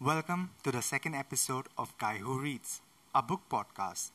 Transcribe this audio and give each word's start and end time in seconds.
Welcome 0.00 0.52
to 0.64 0.72
the 0.72 0.80
second 0.80 1.14
episode 1.14 1.66
of 1.76 1.92
Guy 1.98 2.16
Who 2.16 2.40
Reads, 2.40 2.80
a 3.14 3.20
book 3.20 3.42
podcast. 3.50 4.12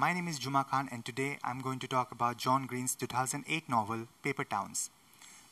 My 0.00 0.12
name 0.12 0.28
is 0.28 0.38
Juma 0.38 0.62
Khan, 0.62 0.88
and 0.92 1.04
today 1.04 1.38
I'm 1.42 1.60
going 1.60 1.80
to 1.80 1.88
talk 1.88 2.12
about 2.12 2.36
John 2.36 2.66
Green's 2.66 2.94
2008 2.94 3.68
novel, 3.68 4.06
Paper 4.22 4.44
Towns. 4.44 4.90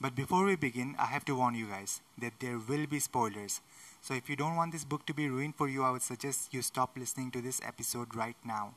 But 0.00 0.14
before 0.14 0.44
we 0.44 0.54
begin, 0.54 0.94
I 1.00 1.06
have 1.06 1.24
to 1.24 1.34
warn 1.34 1.56
you 1.56 1.66
guys 1.66 2.00
that 2.16 2.34
there 2.38 2.56
will 2.56 2.86
be 2.86 3.00
spoilers. 3.00 3.60
So 4.02 4.14
if 4.14 4.30
you 4.30 4.36
don't 4.36 4.54
want 4.54 4.70
this 4.70 4.84
book 4.84 5.04
to 5.06 5.12
be 5.12 5.28
ruined 5.28 5.56
for 5.56 5.68
you, 5.68 5.82
I 5.82 5.90
would 5.90 6.02
suggest 6.02 6.54
you 6.54 6.62
stop 6.62 6.96
listening 6.96 7.32
to 7.32 7.40
this 7.40 7.60
episode 7.66 8.14
right 8.14 8.36
now. 8.44 8.74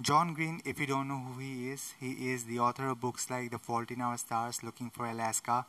John 0.00 0.34
Green, 0.34 0.60
if 0.64 0.80
you 0.80 0.86
don't 0.88 1.06
know 1.06 1.22
who 1.28 1.38
he 1.40 1.70
is, 1.70 1.94
he 2.00 2.32
is 2.32 2.46
the 2.46 2.58
author 2.58 2.88
of 2.88 3.00
books 3.00 3.30
like 3.30 3.52
The 3.52 3.58
Fault 3.60 3.92
in 3.92 4.00
Our 4.00 4.18
Stars, 4.18 4.64
Looking 4.64 4.90
for 4.90 5.06
Alaska, 5.06 5.64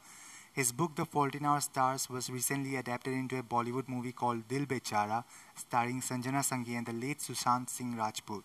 his 0.54 0.72
book 0.72 0.96
The 0.96 1.06
Fault 1.06 1.36
in 1.36 1.46
Our 1.46 1.62
Stars 1.62 2.10
was 2.10 2.32
recently 2.32 2.78
adapted 2.78 3.14
into 3.14 3.38
a 3.38 3.44
Bollywood 3.44 3.88
movie 3.88 4.12
called 4.12 4.48
Dil 4.48 4.66
Bechara, 4.66 5.24
starring 5.56 6.02
Sanjana 6.02 6.42
Sanghi 6.42 6.76
and 6.76 6.88
the 6.88 6.94
late 6.94 7.20
Sushant 7.20 7.70
Singh 7.70 7.96
Rajput. 7.96 8.42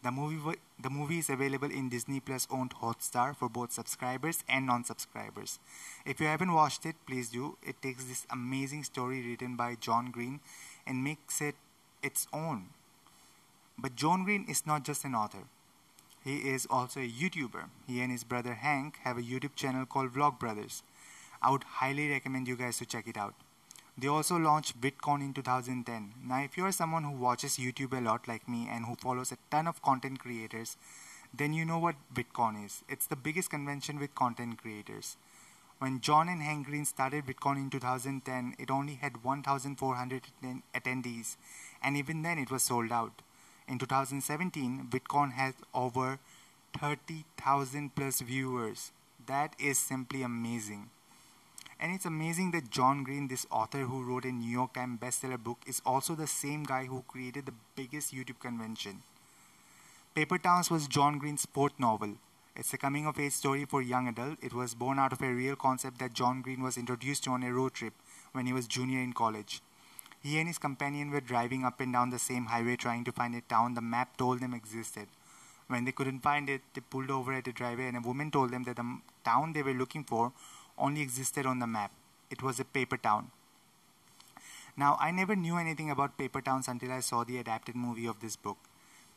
The 0.00 0.12
movie, 0.12 0.58
the 0.80 0.90
movie 0.90 1.18
is 1.18 1.28
available 1.28 1.70
in 1.70 1.88
Disney 1.88 2.20
Plus 2.20 2.46
owned 2.52 2.72
Hotstar 2.80 3.34
for 3.34 3.48
both 3.48 3.72
subscribers 3.72 4.44
and 4.48 4.64
non 4.64 4.84
subscribers. 4.84 5.58
If 6.06 6.20
you 6.20 6.26
haven't 6.26 6.52
watched 6.52 6.86
it, 6.86 6.94
please 7.04 7.30
do. 7.30 7.56
It 7.66 7.82
takes 7.82 8.04
this 8.04 8.24
amazing 8.30 8.84
story 8.84 9.26
written 9.26 9.56
by 9.56 9.74
John 9.74 10.12
Green 10.12 10.38
and 10.86 11.02
makes 11.02 11.40
it 11.40 11.56
its 12.00 12.28
own. 12.32 12.68
But 13.76 13.96
John 13.96 14.24
Green 14.24 14.44
is 14.48 14.66
not 14.66 14.84
just 14.84 15.04
an 15.04 15.16
author. 15.16 15.44
He 16.24 16.48
is 16.48 16.66
also 16.70 17.00
a 17.00 17.08
YouTuber. 17.08 17.64
He 17.88 18.00
and 18.00 18.12
his 18.12 18.22
brother 18.22 18.54
Hank 18.54 18.98
have 19.02 19.18
a 19.18 19.22
YouTube 19.22 19.56
channel 19.56 19.84
called 19.84 20.12
Vlog 20.12 20.38
Brothers. 20.38 20.82
I 21.42 21.50
would 21.50 21.64
highly 21.64 22.08
recommend 22.08 22.46
you 22.46 22.56
guys 22.56 22.78
to 22.78 22.86
check 22.86 23.08
it 23.08 23.16
out. 23.16 23.34
They 24.00 24.06
also 24.06 24.36
launched 24.36 24.80
VidCon 24.80 25.20
in 25.20 25.34
2010. 25.34 26.14
Now, 26.24 26.40
if 26.44 26.56
you 26.56 26.64
are 26.64 26.70
someone 26.70 27.02
who 27.02 27.10
watches 27.10 27.56
YouTube 27.56 27.98
a 27.98 28.00
lot 28.00 28.28
like 28.28 28.48
me 28.48 28.68
and 28.70 28.84
who 28.84 28.94
follows 28.94 29.32
a 29.32 29.38
ton 29.50 29.66
of 29.66 29.82
content 29.82 30.20
creators, 30.20 30.76
then 31.34 31.52
you 31.52 31.64
know 31.64 31.80
what 31.80 31.96
VidCon 32.14 32.64
is. 32.64 32.84
It's 32.88 33.06
the 33.06 33.16
biggest 33.16 33.50
convention 33.50 33.98
with 33.98 34.14
content 34.14 34.62
creators. 34.62 35.16
When 35.80 36.00
John 36.00 36.28
and 36.28 36.42
Hank 36.42 36.66
Green 36.66 36.84
started 36.84 37.26
VidCon 37.26 37.56
in 37.56 37.70
2010, 37.70 38.54
it 38.56 38.70
only 38.70 38.94
had 38.94 39.24
1,400 39.24 40.22
attendees, 40.72 41.36
and 41.82 41.96
even 41.96 42.22
then 42.22 42.38
it 42.38 42.52
was 42.52 42.62
sold 42.62 42.92
out. 42.92 43.22
In 43.66 43.78
2017, 43.78 44.86
VidCon 44.90 45.32
has 45.32 45.54
over 45.74 46.20
30,000 46.78 47.96
plus 47.96 48.20
viewers. 48.20 48.92
That 49.26 49.54
is 49.58 49.78
simply 49.78 50.22
amazing. 50.22 50.90
And 51.80 51.94
it's 51.94 52.06
amazing 52.06 52.50
that 52.52 52.70
John 52.70 53.04
Green, 53.04 53.28
this 53.28 53.46
author 53.50 53.84
who 53.84 54.02
wrote 54.02 54.24
a 54.24 54.32
New 54.32 54.50
York 54.50 54.74
Times 54.74 54.98
bestseller 54.98 55.42
book, 55.42 55.58
is 55.64 55.80
also 55.86 56.16
the 56.16 56.26
same 56.26 56.64
guy 56.64 56.86
who 56.86 57.04
created 57.06 57.46
the 57.46 57.54
biggest 57.76 58.12
YouTube 58.12 58.40
convention. 58.40 59.02
Paper 60.14 60.38
Towns 60.38 60.70
was 60.70 60.88
John 60.88 61.18
Green's 61.18 61.46
fourth 61.46 61.78
novel. 61.78 62.14
It's 62.56 62.74
a 62.74 62.78
coming 62.78 63.06
of 63.06 63.20
age 63.20 63.32
story 63.32 63.64
for 63.64 63.80
young 63.80 64.08
adult. 64.08 64.38
It 64.42 64.52
was 64.52 64.74
born 64.74 64.98
out 64.98 65.12
of 65.12 65.22
a 65.22 65.32
real 65.32 65.54
concept 65.54 66.00
that 66.00 66.14
John 66.14 66.42
Green 66.42 66.60
was 66.60 66.76
introduced 66.76 67.22
to 67.24 67.30
on 67.30 67.44
a 67.44 67.52
road 67.52 67.74
trip 67.74 67.92
when 68.32 68.46
he 68.46 68.52
was 68.52 68.66
junior 68.66 68.98
in 69.00 69.12
college. 69.12 69.62
He 70.20 70.40
and 70.40 70.48
his 70.48 70.58
companion 70.58 71.12
were 71.12 71.20
driving 71.20 71.64
up 71.64 71.80
and 71.80 71.92
down 71.92 72.10
the 72.10 72.18
same 72.18 72.46
highway 72.46 72.74
trying 72.74 73.04
to 73.04 73.12
find 73.12 73.36
a 73.36 73.40
town 73.42 73.74
the 73.74 73.80
map 73.80 74.16
told 74.16 74.40
them 74.40 74.52
existed. 74.52 75.06
When 75.68 75.84
they 75.84 75.92
couldn't 75.92 76.20
find 76.20 76.50
it, 76.50 76.62
they 76.74 76.80
pulled 76.80 77.12
over 77.12 77.32
at 77.32 77.46
a 77.46 77.52
driveway 77.52 77.86
and 77.86 77.96
a 77.96 78.00
woman 78.00 78.32
told 78.32 78.50
them 78.50 78.64
that 78.64 78.76
the 78.76 78.98
town 79.24 79.52
they 79.52 79.62
were 79.62 79.74
looking 79.74 80.02
for 80.02 80.32
only 80.78 81.00
existed 81.02 81.46
on 81.46 81.58
the 81.58 81.66
map. 81.66 81.90
It 82.30 82.42
was 82.42 82.60
a 82.60 82.64
paper 82.64 82.96
town. 82.96 83.30
Now, 84.76 84.96
I 85.00 85.10
never 85.10 85.34
knew 85.34 85.56
anything 85.56 85.90
about 85.90 86.16
paper 86.16 86.40
towns 86.40 86.68
until 86.68 86.92
I 86.92 87.00
saw 87.00 87.24
the 87.24 87.38
adapted 87.38 87.74
movie 87.74 88.06
of 88.06 88.20
this 88.20 88.36
book. 88.36 88.58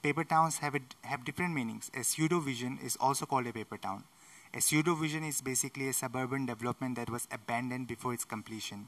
Paper 0.02 0.24
towns 0.24 0.58
have, 0.58 0.74
a, 0.74 0.80
have 1.04 1.24
different 1.24 1.54
meanings. 1.54 1.92
A 1.94 2.04
subdivision 2.04 2.80
is 2.84 2.98
also 3.00 3.28
called 3.28 3.46
a 3.46 3.54
paper 3.54 3.78
town. 3.78 4.04
A 4.54 4.60
subdivision 4.60 5.24
is 5.24 5.40
basically 5.42 5.88
a 5.88 5.94
suburban 5.94 6.48
development 6.48 6.96
that 6.96 7.10
was 7.10 7.28
abandoned 7.32 7.88
before 7.88 8.14
its 8.14 8.26
completion. 8.26 8.88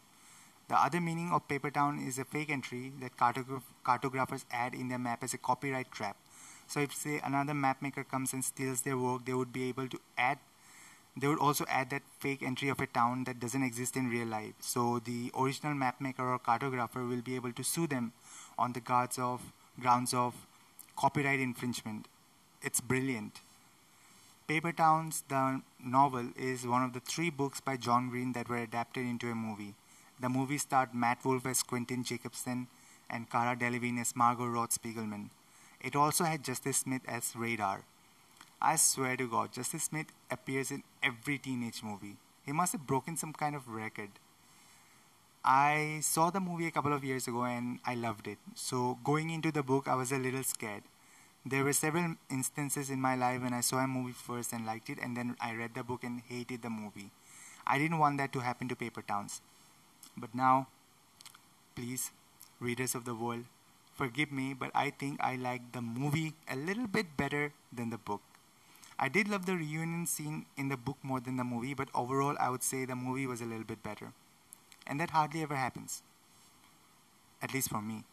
The 0.68 0.76
other 0.76 1.00
meaning 1.00 1.32
of 1.32 1.48
paper 1.48 1.70
town 1.70 2.00
is 2.00 2.18
a 2.18 2.26
fake 2.26 2.50
entry 2.50 2.92
that 3.02 3.18
cartograph- 3.18 3.62
cartographers 3.86 4.46
add 4.52 4.74
in 4.74 4.88
their 4.88 4.98
map 4.98 5.24
as 5.24 5.34
a 5.36 5.38
copyright 5.38 5.92
trap. 5.92 6.18
So, 6.68 6.80
if 6.80 6.96
say 6.96 7.22
another 7.24 7.54
mapmaker 7.54 8.08
comes 8.08 8.34
and 8.34 8.44
steals 8.44 8.82
their 8.82 8.98
work, 8.98 9.26
they 9.26 9.34
would 9.34 9.54
be 9.54 9.70
able 9.70 9.88
to 9.90 10.00
add 10.18 10.40
they 11.16 11.28
would 11.28 11.40
also 11.40 11.66
add 11.70 11.90
that 11.92 12.02
fake 12.20 12.42
entry 12.42 12.70
of 12.70 12.80
a 12.80 12.88
town 12.88 13.24
that 13.26 13.40
doesn't 13.40 13.64
exist 13.64 13.96
in 13.96 14.10
real 14.10 14.28
life. 14.28 14.54
So 14.60 15.00
the 15.00 15.32
original 15.38 15.74
mapmaker 15.74 16.20
or 16.20 16.40
cartographer 16.40 17.08
will 17.08 17.22
be 17.22 17.36
able 17.36 17.54
to 17.54 17.64
sue 17.64 17.88
them 17.88 18.14
on 18.58 18.74
the 18.74 18.80
grounds 18.80 19.20
of 19.20 19.42
grounds 19.80 20.14
of 20.14 20.34
copyright 20.96 21.40
infringement. 21.40 22.08
It's 22.62 22.82
brilliant. 22.82 23.42
Paper 24.48 24.72
Towns, 24.72 25.24
the 25.30 25.62
novel, 25.84 26.30
is 26.36 26.68
one 26.68 26.84
of 26.84 26.94
the 26.94 27.00
three 27.00 27.30
books 27.30 27.62
by 27.62 27.78
John 27.78 28.10
Green 28.10 28.34
that 28.34 28.50
were 28.50 28.58
adapted 28.58 29.06
into 29.06 29.32
a 29.32 29.36
movie. 29.36 29.74
The 30.20 30.30
movie 30.30 30.58
starred 30.58 30.94
Nat 30.94 31.24
Wolff 31.24 31.46
as 31.46 31.64
Quentin 31.64 32.04
Jacobson 32.04 32.68
and 33.10 33.30
Cara 33.30 33.56
Delevingne 33.56 34.02
as 34.02 34.16
Margot 34.16 34.48
Roth 34.48 34.72
Spiegelman. 34.72 35.30
It 35.82 35.96
also 35.96 36.24
had 36.24 36.44
Justice 36.44 36.78
Smith 36.78 37.02
as 37.08 37.36
Radar. 37.36 37.84
I 38.66 38.78
swear 38.78 39.18
to 39.18 39.28
God, 39.28 39.52
Justice 39.52 39.84
Smith 39.84 40.08
appears 40.32 40.72
in 40.72 40.84
every 41.04 41.38
teenage 41.38 41.84
movie. 41.84 42.16
He 42.46 42.54
must 42.54 42.72
have 42.72 42.88
broken 42.88 43.18
some 43.18 43.34
kind 43.34 43.58
of 43.58 43.68
record. 43.68 44.12
I 45.44 46.00
saw 46.02 46.30
the 46.30 46.40
movie 46.40 46.68
a 46.68 46.72
couple 46.72 46.94
of 46.94 47.04
years 47.04 47.28
ago 47.28 47.44
and 47.44 47.80
I 47.86 47.96
loved 47.96 48.26
it. 48.26 48.38
So, 48.56 48.98
going 49.04 49.30
into 49.30 49.52
the 49.52 49.64
book, 49.64 49.90
I 49.90 49.96
was 49.96 50.14
a 50.14 50.18
little 50.18 50.44
scared. 50.44 50.84
There 51.46 51.66
were 51.66 51.74
several 51.74 52.16
instances 52.32 52.90
in 52.90 53.02
my 53.02 53.16
life 53.16 53.42
when 53.42 53.54
I 53.54 53.60
saw 53.60 53.80
a 53.80 53.88
movie 53.88 54.14
first 54.14 54.54
and 54.54 54.66
liked 54.66 54.90
it, 54.90 54.98
and 54.98 55.18
then 55.18 55.36
I 55.42 55.54
read 55.54 55.76
the 55.76 55.84
book 55.84 56.06
and 56.06 56.22
hated 56.22 56.62
the 56.62 56.70
movie. 56.70 57.12
I 57.68 57.78
didn't 57.78 58.00
want 58.00 58.18
that 58.20 58.32
to 58.32 58.40
happen 58.40 58.70
to 58.70 58.78
Paper 58.78 59.02
Towns. 59.02 59.42
But 60.16 60.34
now, 60.34 60.68
please, 61.76 62.12
readers 62.62 62.96
of 62.96 63.04
the 63.04 63.14
world, 63.14 63.44
forgive 63.94 64.32
me, 64.32 64.54
but 64.54 64.72
I 64.74 64.90
think 64.92 65.20
I 65.20 65.36
like 65.36 65.74
the 65.74 65.82
movie 65.82 66.36
a 66.50 66.56
little 66.56 66.88
bit 66.88 67.18
better 67.18 67.52
than 67.74 67.90
the 67.90 67.98
book. 67.98 68.22
I 69.04 69.10
did 69.10 69.28
love 69.28 69.46
the 69.46 69.58
reunion 69.58 70.06
scene 70.06 70.46
in 70.56 70.70
the 70.70 70.78
book 70.78 70.98
more 71.04 71.20
than 71.20 71.36
the 71.36 71.44
movie, 71.44 71.74
but 71.74 71.90
overall, 71.94 72.38
I 72.40 72.50
would 72.50 72.64
say 72.64 72.86
the 72.86 72.96
movie 72.96 73.28
was 73.28 73.42
a 73.42 73.46
little 73.46 73.66
bit 73.66 73.84
better. 73.84 74.14
And 74.88 74.98
that 75.02 75.10
hardly 75.10 75.42
ever 75.42 75.58
happens. 75.58 76.02
At 77.42 77.54
least 77.54 77.68
for 77.68 77.82
me. 77.82 78.06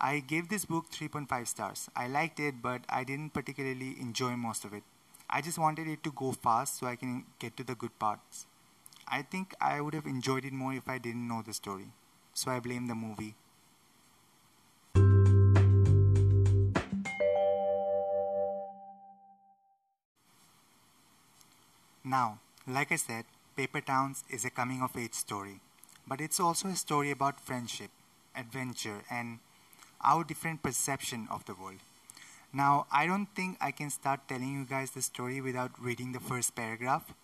I 0.00 0.20
gave 0.20 0.48
this 0.48 0.64
book 0.64 0.90
3.5 0.90 1.46
stars. 1.46 1.90
I 1.94 2.06
liked 2.08 2.40
it, 2.40 2.62
but 2.62 2.80
I 2.88 3.04
didn't 3.04 3.34
particularly 3.34 4.00
enjoy 4.00 4.34
most 4.34 4.64
of 4.64 4.72
it. 4.72 4.82
I 5.28 5.42
just 5.42 5.58
wanted 5.58 5.86
it 5.88 6.02
to 6.04 6.10
go 6.10 6.32
fast 6.32 6.78
so 6.78 6.86
I 6.86 6.96
can 6.96 7.26
get 7.38 7.58
to 7.58 7.62
the 7.62 7.74
good 7.74 7.98
parts. 7.98 8.46
I 9.06 9.20
think 9.20 9.54
I 9.60 9.82
would 9.82 9.92
have 9.92 10.06
enjoyed 10.06 10.46
it 10.46 10.54
more 10.54 10.72
if 10.72 10.88
I 10.88 10.96
didn't 10.96 11.28
know 11.28 11.42
the 11.42 11.52
story. 11.52 11.88
So 12.32 12.50
I 12.50 12.60
blame 12.60 12.86
the 12.86 12.94
movie. 12.94 13.34
Now, 22.04 22.40
like 22.66 22.90
I 22.90 22.96
said, 22.96 23.24
Paper 23.56 23.80
Towns 23.80 24.24
is 24.28 24.44
a 24.44 24.50
coming 24.50 24.82
of 24.82 24.96
age 24.96 25.14
story, 25.14 25.60
but 26.06 26.20
it's 26.20 26.40
also 26.40 26.68
a 26.68 26.74
story 26.74 27.12
about 27.12 27.40
friendship, 27.40 27.90
adventure, 28.34 29.04
and 29.08 29.38
our 30.02 30.24
different 30.24 30.62
perception 30.64 31.28
of 31.30 31.44
the 31.46 31.54
world. 31.54 31.78
Now, 32.52 32.86
I 32.90 33.06
don't 33.06 33.32
think 33.34 33.56
I 33.60 33.70
can 33.70 33.88
start 33.88 34.26
telling 34.28 34.52
you 34.52 34.64
guys 34.64 34.90
the 34.90 35.00
story 35.02 35.40
without 35.40 35.70
reading 35.80 36.10
the 36.10 36.20
first 36.20 36.56
paragraph. 36.56 37.14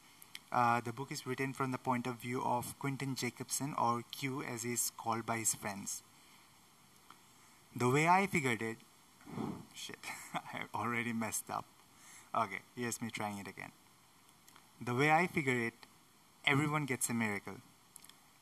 Uh, 0.52 0.81
the 0.81 0.92
book 0.92 1.10
is 1.10 1.26
written 1.26 1.52
from 1.52 1.72
the 1.72 1.78
point 1.78 2.06
of 2.06 2.16
view 2.16 2.40
of 2.42 2.78
Quentin 2.78 3.16
Jacobson, 3.16 3.74
or 3.76 4.04
Q 4.12 4.42
as 4.44 4.62
he's 4.62 4.92
called 4.96 5.26
by 5.26 5.38
his 5.38 5.54
friends. 5.54 6.02
The 7.74 7.90
way 7.90 8.06
I 8.06 8.26
figured 8.28 8.62
it, 8.62 8.76
shit, 9.74 9.98
I 10.34 10.62
already 10.72 11.12
messed 11.12 11.50
up. 11.50 11.64
Okay, 12.34 12.60
here's 12.76 13.02
me 13.02 13.10
trying 13.10 13.38
it 13.38 13.48
again. 13.48 13.72
The 14.80 14.94
way 14.94 15.10
I 15.10 15.26
figure 15.26 15.58
it, 15.66 15.75
everyone 16.46 16.86
gets 16.86 17.10
a 17.10 17.14
miracle. 17.14 17.56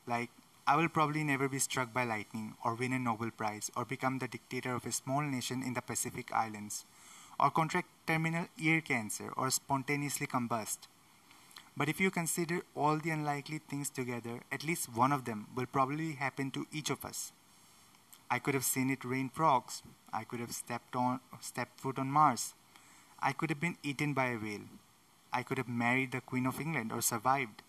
Like, 0.05 0.29
I 0.67 0.75
will 0.75 0.89
probably 0.89 1.23
never 1.23 1.47
be 1.47 1.59
struck 1.59 1.93
by 1.93 2.03
lightning 2.03 2.55
or 2.63 2.75
win 2.75 2.93
a 2.93 2.99
Nobel 2.99 3.31
Prize 3.31 3.71
or 3.75 3.85
become 3.85 4.19
the 4.19 4.27
dictator 4.27 4.75
of 4.75 4.85
a 4.85 4.91
small 4.91 5.21
nation 5.21 5.63
in 5.63 5.73
the 5.73 5.81
Pacific 5.81 6.31
Islands 6.31 6.85
or 7.39 7.51
contract 7.51 7.87
terminal 8.07 8.47
ear 8.57 8.81
cancer, 8.81 9.31
or 9.37 9.49
spontaneously 9.49 10.27
combust. 10.27 10.87
But 11.75 11.89
if 11.89 11.99
you 11.99 12.09
consider 12.09 12.61
all 12.75 12.97
the 12.97 13.11
unlikely 13.11 13.59
things 13.59 13.89
together, 13.89 14.41
at 14.51 14.63
least 14.63 14.95
one 14.95 15.11
of 15.11 15.25
them 15.25 15.47
will 15.55 15.67
probably 15.67 16.13
happen 16.13 16.49
to 16.51 16.65
each 16.71 16.89
of 16.89 17.05
us. 17.05 17.31
I 18.31 18.39
could 18.39 18.55
have 18.55 18.65
seen 18.65 18.89
it 18.89 19.05
rain 19.05 19.29
frogs. 19.29 19.83
I 20.11 20.23
could 20.23 20.39
have 20.39 20.51
stepped 20.51 20.95
on 20.95 21.19
stepped 21.39 21.79
foot 21.79 21.99
on 21.99 22.09
Mars. 22.09 22.55
I 23.19 23.33
could 23.33 23.49
have 23.49 23.59
been 23.59 23.77
eaten 23.83 24.13
by 24.13 24.27
a 24.27 24.37
whale. 24.37 24.67
I 25.31 25.43
could 25.43 25.57
have 25.57 25.67
married 25.67 26.11
the 26.11 26.21
Queen 26.21 26.45
of 26.45 26.59
England 26.59 26.91
or 26.91 27.01
survived 27.01 27.61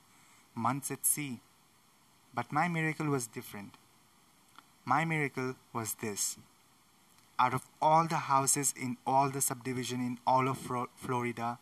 months 0.54 0.90
at 0.90 1.06
sea. 1.06 1.40
But 2.34 2.52
my 2.52 2.68
miracle 2.68 3.06
was 3.06 3.26
different. 3.26 3.74
My 4.84 5.04
miracle 5.04 5.54
was 5.72 5.94
this. 5.94 6.36
Out 7.38 7.54
of 7.54 7.66
all 7.80 8.06
the 8.06 8.16
houses 8.16 8.74
in 8.76 8.96
all 9.06 9.30
the 9.30 9.40
subdivision 9.40 10.00
in 10.00 10.18
all 10.26 10.48
of 10.48 10.58
Florida, 10.96 11.58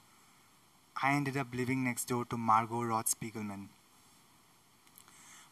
I 1.02 1.12
ended 1.12 1.36
up 1.36 1.48
living 1.54 1.84
next 1.84 2.06
door 2.08 2.24
to 2.26 2.36
Margot 2.36 2.82
Roth 2.82 3.14
Spiegelman. 3.14 3.68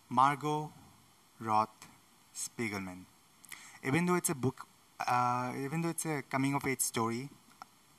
Margot 0.08 0.72
Roth 1.40 1.88
Spiegelman. 2.34 3.04
Even 3.82 4.06
though 4.06 4.14
it's 4.14 4.30
a 4.30 4.34
book, 4.34 4.66
uh, 5.06 5.52
even 5.58 5.82
though 5.82 5.90
it's 5.90 6.06
a 6.06 6.22
coming 6.22 6.54
of 6.54 6.66
age 6.66 6.80
story 6.80 7.28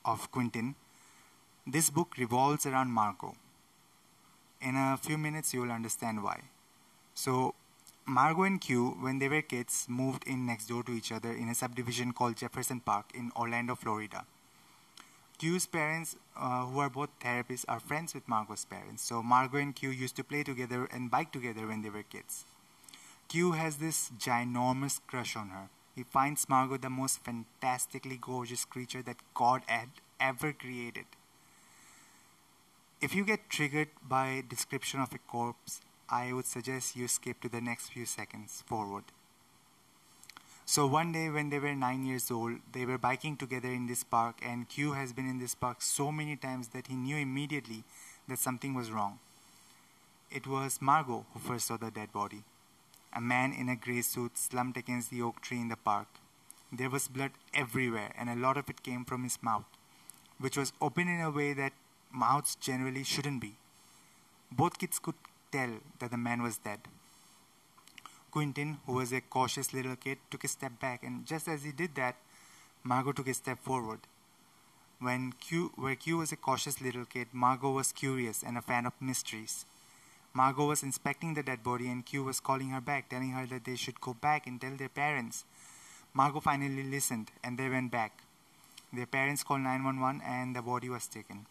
of 0.04 0.32
Quentin, 0.32 0.76
this 1.68 1.90
book 1.90 2.16
revolves 2.18 2.66
around 2.66 2.92
Margot. 2.92 3.36
In 4.62 4.76
a 4.76 4.98
few 4.98 5.18
minutes, 5.18 5.54
you 5.54 5.62
will 5.62 5.72
understand 5.72 6.24
why. 6.24 6.42
So, 7.14 7.56
Margot 8.06 8.44
and 8.44 8.62
Q, 8.62 8.98
when 9.00 9.18
they 9.18 9.28
were 9.28 9.42
kids, 9.42 9.88
moved 9.90 10.28
in 10.28 10.46
next 10.46 10.68
door 10.68 10.84
to 10.84 10.92
each 10.92 11.12
other 11.12 11.32
in 11.32 11.50
a 11.50 11.56
subdivision 11.56 12.14
called 12.14 12.38
Jefferson 12.38 12.80
Park 12.80 13.06
in 13.16 13.32
Orlando, 13.36 13.74
Florida. 13.74 14.26
Q's 15.40 15.66
parents, 15.66 16.16
uh, 16.38 16.66
who 16.66 16.80
are 16.80 16.90
both 16.90 17.10
therapists, 17.20 17.66
are 17.68 17.80
friends 17.80 18.14
with 18.14 18.28
Margot's 18.28 18.64
parents. 18.64 19.04
So 19.04 19.24
Margot 19.24 19.58
and 19.58 19.76
Q 19.76 19.90
used 19.90 20.16
to 20.18 20.24
play 20.24 20.44
together 20.44 20.88
and 20.94 21.10
bike 21.10 21.32
together 21.32 21.68
when 21.68 21.82
they 21.82 21.90
were 21.90 22.04
kids. 22.04 22.46
Q 23.28 23.54
has 23.54 23.78
this 23.78 24.12
ginormous 24.20 25.00
crush 25.08 25.36
on 25.36 25.50
her. 25.50 25.70
He 25.96 26.04
finds 26.04 26.48
Margot 26.48 26.78
the 26.78 26.90
most 26.90 27.24
fantastically 27.24 28.20
gorgeous 28.22 28.66
creature 28.66 29.02
that 29.02 29.18
God 29.34 29.64
had 29.66 29.90
ever 30.20 30.54
created. 30.54 31.06
If 33.02 33.14
you 33.14 33.26
get 33.26 33.50
triggered 33.50 33.90
by 34.08 34.44
description 34.48 35.02
of 35.02 35.14
a 35.14 35.18
corpse, 35.18 35.82
I 36.10 36.32
would 36.32 36.46
suggest 36.46 36.96
you 36.96 37.08
skip 37.08 37.42
to 37.42 37.50
the 37.50 37.60
next 37.60 37.90
few 37.90 38.06
seconds 38.06 38.64
forward. 38.66 39.04
So 40.66 40.88
one 40.88 41.12
day 41.12 41.30
when 41.30 41.50
they 41.50 41.60
were 41.60 41.76
9 41.76 42.06
years 42.06 42.32
old, 42.32 42.60
they 42.72 42.86
were 42.86 42.98
biking 42.98 43.36
together 43.36 43.68
in 43.68 43.86
this 43.86 44.04
park 44.04 44.38
and 44.42 44.70
Q 44.70 44.94
has 44.94 45.14
been 45.14 45.30
in 45.30 45.40
this 45.40 45.54
park 45.54 45.82
so 45.82 46.12
many 46.12 46.36
times 46.36 46.70
that 46.70 46.88
he 46.88 46.96
knew 46.96 47.18
immediately 47.18 47.84
that 48.28 48.40
something 48.40 48.74
was 48.74 48.92
wrong. 48.92 49.20
It 50.32 50.48
was 50.48 50.82
Margot 50.82 51.26
who 51.34 51.40
first 51.40 51.68
saw 51.68 51.78
the 51.78 51.92
dead 51.92 52.12
body. 52.14 52.44
A 53.14 53.22
man 53.22 53.54
in 53.54 53.70
a 53.70 53.76
grey 53.76 54.02
suit 54.02 54.38
slumped 54.38 54.78
against 54.78 55.12
the 55.12 55.22
oak 55.22 55.42
tree 55.42 55.60
in 55.60 55.68
the 55.68 55.76
park. 55.76 56.08
There 56.72 56.90
was 56.90 57.10
blood 57.10 57.32
everywhere 57.54 58.12
and 58.18 58.30
a 58.30 58.36
lot 58.36 58.58
of 58.58 58.70
it 58.70 58.84
came 58.84 59.06
from 59.06 59.24
his 59.24 59.44
mouth, 59.44 59.66
which 60.40 60.58
was 60.58 60.74
open 60.82 61.08
in 61.08 61.22
a 61.22 61.30
way 61.30 61.54
that 61.54 61.74
mouths 62.16 62.56
generally 62.56 63.04
shouldn't 63.04 63.42
be. 63.42 63.56
Both 64.52 64.80
kids 64.80 65.00
could 65.00 65.16
tell 65.52 65.70
that 66.00 66.12
the 66.12 66.18
man 66.18 66.42
was 66.42 66.58
dead. 66.58 66.80
Quentin, 68.32 68.78
who 68.86 68.94
was 68.94 69.12
a 69.14 69.22
cautious 69.22 69.74
little 69.74 69.96
kid, 69.96 70.18
took 70.30 70.44
a 70.44 70.48
step 70.48 70.80
back, 70.80 71.04
and 71.04 71.26
just 71.26 71.48
as 71.48 71.64
he 71.64 71.72
did 71.72 71.96
that, 71.96 72.16
Margot 72.84 73.14
took 73.14 73.28
a 73.28 73.34
step 73.34 73.60
forward. 73.64 74.00
When 75.00 75.34
Q, 75.34 75.72
where 75.76 75.96
Q 75.96 76.18
was 76.18 76.32
a 76.32 76.38
cautious 76.38 76.82
little 76.82 77.06
kid, 77.06 77.28
Margot 77.34 77.72
was 77.72 77.92
curious 77.92 78.44
and 78.44 78.58
a 78.58 78.62
fan 78.62 78.86
of 78.86 78.94
mysteries. 79.02 79.66
Margot 80.34 80.68
was 80.68 80.84
inspecting 80.84 81.34
the 81.34 81.44
dead 81.44 81.64
body, 81.64 81.88
and 81.90 82.06
Q 82.06 82.24
was 82.24 82.40
calling 82.40 82.70
her 82.70 82.82
back, 82.82 83.10
telling 83.10 83.32
her 83.32 83.46
that 83.46 83.66
they 83.66 83.76
should 83.76 84.02
go 84.02 84.14
back 84.14 84.48
and 84.48 84.60
tell 84.60 84.76
their 84.76 84.90
parents. 84.90 85.46
Margot 86.14 86.40
finally 86.40 86.84
listened, 86.84 87.32
and 87.44 87.58
they 87.58 87.70
went 87.70 87.92
back. 87.92 88.24
Their 88.92 89.06
parents 89.06 89.44
called 89.44 89.62
911, 89.62 90.22
and 90.26 90.56
the 90.56 90.62
body 90.62 90.90
was 90.90 91.08
taken. 91.08 91.46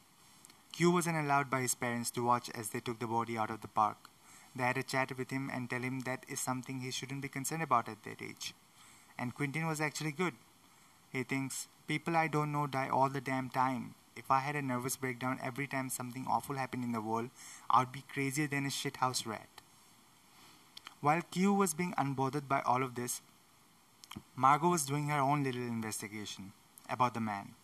Q 0.75 0.91
wasn't 0.91 1.19
allowed 1.19 1.51
by 1.51 1.61
his 1.61 1.77
parents 1.77 2.11
to 2.11 2.25
watch 2.25 2.51
as 2.53 2.71
they 2.71 2.81
took 2.81 2.99
the 2.99 3.07
body 3.07 3.39
out 3.39 3.49
of 3.49 3.61
the 3.61 3.69
park. 3.69 3.97
They 4.57 4.65
had 4.65 4.77
a 4.77 4.83
chat 4.83 5.17
with 5.17 5.31
him 5.31 5.49
and 5.49 5.71
tell 5.71 5.83
him 5.83 6.01
that 6.01 6.27
is 6.29 6.41
something 6.41 6.81
he 6.81 6.91
shouldn't 6.91 7.23
be 7.23 7.29
concerned 7.29 7.63
about 7.63 7.89
at 7.89 8.03
that 8.03 8.21
age. 8.21 8.55
And 9.17 9.37
Quentin 9.37 9.69
was 9.69 9.81
actually 9.81 10.11
good. 10.11 10.35
He 11.13 11.23
thinks, 11.23 11.69
people 11.87 12.17
I 12.17 12.27
don't 12.27 12.51
know 12.51 12.67
die 12.67 12.89
all 12.89 13.09
the 13.09 13.21
damn 13.21 13.51
time. 13.51 13.95
If 14.17 14.33
I 14.33 14.41
had 14.41 14.57
a 14.57 14.63
nervous 14.63 14.97
breakdown 14.97 15.39
every 15.41 15.69
time 15.69 15.91
something 15.91 16.27
awful 16.29 16.57
happened 16.57 16.83
in 16.83 16.91
the 16.91 17.01
world, 17.01 17.31
I'd 17.71 17.93
be 17.93 18.03
crazier 18.13 18.49
than 18.49 18.67
a 18.67 18.69
shithouse 18.71 19.25
rat. 19.25 19.61
While 21.01 21.23
Q 21.31 21.55
was 21.55 21.73
being 21.73 21.95
unbothered 21.97 22.49
by 22.49 22.63
all 22.63 22.83
of 22.83 22.97
this, 22.97 23.23
Margot 24.35 24.71
was 24.71 24.87
doing 24.87 25.07
her 25.07 25.21
own 25.21 25.45
little 25.45 25.63
investigation 25.63 26.53
about 26.91 27.15
the 27.15 27.21
man. 27.21 27.55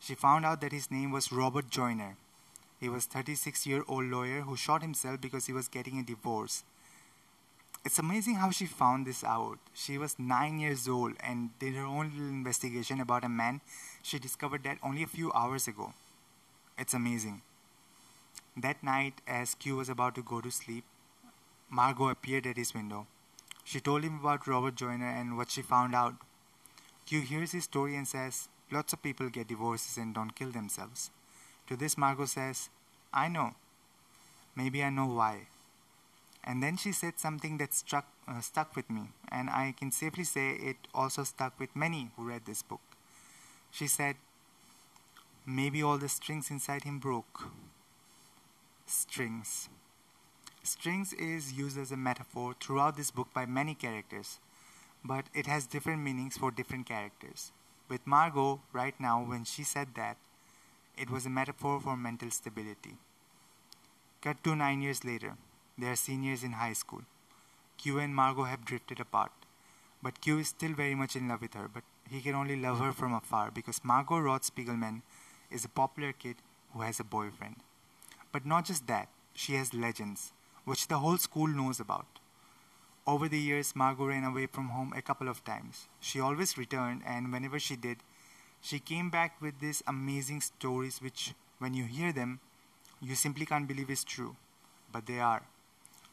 She 0.00 0.14
found 0.14 0.46
out 0.46 0.62
that 0.62 0.72
his 0.72 0.90
name 0.90 1.10
was 1.10 1.30
Robert 1.30 1.68
Joyner 1.68 2.16
he 2.80 2.88
was 2.88 3.06
36 3.06 3.66
year 3.66 3.84
old 3.88 4.04
lawyer 4.06 4.42
who 4.42 4.56
shot 4.56 4.82
himself 4.82 5.20
because 5.20 5.46
he 5.46 5.52
was 5.52 5.68
getting 5.68 5.98
a 5.98 6.02
divorce. 6.02 6.64
It's 7.84 7.98
amazing 7.98 8.34
how 8.36 8.50
she 8.50 8.66
found 8.66 9.06
this 9.06 9.22
out. 9.22 9.58
She 9.72 9.96
was 9.96 10.18
9 10.18 10.58
years 10.58 10.88
old 10.88 11.14
and 11.20 11.56
did 11.58 11.74
her 11.74 11.84
own 11.84 12.10
little 12.10 12.28
investigation 12.28 13.00
about 13.00 13.24
a 13.24 13.28
man 13.28 13.60
she 14.02 14.18
discovered 14.18 14.64
that 14.64 14.78
only 14.82 15.02
a 15.02 15.06
few 15.06 15.32
hours 15.32 15.68
ago. 15.68 15.94
It's 16.78 16.94
amazing. 16.94 17.42
That 18.56 18.82
night, 18.82 19.20
as 19.26 19.54
Q 19.54 19.76
was 19.76 19.88
about 19.88 20.14
to 20.16 20.22
go 20.22 20.40
to 20.40 20.50
sleep, 20.50 20.84
Margot 21.70 22.08
appeared 22.08 22.46
at 22.46 22.56
his 22.56 22.74
window. 22.74 23.06
She 23.64 23.80
told 23.80 24.02
him 24.02 24.18
about 24.20 24.46
Robert 24.46 24.74
Joyner 24.74 25.08
and 25.08 25.36
what 25.36 25.50
she 25.50 25.62
found 25.62 25.94
out. 25.94 26.14
Q 27.06 27.20
hears 27.20 27.52
his 27.52 27.64
story 27.64 27.96
and 27.96 28.08
says, 28.08 28.48
Lots 28.70 28.92
of 28.92 29.02
people 29.02 29.28
get 29.28 29.48
divorces 29.48 29.96
and 29.96 30.14
don't 30.14 30.34
kill 30.34 30.50
themselves. 30.50 31.10
To 31.68 31.76
this, 31.76 31.98
Margot 31.98 32.26
says, 32.26 32.68
I 33.12 33.28
know. 33.28 33.54
Maybe 34.54 34.82
I 34.82 34.90
know 34.90 35.06
why. 35.06 35.48
And 36.44 36.62
then 36.62 36.76
she 36.76 36.92
said 36.92 37.18
something 37.18 37.58
that 37.58 37.74
struck, 37.74 38.06
uh, 38.28 38.40
stuck 38.40 38.76
with 38.76 38.88
me, 38.88 39.08
and 39.32 39.50
I 39.50 39.74
can 39.76 39.90
safely 39.90 40.22
say 40.22 40.50
it 40.52 40.76
also 40.94 41.24
stuck 41.24 41.58
with 41.58 41.74
many 41.74 42.10
who 42.16 42.28
read 42.28 42.46
this 42.46 42.62
book. 42.62 42.80
She 43.72 43.88
said, 43.88 44.16
Maybe 45.44 45.82
all 45.82 45.98
the 45.98 46.08
strings 46.08 46.50
inside 46.50 46.84
him 46.84 46.98
broke. 46.98 47.48
Strings. 48.86 49.68
Strings 50.62 51.12
is 51.12 51.52
used 51.52 51.78
as 51.78 51.92
a 51.92 51.96
metaphor 51.96 52.54
throughout 52.60 52.96
this 52.96 53.10
book 53.10 53.28
by 53.34 53.46
many 53.46 53.74
characters, 53.74 54.38
but 55.04 55.26
it 55.34 55.46
has 55.46 55.66
different 55.66 56.02
meanings 56.02 56.36
for 56.36 56.50
different 56.50 56.86
characters. 56.86 57.52
With 57.88 58.06
Margot, 58.06 58.60
right 58.72 58.98
now, 58.98 59.22
when 59.22 59.44
she 59.44 59.62
said 59.62 59.88
that, 59.94 60.16
it 60.96 61.10
was 61.10 61.26
a 61.26 61.30
metaphor 61.30 61.78
for 61.80 61.96
mental 61.96 62.30
stability. 62.30 62.94
Cut 64.22 64.42
to 64.44 64.56
nine 64.56 64.80
years 64.80 65.04
later. 65.04 65.34
They 65.78 65.88
are 65.88 65.96
seniors 65.96 66.42
in 66.42 66.52
high 66.52 66.72
school. 66.72 67.02
Q 67.76 67.98
and 67.98 68.14
Margot 68.14 68.44
have 68.44 68.64
drifted 68.64 68.98
apart. 68.98 69.32
But 70.02 70.20
Q 70.22 70.38
is 70.38 70.48
still 70.48 70.72
very 70.72 70.94
much 70.94 71.14
in 71.14 71.28
love 71.28 71.42
with 71.42 71.54
her, 71.54 71.68
but 71.72 71.82
he 72.08 72.20
can 72.20 72.34
only 72.34 72.56
love 72.56 72.78
her 72.78 72.92
from 72.92 73.12
afar 73.12 73.50
because 73.50 73.84
Margot 73.84 74.18
Roth 74.18 74.42
Spiegelman 74.42 75.02
is 75.50 75.64
a 75.64 75.68
popular 75.68 76.12
kid 76.12 76.36
who 76.72 76.80
has 76.80 76.98
a 76.98 77.04
boyfriend. 77.04 77.56
But 78.32 78.46
not 78.46 78.64
just 78.64 78.86
that, 78.86 79.08
she 79.34 79.54
has 79.54 79.74
legends, 79.74 80.32
which 80.64 80.88
the 80.88 80.98
whole 80.98 81.18
school 81.18 81.46
knows 81.46 81.78
about. 81.78 82.20
Over 83.06 83.28
the 83.28 83.38
years, 83.38 83.76
Margot 83.76 84.06
ran 84.06 84.24
away 84.24 84.46
from 84.46 84.70
home 84.70 84.92
a 84.96 85.02
couple 85.02 85.28
of 85.28 85.44
times. 85.44 85.88
She 86.00 86.20
always 86.20 86.58
returned, 86.58 87.02
and 87.06 87.32
whenever 87.32 87.58
she 87.58 87.76
did, 87.76 87.98
she 88.66 88.80
came 88.80 89.10
back 89.10 89.40
with 89.40 89.60
these 89.60 89.80
amazing 89.86 90.40
stories, 90.40 91.00
which, 91.00 91.34
when 91.60 91.72
you 91.72 91.84
hear 91.84 92.12
them, 92.12 92.40
you 93.00 93.14
simply 93.14 93.46
can't 93.46 93.68
believe 93.68 93.88
is 93.88 94.02
true. 94.02 94.34
But 94.90 95.06
they 95.06 95.20
are. 95.20 95.42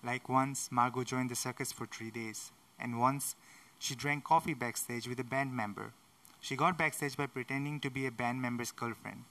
Like 0.04 0.30
once, 0.30 0.72
Margot 0.72 1.04
joined 1.04 1.32
the 1.32 1.36
circus 1.36 1.72
for 1.72 1.88
three 1.88 2.12
days, 2.12 2.52
and 2.80 3.00
once, 3.00 3.36
she 3.80 3.96
drank 3.96 4.24
coffee 4.24 4.54
backstage 4.54 5.08
with 5.08 5.20
a 5.20 5.24
band 5.24 5.52
member. 5.56 5.94
She 6.42 6.56
got 6.56 6.78
backstage 6.78 7.18
by 7.18 7.26
pretending 7.26 7.80
to 7.80 7.90
be 7.90 8.06
a 8.06 8.12
band 8.12 8.40
member's 8.40 8.72
girlfriend. 8.72 9.24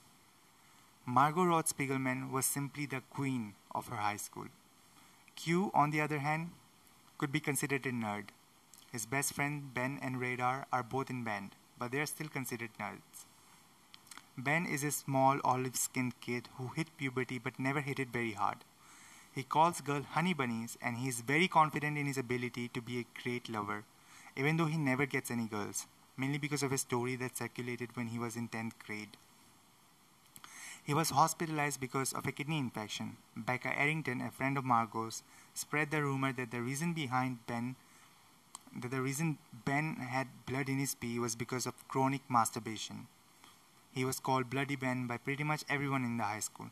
Margot 1.07 1.45
Roth 1.45 1.77
Spiegelman 1.77 2.33
was 2.33 2.45
simply 2.45 2.87
the 2.87 3.03
queen 3.09 3.55
of 3.73 3.87
her 3.87 3.99
high 3.99 4.17
school. 4.17 4.49
Q, 5.37 5.71
on 5.75 5.93
the 5.93 6.01
other 6.01 6.19
hand, 6.19 6.51
could 7.19 7.31
be 7.31 7.39
considered 7.39 7.87
a 7.87 7.93
nerd. 7.93 8.31
His 8.91 9.07
best 9.07 9.33
friend 9.33 9.73
Ben 9.73 10.01
and 10.03 10.21
Radar 10.21 10.67
are 10.73 10.83
both 10.83 11.09
in 11.09 11.23
band 11.23 11.55
but 11.83 11.91
they 11.91 11.99
are 11.99 12.07
still 12.07 12.29
considered 12.29 12.71
nerds. 12.79 13.25
Ben 14.39 14.67
is 14.67 14.85
a 14.85 14.93
small 14.93 15.41
olive 15.43 15.75
skinned 15.75 16.13
kid 16.21 16.49
who 16.57 16.69
hit 16.77 16.97
puberty 16.97 17.39
but 17.41 17.59
never 17.59 17.81
hit 17.81 17.99
it 17.99 18.13
very 18.13 18.35
hard. 18.35 18.59
He 19.35 19.43
calls 19.43 19.81
girls 19.81 20.05
honey 20.11 20.33
bunnies 20.33 20.79
and 20.81 20.99
he 20.99 21.09
is 21.09 21.23
very 21.23 21.49
confident 21.49 21.99
in 21.99 22.07
his 22.07 22.19
ability 22.19 22.69
to 22.69 22.81
be 22.81 23.01
a 23.01 23.23
great 23.25 23.49
lover, 23.49 23.83
even 24.37 24.59
though 24.59 24.67
he 24.67 24.79
never 24.79 25.07
gets 25.07 25.29
any 25.29 25.47
girls, 25.47 25.87
mainly 26.17 26.39
because 26.39 26.63
of 26.63 26.71
a 26.71 26.79
story 26.79 27.17
that 27.17 27.37
circulated 27.37 27.97
when 27.97 28.07
he 28.07 28.19
was 28.21 28.37
in 28.37 28.49
10th 28.49 28.79
grade. 28.87 29.17
He 30.85 30.95
was 30.95 31.11
hospitalized 31.11 31.81
because 31.81 32.13
of 32.13 32.29
a 32.29 32.33
kidney 32.33 32.59
infection. 32.59 33.17
Becca 33.37 33.77
Arrington, 33.77 34.21
a 34.21 34.31
friend 34.31 34.57
of 34.57 34.65
Margot's, 34.65 35.25
spread 35.53 35.91
the 35.91 36.03
rumor 36.03 36.33
that 36.33 36.53
the 36.53 36.63
reason 36.63 36.93
behind 36.93 37.45
Ben 37.49 37.75
that 38.81 38.91
the 38.91 39.01
reason 39.01 39.39
Ben 39.65 39.97
had 39.97 40.29
blood 40.47 40.69
in 40.69 40.79
his 40.79 40.95
pee 40.95 41.19
was 41.19 41.35
because 41.37 41.67
of 41.67 41.87
chronic 41.89 42.23
masturbation. 42.29 43.07
He 43.93 44.05
was 44.05 44.21
called 44.21 44.49
Bloody 44.49 44.77
Ben 44.77 45.07
by 45.07 45.19
pretty 45.19 45.45
much 45.45 45.65
everyone 45.69 46.05
in 46.05 46.17
the 46.17 46.25
high 46.25 46.41
school. 46.41 46.71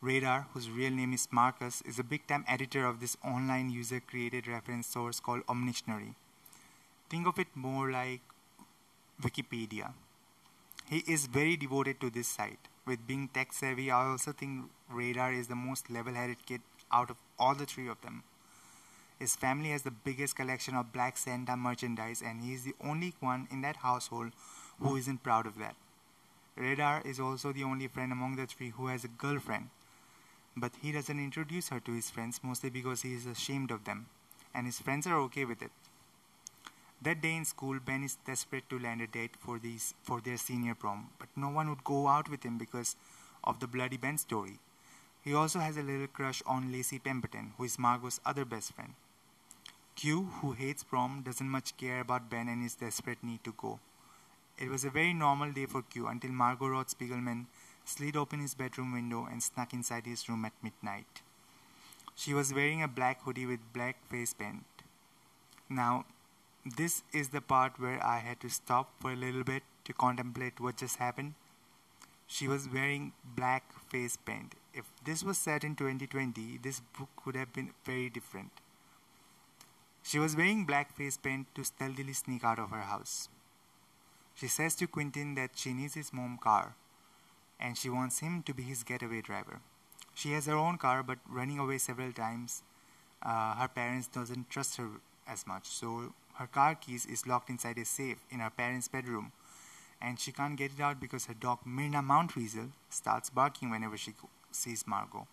Radar, 0.00 0.46
whose 0.52 0.70
real 0.70 0.92
name 0.92 1.12
is 1.12 1.28
Marcus, 1.30 1.82
is 1.82 1.98
a 1.98 2.04
big 2.04 2.26
time 2.26 2.44
editor 2.46 2.86
of 2.86 3.00
this 3.00 3.16
online 3.24 3.70
user 3.70 4.00
created 4.00 4.46
reference 4.46 4.86
source 4.86 5.20
called 5.20 5.46
Omnictionary. 5.46 6.14
Think 7.10 7.26
of 7.26 7.38
it 7.38 7.48
more 7.54 7.90
like 7.90 8.20
Wikipedia. 9.20 9.92
He 10.88 10.98
is 11.06 11.26
very 11.26 11.56
devoted 11.56 12.00
to 12.00 12.10
this 12.10 12.28
site. 12.28 12.68
With 12.86 13.06
being 13.06 13.28
tech 13.28 13.52
savvy, 13.52 13.90
I 13.90 14.06
also 14.06 14.32
think 14.32 14.70
Radar 14.88 15.32
is 15.32 15.48
the 15.48 15.56
most 15.56 15.90
level 15.90 16.14
headed 16.14 16.44
kid 16.46 16.60
out 16.92 17.10
of 17.10 17.16
all 17.38 17.54
the 17.54 17.66
three 17.66 17.88
of 17.88 18.00
them. 18.02 18.22
His 19.18 19.34
family 19.34 19.70
has 19.70 19.82
the 19.82 19.90
biggest 19.90 20.36
collection 20.36 20.74
of 20.74 20.92
Black 20.92 21.16
Santa 21.16 21.56
merchandise, 21.56 22.22
and 22.22 22.42
he 22.42 22.52
is 22.52 22.64
the 22.64 22.74
only 22.84 23.14
one 23.20 23.48
in 23.50 23.62
that 23.62 23.76
household 23.76 24.32
who 24.78 24.96
isn't 24.96 25.22
proud 25.22 25.46
of 25.46 25.58
that. 25.58 25.74
Radar 26.54 27.00
is 27.02 27.18
also 27.18 27.52
the 27.52 27.64
only 27.64 27.88
friend 27.88 28.12
among 28.12 28.36
the 28.36 28.46
three 28.46 28.70
who 28.70 28.88
has 28.88 29.04
a 29.04 29.08
girlfriend, 29.08 29.70
but 30.56 30.72
he 30.82 30.92
doesn't 30.92 31.18
introduce 31.18 31.70
her 31.70 31.80
to 31.80 31.92
his 31.92 32.10
friends 32.10 32.40
mostly 32.42 32.68
because 32.68 33.02
he 33.02 33.14
is 33.14 33.26
ashamed 33.26 33.70
of 33.70 33.84
them, 33.84 34.06
and 34.54 34.66
his 34.66 34.80
friends 34.80 35.06
are 35.06 35.18
okay 35.20 35.46
with 35.46 35.62
it. 35.62 35.70
That 37.00 37.20
day 37.20 37.36
in 37.36 37.44
school, 37.44 37.78
Ben 37.78 38.04
is 38.04 38.16
desperate 38.26 38.68
to 38.70 38.78
land 38.78 39.00
a 39.00 39.06
date 39.06 39.36
for 39.38 39.58
these 39.58 39.94
for 40.02 40.20
their 40.20 40.36
senior 40.36 40.74
prom, 40.74 41.10
but 41.18 41.28
no 41.36 41.48
one 41.48 41.68
would 41.70 41.84
go 41.84 42.06
out 42.08 42.28
with 42.28 42.42
him 42.42 42.58
because 42.58 42.96
of 43.44 43.60
the 43.60 43.66
bloody 43.66 43.96
Ben 43.96 44.18
story. 44.18 44.58
He 45.22 45.34
also 45.34 45.58
has 45.58 45.76
a 45.76 45.82
little 45.82 46.06
crush 46.06 46.42
on 46.46 46.72
Lacey 46.72 46.98
Pemberton, 46.98 47.52
who 47.56 47.64
is 47.64 47.78
Margot's 47.78 48.20
other 48.24 48.44
best 48.44 48.72
friend. 48.72 48.94
Q, 49.96 50.24
who 50.40 50.52
hates 50.52 50.84
prom, 50.84 51.22
doesn't 51.22 51.48
much 51.48 51.74
care 51.78 52.00
about 52.00 52.28
Ben 52.28 52.48
and 52.48 52.62
his 52.62 52.74
desperate 52.74 53.24
need 53.24 53.42
to 53.44 53.54
go. 53.56 53.80
It 54.58 54.68
was 54.68 54.84
a 54.84 54.90
very 54.90 55.14
normal 55.14 55.52
day 55.52 55.64
for 55.64 55.80
Q 55.80 56.06
until 56.06 56.32
Margot 56.32 56.68
Roth 56.68 56.94
Spiegelman 56.96 57.46
slid 57.86 58.14
open 58.14 58.40
his 58.40 58.52
bedroom 58.52 58.92
window 58.92 59.24
and 59.24 59.42
snuck 59.42 59.72
inside 59.72 60.04
his 60.04 60.28
room 60.28 60.44
at 60.44 60.52
midnight. 60.62 61.22
She 62.14 62.34
was 62.34 62.52
wearing 62.52 62.82
a 62.82 62.88
black 62.88 63.22
hoodie 63.22 63.46
with 63.46 63.72
black 63.72 63.96
face 64.10 64.34
paint. 64.34 64.66
Now, 65.70 66.04
this 66.76 67.02
is 67.14 67.30
the 67.30 67.40
part 67.40 67.80
where 67.80 68.04
I 68.04 68.18
had 68.18 68.38
to 68.40 68.50
stop 68.50 68.90
for 69.00 69.12
a 69.12 69.16
little 69.16 69.44
bit 69.44 69.62
to 69.84 69.94
contemplate 69.94 70.60
what 70.60 70.76
just 70.76 70.96
happened. 70.96 71.34
She 72.26 72.46
was 72.46 72.68
wearing 72.68 73.12
black 73.24 73.72
face 73.88 74.18
paint. 74.18 74.56
If 74.74 74.84
this 75.06 75.24
was 75.24 75.38
set 75.38 75.64
in 75.64 75.74
2020, 75.74 76.58
this 76.62 76.80
book 76.98 77.24
would 77.24 77.34
have 77.34 77.54
been 77.54 77.70
very 77.86 78.10
different. 78.10 78.50
She 80.06 80.20
was 80.20 80.36
wearing 80.36 80.66
black 80.66 80.94
face 80.94 81.16
paint 81.16 81.52
to 81.56 81.64
stealthily 81.64 82.12
sneak 82.12 82.44
out 82.44 82.60
of 82.60 82.70
her 82.70 82.82
house. 82.82 83.28
She 84.36 84.46
says 84.46 84.76
to 84.76 84.86
Quentin 84.86 85.34
that 85.34 85.50
she 85.56 85.72
needs 85.72 85.94
his 85.94 86.12
mom's 86.12 86.38
car 86.40 86.76
and 87.58 87.76
she 87.76 87.90
wants 87.90 88.20
him 88.20 88.44
to 88.44 88.54
be 88.54 88.62
his 88.62 88.84
getaway 88.84 89.20
driver. 89.20 89.58
She 90.14 90.30
has 90.34 90.46
her 90.46 90.54
own 90.54 90.78
car 90.78 91.02
but 91.02 91.18
running 91.28 91.58
away 91.58 91.78
several 91.78 92.12
times. 92.12 92.62
Uh, 93.20 93.56
her 93.56 93.66
parents 93.66 94.06
doesn't 94.06 94.48
trust 94.48 94.76
her 94.76 94.88
as 95.26 95.44
much 95.44 95.66
so 95.66 96.12
her 96.34 96.46
car 96.46 96.76
keys 96.76 97.04
is 97.04 97.26
locked 97.26 97.50
inside 97.50 97.76
a 97.76 97.84
safe 97.84 98.18
in 98.30 98.38
her 98.38 98.50
parents' 98.50 98.86
bedroom 98.86 99.32
and 100.00 100.20
she 100.20 100.30
can't 100.30 100.56
get 100.56 100.70
it 100.78 100.80
out 100.80 101.00
because 101.00 101.26
her 101.26 101.34
dog 101.34 101.58
Myrna 101.64 102.04
Weasel 102.36 102.68
starts 102.90 103.28
barking 103.28 103.70
whenever 103.70 103.96
she 103.96 104.12
sees 104.52 104.86
Margot. 104.86 105.26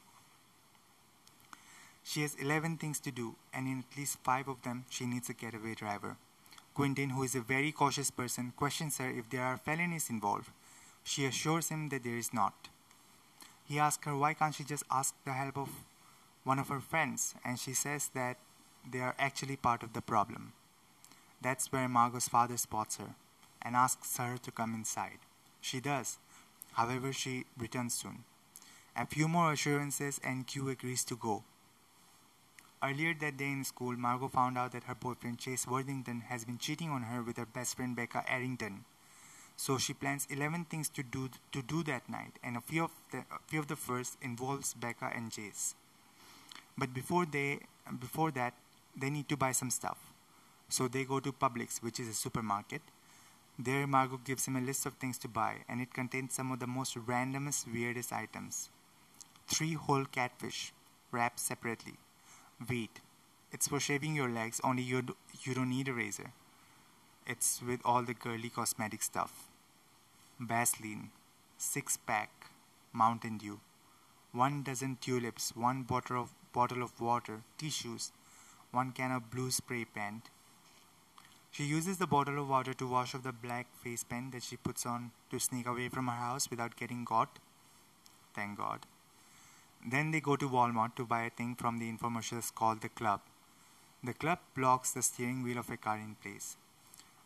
She 2.04 2.22
has 2.22 2.36
11 2.36 2.78
things 2.78 3.00
to 3.02 3.12
do, 3.12 3.36
and 3.54 3.68
in 3.68 3.80
at 3.80 3.98
least 3.98 4.18
5 4.24 4.48
of 4.48 4.62
them, 4.64 4.86
she 4.90 5.06
needs 5.06 5.30
a 5.30 5.34
getaway 5.34 5.74
driver. 5.74 6.18
Quentin, 6.74 7.12
who 7.12 7.24
is 7.24 7.36
a 7.36 7.42
very 7.42 7.72
cautious 7.72 8.12
person, 8.12 8.54
questions 8.56 8.98
her 8.98 9.10
if 9.10 9.30
there 9.30 9.44
are 9.44 9.58
felonies 9.58 10.10
involved. 10.10 10.50
She 11.04 11.26
assures 11.26 11.70
him 11.70 11.90
that 11.90 12.04
there 12.04 12.18
is 12.18 12.34
not. 12.34 12.70
He 13.66 13.80
asks 13.80 14.06
her 14.06 14.16
why 14.16 14.34
can't 14.34 14.56
she 14.56 14.64
just 14.64 14.84
ask 14.92 15.16
the 15.24 15.34
help 15.34 15.58
of 15.58 15.70
one 16.44 16.60
of 16.60 16.70
her 16.70 16.80
friends, 16.80 17.36
and 17.46 17.58
she 17.58 17.74
says 17.74 18.10
that 18.14 18.38
they 18.92 19.00
are 19.00 19.16
actually 19.18 19.56
part 19.56 19.84
of 19.84 19.94
the 19.94 20.02
problem. 20.02 20.54
That's 21.42 21.72
where 21.72 21.88
Margot's 21.88 22.28
father 22.28 22.58
spots 22.58 22.98
her 22.98 23.16
and 23.62 23.76
asks 23.76 24.18
her 24.18 24.38
to 24.38 24.52
come 24.52 24.74
inside. 24.74 25.20
She 25.62 25.80
does. 25.80 26.18
However, 26.74 27.14
she 27.14 27.46
returns 27.58 27.94
soon. 27.94 28.24
A 28.96 29.06
few 29.06 29.28
more 29.28 29.54
assurances 29.54 30.20
and 30.24 30.48
Q 30.48 30.70
agrees 30.70 31.04
to 31.06 31.16
go. 31.16 31.44
Earlier 32.84 33.14
that 33.22 33.38
day 33.38 33.50
in 33.50 33.64
school, 33.64 33.96
Margot 33.96 34.28
found 34.28 34.58
out 34.58 34.74
that 34.74 34.84
her 34.84 34.96
boyfriend 34.96 35.38
Jase 35.38 35.66
Worthington 35.66 36.20
has 36.28 36.44
been 36.44 36.58
cheating 36.58 36.90
on 36.90 37.04
her 37.04 37.24
with 37.24 37.38
her 37.38 37.46
best 37.46 37.78
friend 37.78 37.96
Becca 37.96 38.26
Arrington. 38.28 38.84
So 39.56 39.78
she 39.78 39.94
plans 39.94 40.28
11 40.30 40.66
things 40.66 40.90
to 40.90 41.04
do 41.04 41.30
to 41.54 41.62
do 41.62 41.84
that 41.84 42.10
night, 42.10 42.40
and 42.44 42.58
a 42.58 42.62
few 42.62 42.84
of 42.84 42.92
the 43.12 43.20
a 43.20 43.40
few 43.48 43.62
of 43.62 43.70
the 43.70 43.78
first 43.78 44.18
involves 44.22 44.74
Becca 44.74 45.14
and 45.16 45.32
Chase. 45.32 45.76
But 46.78 46.94
before 46.94 47.26
they 47.26 47.62
before 48.02 48.32
that, 48.32 48.54
they 48.98 49.10
need 49.10 49.30
to 49.30 49.38
buy 49.38 49.54
some 49.54 49.70
stuff. 49.70 50.00
So 50.68 50.90
they 50.90 51.06
go 51.06 51.22
to 51.22 51.32
Publix, 51.32 51.82
which 51.82 52.02
is 52.02 52.10
a 52.10 52.14
supermarket. 52.14 52.82
There, 53.58 53.88
Margot 53.88 54.20
gives 54.26 54.46
him 54.46 54.58
a 54.58 54.62
list 54.62 54.86
of 54.86 54.96
things 54.96 55.18
to 55.20 55.30
buy, 55.30 55.58
and 55.70 55.80
it 55.80 55.94
contains 55.94 56.34
some 56.34 56.52
of 56.52 56.60
the 56.60 56.68
most 56.68 56.98
randomest, 56.98 57.72
weirdest 57.72 58.12
items. 58.12 58.70
Three 59.48 59.74
whole 59.74 60.06
catfish, 60.06 60.74
wrapped 61.12 61.40
separately 61.40 61.94
Wait, 62.70 63.02
it's 63.52 63.68
for 63.68 63.80
shaving 63.80 64.16
your 64.16 64.30
legs, 64.30 64.62
only 64.64 64.84
you, 64.84 65.02
do, 65.02 65.16
you 65.44 65.54
don't 65.54 65.70
need 65.70 65.88
a 65.88 65.94
razor. 65.94 66.32
It's 67.28 67.62
with 67.62 67.82
all 67.84 68.04
the 68.04 68.14
girly 68.14 68.50
cosmetic 68.50 69.02
stuff. 69.02 69.48
Vaseline, 70.40 71.10
six 71.58 71.98
pack, 71.98 72.30
Mountain 72.94 73.40
Dew, 73.40 73.60
one 74.32 74.64
dozen 74.64 74.98
tulips, 75.02 75.56
one 75.56 75.84
bottle 75.84 76.22
of, 76.22 76.30
bottle 76.54 76.84
of 76.84 77.02
water, 77.02 77.42
tissues, 77.58 78.12
one 78.72 78.92
can 78.92 79.12
of 79.12 79.30
blue 79.30 79.52
spray 79.52 79.86
paint. 79.86 80.30
She 81.52 81.66
uses 81.66 81.98
the 81.98 82.08
bottle 82.08 82.40
of 82.40 82.50
water 82.50 82.74
to 82.74 82.88
wash 82.88 83.14
off 83.14 83.24
the 83.24 83.32
black 83.32 83.68
face 83.84 84.04
paint 84.04 84.32
that 84.32 84.44
she 84.44 84.58
puts 84.58 84.86
on 84.86 85.12
to 85.30 85.40
sneak 85.40 85.68
away 85.68 85.90
from 85.90 86.08
her 86.08 86.14
house 86.14 86.50
without 86.50 86.76
getting 86.76 87.06
caught. 87.06 87.40
Thank 88.34 88.58
God. 88.58 88.86
Then 89.86 90.12
they 90.12 90.22
go 90.22 90.36
to 90.38 90.50
Walmart 90.50 90.96
to 90.96 91.06
buy 91.06 91.24
a 91.24 91.30
thing 91.30 91.56
from 91.56 91.78
the 91.78 91.92
infomercials 91.92 92.54
called 92.54 92.82
the 92.82 92.90
club. 92.90 93.22
The 94.04 94.14
club 94.14 94.40
blocks 94.56 94.92
the 94.92 95.02
steering 95.02 95.44
wheel 95.44 95.58
of 95.58 95.70
a 95.70 95.78
car 95.78 95.98
in 95.98 96.16
place. 96.22 96.56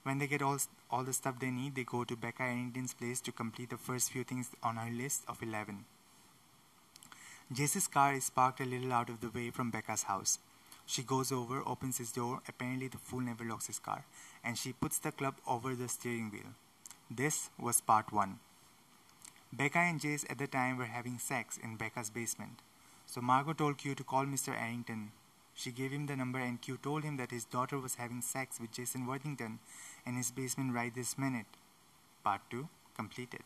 When 0.03 0.17
they 0.19 0.27
get 0.27 0.41
all, 0.41 0.57
all 0.89 1.03
the 1.03 1.13
stuff 1.13 1.39
they 1.39 1.51
need, 1.51 1.75
they 1.75 1.83
go 1.83 2.03
to 2.03 2.15
Becca 2.15 2.43
Arrington's 2.43 2.93
place 2.93 3.19
to 3.21 3.31
complete 3.31 3.69
the 3.69 3.77
first 3.77 4.11
few 4.11 4.23
things 4.23 4.49
on 4.63 4.77
her 4.77 4.89
list 4.89 5.23
of 5.27 5.43
11. 5.43 5.85
Jase's 7.51 7.87
car 7.87 8.13
is 8.13 8.29
parked 8.29 8.59
a 8.59 8.65
little 8.65 8.91
out 8.91 9.09
of 9.09 9.21
the 9.21 9.29
way 9.29 9.49
from 9.49 9.69
Becca's 9.69 10.03
house. 10.03 10.39
She 10.85 11.03
goes 11.03 11.31
over, 11.31 11.61
opens 11.65 11.97
his 11.97 12.11
door, 12.11 12.41
apparently 12.47 12.87
the 12.87 12.97
fool 12.97 13.19
never 13.19 13.43
locks 13.43 13.67
his 13.67 13.79
car, 13.79 14.05
and 14.43 14.57
she 14.57 14.73
puts 14.73 14.97
the 14.97 15.11
club 15.11 15.35
over 15.45 15.75
the 15.75 15.89
steering 15.89 16.31
wheel. 16.31 16.53
This 17.11 17.49
was 17.59 17.81
part 17.81 18.11
1. 18.11 18.39
Becca 19.53 19.79
and 19.79 19.99
Jase 19.99 20.25
at 20.29 20.37
the 20.37 20.47
time 20.47 20.77
were 20.77 20.85
having 20.85 21.19
sex 21.19 21.57
in 21.61 21.77
Becca's 21.77 22.09
basement. 22.09 22.59
So 23.05 23.21
Margot 23.21 23.53
told 23.53 23.77
Q 23.77 23.95
to 23.95 24.03
call 24.03 24.25
Mr. 24.25 24.49
Arrington. 24.49 25.11
She 25.55 25.71
gave 25.71 25.91
him 25.91 26.05
the 26.05 26.15
number 26.17 26.39
and 26.39 26.61
Q 26.61 26.77
told 26.83 27.03
him 27.03 27.17
that 27.17 27.31
his 27.31 27.45
daughter 27.45 27.79
was 27.79 27.95
having 27.95 28.21
sex 28.21 28.59
with 28.59 28.73
Jason 28.73 29.07
Worthington 29.07 29.59
in 30.05 30.15
his 30.15 30.31
basement 30.31 30.73
right 30.73 30.93
this 30.93 31.17
minute. 31.17 31.45
Part 32.23 32.41
2 32.51 32.67
completed. 32.95 33.43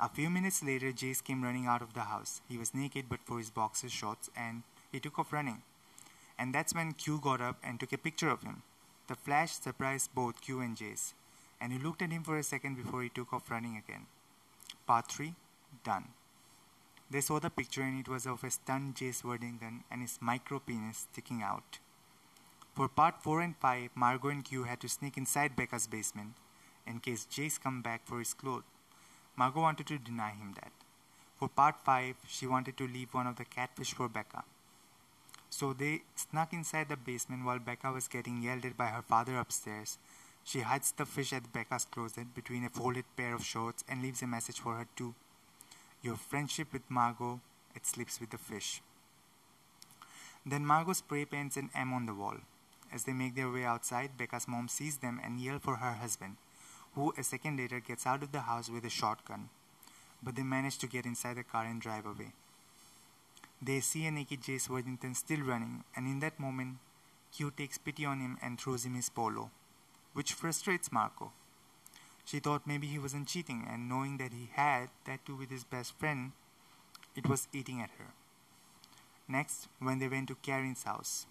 A 0.00 0.08
few 0.08 0.28
minutes 0.28 0.64
later, 0.64 0.90
Jase 0.90 1.20
came 1.20 1.44
running 1.44 1.66
out 1.66 1.82
of 1.82 1.94
the 1.94 2.00
house. 2.00 2.40
He 2.48 2.58
was 2.58 2.74
naked 2.74 3.04
but 3.08 3.20
for 3.24 3.38
his 3.38 3.50
boxer 3.50 3.88
shorts 3.88 4.28
and 4.36 4.64
he 4.90 4.98
took 4.98 5.18
off 5.18 5.32
running. 5.32 5.62
And 6.36 6.52
that's 6.52 6.74
when 6.74 6.94
Q 6.94 7.20
got 7.22 7.40
up 7.40 7.58
and 7.62 7.78
took 7.78 7.92
a 7.92 7.98
picture 7.98 8.28
of 8.28 8.42
him. 8.42 8.62
The 9.06 9.14
flash 9.14 9.52
surprised 9.52 10.14
both 10.14 10.40
Q 10.40 10.60
and 10.60 10.76
Jase, 10.76 11.14
and 11.60 11.72
he 11.72 11.78
looked 11.78 12.02
at 12.02 12.10
him 12.10 12.24
for 12.24 12.36
a 12.36 12.42
second 12.42 12.76
before 12.76 13.02
he 13.02 13.08
took 13.08 13.32
off 13.32 13.50
running 13.50 13.76
again. 13.76 14.06
Part 14.84 15.06
3 15.12 15.34
Done. 15.84 16.08
They 17.08 17.20
saw 17.20 17.38
the 17.38 17.50
picture 17.50 17.82
and 17.82 18.00
it 18.00 18.08
was 18.08 18.26
of 18.26 18.42
a 18.42 18.50
stunned 18.50 18.96
Jase 18.96 19.22
Worthington 19.22 19.84
and 19.90 20.02
his 20.02 20.18
micro 20.20 20.58
penis 20.58 21.06
sticking 21.12 21.40
out. 21.40 21.78
For 22.74 22.88
part 22.88 23.22
4 23.22 23.42
and 23.42 23.56
5, 23.56 23.90
Margot 23.94 24.30
and 24.30 24.44
Q 24.44 24.64
had 24.64 24.80
to 24.80 24.88
sneak 24.88 25.16
inside 25.16 25.54
Becca's 25.54 25.86
basement 25.86 26.32
in 26.84 26.98
case 26.98 27.26
Jase 27.26 27.58
come 27.58 27.80
back 27.80 28.04
for 28.04 28.18
his 28.18 28.34
clothes. 28.34 28.64
Margot 29.36 29.60
wanted 29.60 29.86
to 29.86 29.98
deny 29.98 30.30
him 30.30 30.54
that. 30.56 30.72
For 31.36 31.48
part 31.48 31.76
5, 31.84 32.16
she 32.26 32.46
wanted 32.48 32.76
to 32.78 32.88
leave 32.88 33.14
one 33.14 33.28
of 33.28 33.36
the 33.36 33.44
catfish 33.44 33.92
for 33.94 34.08
Becca. 34.08 34.42
So 35.48 35.72
they 35.72 36.02
snuck 36.16 36.52
inside 36.52 36.88
the 36.88 36.96
basement 36.96 37.44
while 37.44 37.60
Becca 37.60 37.92
was 37.92 38.08
getting 38.08 38.42
yelled 38.42 38.64
at 38.64 38.76
by 38.76 38.86
her 38.86 39.02
father 39.02 39.38
upstairs 39.38 39.98
she 40.44 40.60
hides 40.60 40.92
the 40.92 41.06
fish 41.06 41.32
at 41.32 41.52
Becca's 41.52 41.84
closet 41.84 42.34
between 42.34 42.64
a 42.64 42.68
folded 42.68 43.04
pair 43.16 43.34
of 43.34 43.44
shorts 43.44 43.84
and 43.88 44.02
leaves 44.02 44.22
a 44.22 44.26
message 44.26 44.60
for 44.60 44.74
her 44.76 44.86
too. 44.96 45.14
Your 46.02 46.16
friendship 46.16 46.72
with 46.72 46.90
Margot, 46.90 47.40
it 47.74 47.86
sleeps 47.86 48.20
with 48.20 48.30
the 48.30 48.38
fish. 48.38 48.82
Then 50.44 50.66
Margot 50.66 50.94
spray 50.94 51.24
paints 51.24 51.56
an 51.56 51.70
M 51.74 51.92
on 51.92 52.06
the 52.06 52.14
wall. 52.14 52.38
As 52.92 53.04
they 53.04 53.12
make 53.12 53.36
their 53.36 53.50
way 53.50 53.64
outside, 53.64 54.18
Becca's 54.18 54.48
mom 54.48 54.68
sees 54.68 54.98
them 54.98 55.20
and 55.24 55.40
yells 55.40 55.62
for 55.62 55.76
her 55.76 55.92
husband, 55.92 56.36
who 56.94 57.14
a 57.16 57.22
second 57.22 57.56
later 57.58 57.80
gets 57.80 58.06
out 58.06 58.22
of 58.22 58.32
the 58.32 58.40
house 58.40 58.68
with 58.68 58.84
a 58.84 58.90
shotgun. 58.90 59.48
But 60.22 60.34
they 60.34 60.42
manage 60.42 60.78
to 60.78 60.86
get 60.86 61.06
inside 61.06 61.36
the 61.36 61.44
car 61.44 61.64
and 61.64 61.80
drive 61.80 62.04
away. 62.04 62.32
They 63.62 63.78
see 63.80 64.04
a 64.06 64.10
naked 64.10 64.42
Jase 64.42 64.68
Worthington 64.68 65.14
still 65.14 65.40
running, 65.40 65.84
and 65.94 66.06
in 66.06 66.18
that 66.20 66.40
moment, 66.40 66.78
Q 67.32 67.52
takes 67.56 67.78
pity 67.78 68.04
on 68.04 68.18
him 68.18 68.36
and 68.42 68.60
throws 68.60 68.84
him 68.84 68.94
his 68.94 69.08
polo, 69.08 69.50
which 70.12 70.32
frustrates 70.32 70.92
Margot. 70.92 71.32
She 72.24 72.38
thought 72.38 72.66
maybe 72.66 72.86
he 72.86 72.98
wasn't 72.98 73.28
cheating, 73.28 73.66
and 73.68 73.88
knowing 73.88 74.18
that 74.18 74.32
he 74.32 74.50
had, 74.52 74.88
that 75.06 75.24
too 75.24 75.36
with 75.36 75.50
his 75.50 75.64
best 75.64 75.98
friend, 75.98 76.32
it 77.14 77.28
was 77.28 77.48
eating 77.52 77.80
at 77.80 77.90
her. 77.98 78.14
Next, 79.28 79.68
when 79.78 79.98
they 79.98 80.08
went 80.08 80.28
to 80.28 80.34
Karen's 80.36 80.84
house, 80.84 81.26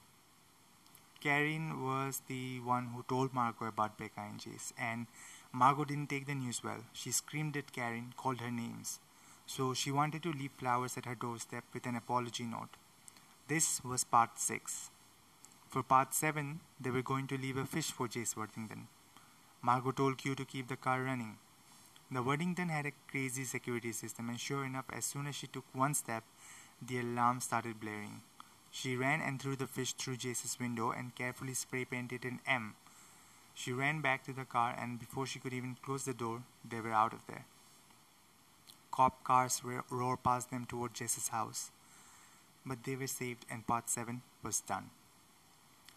Karen 1.21 1.83
was 1.83 2.21
the 2.27 2.59
one 2.61 2.87
who 2.95 3.03
told 3.07 3.33
Margot 3.33 3.67
about 3.67 3.97
Becca 3.97 4.21
and 4.21 4.39
Jase, 4.39 4.73
and 4.77 5.07
Margot 5.53 5.85
didn't 5.85 6.09
take 6.09 6.25
the 6.25 6.35
news 6.35 6.63
well. 6.63 6.83
She 6.93 7.11
screamed 7.11 7.57
at 7.57 7.71
Karen, 7.71 8.13
called 8.15 8.41
her 8.41 8.51
names. 8.51 8.99
So 9.45 9.73
she 9.73 9.91
wanted 9.91 10.23
to 10.23 10.31
leave 10.31 10.51
flowers 10.51 10.97
at 10.97 11.05
her 11.05 11.15
doorstep 11.15 11.63
with 11.73 11.85
an 11.85 11.95
apology 11.95 12.45
note. 12.45 12.77
This 13.47 13.83
was 13.83 14.03
part 14.03 14.39
6. 14.39 14.90
For 15.71 15.83
part 15.83 16.13
7, 16.13 16.59
they 16.81 16.89
were 16.89 17.01
going 17.01 17.27
to 17.27 17.37
leave 17.37 17.55
a 17.55 17.63
fish 17.63 17.91
for 17.91 18.05
Jase 18.05 18.35
Worthington. 18.35 18.89
Margot 19.61 19.93
told 19.93 20.17
Q 20.17 20.35
to 20.35 20.43
keep 20.43 20.67
the 20.67 20.75
car 20.75 21.01
running. 21.01 21.37
The 22.11 22.21
Worthington 22.21 22.67
had 22.67 22.85
a 22.85 22.91
crazy 23.09 23.45
security 23.45 23.93
system, 23.93 24.27
and 24.27 24.37
sure 24.37 24.65
enough, 24.65 24.83
as 24.91 25.05
soon 25.05 25.27
as 25.27 25.35
she 25.35 25.47
took 25.47 25.63
one 25.71 25.93
step, 25.93 26.25
the 26.85 26.99
alarm 26.99 27.39
started 27.39 27.79
blaring. 27.79 28.19
She 28.69 28.97
ran 28.97 29.21
and 29.21 29.41
threw 29.41 29.55
the 29.55 29.65
fish 29.65 29.93
through 29.93 30.17
Jase's 30.17 30.59
window 30.59 30.91
and 30.91 31.15
carefully 31.15 31.53
spray 31.53 31.85
painted 31.85 32.25
an 32.25 32.41
M. 32.45 32.75
She 33.53 33.71
ran 33.71 34.01
back 34.01 34.25
to 34.25 34.33
the 34.33 34.43
car, 34.43 34.75
and 34.77 34.99
before 34.99 35.25
she 35.25 35.39
could 35.39 35.53
even 35.53 35.77
close 35.81 36.03
the 36.03 36.13
door, 36.13 36.43
they 36.69 36.81
were 36.81 36.91
out 36.91 37.13
of 37.13 37.25
there. 37.27 37.45
Cop 38.91 39.23
cars 39.23 39.61
roared 39.89 40.21
past 40.21 40.51
them 40.51 40.65
toward 40.65 40.93
Jase's 40.95 41.29
house. 41.29 41.71
But 42.65 42.83
they 42.83 42.97
were 42.97 43.07
saved, 43.07 43.45
and 43.49 43.65
part 43.65 43.89
7 43.89 44.21
was 44.43 44.59
done. 44.59 44.89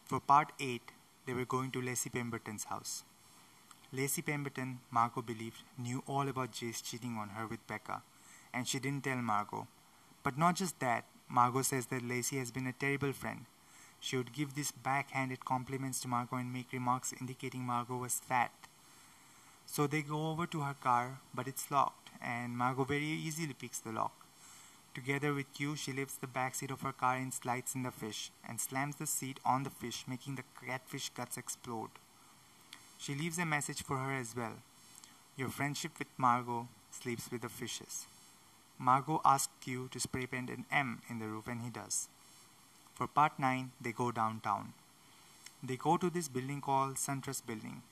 For 0.05 0.21
part 0.21 0.53
8, 0.61 0.83
they 1.25 1.33
were 1.33 1.47
going 1.47 1.71
to 1.71 1.81
Lacey 1.81 2.11
Pemberton's 2.11 2.65
house. 2.65 3.05
Lacey 3.91 4.21
Pemberton, 4.21 4.81
Margot 4.91 5.23
believed, 5.23 5.63
knew 5.79 6.03
all 6.07 6.29
about 6.29 6.53
Jase 6.53 6.83
cheating 6.83 7.17
on 7.17 7.31
her 7.31 7.47
with 7.47 7.67
Becca, 7.67 8.03
and 8.53 8.69
she 8.69 8.79
didn't 8.79 9.05
tell 9.05 9.17
Margot. 9.17 9.67
But 10.23 10.37
not 10.37 10.57
just 10.57 10.79
that, 10.81 11.05
Margot 11.27 11.63
says 11.63 11.87
that 11.87 12.07
Lacey 12.07 12.37
has 12.37 12.51
been 12.51 12.67
a 12.67 12.73
terrible 12.73 13.15
friend. 13.15 13.47
She 13.99 14.19
would 14.19 14.35
give 14.35 14.55
these 14.55 14.73
backhanded 14.73 15.47
compliments 15.47 16.01
to 16.01 16.09
Margot 16.09 16.37
and 16.37 16.53
make 16.53 16.73
remarks 16.73 17.15
indicating 17.19 17.63
Margot 17.63 17.97
was 17.97 18.21
fat. 18.21 18.53
So 19.65 19.87
they 19.87 20.03
go 20.03 20.31
over 20.31 20.47
to 20.49 20.61
her 20.61 20.75
car, 20.75 21.21
but 21.33 21.49
it's 21.49 21.71
locked, 21.71 22.11
and 22.21 22.59
Margot 22.59 22.85
very 22.85 23.05
easily 23.07 23.55
picks 23.55 23.79
the 23.79 23.93
lock. 23.93 24.24
Together 24.95 25.35
with 25.35 25.53
Q, 25.53 25.75
she 25.75 25.93
lifts 25.93 26.15
the 26.15 26.29
back 26.29 26.55
seat 26.55 26.71
of 26.71 26.83
her 26.83 26.93
car 26.93 27.17
and 27.17 27.35
slides 27.35 27.75
in 27.75 27.83
the 27.83 27.91
fish, 27.91 28.31
and 28.49 28.61
slams 28.61 28.97
the 28.97 29.07
seat 29.07 29.41
on 29.45 29.65
the 29.65 29.71
fish, 29.71 30.05
making 30.07 30.37
the 30.37 30.45
catfish 30.65 31.11
guts 31.11 31.37
explode. 31.37 31.91
She 32.97 33.15
leaves 33.15 33.39
a 33.39 33.45
message 33.45 33.83
for 33.83 33.99
her 33.99 34.13
as 34.13 34.37
well. 34.37 34.55
Your 35.37 35.49
friendship 35.49 35.99
with 35.99 36.07
Margot 36.17 36.69
sleeps 36.93 37.29
with 37.31 37.43
the 37.43 37.49
fishes. 37.49 38.07
Margot 38.79 39.21
asks 39.25 39.53
Q 39.61 39.89
to 39.91 39.99
spray 39.99 40.27
paint 40.27 40.49
an 40.49 40.65
M 40.71 41.03
in 41.11 41.19
the 41.19 41.27
roof, 41.27 41.49
and 41.49 41.63
he 41.63 41.71
does. 41.71 42.09
For 42.95 43.09
part 43.09 43.39
9, 43.39 43.73
they 43.81 43.91
go 43.91 44.13
downtown. 44.13 44.75
They 45.61 45.77
go 45.77 45.97
to 45.97 46.09
this 46.09 46.29
building 46.29 46.61
called 46.61 46.95
SunTrust 46.95 47.47
Building. 47.47 47.83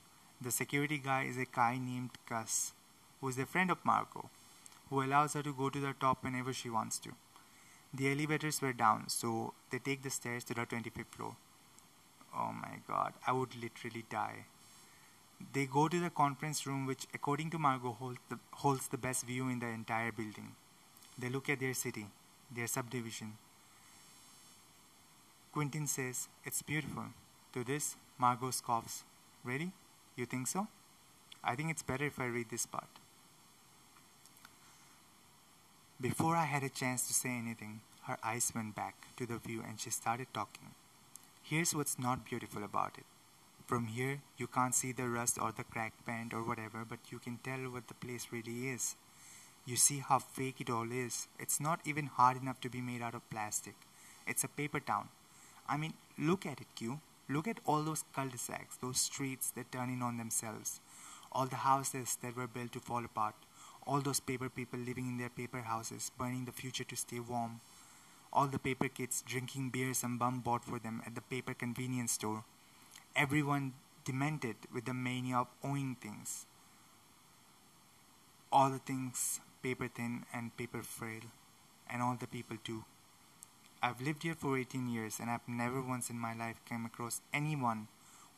The 0.41 0.53
security 0.53 0.99
guy 0.99 1.25
is 1.25 1.37
a 1.37 1.47
guy 1.47 1.79
named 1.79 2.11
Gus, 2.29 2.73
who 3.21 3.29
is 3.29 3.38
a 3.38 3.47
friend 3.47 3.71
of 3.71 3.85
Margot, 3.85 4.31
who 4.93 5.03
allows 5.03 5.33
her 5.33 5.43
to 5.43 5.55
go 5.55 5.71
to 5.71 5.81
the 5.81 5.95
top 5.99 6.23
whenever 6.23 6.53
she 6.53 6.69
wants 6.69 6.99
to. 6.99 7.13
The 7.95 8.11
elevators 8.13 8.61
were 8.61 8.75
down, 8.75 9.09
so 9.09 9.55
they 9.71 9.79
take 9.79 10.03
the 10.03 10.11
stairs 10.11 10.45
to 10.45 10.55
the 10.55 10.67
25th 10.67 11.15
floor. 11.17 11.35
Oh 12.37 12.53
my 12.53 12.75
god, 12.87 13.15
I 13.27 13.33
would 13.33 13.57
literally 13.63 14.05
die. 14.11 14.45
They 15.55 15.65
go 15.67 15.89
to 15.89 15.99
the 15.99 16.11
conference 16.11 16.67
room, 16.67 16.87
which, 16.87 17.07
according 17.15 17.51
to 17.51 17.59
Margot, 17.59 17.97
holds 17.99 18.21
the, 18.29 18.39
holds 18.53 18.89
the 18.89 18.99
best 18.99 19.25
view 19.27 19.49
in 19.49 19.61
the 19.61 19.67
entire 19.67 20.13
building. 20.13 20.53
They 21.19 21.31
look 21.31 21.49
at 21.49 21.61
their 21.61 21.75
city, 21.75 22.07
their 22.55 22.67
subdivision. 22.67 23.33
Quentin 25.53 25.87
says, 25.87 26.29
It's 26.45 26.63
beautiful. 26.63 27.05
To 27.55 27.65
this, 27.65 27.97
Margot 28.19 28.51
scoffs, 28.51 29.05
Really? 29.45 29.73
You 30.17 30.27
think 30.27 30.47
so? 30.47 30.69
I 31.43 31.57
think 31.57 31.71
it's 31.71 31.83
better 31.83 32.05
if 32.05 32.21
I 32.21 32.27
read 32.27 32.51
this 32.51 32.67
part. 32.67 33.02
Before 36.03 36.35
I 36.35 36.47
had 36.47 36.65
a 36.65 36.69
chance 36.69 37.07
to 37.07 37.15
say 37.15 37.29
anything, 37.29 37.81
her 38.09 38.19
eyes 38.25 38.51
went 38.57 38.75
back 38.75 38.97
to 39.17 39.25
the 39.25 39.38
view 39.38 39.62
and 39.65 39.79
she 39.79 39.91
started 39.91 40.27
talking. 40.35 40.75
Here's 41.45 41.77
what's 41.77 41.97
not 41.97 42.25
beautiful 42.25 42.65
about 42.65 42.99
it. 42.99 43.05
From 43.69 43.87
here, 43.87 44.21
you 44.37 44.49
can't 44.49 44.75
see 44.75 44.91
the 44.91 45.09
rust 45.09 45.38
or 45.41 45.53
the 45.53 45.62
cracked 45.62 46.05
paint 46.05 46.35
or 46.35 46.43
whatever, 46.43 46.85
but 46.85 46.99
you 47.12 47.21
can 47.21 47.38
tell 47.45 47.71
what 47.71 47.87
the 47.87 47.95
place 47.95 48.27
really 48.33 48.71
is. 48.71 48.97
You 49.65 49.77
see 49.77 50.01
how 50.01 50.19
fake 50.19 50.61
it 50.61 50.71
all 50.71 50.91
is. 50.91 51.29
It's 51.38 51.61
not 51.61 51.79
even 51.85 52.07
hard 52.07 52.43
enough 52.43 52.61
to 52.62 52.69
be 52.69 52.81
made 52.81 53.01
out 53.01 53.15
of 53.15 53.31
plastic. 53.31 53.77
It's 54.27 54.43
a 54.43 54.49
paper 54.49 54.81
town. 54.81 55.07
I 55.69 55.77
mean, 55.77 55.95
look 56.19 56.45
at 56.47 56.61
it, 56.61 56.75
Q. 56.75 56.99
Look 57.29 57.47
at 57.47 57.61
all 57.65 57.85
those 57.85 58.03
cul-de-sacs, 58.12 58.77
those 58.79 59.01
streets 59.01 59.53
that 59.53 59.71
turn 59.71 59.88
in 59.88 60.03
on 60.03 60.17
themselves. 60.17 60.81
All 61.31 61.47
the 61.47 61.62
houses 61.71 62.19
that 62.23 62.37
were 62.37 62.49
built 62.49 62.73
to 62.73 62.81
fall 62.81 63.05
apart. 63.05 63.37
All 63.87 64.01
those 64.01 64.21
paper 64.21 64.49
people 64.49 64.79
living 64.79 65.07
in 65.07 65.18
their 65.18 65.29
paper 65.29 65.62
houses, 65.62 66.11
burning 66.16 66.45
the 66.45 66.53
future 66.53 66.85
to 66.85 66.97
stay 66.97 67.21
warm. 67.21 67.61
All 68.33 68.47
the 68.47 68.59
paper 68.59 68.88
kids 68.88 69.23
drinking 69.27 69.71
beer 69.71 69.92
some 69.92 70.18
bum 70.18 70.40
bought 70.40 70.64
for 70.64 70.79
them 70.79 71.03
at 71.05 71.14
the 71.14 71.21
paper 71.21 71.55
convenience 71.55 72.12
store. 72.12 72.45
Everyone 73.14 73.75
demented 74.05 74.57
with 74.73 74.85
the 74.85 74.95
mania 74.95 75.38
of 75.38 75.49
owning 75.62 75.97
things. 76.01 76.47
All 78.51 78.71
the 78.71 78.79
things 78.79 79.40
paper 79.62 79.88
thin 79.88 80.25
and 80.33 80.57
paper 80.57 80.83
frail, 80.83 81.23
and 81.88 82.03
all 82.03 82.16
the 82.18 82.27
people 82.27 82.57
too. 82.64 82.85
I've 83.83 84.01
lived 84.01 84.23
here 84.23 84.35
for 84.35 84.59
18 84.59 84.88
years 84.88 85.18
and 85.21 85.29
I've 85.29 85.49
never 85.49 85.83
once 85.83 86.09
in 86.09 86.18
my 86.18 86.35
life 86.35 86.61
come 86.68 86.87
across 86.87 87.21
anyone 87.33 87.88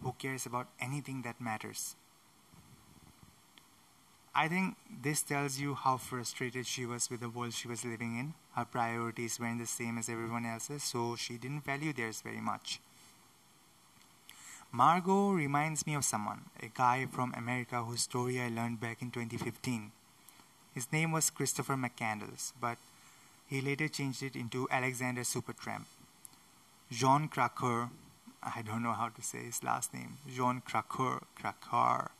who 0.03 0.13
cares 0.19 0.47
about 0.47 0.69
anything 0.81 1.23
that 1.23 1.41
matters. 1.41 1.97
I 4.37 4.49
think 4.49 4.77
this 5.03 5.23
tells 5.23 5.61
you 5.61 5.75
how 5.75 5.97
frustrated 5.97 6.67
she 6.67 6.87
was 6.87 7.09
with 7.09 7.21
the 7.21 7.29
world 7.29 7.53
she 7.53 7.69
was 7.69 7.85
living 7.85 8.19
in. 8.19 8.35
Her 8.57 8.65
priorities 8.65 9.39
weren't 9.39 9.61
the 9.61 9.67
same 9.67 9.97
as 9.97 10.09
everyone 10.09 10.45
else's, 10.45 10.83
so 10.83 11.15
she 11.15 11.37
didn't 11.37 11.65
value 11.65 11.93
theirs 11.93 12.21
very 12.21 12.41
much. 12.41 12.81
Margot 14.73 15.31
reminds 15.31 15.87
me 15.87 15.95
of 15.95 16.05
someone, 16.05 16.47
a 16.61 16.67
guy 16.67 17.07
from 17.07 17.33
America 17.37 17.85
whose 17.85 18.01
story 18.01 18.41
I 18.41 18.49
learned 18.49 18.81
back 18.81 19.03
in 19.03 19.13
2015. 19.13 19.93
His 20.75 20.91
name 20.93 21.13
was 21.13 21.31
Christopher 21.31 21.77
McCandless, 21.77 22.53
but 22.61 22.79
he 23.47 23.61
later 23.61 23.87
changed 23.87 24.25
it 24.25 24.35
into 24.35 24.67
Alexander 24.69 25.21
Supertramp. 25.21 25.85
Jean 26.91 27.29
Craqueur, 27.29 27.91
I 28.43 28.63
don't 28.63 28.83
know 28.83 28.95
how 28.95 29.11
to 29.11 29.23
say 29.23 29.45
his 29.45 29.63
last 29.63 29.95
name, 29.95 30.19
Jean 30.29 30.61
Craqueur, 30.61 31.21
Craqueur. 31.37 32.11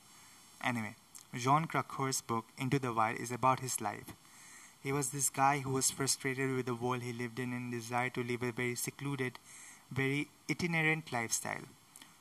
Anyway, 0.63 0.95
Jean 1.37 1.65
Craqueur's 1.65 2.21
book, 2.21 2.45
Into 2.57 2.79
the 2.79 2.93
Wild, 2.93 3.19
is 3.19 3.33
about 3.33 3.59
his 3.59 3.81
life. 3.81 4.15
He 4.81 4.93
was 4.93 5.11
this 5.11 5.31
guy 5.31 5.59
who 5.59 5.73
was 5.73 5.91
frustrated 5.91 6.55
with 6.55 6.67
the 6.67 6.77
world 6.77 7.03
he 7.03 7.13
lived 7.13 7.41
in 7.41 7.53
and 7.53 7.73
desired 7.73 8.15
to 8.15 8.23
live 8.23 8.43
a 8.45 8.53
very 8.53 8.77
secluded, 8.77 9.41
very 9.91 10.29
itinerant 10.49 11.13
lifestyle. 11.13 11.65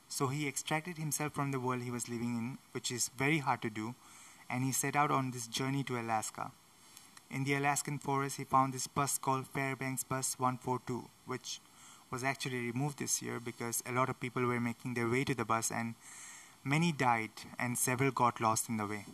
So 0.08 0.26
he 0.26 0.48
extracted 0.48 0.98
himself 0.98 1.32
from 1.32 1.52
the 1.52 1.60
world 1.60 1.82
he 1.82 1.92
was 1.92 2.08
living 2.08 2.36
in, 2.36 2.58
which 2.72 2.90
is 2.90 3.10
very 3.16 3.38
hard 3.38 3.62
to 3.62 3.70
do, 3.70 3.94
and 4.50 4.64
he 4.64 4.72
set 4.72 4.96
out 4.96 5.12
on 5.12 5.30
this 5.30 5.46
journey 5.46 5.84
to 5.84 6.00
Alaska. 6.00 6.50
In 7.30 7.44
the 7.44 7.54
Alaskan 7.54 7.98
forest, 7.98 8.38
he 8.38 8.44
found 8.44 8.74
this 8.74 8.88
bus 8.88 9.18
called 9.18 9.46
Fairbanks 9.46 10.02
Bus 10.02 10.38
142, 10.40 11.08
which 11.26 11.60
was 12.10 12.24
actually 12.24 12.66
removed 12.66 12.98
this 12.98 13.22
year 13.22 13.38
because 13.38 13.82
a 13.86 13.92
lot 13.92 14.08
of 14.08 14.18
people 14.18 14.44
were 14.44 14.60
making 14.60 14.94
their 14.94 15.08
way 15.08 15.22
to 15.24 15.34
the 15.34 15.44
bus 15.44 15.70
and 15.70 15.94
many 16.64 16.92
died 16.92 17.30
and 17.58 17.76
several 17.78 18.10
got 18.10 18.40
lost 18.40 18.68
in 18.68 18.78
the 18.78 18.86
way. 18.86 19.04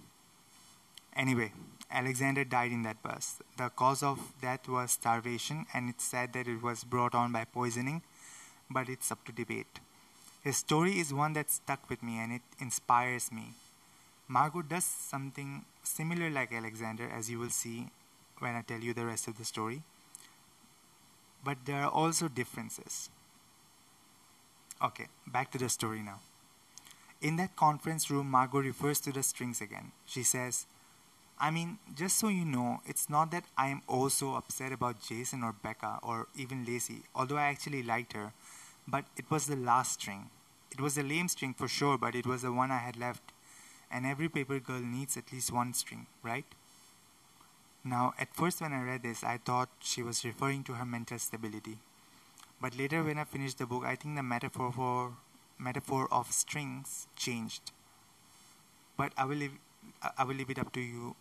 Anyway, 1.17 1.53
Alexander 1.91 2.45
died 2.45 2.71
in 2.71 2.83
that 2.83 3.03
bus. 3.03 3.43
The 3.59 3.69
cause 3.69 4.03
of 4.03 4.33
death 4.41 4.69
was 4.69 4.93
starvation, 4.93 5.67
and 5.75 5.91
it's 5.91 6.05
said 6.05 6.33
that 6.35 6.47
it 6.47 6.63
was 6.63 6.85
brought 6.85 7.15
on 7.15 7.33
by 7.33 7.45
poisoning, 7.45 8.03
but 8.71 8.89
it's 8.89 9.11
up 9.11 9.25
to 9.25 9.33
debate. 9.33 9.81
His 10.43 10.57
story 10.57 10.99
is 10.99 11.13
one 11.13 11.33
that 11.35 11.51
stuck 11.51 11.91
with 11.91 12.03
me 12.03 12.19
and 12.19 12.33
it 12.33 12.43
inspires 12.59 13.31
me. 13.31 13.55
Margot 14.29 14.63
does 14.63 14.85
something 14.85 15.65
similar 15.83 16.31
like 16.31 16.53
Alexander, 16.53 17.11
as 17.13 17.29
you 17.29 17.39
will 17.39 17.51
see 17.51 17.89
when 18.39 18.55
I 18.55 18.63
tell 18.63 18.81
you 18.81 18.95
the 18.95 19.05
rest 19.05 19.29
of 19.29 19.37
the 19.37 19.45
story. 19.45 19.83
But 21.45 21.59
there 21.67 21.83
are 21.83 21.91
also 21.91 22.29
differences. 22.29 23.11
Okay, 24.83 25.09
back 25.27 25.51
to 25.51 25.59
the 25.59 25.69
story 25.69 26.01
now. 26.01 26.21
In 27.20 27.37
that 27.37 27.54
conference 27.54 28.11
room, 28.11 28.30
Margot 28.30 28.61
refers 28.61 28.98
to 29.00 29.12
the 29.12 29.22
strings 29.22 29.61
again. 29.61 29.92
She 30.06 30.22
says, 30.22 30.66
I 31.38 31.50
mean, 31.50 31.78
just 31.94 32.18
so 32.18 32.28
you 32.28 32.44
know, 32.44 32.80
it's 32.87 33.11
not 33.11 33.30
that 33.30 33.44
I 33.56 33.68
am 33.68 33.83
oh 33.88 34.02
also 34.02 34.35
upset 34.35 34.72
about 34.72 35.00
Jason 35.00 35.42
or 35.42 35.52
Becca 35.52 35.98
or 36.02 36.28
even 36.35 36.64
Lacey, 36.64 37.02
although 37.14 37.37
I 37.37 37.48
actually 37.48 37.83
liked 37.83 38.14
her, 38.14 38.33
but 38.88 39.04
it 39.16 39.30
was 39.30 39.46
the 39.46 39.56
last 39.56 40.00
string. 40.00 40.30
It 40.70 40.80
was 40.80 40.96
a 40.96 41.02
lame 41.02 41.28
string 41.28 41.54
for 41.54 41.68
sure, 41.68 41.98
but 41.98 42.14
it 42.14 42.26
was 42.26 42.42
the 42.42 42.52
one 42.52 42.70
I 42.70 42.78
had 42.78 42.96
left. 42.96 43.33
And 43.90 44.06
every 44.06 44.28
paper 44.28 44.59
girl 44.61 44.80
needs 44.80 45.16
at 45.16 45.33
least 45.33 45.52
one 45.52 45.74
string, 45.74 46.06
right? 46.22 46.44
Now, 47.85 48.14
at 48.18 48.35
first, 48.35 48.61
when 48.61 48.72
I 48.72 48.83
read 48.83 49.02
this, 49.02 49.24
I 49.24 49.38
thought 49.38 49.68
she 49.80 50.02
was 50.02 50.24
referring 50.24 50.64
to 50.64 50.74
her 50.74 50.85
mental 50.85 51.18
stability. 51.18 51.78
But 52.61 52.78
later, 52.78 53.02
when 53.02 53.18
I 53.18 53.24
finished 53.24 53.59
the 53.59 53.66
book, 53.66 53.85
I 53.85 53.96
think 53.96 54.16
the 54.16 54.22
metaphor 54.22 54.70
for 54.72 55.12
metaphor 55.61 56.09
of 56.11 56.33
strings 56.33 57.07
changed. 57.16 57.73
But 58.96 59.12
I 59.16 59.25
will 59.25 59.37
leave, 59.37 59.59
I 60.16 60.25
will 60.25 60.35
leave 60.35 60.51
it 60.51 60.59
up 60.59 60.73
to 60.73 60.81
you. 60.81 61.16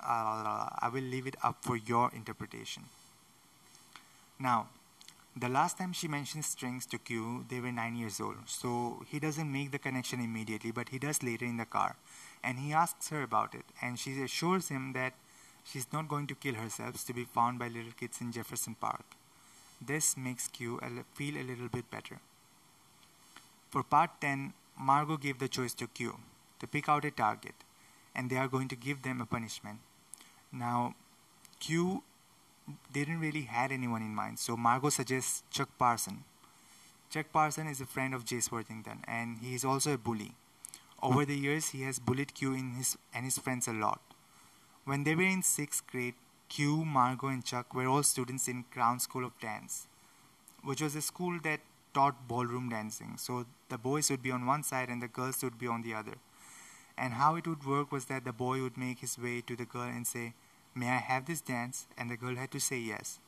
Uh, 0.00 0.68
I 0.78 0.90
will 0.92 1.02
leave 1.02 1.26
it 1.26 1.36
up 1.42 1.56
for 1.62 1.76
your 1.76 2.10
interpretation. 2.14 2.84
Now, 4.38 4.68
the 5.38 5.48
last 5.48 5.78
time 5.78 5.92
she 5.92 6.08
mentions 6.08 6.46
strings 6.46 6.86
to 6.86 6.98
Q, 6.98 7.44
they 7.48 7.60
were 7.60 7.72
nine 7.72 7.96
years 7.96 8.20
old. 8.20 8.36
So 8.46 9.02
he 9.08 9.18
doesn't 9.18 9.50
make 9.50 9.70
the 9.70 9.78
connection 9.78 10.20
immediately, 10.20 10.70
but 10.70 10.90
he 10.90 10.98
does 10.98 11.22
later 11.22 11.44
in 11.44 11.56
the 11.56 11.64
car. 11.64 11.96
And 12.44 12.58
he 12.58 12.72
asks 12.72 13.08
her 13.08 13.22
about 13.22 13.54
it, 13.54 13.64
and 13.82 13.98
she 13.98 14.22
assures 14.22 14.68
him 14.68 14.92
that 14.92 15.14
she's 15.64 15.92
not 15.92 16.08
going 16.08 16.26
to 16.28 16.34
kill 16.34 16.54
herself 16.54 17.04
to 17.04 17.12
be 17.12 17.24
found 17.24 17.58
by 17.58 17.68
little 17.68 17.92
kids 17.98 18.20
in 18.20 18.32
Jefferson 18.32 18.76
Park. 18.80 19.04
This 19.80 20.16
makes 20.16 20.48
Q 20.48 20.80
feel 21.14 21.36
a 21.36 21.42
little 21.42 21.68
bit 21.68 21.90
better. 21.90 22.20
For 23.76 23.82
part 23.82 24.22
10, 24.22 24.54
Margot 24.80 25.18
gave 25.18 25.38
the 25.38 25.48
choice 25.48 25.74
to 25.74 25.86
Q 25.86 26.16
to 26.60 26.66
pick 26.66 26.88
out 26.88 27.04
a 27.04 27.10
target, 27.10 27.56
and 28.14 28.30
they 28.30 28.38
are 28.38 28.48
going 28.48 28.68
to 28.68 28.74
give 28.74 29.02
them 29.02 29.20
a 29.20 29.26
punishment. 29.26 29.80
Now, 30.50 30.94
Q 31.60 32.02
didn't 32.90 33.20
really 33.20 33.42
had 33.42 33.72
anyone 33.72 34.00
in 34.00 34.14
mind, 34.14 34.38
so 34.38 34.56
Margot 34.56 34.88
suggests 34.88 35.42
Chuck 35.50 35.68
Parson. 35.78 36.24
Chuck 37.10 37.26
Parson 37.30 37.66
is 37.66 37.82
a 37.82 37.84
friend 37.84 38.14
of 38.14 38.24
Jase 38.24 38.50
Worthington, 38.50 39.04
and 39.06 39.40
he 39.42 39.54
is 39.54 39.62
also 39.62 39.92
a 39.92 39.98
bully. 39.98 40.32
Over 41.02 41.26
the 41.26 41.36
years, 41.36 41.68
he 41.68 41.82
has 41.82 41.98
bullied 41.98 42.32
Q 42.32 42.54
in 42.54 42.70
his, 42.76 42.96
and 43.12 43.26
his 43.26 43.36
friends 43.36 43.68
a 43.68 43.74
lot. 43.74 44.00
When 44.86 45.04
they 45.04 45.14
were 45.14 45.30
in 45.36 45.42
sixth 45.42 45.86
grade, 45.86 46.14
Q, 46.48 46.82
Margot, 46.86 47.28
and 47.28 47.44
Chuck 47.44 47.74
were 47.74 47.86
all 47.86 48.02
students 48.02 48.48
in 48.48 48.64
Crown 48.70 49.00
School 49.00 49.26
of 49.26 49.38
Dance, 49.38 49.86
which 50.64 50.80
was 50.80 50.96
a 50.96 51.02
school 51.02 51.38
that 51.42 51.60
taught 51.96 52.28
ballroom 52.28 52.68
dancing. 52.68 53.14
So 53.16 53.46
the 53.70 53.78
boys 53.78 54.10
would 54.10 54.22
be 54.22 54.30
on 54.30 54.46
one 54.46 54.62
side 54.62 54.90
and 54.90 55.02
the 55.02 55.14
girls 55.18 55.42
would 55.42 55.58
be 55.58 55.66
on 55.66 55.82
the 55.82 55.94
other. 55.94 56.16
And 56.98 57.14
how 57.14 57.36
it 57.36 57.46
would 57.46 57.64
work 57.66 57.92
was 57.92 58.06
that 58.06 58.24
the 58.24 58.32
boy 58.32 58.60
would 58.62 58.76
make 58.76 59.00
his 59.00 59.18
way 59.18 59.40
to 59.46 59.56
the 59.56 59.64
girl 59.64 59.90
and 59.98 60.06
say, 60.06 60.34
May 60.74 60.88
I 60.88 60.98
have 60.98 61.24
this 61.24 61.40
dance? 61.40 61.86
And 61.96 62.10
the 62.10 62.18
girl 62.18 62.36
had 62.36 62.50
to 62.52 62.60
say 62.60 62.78
yes. 62.78 63.18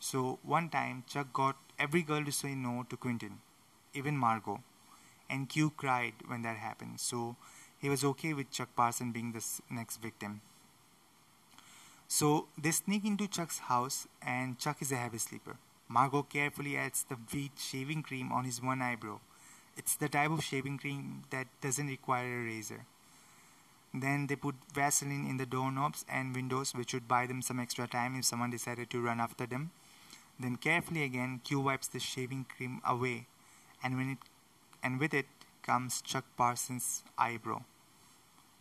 So 0.00 0.40
one 0.42 0.68
time, 0.68 1.04
Chuck 1.08 1.32
got 1.32 1.56
every 1.78 2.02
girl 2.02 2.24
to 2.24 2.32
say 2.32 2.56
no 2.56 2.84
to 2.90 2.96
Quentin, 2.96 3.38
even 3.94 4.16
Margot. 4.16 4.60
And 5.30 5.48
Q 5.48 5.70
cried 5.76 6.14
when 6.26 6.42
that 6.42 6.56
happened. 6.56 6.98
So 6.98 7.36
he 7.78 7.88
was 7.88 8.02
okay 8.04 8.32
with 8.34 8.50
Chuck 8.50 8.74
Parson 8.74 9.12
being 9.12 9.30
the 9.30 9.44
next 9.70 10.02
victim. 10.02 10.40
So 12.08 12.48
they 12.58 12.72
sneak 12.72 13.04
into 13.04 13.28
Chuck's 13.28 13.60
house, 13.70 14.08
and 14.20 14.58
Chuck 14.58 14.82
is 14.82 14.90
a 14.92 14.96
heavy 14.96 15.18
sleeper. 15.18 15.56
Margot 15.92 16.22
carefully 16.22 16.78
adds 16.78 17.04
the 17.04 17.16
Veet 17.16 17.58
shaving 17.58 18.02
cream 18.02 18.32
on 18.32 18.44
his 18.44 18.62
one 18.62 18.80
eyebrow. 18.80 19.20
It's 19.76 19.94
the 19.94 20.08
type 20.08 20.30
of 20.30 20.42
shaving 20.42 20.78
cream 20.78 21.24
that 21.28 21.48
doesn't 21.60 21.86
require 21.86 22.40
a 22.40 22.44
razor. 22.44 22.86
Then 23.92 24.26
they 24.26 24.36
put 24.36 24.54
Vaseline 24.72 25.26
in 25.28 25.36
the 25.36 25.44
doorknobs 25.44 26.06
and 26.08 26.34
windows, 26.34 26.74
which 26.74 26.94
would 26.94 27.06
buy 27.06 27.26
them 27.26 27.42
some 27.42 27.60
extra 27.60 27.86
time 27.86 28.16
if 28.16 28.24
someone 28.24 28.50
decided 28.50 28.88
to 28.88 29.02
run 29.02 29.20
after 29.20 29.44
them. 29.44 29.70
Then 30.40 30.56
carefully 30.56 31.02
again, 31.02 31.42
Q 31.44 31.60
wipes 31.60 31.88
the 31.88 32.00
shaving 32.00 32.46
cream 32.56 32.80
away, 32.86 33.26
and 33.84 33.98
when 33.98 34.12
it 34.12 34.18
and 34.82 34.98
with 34.98 35.12
it 35.12 35.26
comes 35.62 36.00
Chuck 36.00 36.24
Parsons' 36.38 37.02
eyebrow. 37.18 37.64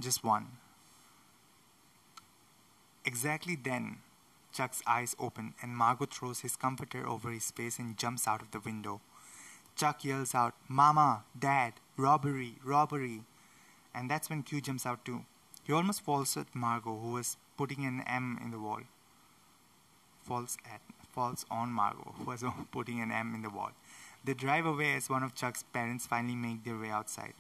Just 0.02 0.22
one. 0.22 0.48
Exactly 3.06 3.56
then, 3.56 4.00
Chuck's 4.52 4.82
eyes 4.86 5.16
open, 5.20 5.54
and 5.62 5.76
Margot 5.76 6.06
throws 6.06 6.42
his 6.42 6.56
comforter 6.56 7.08
over 7.08 7.32
his 7.32 7.52
face 7.52 7.80
and 7.80 7.98
jumps 7.98 8.28
out 8.28 8.42
of 8.42 8.52
the 8.52 8.60
window. 8.60 9.02
Chuck 9.76 10.04
yells 10.04 10.36
out, 10.36 10.54
Mama, 10.68 11.24
Dad, 11.38 11.74
robbery, 11.98 12.56
robbery. 12.64 13.22
And 13.94 14.10
that's 14.10 14.30
when 14.30 14.44
Q 14.44 14.62
jumps 14.62 14.86
out 14.86 15.04
too. 15.06 15.26
He 15.64 15.74
almost 15.74 16.02
falls 16.02 16.36
at 16.38 16.54
Margot, 16.54 16.98
who 16.98 17.12
was 17.12 17.38
putting 17.58 17.86
an 17.86 18.04
M 18.08 18.40
in 18.44 18.52
the 18.52 18.60
wall. 18.60 18.82
Falls 20.24 20.58
at 20.66 20.82
falls 21.12 21.46
on 21.52 21.72
Margot, 21.72 22.14
who 22.18 22.26
was 22.26 22.44
putting 22.72 23.02
an 23.02 23.12
M 23.12 23.36
in 23.36 23.42
the 23.42 23.50
wall. 23.50 23.72
They 24.24 24.34
drive 24.34 24.66
away 24.66 24.96
as 24.96 25.10
one 25.10 25.24
of 25.24 25.36
Chuck's 25.36 25.64
parents 25.64 26.06
finally 26.06 26.36
make 26.36 26.64
their 26.64 26.78
way 26.78 26.90
outside. 26.90 27.34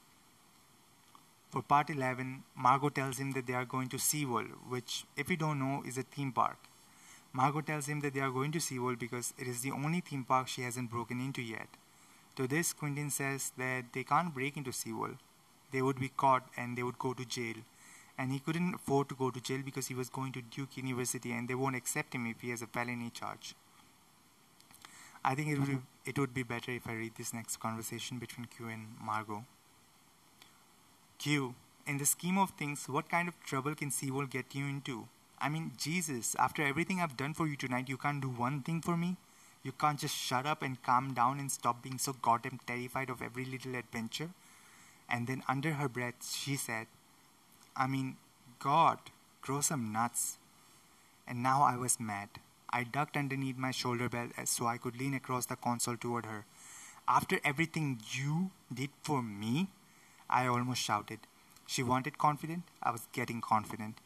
For 1.51 1.61
part 1.61 1.89
11, 1.89 2.43
Margot 2.55 2.89
tells 2.89 3.17
him 3.17 3.33
that 3.33 3.45
they 3.45 3.53
are 3.53 3.65
going 3.65 3.89
to 3.89 3.97
SeaWorld, 3.97 4.51
which, 4.69 5.03
if 5.17 5.29
you 5.29 5.35
don't 5.35 5.59
know, 5.59 5.83
is 5.85 5.97
a 5.97 6.03
theme 6.03 6.31
park. 6.31 6.57
Margot 7.33 7.61
tells 7.61 7.87
him 7.87 8.01
that 8.01 8.13
they 8.13 8.19
are 8.19 8.31
going 8.31 8.51
to 8.51 8.59
SeaWorld 8.59 8.99
because 8.99 9.33
it 9.37 9.47
is 9.47 9.61
the 9.61 9.71
only 9.71 10.01
theme 10.01 10.23
park 10.23 10.47
she 10.47 10.63
hasn't 10.63 10.91
broken 10.91 11.19
into 11.19 11.41
yet. 11.41 11.67
To 12.35 12.47
this, 12.47 12.73
Quentin 12.73 13.09
says 13.09 13.51
that 13.57 13.85
they 13.93 14.03
can't 14.03 14.33
break 14.33 14.57
into 14.57 14.71
SeaWorld 14.71 15.17
they 15.71 15.81
would 15.81 15.99
be 15.99 16.09
caught 16.09 16.43
and 16.57 16.77
they 16.77 16.83
would 16.83 16.99
go 16.99 17.13
to 17.13 17.25
jail. 17.25 17.55
And 18.17 18.31
he 18.31 18.39
couldn't 18.39 18.75
afford 18.75 19.09
to 19.09 19.15
go 19.15 19.31
to 19.31 19.41
jail 19.41 19.61
because 19.63 19.87
he 19.87 19.95
was 19.95 20.09
going 20.09 20.31
to 20.33 20.41
Duke 20.41 20.77
University 20.77 21.31
and 21.31 21.47
they 21.47 21.55
won't 21.55 21.75
accept 21.75 22.13
him 22.13 22.27
if 22.27 22.41
he 22.41 22.49
has 22.51 22.61
a 22.61 22.67
felony 22.67 23.09
charge. 23.09 23.55
I 25.23 25.35
think 25.35 25.49
it 25.49 25.59
would, 25.59 25.67
be, 25.67 25.77
it 26.05 26.19
would 26.19 26.33
be 26.33 26.43
better 26.43 26.71
if 26.71 26.87
I 26.87 26.93
read 26.93 27.13
this 27.17 27.33
next 27.33 27.59
conversation 27.59 28.19
between 28.19 28.47
Q 28.47 28.67
and 28.67 28.87
Margot. 28.99 29.45
Q, 31.19 31.53
in 31.85 31.99
the 31.99 32.05
scheme 32.05 32.37
of 32.37 32.51
things, 32.51 32.89
what 32.89 33.09
kind 33.09 33.27
of 33.27 33.39
trouble 33.43 33.75
can 33.75 33.89
SeaWorld 33.89 34.31
get 34.31 34.53
you 34.53 34.65
into? 34.65 35.07
I 35.41 35.49
mean, 35.49 35.71
Jesus, 35.75 36.35
after 36.35 36.61
everything 36.61 37.01
I've 37.01 37.17
done 37.17 37.33
for 37.33 37.47
you 37.47 37.55
tonight, 37.55 37.89
you 37.89 37.97
can't 37.97 38.21
do 38.21 38.29
one 38.29 38.61
thing 38.61 38.79
for 38.79 38.95
me? 38.95 39.17
You 39.63 39.71
can't 39.71 39.99
just 39.99 40.15
shut 40.15 40.45
up 40.45 40.61
and 40.61 40.81
calm 40.83 41.13
down 41.13 41.39
and 41.39 41.51
stop 41.51 41.81
being 41.81 41.97
so 41.97 42.13
goddamn 42.13 42.59
terrified 42.67 43.09
of 43.09 43.23
every 43.23 43.45
little 43.45 43.75
adventure? 43.75 44.29
And 45.09 45.25
then 45.25 45.43
under 45.49 45.73
her 45.73 45.89
breath, 45.89 46.31
she 46.31 46.55
said, 46.55 46.85
I 47.75 47.87
mean, 47.87 48.17
God, 48.59 48.99
grow 49.41 49.61
some 49.61 49.91
nuts. 49.91 50.37
And 51.27 51.41
now 51.41 51.63
I 51.63 51.75
was 51.75 51.99
mad. 51.99 52.29
I 52.69 52.83
ducked 52.83 53.17
underneath 53.17 53.57
my 53.57 53.71
shoulder 53.71 54.09
belt 54.09 54.31
so 54.45 54.67
I 54.67 54.77
could 54.77 54.99
lean 54.99 55.15
across 55.15 55.47
the 55.47 55.55
console 55.55 55.97
toward 55.97 56.25
her. 56.25 56.45
After 57.07 57.39
everything 57.43 57.99
you 58.11 58.51
did 58.71 58.91
for 59.01 59.23
me, 59.23 59.69
I 60.29 60.45
almost 60.45 60.81
shouted. 60.81 61.19
She 61.65 61.81
wanted 61.81 62.17
confident. 62.19 62.63
I 62.83 62.91
was 62.91 63.07
getting 63.11 63.41
confident. 63.41 63.97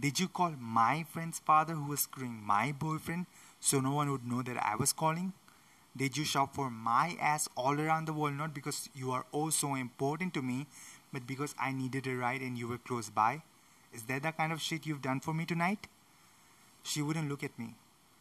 Did 0.00 0.20
you 0.20 0.28
call 0.28 0.54
my 0.60 1.04
friend's 1.10 1.40
father, 1.40 1.74
who 1.74 1.90
was 1.90 2.00
screwing 2.00 2.40
my 2.46 2.70
boyfriend, 2.70 3.26
so 3.58 3.80
no 3.80 3.92
one 3.92 4.10
would 4.12 4.24
know 4.24 4.42
that 4.42 4.64
I 4.64 4.76
was 4.76 4.92
calling? 4.92 5.32
Did 5.96 6.16
you 6.16 6.24
shop 6.24 6.54
for 6.54 6.70
my 6.70 7.16
ass 7.20 7.48
all 7.56 7.80
around 7.80 8.06
the 8.06 8.12
world 8.12 8.34
not 8.34 8.54
because 8.54 8.88
you 8.94 9.10
are 9.10 9.26
oh 9.32 9.50
so 9.50 9.74
important 9.74 10.34
to 10.34 10.42
me, 10.42 10.66
but 11.12 11.26
because 11.26 11.52
I 11.60 11.72
needed 11.72 12.06
a 12.06 12.14
ride 12.14 12.42
and 12.42 12.56
you 12.56 12.68
were 12.68 12.78
close 12.78 13.10
by? 13.10 13.42
Is 13.92 14.04
that 14.04 14.22
the 14.22 14.30
kind 14.30 14.52
of 14.52 14.60
shit 14.60 14.86
you've 14.86 15.02
done 15.02 15.18
for 15.18 15.34
me 15.34 15.44
tonight? 15.44 15.88
She 16.84 17.02
wouldn't 17.02 17.28
look 17.28 17.42
at 17.42 17.58
me. 17.58 17.74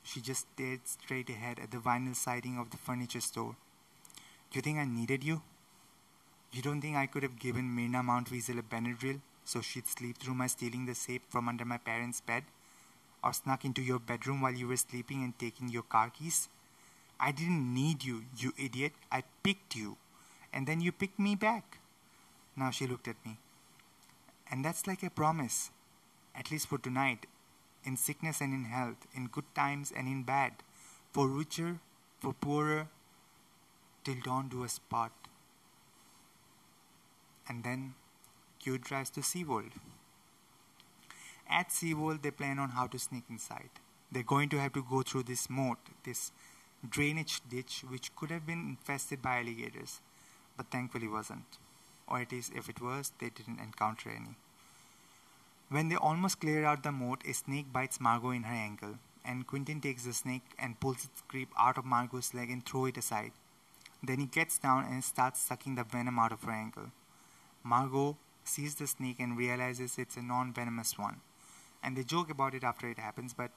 She 0.04 0.20
just 0.20 0.48
stared 0.54 0.88
straight 0.88 1.30
ahead 1.30 1.60
at 1.60 1.70
the 1.70 1.78
vinyl 1.78 2.16
siding 2.16 2.58
of 2.58 2.72
the 2.72 2.78
furniture 2.78 3.22
store. 3.22 3.56
Do 4.50 4.58
you 4.58 4.62
think 4.62 4.80
I 4.80 4.86
needed 4.86 5.24
you? 5.24 5.44
You 6.52 6.64
don't 6.64 6.82
think 6.82 6.96
I 6.96 7.06
could 7.06 7.22
have 7.22 7.38
given 7.38 7.76
Myrna 7.76 8.02
Mountweasel 8.02 8.58
a 8.58 8.64
Benadryl 8.64 9.20
so 9.48 9.62
she'd 9.62 9.88
sleep 9.88 10.18
through 10.18 10.34
my 10.34 10.48
stealing 10.48 10.86
the 10.86 10.94
safe 10.94 11.22
from 11.30 11.48
under 11.48 11.64
my 11.64 11.78
parents' 11.78 12.20
bed? 12.20 12.44
Or 13.24 13.32
snuck 13.32 13.64
into 13.64 13.82
your 13.82 13.98
bedroom 13.98 14.42
while 14.42 14.54
you 14.54 14.68
were 14.68 14.76
sleeping 14.76 15.24
and 15.24 15.40
taking 15.40 15.70
your 15.70 15.84
car 15.84 16.10
keys? 16.10 16.50
I 17.18 17.32
didn't 17.32 17.74
need 17.74 18.04
you, 18.04 18.26
you 18.38 18.52
idiot. 18.58 18.92
I 19.10 19.24
picked 19.44 19.74
you. 19.74 19.96
And 20.52 20.68
then 20.68 20.82
you 20.82 20.92
picked 20.92 21.18
me 21.18 21.36
back. 21.36 21.80
Now 22.58 22.72
she 22.72 22.88
looked 22.88 23.08
at 23.08 23.26
me. 23.26 23.38
And 24.52 24.66
that's 24.66 24.86
like 24.86 25.02
a 25.02 25.10
promise, 25.10 25.72
at 26.36 26.52
least 26.52 26.68
for 26.68 26.78
tonight, 26.78 27.26
in 27.86 27.96
sickness 27.96 28.42
and 28.42 28.54
in 28.54 28.66
health, 28.66 29.08
in 29.16 29.28
good 29.28 29.56
times 29.56 29.94
and 29.96 30.08
in 30.08 30.24
bad, 30.24 30.52
for 31.14 31.28
richer, 31.28 31.80
for 32.20 32.34
poorer, 32.34 32.88
till 34.04 34.16
dawn 34.24 34.50
do 34.50 34.66
us 34.66 34.78
part. 34.78 35.12
And 37.48 37.64
then 37.64 37.94
Q 38.60 38.78
drives 38.78 39.10
to 39.12 39.22
SeaWorld. 39.22 39.72
At 41.50 41.70
SeaWorld, 41.70 42.22
they 42.22 42.32
plan 42.32 42.60
on 42.60 42.70
how 42.72 42.88
to 42.88 43.00
sneak 43.00 43.24
inside. 43.30 43.70
They're 44.12 44.24
going 44.24 44.50
to 44.50 44.60
have 44.60 44.74
to 44.74 44.86
go 44.90 45.02
through 45.02 45.24
this 45.24 45.50
moat, 45.50 45.78
this 46.04 46.32
drainage 46.88 47.42
ditch, 47.50 47.84
which 47.88 48.16
could 48.16 48.32
have 48.32 48.46
been 48.46 48.78
infested 48.78 49.22
by 49.22 49.40
alligators, 49.40 50.02
but 50.56 50.72
thankfully 50.72 51.08
wasn't. 51.08 51.58
Or 52.08 52.20
at 52.20 52.32
least 52.32 52.54
if 52.56 52.70
it 52.70 52.82
was, 52.82 53.12
they 53.20 53.30
didn't 53.30 53.60
encounter 53.60 54.10
any. 54.10 54.36
When 55.70 55.90
they 55.90 55.96
almost 55.96 56.40
clear 56.40 56.64
out 56.64 56.84
the 56.84 56.92
moat, 56.92 57.24
a 57.28 57.34
snake 57.34 57.74
bites 57.74 58.00
Margot 58.00 58.32
in 58.32 58.44
her 58.44 58.54
ankle, 58.54 58.96
and 59.26 59.46
Quentin 59.46 59.82
takes 59.82 60.06
the 60.06 60.14
snake 60.14 60.44
and 60.58 60.80
pulls 60.80 61.04
its 61.04 61.22
grip 61.28 61.50
out 61.60 61.78
of 61.78 61.84
Margot's 61.84 62.34
leg 62.34 62.50
and 62.50 62.66
throws 62.66 62.90
it 62.90 62.98
aside. 62.98 63.32
Then 64.02 64.20
he 64.20 64.26
gets 64.26 64.58
down 64.58 64.86
and 64.86 65.04
starts 65.04 65.42
sucking 65.42 65.76
the 65.76 65.84
venom 65.84 66.20
out 66.20 66.32
of 66.32 66.44
her 66.44 66.52
ankle. 66.52 66.92
Margot 67.64 68.16
sees 68.48 68.76
the 68.76 68.88
snake 68.88 69.20
and 69.20 69.38
realizes 69.38 69.98
it's 69.98 70.18
a 70.18 70.22
non 70.22 70.54
venomous 70.54 70.98
one. 70.98 71.22
And 71.84 71.96
they 71.96 72.04
joke 72.04 72.30
about 72.30 72.54
it 72.54 72.64
after 72.64 72.90
it 72.90 72.98
happens, 72.98 73.34
but 73.34 73.52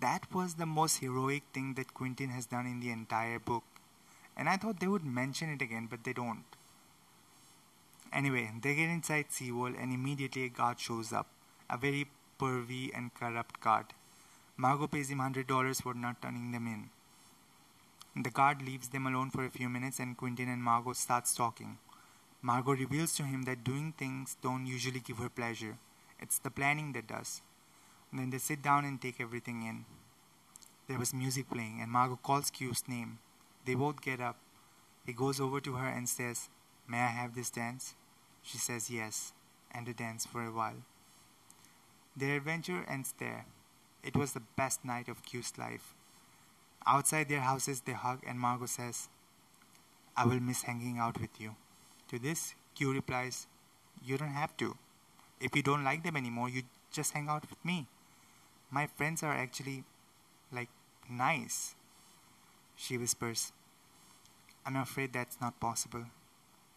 that 0.00 0.32
was 0.32 0.54
the 0.54 0.66
most 0.66 0.98
heroic 0.98 1.42
thing 1.52 1.74
that 1.74 1.94
Quentin 1.94 2.30
has 2.30 2.46
done 2.46 2.66
in 2.66 2.80
the 2.80 2.90
entire 2.90 3.38
book. 3.38 3.64
And 4.36 4.48
I 4.48 4.56
thought 4.56 4.80
they 4.80 4.86
would 4.86 5.04
mention 5.04 5.50
it 5.50 5.60
again, 5.60 5.86
but 5.90 6.04
they 6.04 6.12
don't. 6.12 6.44
Anyway, 8.12 8.50
they 8.62 8.74
get 8.74 8.88
inside 8.88 9.26
SeaWorld 9.30 9.82
and 9.82 9.92
immediately 9.92 10.44
a 10.44 10.48
guard 10.48 10.78
shows 10.78 11.12
up. 11.12 11.26
A 11.68 11.76
very 11.76 12.06
pervy 12.38 12.90
and 12.96 13.14
corrupt 13.14 13.60
guard. 13.60 13.86
Margot 14.56 14.86
pays 14.86 15.10
him 15.10 15.18
$100 15.18 15.82
for 15.82 15.94
not 15.94 16.20
turning 16.20 16.52
them 16.52 16.66
in. 16.66 16.90
The 18.22 18.30
guard 18.30 18.60
leaves 18.60 18.88
them 18.88 19.06
alone 19.06 19.30
for 19.30 19.44
a 19.44 19.50
few 19.50 19.70
minutes 19.70 19.98
and 19.98 20.16
Quentin 20.16 20.48
and 20.48 20.62
Margot 20.62 20.92
starts 20.92 21.34
talking. 21.34 21.78
Margot 22.44 22.72
reveals 22.72 23.14
to 23.14 23.22
him 23.22 23.44
that 23.44 23.62
doing 23.62 23.94
things 23.96 24.36
don't 24.42 24.66
usually 24.66 24.98
give 24.98 25.18
her 25.18 25.28
pleasure. 25.28 25.78
It's 26.20 26.38
the 26.38 26.50
planning 26.50 26.92
that 26.94 27.06
does. 27.06 27.40
Then 28.12 28.30
they 28.30 28.38
sit 28.38 28.62
down 28.62 28.84
and 28.84 29.00
take 29.00 29.20
everything 29.20 29.62
in. 29.62 29.84
There 30.88 30.98
was 30.98 31.14
music 31.14 31.48
playing 31.48 31.78
and 31.80 31.90
Margot 31.90 32.18
calls 32.20 32.50
Q's 32.50 32.82
name. 32.88 33.18
They 33.64 33.74
both 33.74 34.02
get 34.02 34.20
up. 34.20 34.38
He 35.06 35.12
goes 35.12 35.40
over 35.40 35.60
to 35.60 35.74
her 35.74 35.86
and 35.86 36.08
says, 36.08 36.48
May 36.88 36.98
I 36.98 37.06
have 37.06 37.36
this 37.36 37.50
dance? 37.50 37.94
She 38.42 38.58
says 38.58 38.90
yes, 38.90 39.32
and 39.70 39.86
they 39.86 39.92
dance 39.92 40.26
for 40.26 40.44
a 40.44 40.50
while. 40.50 40.82
Their 42.16 42.36
adventure 42.36 42.84
ends 42.88 43.14
there. 43.18 43.46
It 44.02 44.16
was 44.16 44.32
the 44.32 44.42
best 44.56 44.84
night 44.84 45.08
of 45.08 45.24
Q's 45.24 45.52
life. 45.56 45.94
Outside 46.84 47.28
their 47.28 47.40
houses, 47.40 47.82
they 47.82 47.92
hug, 47.92 48.18
and 48.26 48.38
Margot 48.38 48.66
says, 48.66 49.08
I 50.16 50.26
will 50.26 50.40
miss 50.40 50.62
hanging 50.62 50.98
out 50.98 51.20
with 51.20 51.40
you. 51.40 51.54
To 52.12 52.18
this, 52.18 52.54
Q 52.74 52.92
replies, 52.92 53.46
You 54.04 54.18
don't 54.18 54.36
have 54.36 54.54
to. 54.58 54.76
If 55.40 55.56
you 55.56 55.62
don't 55.62 55.82
like 55.82 56.02
them 56.02 56.14
anymore, 56.14 56.50
you 56.50 56.64
just 56.92 57.14
hang 57.14 57.28
out 57.28 57.48
with 57.48 57.64
me. 57.64 57.86
My 58.70 58.86
friends 58.86 59.22
are 59.22 59.32
actually, 59.32 59.84
like, 60.52 60.68
nice. 61.10 61.74
She 62.76 62.98
whispers, 62.98 63.52
I'm 64.66 64.76
afraid 64.76 65.14
that's 65.14 65.40
not 65.40 65.58
possible. 65.58 66.04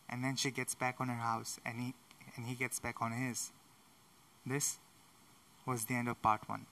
And 0.08 0.24
then 0.24 0.38
she 0.38 0.52
gets 0.52 0.74
back 0.74 0.96
on 1.02 1.10
her 1.10 1.16
house, 1.16 1.60
and 1.66 1.82
he, 1.82 1.94
and 2.38 2.48
he 2.48 2.56
gets 2.56 2.80
back 2.80 3.02
on 3.02 3.12
his. 3.12 3.52
This 4.46 4.80
was 5.66 5.86
the 5.86 5.96
end 5.96 6.08
of 6.08 6.22
part 6.22 6.48
one. 6.48 6.66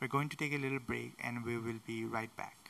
We're 0.00 0.06
going 0.06 0.28
to 0.28 0.36
take 0.36 0.52
a 0.52 0.58
little 0.58 0.78
break 0.78 1.12
and 1.22 1.44
we 1.44 1.56
will 1.58 1.80
be 1.86 2.04
right 2.04 2.34
back. 2.36 2.61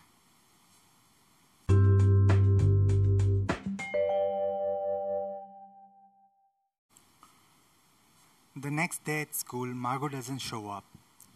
The 8.63 8.71
next 8.71 9.03
day 9.03 9.23
at 9.23 9.35
school, 9.35 9.67
Margot 9.67 10.11
doesn't 10.11 10.39
show 10.39 10.71
up. 10.71 10.85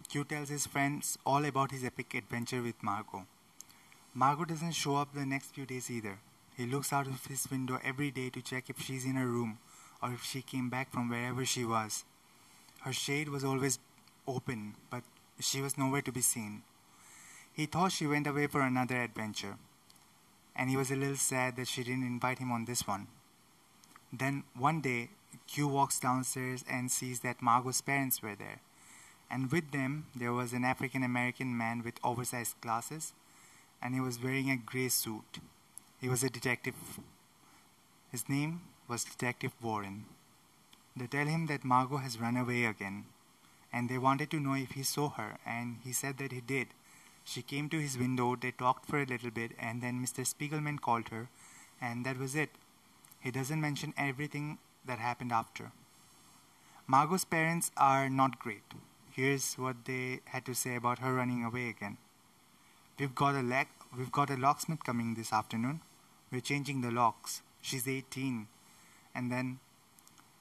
Q 0.08 0.22
tells 0.22 0.48
his 0.48 0.64
friends 0.64 1.18
all 1.26 1.44
about 1.44 1.72
his 1.72 1.82
epic 1.82 2.14
adventure 2.14 2.62
with 2.62 2.80
Margot. 2.84 3.26
Margot 4.14 4.44
doesn't 4.44 4.76
show 4.76 4.94
up 4.94 5.12
the 5.12 5.26
next 5.26 5.52
few 5.52 5.66
days 5.66 5.90
either. 5.90 6.20
He 6.56 6.66
looks 6.66 6.92
out 6.92 7.08
of 7.08 7.26
his 7.26 7.50
window 7.50 7.80
every 7.82 8.12
day 8.12 8.30
to 8.30 8.40
check 8.40 8.70
if 8.70 8.80
she's 8.80 9.04
in 9.04 9.16
her 9.16 9.26
room 9.26 9.58
or 10.00 10.12
if 10.12 10.22
she 10.22 10.40
came 10.40 10.70
back 10.70 10.92
from 10.92 11.08
wherever 11.08 11.44
she 11.44 11.64
was. 11.64 12.04
Her 12.82 12.92
shade 12.92 13.28
was 13.28 13.42
always 13.42 13.80
open, 14.28 14.76
but 14.88 15.02
she 15.40 15.60
was 15.60 15.76
nowhere 15.76 16.02
to 16.02 16.12
be 16.12 16.20
seen. 16.20 16.62
He 17.52 17.66
thought 17.66 17.90
she 17.90 18.06
went 18.06 18.28
away 18.28 18.46
for 18.46 18.60
another 18.60 19.02
adventure, 19.02 19.56
and 20.54 20.70
he 20.70 20.76
was 20.76 20.92
a 20.92 20.96
little 21.02 21.16
sad 21.16 21.56
that 21.56 21.66
she 21.66 21.82
didn't 21.82 22.06
invite 22.06 22.38
him 22.38 22.52
on 22.52 22.66
this 22.66 22.86
one. 22.86 23.08
Then 24.12 24.44
one 24.54 24.80
day, 24.80 25.10
Q 25.46 25.68
walks 25.68 25.98
downstairs 25.98 26.64
and 26.68 26.90
sees 26.90 27.20
that 27.20 27.42
Margot's 27.42 27.80
parents 27.80 28.22
were 28.22 28.34
there, 28.34 28.60
and 29.30 29.50
with 29.50 29.70
them 29.70 30.06
there 30.14 30.32
was 30.32 30.52
an 30.52 30.64
African 30.64 31.02
American 31.02 31.56
man 31.56 31.82
with 31.84 32.00
oversized 32.02 32.60
glasses, 32.60 33.12
and 33.82 33.94
he 33.94 34.00
was 34.00 34.22
wearing 34.22 34.50
a 34.50 34.56
gray 34.56 34.88
suit. 34.88 35.38
He 36.00 36.08
was 36.08 36.22
a 36.22 36.30
detective. 36.30 37.00
His 38.10 38.28
name 38.28 38.62
was 38.88 39.04
Detective 39.04 39.52
Warren. 39.60 40.04
They 40.96 41.06
tell 41.06 41.26
him 41.26 41.46
that 41.46 41.64
Margot 41.64 41.98
has 41.98 42.20
run 42.20 42.36
away 42.36 42.64
again 42.64 43.04
and 43.76 43.88
they 43.88 43.98
wanted 43.98 44.30
to 44.30 44.40
know 44.40 44.54
if 44.54 44.70
he 44.72 44.82
saw 44.82 45.10
her, 45.10 45.38
and 45.44 45.76
he 45.84 45.92
said 45.92 46.16
that 46.18 46.32
he 46.32 46.40
did. 46.40 46.68
She 47.24 47.42
came 47.42 47.68
to 47.68 47.78
his 47.78 47.98
window, 47.98 48.34
they 48.34 48.52
talked 48.52 48.86
for 48.86 49.00
a 49.00 49.04
little 49.04 49.30
bit, 49.30 49.52
and 49.58 49.82
then 49.82 50.02
Mr. 50.02 50.24
Spiegelman 50.26 50.80
called 50.80 51.08
her, 51.08 51.28
and 51.80 52.06
that 52.06 52.18
was 52.18 52.34
it. 52.34 52.50
He 53.20 53.30
doesn't 53.30 53.60
mention 53.60 53.92
everything 53.98 54.56
that 54.86 54.98
happened 54.98 55.32
after. 55.32 55.72
Margot's 56.86 57.24
parents 57.24 57.70
are 57.76 58.08
not 58.08 58.38
great. 58.38 58.62
Here's 59.10 59.54
what 59.54 59.84
they 59.86 60.20
had 60.26 60.44
to 60.46 60.54
say 60.54 60.76
about 60.76 61.00
her 61.00 61.14
running 61.14 61.44
away 61.44 61.68
again. 61.68 61.96
We've 62.98 63.14
got 63.14 63.34
a 63.34 63.42
lag- 63.42 63.68
we've 63.96 64.12
got 64.12 64.30
a 64.30 64.36
locksmith 64.36 64.84
coming 64.84 65.14
this 65.14 65.32
afternoon. 65.32 65.80
We're 66.30 66.40
changing 66.40 66.80
the 66.80 66.90
locks. 66.90 67.42
She's 67.60 67.88
18. 67.88 68.46
And 69.14 69.32
then 69.32 69.58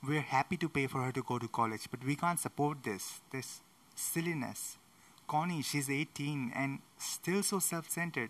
we're 0.08 0.22
happy 0.22 0.58
to 0.58 0.70
pay 0.70 0.88
for 0.88 1.02
her 1.02 1.12
to 1.12 1.24
go 1.24 1.40
to 1.40 1.48
college, 1.48 1.88
but 1.90 2.04
we 2.04 2.16
can't 2.16 2.40
support 2.40 2.84
this, 2.84 3.22
this 3.32 3.62
silliness. 3.96 4.78
Connie, 5.28 5.62
she's 5.62 5.90
18 5.90 6.52
and 6.54 6.80
still 6.98 7.42
so 7.42 7.60
self 7.60 7.90
centered. 7.90 8.30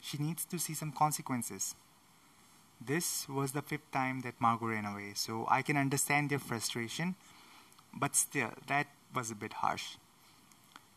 She 0.00 0.18
needs 0.18 0.44
to 0.46 0.58
see 0.58 0.74
some 0.74 0.92
consequences. 0.92 1.74
This 2.86 3.28
was 3.28 3.52
the 3.52 3.62
fifth 3.62 3.90
time 3.92 4.20
that 4.22 4.40
Margot 4.40 4.66
ran 4.66 4.84
away, 4.84 5.12
so 5.14 5.46
I 5.48 5.62
can 5.62 5.76
understand 5.76 6.28
their 6.28 6.38
frustration, 6.38 7.14
but 7.94 8.14
still, 8.14 8.50
that 8.66 8.88
was 9.14 9.30
a 9.30 9.34
bit 9.34 9.54
harsh. 9.54 9.96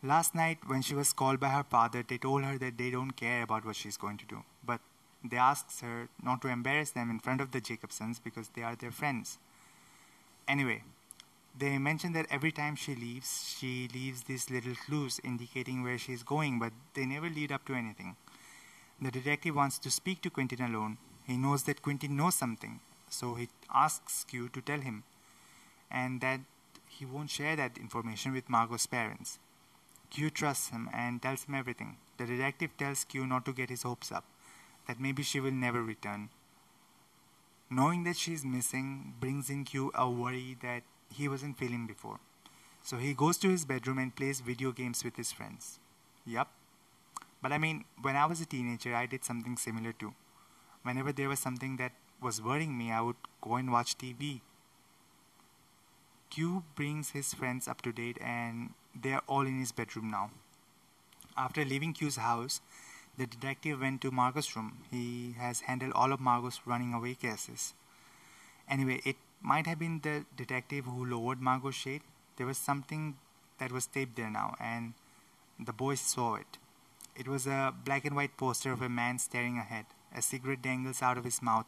Last 0.04 0.36
night, 0.36 0.58
when 0.68 0.82
she 0.82 0.96
was 0.96 1.14
called 1.14 1.40
by 1.40 1.50
her 1.50 1.64
father, 1.64 2.04
they 2.06 2.18
told 2.18 2.44
her 2.44 2.58
that 2.58 2.78
they 2.78 2.90
don't 2.90 3.12
care 3.12 3.42
about 3.42 3.64
what 3.64 3.76
she's 3.76 3.96
going 3.96 4.18
to 4.18 4.26
do, 4.26 4.44
but 4.66 4.82
they 5.24 5.38
asked 5.38 5.80
her 5.82 6.10
not 6.22 6.42
to 6.42 6.50
embarrass 6.50 6.92
them 6.92 7.10
in 7.10 7.20
front 7.20 7.42
of 7.42 7.52
the 7.52 7.62
Jacobsons 7.62 8.20
because 8.22 8.50
they 8.50 8.64
are 8.64 8.76
their 8.76 8.92
friends. 8.92 9.38
Anyway, 10.48 10.84
they 11.58 11.78
mention 11.78 12.14
that 12.14 12.28
every 12.30 12.52
time 12.52 12.76
she 12.76 12.96
leaves, 12.96 13.56
she 13.58 13.88
leaves 13.94 14.24
these 14.24 14.50
little 14.50 14.76
clues 14.76 15.20
indicating 15.24 15.84
where 15.84 15.98
she 15.98 16.14
is 16.14 16.24
going, 16.24 16.60
but 16.60 16.74
they 16.94 17.06
never 17.06 17.30
lead 17.30 17.52
up 17.52 17.66
to 17.66 17.74
anything. 17.74 18.16
The 19.02 19.12
detective 19.12 19.56
wants 19.56 19.80
to 19.80 19.92
speak 19.92 20.22
to 20.22 20.30
Quentin 20.30 20.62
alone. 20.62 20.98
He 21.28 21.38
knows 21.38 21.64
that 21.64 21.82
Quentin 21.84 22.16
knows 22.16 22.36
something, 22.36 22.80
so 23.10 23.36
he 23.36 23.50
asks 23.74 24.24
Q 24.24 24.50
to 24.50 24.62
tell 24.62 24.80
him, 24.80 25.04
and 25.92 26.22
that 26.22 26.40
he 26.88 27.06
won't 27.06 27.30
share 27.30 27.56
that 27.56 27.78
information 27.78 28.34
with 28.34 28.50
Margot's 28.50 28.88
parents. 28.88 29.38
Q 30.10 30.30
trusts 30.32 30.70
him 30.70 30.90
and 30.94 31.22
tells 31.22 31.44
him 31.44 31.54
everything. 31.54 31.98
The 32.18 32.26
detective 32.26 32.72
tells 32.78 33.04
Q 33.04 33.28
not 33.28 33.46
to 33.46 33.54
get 33.54 33.70
his 33.70 33.84
hopes 33.84 34.12
up, 34.12 34.24
that 34.88 35.00
maybe 35.00 35.22
she 35.22 35.40
will 35.40 35.52
never 35.52 35.84
return, 35.84 36.30
Knowing 37.70 38.06
that 38.06 38.16
she's 38.16 38.46
missing 38.46 39.14
brings 39.20 39.50
in 39.50 39.66
Q 39.66 39.92
a 39.94 40.10
worry 40.10 40.56
that 40.62 40.84
he 41.14 41.28
wasn't 41.28 41.58
feeling 41.58 41.86
before. 41.86 42.20
So 42.82 42.96
he 42.96 43.14
goes 43.14 43.38
to 43.40 43.50
his 43.50 43.66
bedroom 43.66 43.98
and 43.98 44.16
plays 44.16 44.40
video 44.40 44.72
games 44.72 45.04
with 45.04 45.18
his 45.18 45.34
friends. 45.34 45.80
Yup. 46.26 46.50
But 47.42 47.52
I 47.52 47.58
mean, 47.58 47.84
when 48.02 48.16
I 48.16 48.26
was 48.26 48.40
a 48.40 48.46
teenager, 48.46 48.96
I 48.96 49.06
did 49.06 49.26
something 49.26 49.58
similar 49.58 49.92
too. 49.92 50.14
Whenever 50.88 51.12
there 51.12 51.28
was 51.28 51.40
something 51.40 51.76
that 51.76 51.92
was 52.22 52.42
worrying 52.42 52.78
me, 52.78 52.94
I 52.94 53.02
would 53.02 53.18
go 53.42 53.56
and 53.56 53.74
watch 53.74 53.98
TV. 53.98 54.40
Q 56.30 56.64
brings 56.76 57.10
his 57.10 57.34
friends 57.34 57.68
up 57.68 57.82
to 57.82 57.92
date 57.92 58.18
and 58.22 58.70
they 58.96 59.12
are 59.12 59.24
all 59.28 59.46
in 59.46 59.60
his 59.60 59.74
bedroom 59.74 60.10
now. 60.10 60.32
After 61.36 61.66
leaving 61.66 61.92
Q's 61.92 62.16
house, 62.16 62.62
the 63.18 63.28
detective 63.28 63.82
went 63.82 64.00
to 64.04 64.12
Margot's 64.12 64.56
room. 64.56 64.78
He 64.90 65.36
has 65.38 65.62
handled 65.62 65.92
all 65.94 66.14
of 66.14 66.22
Margot's 66.22 66.62
running 66.66 66.94
away 66.94 67.16
cases. 67.16 67.74
Anyway, 68.70 69.02
it 69.04 69.18
might 69.42 69.68
have 69.68 69.80
been 69.80 70.00
the 70.02 70.24
detective 70.38 70.86
who 70.86 71.06
lowered 71.06 71.42
Margot's 71.42 71.76
shade. 71.76 72.04
There 72.38 72.48
was 72.48 72.58
something 72.58 73.18
that 73.58 73.74
was 73.74 73.88
taped 73.88 74.16
there 74.16 74.30
now, 74.30 74.56
and 74.58 74.94
the 75.60 75.74
boys 75.74 76.00
saw 76.00 76.36
it. 76.36 76.58
It 77.14 77.28
was 77.28 77.46
a 77.46 77.74
black 77.84 78.06
and 78.06 78.16
white 78.16 78.38
poster 78.38 78.72
of 78.72 78.82
a 78.82 78.88
man 78.88 79.20
staring 79.20 79.58
ahead. 79.58 79.86
A 80.16 80.22
cigarette 80.22 80.62
dangles 80.62 81.02
out 81.02 81.18
of 81.18 81.24
his 81.24 81.42
mouth. 81.42 81.66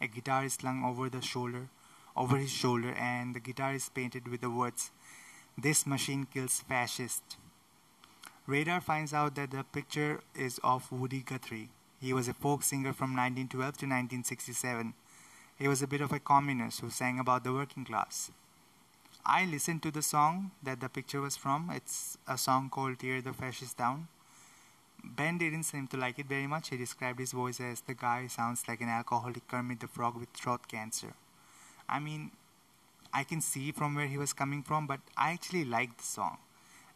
A 0.00 0.06
guitar 0.06 0.44
is 0.44 0.54
slung 0.54 0.84
over 0.84 1.08
the 1.08 1.20
shoulder, 1.20 1.68
over 2.16 2.36
his 2.36 2.50
shoulder, 2.50 2.92
and 2.92 3.34
the 3.34 3.40
guitar 3.40 3.74
is 3.74 3.88
painted 3.88 4.28
with 4.28 4.40
the 4.40 4.50
words, 4.50 4.90
This 5.58 5.86
machine 5.86 6.26
kills 6.32 6.60
fascists. 6.60 7.36
Radar 8.46 8.80
finds 8.80 9.12
out 9.12 9.34
that 9.34 9.50
the 9.50 9.64
picture 9.64 10.20
is 10.34 10.58
of 10.64 10.90
Woody 10.90 11.20
Guthrie. 11.20 11.68
He 12.00 12.12
was 12.12 12.28
a 12.28 12.34
folk 12.34 12.62
singer 12.62 12.92
from 12.92 13.14
1912 13.14 13.76
to 13.76 13.86
1967. 13.86 14.94
He 15.58 15.68
was 15.68 15.82
a 15.82 15.86
bit 15.86 16.00
of 16.00 16.12
a 16.12 16.18
communist 16.18 16.80
who 16.80 16.88
sang 16.88 17.18
about 17.18 17.44
the 17.44 17.52
working 17.52 17.84
class. 17.84 18.30
I 19.24 19.44
listened 19.44 19.82
to 19.82 19.90
the 19.90 20.02
song 20.02 20.52
that 20.62 20.80
the 20.80 20.88
picture 20.88 21.20
was 21.20 21.36
from. 21.36 21.70
It's 21.70 22.16
a 22.26 22.38
song 22.38 22.70
called 22.70 22.98
Tear 22.98 23.20
the 23.20 23.34
Fascists 23.34 23.74
Down. 23.74 24.08
Ben 25.04 25.38
didn't 25.38 25.64
seem 25.64 25.86
to 25.88 25.96
like 25.96 26.18
it 26.18 26.26
very 26.26 26.46
much. 26.46 26.70
He 26.70 26.76
described 26.76 27.18
his 27.18 27.32
voice 27.32 27.60
as 27.60 27.80
the 27.80 27.94
guy 27.94 28.26
sounds 28.26 28.64
like 28.68 28.80
an 28.80 28.88
alcoholic 28.88 29.46
Kermit 29.48 29.80
the 29.80 29.88
Frog 29.88 30.16
with 30.16 30.30
throat 30.30 30.68
cancer. 30.68 31.14
I 31.88 31.98
mean, 31.98 32.30
I 33.12 33.24
can 33.24 33.40
see 33.40 33.72
from 33.72 33.94
where 33.94 34.06
he 34.06 34.18
was 34.18 34.32
coming 34.32 34.62
from, 34.62 34.86
but 34.86 35.00
I 35.16 35.32
actually 35.32 35.64
like 35.64 35.96
the 35.96 36.04
song 36.04 36.38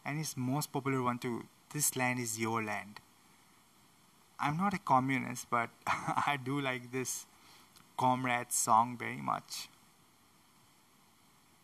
and 0.05 0.17
his 0.19 0.37
most 0.37 0.71
popular 0.71 1.01
one 1.01 1.17
too 1.17 1.43
this 1.73 1.95
land 1.95 2.19
is 2.19 2.39
your 2.39 2.63
land 2.63 2.99
i'm 4.39 4.57
not 4.57 4.73
a 4.73 4.83
communist 4.91 5.49
but 5.49 5.69
i 6.31 6.37
do 6.41 6.59
like 6.61 6.91
this 6.91 7.25
comrade 7.97 8.51
song 8.51 8.95
very 8.97 9.21
much 9.31 9.67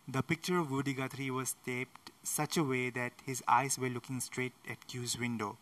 the 0.07 0.23
picture 0.23 0.57
of 0.57 0.71
woody 0.71 0.93
guthrie 0.93 1.29
was 1.29 1.55
taped 1.65 2.11
such 2.23 2.57
a 2.57 2.63
way 2.63 2.89
that 2.89 3.13
his 3.25 3.43
eyes 3.47 3.77
were 3.77 3.89
looking 3.97 4.19
straight 4.19 4.53
at 4.69 4.87
q's 4.87 5.17
window 5.19 5.57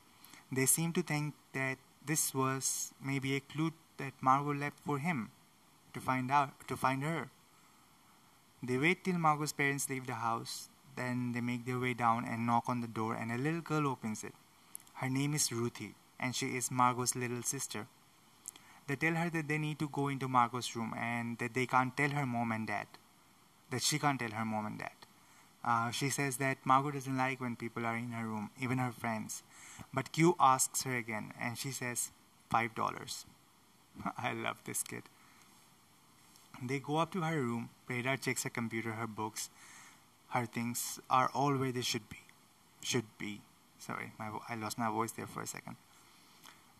they 0.52 0.66
seemed 0.66 0.96
to 0.96 1.02
think 1.02 1.34
that 1.54 1.78
this 2.06 2.34
was 2.34 2.94
maybe 3.04 3.36
a 3.36 3.40
clue 3.40 3.72
that 3.98 4.14
margot 4.22 4.54
left 4.54 4.80
for 4.86 5.00
him 5.00 5.32
to 5.94 6.00
find 6.00 6.32
out 6.32 6.68
to 6.68 6.78
find 6.78 7.04
her 7.04 7.30
they 8.64 8.78
wait 8.78 9.04
till 9.04 9.18
margot's 9.18 9.54
parents 9.54 9.90
leave 9.90 10.08
the 10.08 10.20
house 10.28 10.70
then 11.00 11.32
they 11.32 11.42
make 11.42 11.66
their 11.66 11.80
way 11.80 11.94
down 11.94 12.26
and 12.26 12.46
knock 12.46 12.66
on 12.68 12.82
the 12.82 12.88
door, 12.88 13.16
and 13.16 13.32
a 13.32 13.38
little 13.38 13.62
girl 13.62 13.88
opens 13.88 14.24
it. 14.24 14.34
Her 14.96 15.10
name 15.10 15.34
is 15.34 15.52
Ruthie, 15.52 15.96
and 16.20 16.36
she 16.36 16.48
is 16.58 16.70
Margot's 16.70 17.16
little 17.16 17.42
sister. 17.42 17.88
They 18.88 18.98
tell 18.98 19.14
her 19.14 19.30
that 19.30 19.48
they 19.48 19.58
need 19.58 19.80
to 19.80 19.88
go 19.88 20.10
into 20.10 20.28
Margot's 20.28 20.76
room 20.76 20.94
and 20.98 21.38
that 21.38 21.54
they 21.54 21.66
can't 21.68 21.96
tell 21.96 22.10
her 22.10 22.26
mom 22.26 22.52
and 22.52 22.68
dad. 22.68 22.88
That 23.70 23.82
she 23.82 24.00
can't 24.00 24.20
tell 24.20 24.32
her 24.32 24.46
mom 24.46 24.66
and 24.66 24.80
dad. 24.80 24.98
Uh, 25.64 25.92
she 25.92 26.10
says 26.10 26.38
that 26.38 26.66
Margot 26.66 26.92
doesn't 26.92 27.18
like 27.18 27.40
when 27.40 27.56
people 27.56 27.86
are 27.86 27.96
in 27.96 28.12
her 28.12 28.26
room, 28.26 28.50
even 28.60 28.78
her 28.80 28.92
friends. 28.92 29.44
But 29.94 30.12
Q 30.12 30.36
asks 30.40 30.84
her 30.84 30.96
again, 30.96 31.34
and 31.40 31.58
she 31.58 31.72
says, 31.72 32.12
$5. 32.52 33.26
I 34.18 34.34
love 34.34 34.58
this 34.66 34.84
kid. 34.84 35.04
They 36.62 36.80
go 36.80 36.98
up 36.98 37.12
to 37.14 37.22
her 37.22 37.42
room. 37.42 37.70
Radar 37.88 38.18
checks 38.18 38.44
her 38.44 38.50
computer, 38.50 38.92
her 38.92 39.08
books, 39.08 39.50
her 40.30 40.46
things 40.46 41.00
are 41.10 41.30
all 41.34 41.56
where 41.56 41.72
they 41.72 41.82
should 41.82 42.08
be. 42.10 42.20
Should 42.82 43.06
be. 43.18 43.42
Sorry, 43.80 44.12
my, 44.20 44.30
I 44.48 44.56
lost 44.56 44.78
my 44.78 44.90
voice 44.90 45.12
there 45.12 45.28
for 45.28 45.42
a 45.42 45.48
second. 45.48 45.78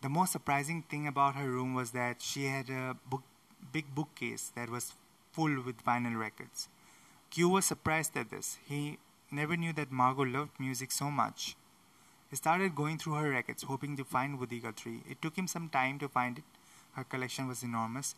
The 0.02 0.08
most 0.08 0.32
surprising 0.32 0.82
thing 0.82 1.06
about 1.06 1.34
her 1.34 1.48
room 1.48 1.74
was 1.74 1.90
that 1.92 2.22
she 2.22 2.44
had 2.44 2.70
a 2.70 2.96
book, 3.08 3.22
big 3.72 3.94
bookcase 3.94 4.52
that 4.54 4.70
was 4.70 4.92
full 5.32 5.62
with 5.62 5.84
vinyl 5.84 6.18
records. 6.18 6.68
Q 7.30 7.48
was 7.48 7.64
surprised 7.64 8.16
at 8.16 8.30
this. 8.30 8.58
He 8.66 8.98
never 9.30 9.56
knew 9.56 9.72
that 9.74 9.92
Margot 9.92 10.24
loved 10.24 10.58
music 10.58 10.90
so 10.90 11.10
much. 11.10 11.56
He 12.30 12.36
started 12.36 12.76
going 12.76 12.98
through 12.98 13.14
her 13.14 13.30
records, 13.30 13.64
hoping 13.64 13.96
to 13.96 14.04
find 14.04 14.38
Woody 14.38 14.60
Guthrie. 14.60 15.02
It 15.10 15.20
took 15.20 15.36
him 15.36 15.48
some 15.48 15.68
time 15.68 15.98
to 15.98 16.08
find 16.08 16.38
it. 16.38 16.44
Her 16.92 17.02
collection 17.02 17.48
was 17.48 17.64
enormous. 17.64 18.14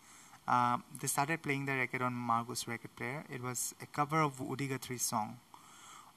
Uh, 0.47 0.79
they 1.01 1.07
started 1.07 1.43
playing 1.43 1.65
the 1.67 1.73
record 1.73 2.03
on 2.03 2.13
Margot's 2.13 2.69
record 2.69 2.95
player. 2.97 3.25
It 3.33 3.43
was 3.43 3.75
a 3.81 3.87
cover 3.87 4.21
of 4.21 4.41
Woody 4.41 4.69
Guthrie's 4.69 5.03
song. 5.03 5.39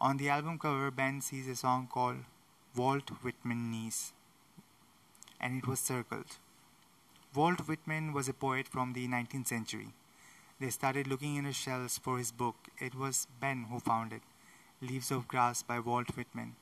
On 0.02 0.18
the 0.18 0.30
album 0.30 0.60
cover, 0.60 0.92
Ben 0.92 1.22
sees 1.22 1.48
a 1.48 1.56
song 1.56 1.88
called 1.90 2.18
Walt 2.76 3.10
Whitman 3.24 3.72
Niece, 3.72 4.12
and 5.40 5.58
it 5.58 5.68
was 5.68 5.80
circled. 5.80 6.38
Walt 7.34 7.66
Whitman 7.68 8.12
was 8.12 8.28
a 8.28 8.34
poet 8.34 8.68
from 8.68 8.92
the 8.92 9.08
19th 9.08 9.48
century. 9.48 9.94
They 10.60 10.70
started 10.70 11.08
looking 11.08 11.36
in 11.38 11.46
the 11.46 11.54
shelves 11.54 11.98
for 11.98 12.18
his 12.18 12.32
book. 12.32 12.56
It 12.80 12.96
was 12.96 13.28
Ben 13.40 13.68
who 13.70 13.80
found 13.80 14.12
it 14.12 14.22
Leaves 14.82 15.12
of 15.12 15.28
Grass 15.28 15.64
by 15.64 15.80
Walt 15.80 16.16
Whitman. 16.18 16.56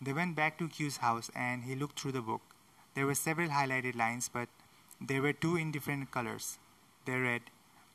They 0.00 0.12
went 0.12 0.36
back 0.36 0.58
to 0.58 0.68
Q's 0.68 0.98
house 0.98 1.30
and 1.34 1.64
he 1.64 1.74
looked 1.74 1.98
through 1.98 2.12
the 2.12 2.20
book. 2.20 2.42
There 2.94 3.06
were 3.06 3.14
several 3.14 3.48
highlighted 3.48 3.96
lines, 3.96 4.28
but 4.32 4.48
there 5.00 5.22
were 5.22 5.32
two 5.32 5.56
in 5.56 5.72
different 5.72 6.10
colors 6.10 6.58
they 7.06 7.16
read, 7.16 7.42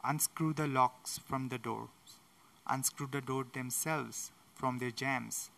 Unscrew 0.03 0.53
the 0.53 0.67
locks 0.67 1.19
from 1.19 1.49
the 1.49 1.59
doors, 1.59 1.89
unscrew 2.67 3.07
the 3.11 3.21
door 3.21 3.45
themselves 3.53 4.31
from 4.55 4.79
their 4.79 4.89
jams. 4.89 5.51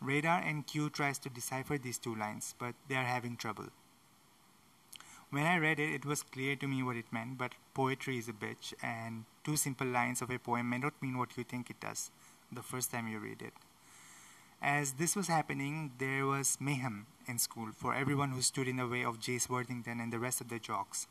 Radar 0.00 0.40
and 0.40 0.66
Q 0.66 0.88
tries 0.88 1.18
to 1.18 1.28
decipher 1.28 1.76
these 1.76 1.98
two 1.98 2.14
lines, 2.14 2.54
but 2.58 2.74
they 2.88 2.94
are 2.94 3.04
having 3.04 3.36
trouble. 3.36 3.66
When 5.30 5.44
I 5.44 5.58
read 5.58 5.80
it, 5.80 5.92
it 5.92 6.06
was 6.06 6.22
clear 6.22 6.56
to 6.56 6.68
me 6.68 6.82
what 6.82 6.96
it 6.96 7.12
meant, 7.12 7.36
but 7.36 7.52
poetry 7.74 8.16
is 8.16 8.28
a 8.28 8.32
bitch, 8.32 8.72
and 8.82 9.24
two 9.44 9.56
simple 9.56 9.86
lines 9.86 10.22
of 10.22 10.30
a 10.30 10.38
poem 10.38 10.70
may 10.70 10.78
not 10.78 11.02
mean 11.02 11.18
what 11.18 11.36
you 11.36 11.44
think 11.44 11.68
it 11.68 11.80
does 11.80 12.10
the 12.50 12.62
first 12.62 12.90
time 12.90 13.08
you 13.08 13.18
read 13.18 13.42
it. 13.42 13.52
As 14.60 14.94
this 14.94 15.14
was 15.16 15.28
happening, 15.28 15.92
there 15.98 16.26
was 16.26 16.58
mayhem 16.60 17.06
in 17.26 17.38
school 17.38 17.68
for 17.74 17.94
everyone 17.94 18.30
who 18.30 18.42
stood 18.42 18.68
in 18.68 18.76
the 18.76 18.86
way 18.86 19.04
of 19.04 19.20
Jase 19.20 19.48
Worthington 19.48 20.00
and 20.00 20.12
the 20.12 20.18
rest 20.18 20.40
of 20.40 20.48
the 20.48 20.58
jocks 20.58 21.06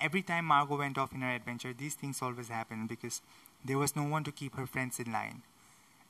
every 0.00 0.22
time 0.22 0.44
Margot 0.46 0.76
went 0.76 0.98
off 0.98 1.12
in 1.12 1.22
her 1.22 1.34
adventure, 1.34 1.72
these 1.72 1.94
things 1.94 2.22
always 2.22 2.48
happened 2.48 2.88
because 2.88 3.22
there 3.64 3.78
was 3.78 3.96
no 3.96 4.04
one 4.04 4.24
to 4.24 4.32
keep 4.32 4.56
her 4.56 4.66
friends 4.66 5.00
in 5.00 5.12
line. 5.12 5.42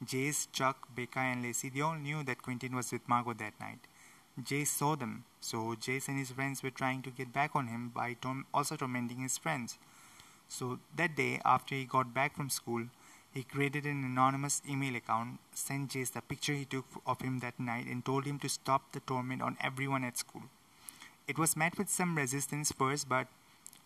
Jase, 0.04 0.46
Chuck, 0.52 0.88
Becca, 0.94 1.20
and 1.20 1.42
Lacey, 1.42 1.70
they 1.70 1.80
all 1.80 1.94
knew 1.94 2.22
that 2.22 2.42
Quentin 2.42 2.74
was 2.74 2.92
with 2.92 3.08
Margot 3.08 3.34
that 3.34 3.58
night. 3.58 3.78
Jase 4.42 4.70
saw 4.70 4.96
them, 4.96 5.24
so 5.40 5.74
Jase 5.74 6.08
and 6.08 6.18
his 6.18 6.30
friends 6.30 6.62
were 6.62 6.70
trying 6.70 7.00
to 7.02 7.10
get 7.10 7.32
back 7.32 7.52
on 7.54 7.68
him 7.68 7.88
by 7.88 8.14
tom- 8.20 8.44
also 8.52 8.76
tormenting 8.76 9.20
his 9.20 9.38
friends. 9.38 9.78
So 10.48 10.78
that 10.94 11.16
day, 11.16 11.40
after 11.44 11.74
he 11.74 11.84
got 11.84 12.12
back 12.12 12.36
from 12.36 12.50
school, 12.50 12.84
he 13.36 13.42
created 13.42 13.84
an 13.84 14.02
anonymous 14.02 14.62
email 14.66 14.96
account, 14.96 15.38
sent 15.52 15.90
Jase 15.90 16.08
the 16.08 16.22
picture 16.22 16.54
he 16.54 16.64
took 16.64 16.86
of 17.06 17.20
him 17.20 17.40
that 17.40 17.60
night, 17.60 17.86
and 17.86 18.02
told 18.02 18.24
him 18.24 18.38
to 18.38 18.48
stop 18.48 18.92
the 18.92 19.00
torment 19.00 19.42
on 19.42 19.58
everyone 19.60 20.04
at 20.04 20.16
school. 20.16 20.44
It 21.28 21.38
was 21.38 21.54
met 21.54 21.76
with 21.76 21.90
some 21.90 22.16
resistance 22.16 22.72
first, 22.72 23.10
but 23.10 23.26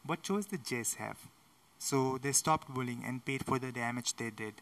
what 0.06 0.22
choice 0.22 0.44
did 0.44 0.64
Jase 0.64 0.94
have? 0.94 1.18
So 1.80 2.18
they 2.22 2.30
stopped 2.30 2.72
bullying 2.72 3.02
and 3.04 3.24
paid 3.24 3.44
for 3.44 3.58
the 3.58 3.72
damage 3.72 4.14
they 4.14 4.30
did. 4.30 4.54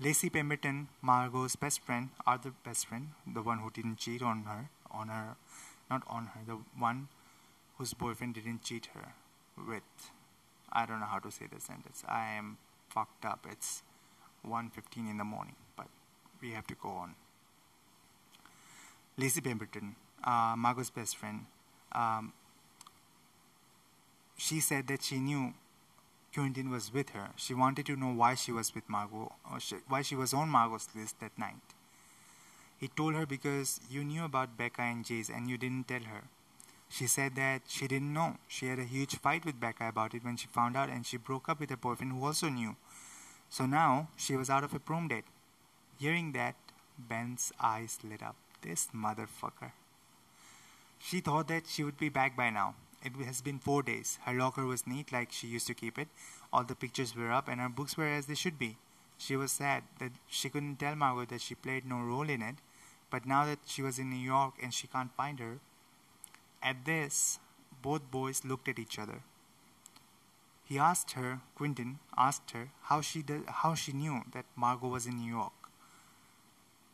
Lacey 0.00 0.30
Pemberton, 0.30 0.88
Margot's 1.02 1.56
best 1.56 1.80
friend, 1.80 2.08
other 2.26 2.52
best 2.64 2.86
friend, 2.86 3.08
the 3.26 3.42
one 3.42 3.58
who 3.58 3.70
didn't 3.70 3.98
cheat 3.98 4.22
on 4.22 4.44
her, 4.44 4.70
on 4.90 5.08
her, 5.08 5.36
not 5.90 6.02
on 6.08 6.30
her, 6.32 6.40
the 6.46 6.58
one 6.78 7.08
whose 7.76 7.92
boyfriend 7.92 8.34
didn't 8.34 8.62
cheat 8.62 8.88
her 8.94 9.12
with. 9.68 10.10
I 10.72 10.86
don't 10.86 11.00
know 11.00 11.06
how 11.06 11.18
to 11.18 11.30
say 11.30 11.46
the 11.52 11.60
sentence. 11.60 12.04
I 12.08 12.32
am 12.32 12.56
fucked 12.96 13.26
up. 13.26 13.46
It's 13.50 13.82
1.15 14.48 15.10
in 15.10 15.18
the 15.18 15.24
morning, 15.24 15.56
but 15.76 15.88
we 16.40 16.52
have 16.52 16.66
to 16.68 16.74
go 16.74 16.88
on. 16.88 17.14
Lacey 19.18 19.40
Pemberton, 19.42 19.94
uh, 20.24 20.54
Margot's 20.56 20.90
best 20.90 21.16
friend, 21.16 21.46
um, 21.92 22.32
she 24.36 24.60
said 24.60 24.86
that 24.88 25.02
she 25.02 25.18
knew 25.18 25.52
Quentin 26.34 26.70
was 26.70 26.92
with 26.92 27.10
her. 27.10 27.30
She 27.36 27.54
wanted 27.54 27.86
to 27.86 27.96
know 27.96 28.12
why 28.12 28.34
she 28.34 28.52
was 28.52 28.74
with 28.74 28.88
Margot, 28.88 29.32
or 29.50 29.60
she, 29.60 29.76
why 29.88 30.02
she 30.02 30.14
was 30.14 30.34
on 30.34 30.48
Margot's 30.48 30.88
list 30.94 31.20
that 31.20 31.38
night. 31.38 31.74
He 32.78 32.88
told 32.88 33.14
her 33.14 33.24
because 33.24 33.80
you 33.90 34.04
knew 34.04 34.24
about 34.24 34.56
Becca 34.56 34.82
and 34.82 35.04
Jase 35.04 35.30
and 35.30 35.48
you 35.48 35.56
didn't 35.56 35.88
tell 35.88 36.02
her. 36.02 36.24
She 36.88 37.06
said 37.06 37.34
that 37.36 37.62
she 37.66 37.88
didn't 37.88 38.12
know. 38.12 38.36
She 38.48 38.66
had 38.66 38.78
a 38.78 38.84
huge 38.84 39.16
fight 39.16 39.44
with 39.44 39.58
Becca 39.58 39.88
about 39.88 40.14
it 40.14 40.24
when 40.24 40.36
she 40.36 40.46
found 40.46 40.76
out 40.76 40.90
and 40.90 41.06
she 41.06 41.16
broke 41.16 41.48
up 41.48 41.58
with 41.58 41.70
her 41.70 41.76
boyfriend 41.76 42.12
who 42.12 42.24
also 42.24 42.48
knew. 42.48 42.76
So 43.48 43.66
now 43.66 44.08
she 44.16 44.36
was 44.36 44.50
out 44.50 44.64
of 44.64 44.74
a 44.74 44.78
prom 44.78 45.08
date. 45.08 45.24
Hearing 45.98 46.32
that, 46.32 46.56
Ben's 46.98 47.52
eyes 47.60 47.98
lit 48.02 48.22
up. 48.22 48.36
This 48.62 48.88
motherfucker. 48.94 49.72
She 50.98 51.20
thought 51.20 51.48
that 51.48 51.66
she 51.66 51.84
would 51.84 51.98
be 51.98 52.08
back 52.08 52.36
by 52.36 52.50
now, 52.50 52.74
it 53.06 53.12
has 53.24 53.40
been 53.40 53.60
four 53.60 53.82
days. 53.82 54.18
Her 54.24 54.32
locker 54.32 54.64
was 54.66 54.86
neat 54.86 55.12
like 55.12 55.30
she 55.30 55.46
used 55.46 55.68
to 55.68 55.74
keep 55.74 55.96
it. 55.96 56.08
All 56.52 56.64
the 56.64 56.74
pictures 56.74 57.14
were 57.14 57.30
up 57.30 57.46
and 57.46 57.60
her 57.60 57.68
books 57.68 57.96
were 57.96 58.08
as 58.08 58.26
they 58.26 58.34
should 58.34 58.58
be. 58.58 58.78
She 59.16 59.36
was 59.36 59.52
sad 59.52 59.84
that 60.00 60.12
she 60.26 60.48
couldn't 60.48 60.80
tell 60.80 60.96
Margot 60.96 61.26
that 61.26 61.40
she 61.40 61.54
played 61.54 61.86
no 61.86 62.00
role 62.00 62.28
in 62.28 62.42
it, 62.42 62.56
but 63.10 63.24
now 63.24 63.44
that 63.46 63.60
she 63.66 63.80
was 63.80 63.98
in 63.98 64.10
New 64.10 64.16
York 64.16 64.54
and 64.60 64.74
she 64.74 64.88
can't 64.88 65.14
find 65.14 65.38
her. 65.38 65.58
At 66.62 66.84
this, 66.84 67.38
both 67.80 68.10
boys 68.10 68.44
looked 68.44 68.68
at 68.68 68.78
each 68.78 68.98
other. 68.98 69.22
He 70.66 70.78
asked 70.78 71.12
her, 71.12 71.40
Quentin 71.54 71.98
asked 72.14 72.50
her, 72.50 72.68
how 72.82 73.00
she, 73.00 73.22
did, 73.22 73.46
how 73.46 73.74
she 73.74 73.92
knew 73.92 74.22
that 74.32 74.44
Margot 74.54 74.88
was 74.88 75.06
in 75.06 75.16
New 75.16 75.30
York. 75.30 75.54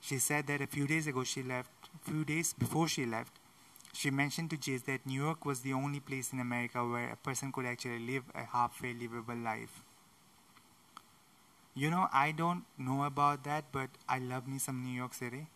She 0.01 0.19
said 0.19 0.47
that 0.49 0.61
a 0.61 0.67
few 0.67 0.87
days 0.87 1.07
ago 1.07 1.25
she 1.25 1.43
left, 1.43 1.71
a 1.95 2.11
few 2.11 2.25
days 2.25 2.53
before 2.53 2.89
she 2.89 3.07
left, 3.07 3.33
she 3.95 4.11
mentioned 4.11 4.51
to 4.51 4.57
Jase 4.57 4.83
that 4.83 5.07
New 5.07 5.23
York 5.23 5.45
was 5.45 5.61
the 5.61 5.73
only 5.73 6.01
place 6.01 6.33
in 6.33 6.41
America 6.41 6.87
where 6.87 7.11
a 7.11 7.17
person 7.17 7.53
could 7.53 7.67
actually 7.67 8.01
live 8.01 8.25
a 8.35 8.45
halfway 8.45 8.93
livable 8.95 9.37
life. 9.37 9.83
You 11.75 11.91
know, 11.91 12.09
I 12.13 12.33
don't 12.33 12.65
know 12.79 13.05
about 13.05 13.45
that, 13.45 13.65
but 13.73 13.91
I 14.09 14.19
love 14.19 14.47
me 14.47 14.59
some 14.59 14.83
New 14.85 14.95
York 14.95 15.15
City. 15.15 15.47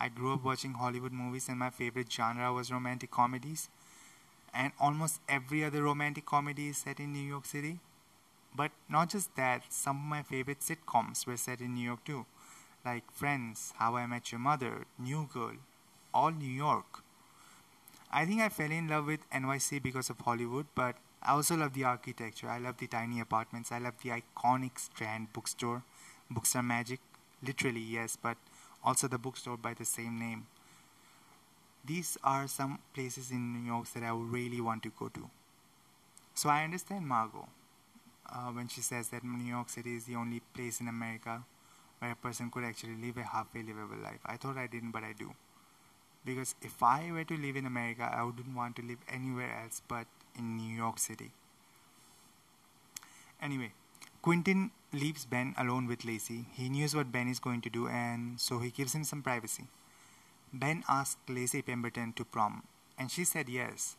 I 0.00 0.08
grew 0.08 0.32
up 0.34 0.44
watching 0.44 0.72
Hollywood 0.74 1.12
movies, 1.12 1.48
and 1.48 1.58
my 1.58 1.70
favorite 1.70 2.12
genre 2.12 2.52
was 2.52 2.70
romantic 2.72 3.10
comedies. 3.10 3.68
And 4.54 4.72
almost 4.80 5.20
every 5.28 5.64
other 5.64 5.82
romantic 5.82 6.26
comedy 6.26 6.68
is 6.68 6.78
set 6.78 7.00
in 7.00 7.12
New 7.12 7.28
York 7.28 7.44
City. 7.44 7.80
But 8.56 8.72
not 8.88 9.10
just 9.10 9.36
that, 9.36 9.72
some 9.72 9.98
of 9.98 10.04
my 10.04 10.22
favorite 10.22 10.60
sitcoms 10.60 11.26
were 11.26 11.36
set 11.36 11.60
in 11.60 11.74
New 11.74 11.84
York 11.84 12.04
too, 12.04 12.26
like 12.84 13.10
Friends, 13.12 13.74
How 13.78 13.96
I 13.96 14.06
Met 14.06 14.32
Your 14.32 14.38
Mother, 14.40 14.86
New 14.98 15.28
Girl, 15.32 15.56
all 16.14 16.30
New 16.30 16.50
York. 16.50 17.02
I 18.10 18.24
think 18.24 18.40
I 18.40 18.48
fell 18.48 18.70
in 18.70 18.88
love 18.88 19.06
with 19.06 19.28
NYC 19.30 19.78
because 19.78 20.08
of 20.08 20.18
Hollywood, 20.20 20.66
but 20.74 20.96
I 21.22 21.32
also 21.32 21.56
love 21.56 21.74
the 21.74 21.84
architecture. 21.84 22.48
I 22.48 22.58
love 22.58 22.78
the 22.78 22.86
tiny 22.86 23.20
apartments. 23.20 23.72
I 23.72 23.78
love 23.78 23.94
the 24.02 24.10
iconic 24.10 24.78
Strand 24.78 25.32
bookstore. 25.34 25.82
Books 26.30 26.56
are 26.56 26.62
magic, 26.62 27.00
literally, 27.42 27.80
yes, 27.80 28.16
but 28.16 28.36
also 28.82 29.08
the 29.08 29.18
bookstore 29.18 29.56
by 29.58 29.74
the 29.74 29.84
same 29.84 30.18
name. 30.18 30.46
These 31.84 32.16
are 32.24 32.48
some 32.48 32.78
places 32.94 33.30
in 33.30 33.52
New 33.52 33.66
York 33.66 33.86
that 33.92 34.02
I 34.02 34.10
really 34.10 34.60
want 34.60 34.82
to 34.84 34.92
go 34.98 35.08
to. 35.08 35.28
So 36.34 36.48
I 36.48 36.64
understand 36.64 37.06
Margot 37.06 37.48
uh, 38.32 38.50
when 38.52 38.68
she 38.68 38.80
says 38.80 39.08
that 39.08 39.22
New 39.22 39.44
York 39.44 39.68
City 39.68 39.94
is 39.94 40.04
the 40.04 40.16
only 40.16 40.40
place 40.54 40.80
in 40.80 40.88
America 40.88 41.44
where 41.98 42.12
a 42.12 42.16
person 42.16 42.50
could 42.50 42.64
actually 42.64 42.96
live 42.96 43.18
a 43.18 43.22
halfway 43.22 43.62
livable 43.62 44.02
life. 44.02 44.20
I 44.24 44.36
thought 44.36 44.56
I 44.56 44.66
didn't, 44.66 44.92
but 44.92 45.04
I 45.04 45.12
do. 45.12 45.34
Because 46.24 46.54
if 46.62 46.82
I 46.82 47.10
were 47.12 47.24
to 47.24 47.36
live 47.36 47.56
in 47.56 47.66
America, 47.66 48.10
I 48.10 48.24
wouldn't 48.24 48.56
want 48.56 48.76
to 48.76 48.82
live 48.82 48.98
anywhere 49.08 49.60
else 49.62 49.82
but 49.86 50.06
in 50.38 50.56
New 50.56 50.74
York 50.74 50.98
City. 50.98 51.32
Anyway, 53.42 53.72
Quentin 54.22 54.70
leaves 54.92 55.26
Ben 55.26 55.54
alone 55.58 55.86
with 55.86 56.04
Lacey. 56.04 56.46
He 56.52 56.70
knows 56.70 56.94
what 56.94 57.12
Ben 57.12 57.28
is 57.28 57.38
going 57.38 57.60
to 57.60 57.68
do, 57.68 57.88
and 57.88 58.40
so 58.40 58.58
he 58.58 58.70
gives 58.70 58.94
him 58.94 59.04
some 59.04 59.22
privacy. 59.22 59.64
Ben 60.56 60.84
asked 60.88 61.28
Lacey 61.28 61.62
Pemberton 61.62 62.12
to 62.12 62.24
prom, 62.24 62.62
and 62.96 63.10
she 63.10 63.24
said 63.24 63.48
yes. 63.48 63.96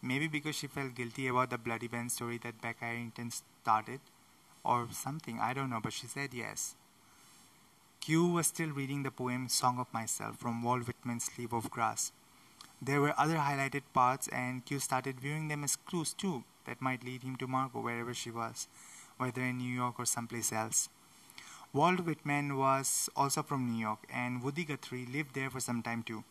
Maybe 0.00 0.28
because 0.28 0.54
she 0.54 0.68
felt 0.68 0.94
guilty 0.94 1.26
about 1.26 1.50
the 1.50 1.58
bloody 1.58 1.88
Ben 1.88 2.10
story 2.10 2.38
that 2.44 2.62
Becca 2.62 2.84
Arrington 2.84 3.32
started, 3.32 3.98
or 4.64 4.86
something, 4.92 5.40
I 5.40 5.52
don't 5.52 5.68
know, 5.68 5.80
but 5.82 5.92
she 5.92 6.06
said 6.06 6.32
yes. 6.32 6.76
Q 8.00 8.28
was 8.28 8.46
still 8.46 8.70
reading 8.70 9.02
the 9.02 9.10
poem 9.10 9.48
Song 9.48 9.80
of 9.80 9.92
Myself 9.92 10.38
from 10.38 10.62
Walt 10.62 10.86
Whitman's 10.86 11.28
Leaf 11.36 11.52
of 11.52 11.72
Grass. 11.72 12.12
There 12.80 13.00
were 13.00 13.18
other 13.18 13.38
highlighted 13.38 13.82
parts, 13.92 14.28
and 14.28 14.64
Q 14.64 14.78
started 14.78 15.18
viewing 15.18 15.48
them 15.48 15.64
as 15.64 15.74
clues 15.74 16.12
too 16.12 16.44
that 16.66 16.80
might 16.80 17.02
lead 17.02 17.24
him 17.24 17.34
to 17.36 17.48
Margot 17.48 17.80
wherever 17.80 18.14
she 18.14 18.30
was, 18.30 18.68
whether 19.16 19.42
in 19.42 19.58
New 19.58 19.74
York 19.74 19.98
or 19.98 20.06
someplace 20.06 20.52
else. 20.52 20.88
Walt 21.76 22.00
Whitman 22.00 22.56
was 22.56 23.10
also 23.14 23.42
from 23.42 23.70
New 23.70 23.78
York, 23.78 24.06
and 24.10 24.42
Woody 24.42 24.64
Guthrie 24.64 25.04
lived 25.04 25.34
there 25.34 25.50
for 25.50 25.60
some 25.60 25.82
time 25.82 26.02
too. 26.02 26.24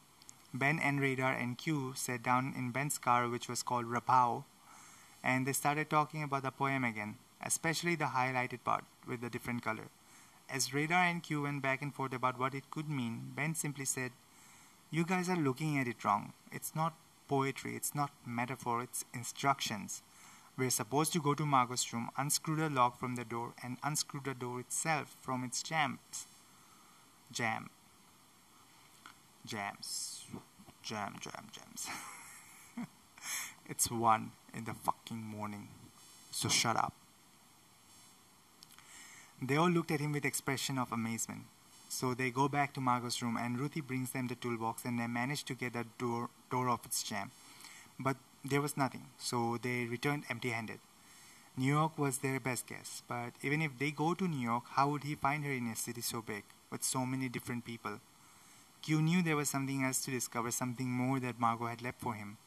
Ben 0.52 0.80
and 0.80 1.00
Radar 1.00 1.34
and 1.34 1.56
Q 1.56 1.94
sat 1.96 2.24
down 2.24 2.56
in 2.58 2.72
Ben's 2.72 2.98
car, 2.98 3.30
which 3.30 3.48
was 3.48 3.62
called 3.62 3.86
Rapow, 3.86 4.46
and 5.24 5.46
they 5.46 5.54
started 5.54 5.88
talking 5.88 6.24
about 6.24 6.42
the 6.42 6.50
poem 6.50 6.84
again, 6.84 7.18
especially 7.44 7.94
the 7.94 8.06
highlighted 8.06 8.64
part 8.64 8.86
with 9.08 9.22
the 9.22 9.30
different 9.30 9.62
color. 9.64 9.90
As 10.50 10.74
Radar 10.74 11.04
and 11.04 11.22
Q 11.22 11.44
went 11.44 11.62
back 11.62 11.84
and 11.84 11.94
forth 11.94 12.14
about 12.14 12.40
what 12.40 12.56
it 12.56 12.72
could 12.72 12.90
mean, 12.90 13.32
Ben 13.36 13.54
simply 13.54 13.86
said, 13.86 14.14
you 14.90 15.06
guys 15.06 15.30
are 15.30 15.36
looking 15.36 15.78
at 15.78 15.88
it 15.88 16.04
wrong. 16.04 16.34
It's 16.52 16.76
not 16.76 16.96
poetry, 17.28 17.76
it's 17.76 17.94
not 17.94 18.10
metaphor, 18.26 18.82
it's 18.82 19.06
instructions. 19.14 20.02
We're 20.58 20.70
supposed 20.70 21.12
to 21.14 21.20
go 21.20 21.34
to 21.34 21.46
Margot's 21.46 21.92
room, 21.92 22.10
unscrew 22.18 22.56
the 22.56 22.70
lock 22.70 22.98
from 22.98 23.16
the 23.16 23.26
door, 23.26 23.54
and 23.62 23.78
unscrew 23.84 24.22
the 24.24 24.34
door 24.34 24.62
itself 24.62 25.18
from 25.22 25.44
its 25.44 25.62
jams. 25.62 26.28
Jam. 27.30 27.70
Jams. 29.46 30.26
Jam, 30.82 31.16
jam, 31.20 31.48
jams. 31.52 31.88
it's 33.70 33.92
one 33.92 34.32
in 34.54 34.64
the 34.64 34.74
fucking 34.74 35.22
morning. 35.22 35.68
So 36.32 36.48
shut 36.48 36.78
up. 36.78 36.94
They 39.42 39.58
all 39.58 39.70
looked 39.70 39.92
at 39.92 40.00
him 40.00 40.14
with 40.14 40.24
expression 40.24 40.78
of 40.78 40.94
amazement. 40.94 41.42
So 41.90 42.14
they 42.14 42.30
go 42.32 42.48
back 42.48 42.74
to 42.76 42.82
Margot's 42.82 43.22
room, 43.22 43.38
and 43.38 43.60
Ruthie 43.60 43.82
brings 43.82 44.12
them 44.12 44.28
the 44.28 44.36
toolbox, 44.36 44.86
and 44.86 45.00
they 45.00 45.08
manage 45.08 45.44
to 45.46 45.54
get 45.54 45.74
the 45.74 45.86
door, 45.98 46.30
door 46.50 46.70
off 46.70 46.86
its 46.86 47.04
jam. 47.04 47.32
But 48.00 48.16
there 48.46 48.62
was 48.62 48.78
nothing, 48.78 49.06
so 49.18 49.58
they 49.62 49.86
returned 49.86 50.24
empty 50.30 50.50
handed. 50.50 50.80
New 51.58 51.74
York 51.74 51.98
was 51.98 52.20
their 52.20 52.40
best 52.40 52.68
guess, 52.68 53.02
but 53.08 53.32
even 53.42 53.62
if 53.62 53.78
they 53.78 53.92
go 53.92 54.14
to 54.14 54.28
New 54.28 54.40
York, 54.40 54.64
how 54.72 54.90
would 54.90 55.04
he 55.04 55.16
find 55.16 55.44
her 55.46 55.52
in 55.52 55.68
a 55.68 55.76
city 55.76 56.02
so 56.02 56.22
big, 56.22 56.44
with 56.72 56.84
so 56.84 57.06
many 57.06 57.30
different 57.30 57.66
people? 57.66 58.00
Q 58.82 59.02
knew 59.02 59.22
there 59.24 59.36
was 59.36 59.50
something 59.50 59.84
else 59.84 60.04
to 60.06 60.12
discover, 60.12 60.52
something 60.52 60.90
more 60.90 61.20
that 61.20 61.40
Margot 61.40 61.68
had 61.68 61.82
left 61.82 62.00
for 62.00 62.14
him. 62.14 62.38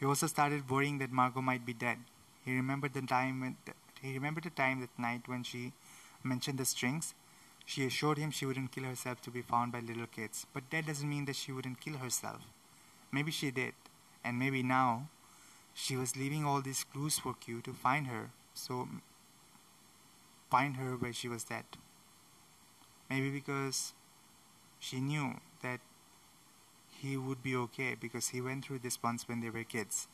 He 0.00 0.06
also 0.06 0.26
started 0.26 0.68
worrying 0.68 0.98
that 0.98 1.12
Margot 1.12 1.42
might 1.42 1.64
be 1.64 1.72
dead. 1.72 1.98
He 2.44 2.56
remembered 2.56 2.94
the 2.94 3.02
time 3.02 3.40
when, 3.40 3.56
he 4.02 4.14
remembered 4.14 4.44
the 4.44 4.50
time 4.50 4.80
that 4.80 4.98
night 4.98 5.22
when 5.26 5.44
she 5.44 5.72
mentioned 6.22 6.58
the 6.58 6.64
strings 6.64 7.14
she 7.64 7.86
assured 7.86 8.18
him 8.18 8.30
she 8.30 8.46
wouldn't 8.46 8.72
kill 8.72 8.84
herself 8.84 9.22
to 9.22 9.30
be 9.30 9.40
found 9.40 9.72
by 9.72 9.80
little 9.80 10.06
kids, 10.06 10.46
but 10.52 10.64
that 10.70 10.86
doesn't 10.86 11.08
mean 11.08 11.24
that 11.24 11.36
she 11.36 11.52
wouldn't 11.52 11.80
kill 11.80 11.96
herself. 11.96 12.42
Maybe 13.10 13.30
she 13.30 13.50
did, 13.50 13.72
and 14.24 14.38
maybe 14.38 14.62
now 14.62 15.08
she 15.74 15.96
was 15.96 16.16
leaving 16.16 16.44
all 16.44 16.60
these 16.60 16.84
clues 16.84 17.18
for 17.18 17.34
Q 17.34 17.60
to 17.62 17.72
find 17.72 18.06
her, 18.06 18.30
so 18.54 18.88
find 20.50 20.76
her 20.76 20.96
where 20.96 21.12
she 21.12 21.28
was 21.28 21.44
dead. 21.44 21.64
Maybe 23.10 23.30
because 23.30 23.92
she 24.78 25.00
knew 25.00 25.34
that 25.62 25.80
he 26.90 27.16
would 27.16 27.42
be 27.42 27.54
okay 27.56 27.94
because 28.00 28.28
he 28.28 28.40
went 28.40 28.64
through 28.64 28.78
this 28.78 29.02
once 29.02 29.28
when 29.28 29.40
they 29.40 29.50
were 29.50 29.64
kids. 29.64 30.08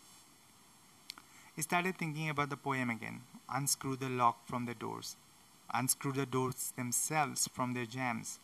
He 1.54 1.62
started 1.62 1.96
thinking 1.98 2.28
about 2.28 2.50
the 2.50 2.56
poem 2.56 2.90
again 2.90 3.22
unscrew 3.52 3.96
the 3.96 4.08
lock 4.08 4.46
from 4.46 4.66
the 4.66 4.74
doors 4.74 5.16
unscrew 5.72 6.12
the 6.12 6.26
doors 6.26 6.72
themselves 6.76 7.48
from 7.52 7.74
their 7.74 7.86
jams. 7.86 8.38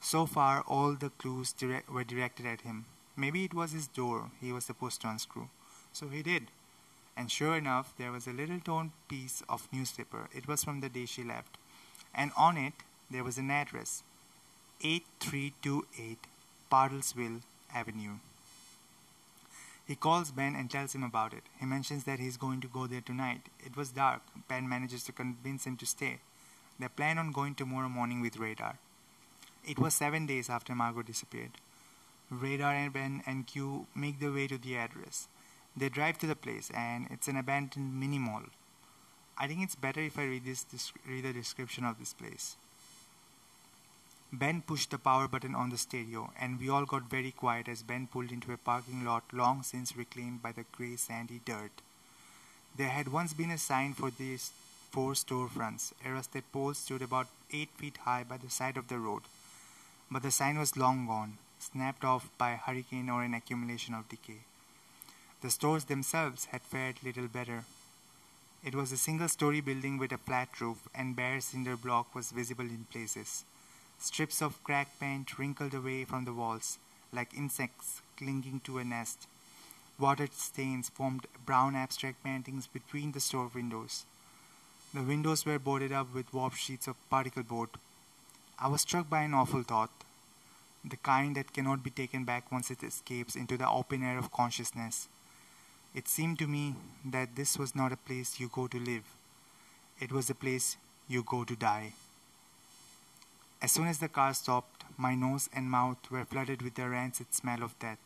So 0.00 0.26
far, 0.26 0.62
all 0.62 0.94
the 0.94 1.10
clues 1.10 1.52
dire- 1.52 1.84
were 1.88 2.04
directed 2.04 2.46
at 2.46 2.62
him. 2.62 2.86
Maybe 3.16 3.44
it 3.44 3.54
was 3.54 3.72
his 3.72 3.86
door 3.86 4.30
he 4.40 4.52
was 4.52 4.64
supposed 4.64 5.00
to 5.02 5.08
unscrew. 5.08 5.48
So 5.92 6.08
he 6.08 6.22
did. 6.22 6.48
And 7.16 7.30
sure 7.30 7.56
enough, 7.56 7.92
there 7.98 8.10
was 8.10 8.26
a 8.26 8.32
little 8.32 8.60
torn 8.60 8.92
piece 9.08 9.42
of 9.48 9.68
newspaper. 9.72 10.28
It 10.32 10.48
was 10.48 10.64
from 10.64 10.80
the 10.80 10.88
day 10.88 11.04
she 11.04 11.22
left. 11.22 11.58
And 12.14 12.32
on 12.36 12.56
it, 12.56 12.72
there 13.10 13.24
was 13.24 13.38
an 13.38 13.50
address 13.50 14.02
8328 14.80 16.18
Bartlesville 16.70 17.42
Avenue. 17.74 18.16
He 19.86 19.94
calls 19.96 20.30
Ben 20.30 20.54
and 20.54 20.70
tells 20.70 20.94
him 20.94 21.02
about 21.02 21.34
it. 21.34 21.42
He 21.60 21.66
mentions 21.66 22.04
that 22.04 22.18
he's 22.18 22.36
going 22.36 22.60
to 22.62 22.68
go 22.68 22.86
there 22.86 23.00
tonight. 23.00 23.42
It 23.64 23.76
was 23.76 23.90
dark. 23.90 24.22
Ben 24.48 24.68
manages 24.68 25.04
to 25.04 25.12
convince 25.12 25.66
him 25.66 25.76
to 25.76 25.86
stay. 25.86 26.18
They 26.78 26.88
plan 26.88 27.18
on 27.18 27.32
going 27.32 27.54
tomorrow 27.56 27.88
morning 27.88 28.20
with 28.20 28.38
Radar. 28.38 28.78
It 29.64 29.78
was 29.78 29.94
seven 29.94 30.26
days 30.26 30.48
after 30.48 30.74
Margot 30.74 31.02
disappeared. 31.02 31.52
Radar 32.32 32.74
and 32.74 32.92
Ben 32.92 33.22
and 33.26 33.46
Q 33.46 33.86
make 33.94 34.18
their 34.18 34.32
way 34.32 34.46
to 34.46 34.56
the 34.56 34.76
address. 34.76 35.28
They 35.76 35.90
drive 35.90 36.18
to 36.18 36.26
the 36.26 36.34
place, 36.34 36.70
and 36.74 37.06
it's 37.10 37.28
an 37.28 37.36
abandoned 37.36 38.00
mini 38.00 38.18
mall. 38.18 38.44
I 39.36 39.46
think 39.46 39.62
it's 39.62 39.74
better 39.74 40.00
if 40.00 40.18
I 40.18 40.24
read 40.24 40.46
this, 40.46 40.64
read 41.06 41.24
the 41.24 41.32
description 41.34 41.84
of 41.84 41.98
this 41.98 42.14
place. 42.14 42.56
Ben 44.32 44.62
pushed 44.62 44.90
the 44.90 44.98
power 44.98 45.28
button 45.28 45.54
on 45.54 45.68
the 45.68 45.76
stereo, 45.76 46.32
and 46.40 46.58
we 46.58 46.70
all 46.70 46.86
got 46.86 47.10
very 47.10 47.32
quiet 47.32 47.68
as 47.68 47.82
Ben 47.82 48.06
pulled 48.06 48.32
into 48.32 48.52
a 48.52 48.56
parking 48.56 49.04
lot 49.04 49.24
long 49.30 49.62
since 49.62 49.94
reclaimed 49.94 50.42
by 50.42 50.52
the 50.52 50.64
grey 50.72 50.96
sandy 50.96 51.42
dirt. 51.44 51.82
There 52.74 52.88
had 52.88 53.08
once 53.08 53.34
been 53.34 53.50
a 53.50 53.58
sign 53.58 53.92
for 53.92 54.10
these 54.10 54.52
four 54.90 55.12
storefronts. 55.12 55.92
A 56.06 56.12
rusted 56.12 56.44
pole 56.50 56.72
stood 56.72 57.02
about 57.02 57.26
eight 57.52 57.68
feet 57.76 57.98
high 57.98 58.24
by 58.24 58.38
the 58.38 58.48
side 58.48 58.78
of 58.78 58.88
the 58.88 58.98
road, 58.98 59.22
but 60.10 60.22
the 60.22 60.30
sign 60.30 60.58
was 60.58 60.78
long 60.78 61.06
gone, 61.06 61.36
snapped 61.62 62.04
off 62.04 62.28
by 62.36 62.50
a 62.50 62.56
hurricane 62.56 63.08
or 63.08 63.22
an 63.22 63.34
accumulation 63.34 63.94
of 63.94 64.08
decay. 64.08 64.40
The 65.40 65.50
stores 65.50 65.84
themselves 65.84 66.46
had 66.46 66.62
fared 66.62 67.02
little 67.02 67.28
better. 67.28 67.64
It 68.64 68.74
was 68.74 68.92
a 68.92 68.96
single 68.96 69.28
story 69.28 69.60
building 69.60 69.98
with 69.98 70.12
a 70.12 70.18
flat 70.18 70.60
roof, 70.60 70.88
and 70.94 71.16
bare 71.16 71.40
cinder 71.40 71.76
block 71.76 72.14
was 72.14 72.30
visible 72.30 72.64
in 72.64 72.86
places. 72.90 73.44
Strips 73.98 74.40
of 74.42 74.62
cracked 74.64 75.00
paint 75.00 75.38
wrinkled 75.38 75.74
away 75.74 76.04
from 76.04 76.24
the 76.24 76.32
walls, 76.32 76.78
like 77.12 77.34
insects 77.36 78.02
clinging 78.16 78.60
to 78.64 78.78
a 78.78 78.84
nest. 78.84 79.26
Watered 79.98 80.34
stains 80.34 80.88
formed 80.88 81.26
brown 81.44 81.76
abstract 81.76 82.22
paintings 82.24 82.66
between 82.66 83.12
the 83.12 83.20
store 83.20 83.50
windows. 83.54 84.04
The 84.94 85.02
windows 85.02 85.46
were 85.46 85.58
boarded 85.58 85.92
up 85.92 86.14
with 86.14 86.34
warped 86.34 86.58
sheets 86.58 86.86
of 86.86 86.96
particle 87.10 87.42
board. 87.42 87.70
I 88.58 88.68
was 88.68 88.82
struck 88.82 89.08
by 89.08 89.22
an 89.22 89.34
awful 89.34 89.62
thought, 89.62 90.01
the 90.84 90.96
kind 90.96 91.36
that 91.36 91.52
cannot 91.52 91.82
be 91.82 91.90
taken 91.90 92.24
back 92.24 92.50
once 92.50 92.70
it 92.70 92.82
escapes 92.82 93.36
into 93.36 93.56
the 93.56 93.68
open 93.68 94.02
air 94.02 94.18
of 94.18 94.32
consciousness. 94.32 95.08
It 95.94 96.08
seemed 96.08 96.38
to 96.40 96.46
me 96.46 96.74
that 97.04 97.36
this 97.36 97.58
was 97.58 97.76
not 97.76 97.92
a 97.92 97.96
place 97.96 98.40
you 98.40 98.50
go 98.52 98.66
to 98.66 98.78
live, 98.78 99.04
it 100.00 100.10
was 100.10 100.28
a 100.30 100.34
place 100.34 100.76
you 101.08 101.22
go 101.22 101.44
to 101.44 101.54
die. 101.54 101.92
As 103.60 103.70
soon 103.70 103.86
as 103.86 103.98
the 103.98 104.08
car 104.08 104.34
stopped, 104.34 104.84
my 104.96 105.14
nose 105.14 105.48
and 105.54 105.70
mouth 105.70 106.10
were 106.10 106.24
flooded 106.24 106.62
with 106.62 106.74
the 106.74 106.88
rancid 106.88 107.32
smell 107.32 107.62
of 107.62 107.78
death. 107.78 107.98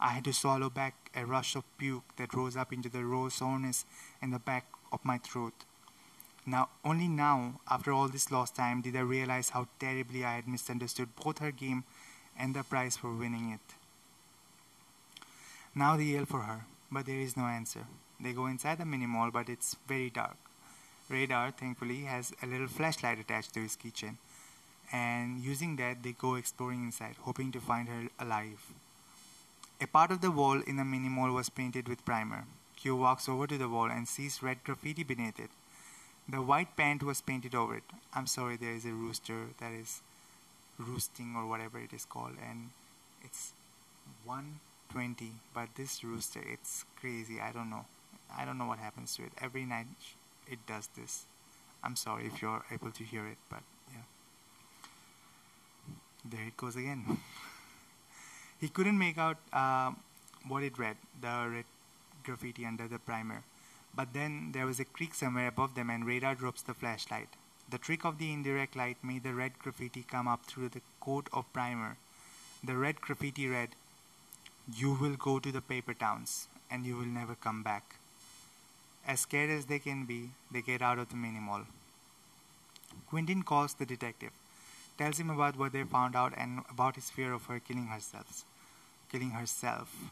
I 0.00 0.08
had 0.08 0.24
to 0.24 0.32
swallow 0.32 0.70
back 0.70 0.94
a 1.14 1.26
rush 1.26 1.54
of 1.54 1.64
puke 1.78 2.16
that 2.16 2.34
rose 2.34 2.56
up 2.56 2.72
into 2.72 2.88
the 2.88 3.04
raw 3.04 3.28
soreness 3.28 3.84
in 4.20 4.30
the 4.30 4.38
back 4.38 4.64
of 4.92 5.04
my 5.04 5.18
throat. 5.18 5.52
Now, 6.46 6.70
only 6.84 7.06
now, 7.06 7.60
after 7.70 7.92
all 7.92 8.08
this 8.08 8.32
lost 8.32 8.56
time, 8.56 8.80
did 8.80 8.96
I 8.96 9.00
realize 9.00 9.50
how 9.50 9.68
terribly 9.78 10.24
I 10.24 10.36
had 10.36 10.48
misunderstood 10.48 11.14
both 11.22 11.38
her 11.38 11.52
game 11.52 11.84
and 12.40 12.54
the 12.54 12.62
prize 12.62 12.96
for 12.96 13.12
winning 13.14 13.50
it. 13.52 13.74
Now 15.74 15.96
they 15.96 16.04
yell 16.04 16.24
for 16.24 16.40
her, 16.40 16.64
but 16.90 17.06
there 17.06 17.20
is 17.20 17.36
no 17.36 17.44
answer. 17.44 17.86
They 18.18 18.32
go 18.32 18.46
inside 18.46 18.78
the 18.78 18.84
mini 18.84 19.06
mall, 19.06 19.30
but 19.30 19.48
it's 19.48 19.76
very 19.86 20.10
dark. 20.10 20.36
Radar, 21.08 21.50
thankfully, 21.50 22.02
has 22.02 22.32
a 22.42 22.46
little 22.46 22.66
flashlight 22.68 23.18
attached 23.18 23.54
to 23.54 23.60
his 23.60 23.76
keychain, 23.76 24.16
and 24.92 25.40
using 25.40 25.76
that, 25.76 26.02
they 26.02 26.12
go 26.12 26.34
exploring 26.36 26.84
inside, 26.84 27.16
hoping 27.20 27.52
to 27.52 27.60
find 27.60 27.88
her 27.88 28.08
alive. 28.18 28.72
A 29.80 29.86
part 29.86 30.10
of 30.10 30.20
the 30.20 30.30
wall 30.30 30.60
in 30.66 30.76
the 30.76 30.84
mini 30.84 31.08
mall 31.08 31.32
was 31.32 31.48
painted 31.48 31.88
with 31.88 32.04
primer. 32.04 32.44
Q 32.76 32.96
walks 32.96 33.28
over 33.28 33.46
to 33.46 33.58
the 33.58 33.68
wall 33.68 33.90
and 33.90 34.08
sees 34.08 34.42
red 34.42 34.64
graffiti 34.64 35.04
beneath 35.04 35.38
it. 35.38 35.50
The 36.28 36.42
white 36.42 36.76
paint 36.76 37.02
was 37.02 37.20
painted 37.20 37.54
over 37.54 37.76
it. 37.76 37.84
I'm 38.14 38.26
sorry, 38.26 38.56
there 38.56 38.72
is 38.72 38.84
a 38.84 38.92
rooster 38.92 39.48
that 39.58 39.72
is 39.72 40.02
roosting 40.80 41.34
or 41.36 41.46
whatever 41.46 41.78
it 41.78 41.92
is 41.92 42.04
called, 42.04 42.36
and 42.48 42.70
it's 43.22 43.52
120. 44.24 45.32
But 45.54 45.68
this 45.76 46.02
rooster, 46.02 46.40
it's 46.46 46.84
crazy. 46.98 47.40
I 47.40 47.52
don't 47.52 47.70
know. 47.70 47.84
I 48.36 48.44
don't 48.44 48.58
know 48.58 48.66
what 48.66 48.78
happens 48.78 49.16
to 49.16 49.24
it. 49.24 49.32
Every 49.40 49.64
night 49.64 49.86
it 50.50 50.58
does 50.66 50.88
this. 50.96 51.26
I'm 51.82 51.96
sorry 51.96 52.26
if 52.26 52.42
you're 52.42 52.64
able 52.70 52.90
to 52.90 53.04
hear 53.04 53.26
it, 53.26 53.38
but 53.48 53.62
yeah. 53.92 54.02
There 56.24 56.46
it 56.46 56.56
goes 56.56 56.76
again. 56.76 57.18
he 58.60 58.68
couldn't 58.68 58.98
make 58.98 59.18
out 59.18 59.38
uh, 59.52 59.92
what 60.46 60.62
it 60.62 60.78
read, 60.78 60.96
the 61.20 61.50
red 61.52 61.64
graffiti 62.22 62.66
under 62.66 62.86
the 62.86 62.98
primer. 62.98 63.42
But 63.94 64.12
then 64.12 64.50
there 64.52 64.66
was 64.66 64.78
a 64.78 64.84
creek 64.84 65.14
somewhere 65.14 65.48
above 65.48 65.74
them, 65.74 65.90
and 65.90 66.06
radar 66.06 66.34
drops 66.34 66.62
the 66.62 66.74
flashlight. 66.74 67.28
The 67.70 67.78
trick 67.78 68.04
of 68.04 68.18
the 68.18 68.32
indirect 68.32 68.74
light 68.74 68.96
made 69.00 69.22
the 69.22 69.32
red 69.32 69.58
graffiti 69.60 70.02
come 70.02 70.26
up 70.26 70.44
through 70.44 70.70
the 70.70 70.80
coat 71.00 71.28
of 71.32 71.52
primer. 71.52 71.98
The 72.64 72.76
red 72.76 73.00
graffiti 73.00 73.46
read, 73.46 73.76
You 74.74 74.94
will 74.94 75.14
go 75.14 75.38
to 75.38 75.52
the 75.52 75.60
paper 75.60 75.94
towns, 75.94 76.48
and 76.68 76.84
you 76.84 76.96
will 76.96 77.06
never 77.06 77.36
come 77.36 77.62
back. 77.62 77.96
As 79.06 79.20
scared 79.20 79.50
as 79.50 79.66
they 79.66 79.78
can 79.78 80.04
be, 80.04 80.30
they 80.50 80.62
get 80.62 80.82
out 80.82 80.98
of 80.98 81.10
the 81.10 81.16
mini 81.16 81.38
mall. 81.38 81.62
Quentin 83.08 83.44
calls 83.44 83.74
the 83.74 83.86
detective, 83.86 84.32
tells 84.98 85.20
him 85.20 85.30
about 85.30 85.56
what 85.56 85.72
they 85.72 85.84
found 85.84 86.16
out 86.16 86.32
and 86.36 86.62
about 86.68 86.96
his 86.96 87.08
fear 87.08 87.32
of 87.32 87.46
her 87.46 87.60
killing 87.60 87.86
herself. 87.86 88.44
Killing 89.12 89.30
herself. 89.30 90.10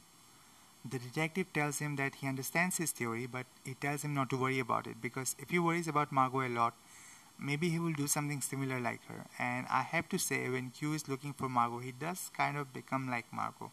The 0.88 1.00
detective 1.00 1.52
tells 1.52 1.80
him 1.80 1.96
that 1.96 2.14
he 2.16 2.28
understands 2.28 2.76
his 2.76 2.92
theory, 2.92 3.26
but 3.26 3.46
he 3.64 3.74
tells 3.74 4.02
him 4.02 4.14
not 4.14 4.30
to 4.30 4.36
worry 4.36 4.60
about 4.60 4.86
it 4.86 5.02
because 5.02 5.34
if 5.40 5.50
he 5.50 5.58
worries 5.58 5.88
about 5.88 6.12
Margot 6.12 6.46
a 6.46 6.48
lot, 6.48 6.74
maybe 7.38 7.68
he 7.68 7.78
will 7.78 7.92
do 7.92 8.06
something 8.06 8.40
similar 8.40 8.80
like 8.80 9.04
her. 9.06 9.26
And 9.38 9.66
I 9.70 9.82
have 9.82 10.08
to 10.10 10.18
say, 10.18 10.48
when 10.48 10.70
Q 10.70 10.94
is 10.94 11.08
looking 11.08 11.32
for 11.32 11.48
Margot, 11.48 11.78
he 11.78 11.92
does 11.92 12.30
kind 12.36 12.56
of 12.56 12.72
become 12.72 13.10
like 13.10 13.32
Margot. 13.32 13.70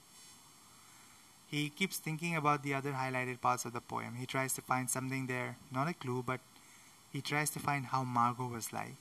He 1.47 1.69
keeps 1.69 1.97
thinking 1.97 2.35
about 2.35 2.63
the 2.63 2.73
other 2.73 2.93
highlighted 2.93 3.41
parts 3.41 3.65
of 3.65 3.73
the 3.73 3.81
poem. 3.81 4.15
He 4.19 4.25
tries 4.25 4.53
to 4.53 4.61
find 4.61 4.89
something 4.89 5.27
there, 5.27 5.57
not 5.71 5.87
a 5.87 5.93
clue, 5.93 6.23
but 6.25 6.39
he 7.11 7.21
tries 7.21 7.49
to 7.51 7.59
find 7.59 7.85
how 7.87 8.03
Margot 8.03 8.47
was 8.47 8.73
like, 8.73 8.95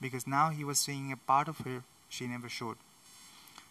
because 0.00 0.26
now 0.26 0.50
he 0.50 0.64
was 0.64 0.78
seeing 0.78 1.12
a 1.12 1.16
part 1.16 1.48
of 1.48 1.58
her 1.58 1.82
she 2.08 2.26
never 2.26 2.48
showed. 2.48 2.76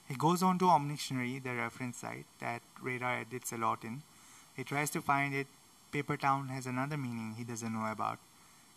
He 0.07 0.15
goes 0.15 0.43
on 0.43 0.57
to 0.59 0.65
Omnictionary, 0.65 1.41
the 1.41 1.53
reference 1.53 1.97
site 1.97 2.25
that 2.39 2.61
Radar 2.81 3.19
edits 3.19 3.51
a 3.53 3.57
lot 3.57 3.83
in. 3.83 4.01
He 4.55 4.63
tries 4.63 4.89
to 4.91 5.01
find 5.01 5.33
it. 5.33 5.47
Paper 5.91 6.17
Town 6.17 6.47
has 6.47 6.65
another 6.65 6.97
meaning 6.97 7.35
he 7.37 7.43
doesn't 7.43 7.73
know 7.73 7.89
about. 7.91 8.19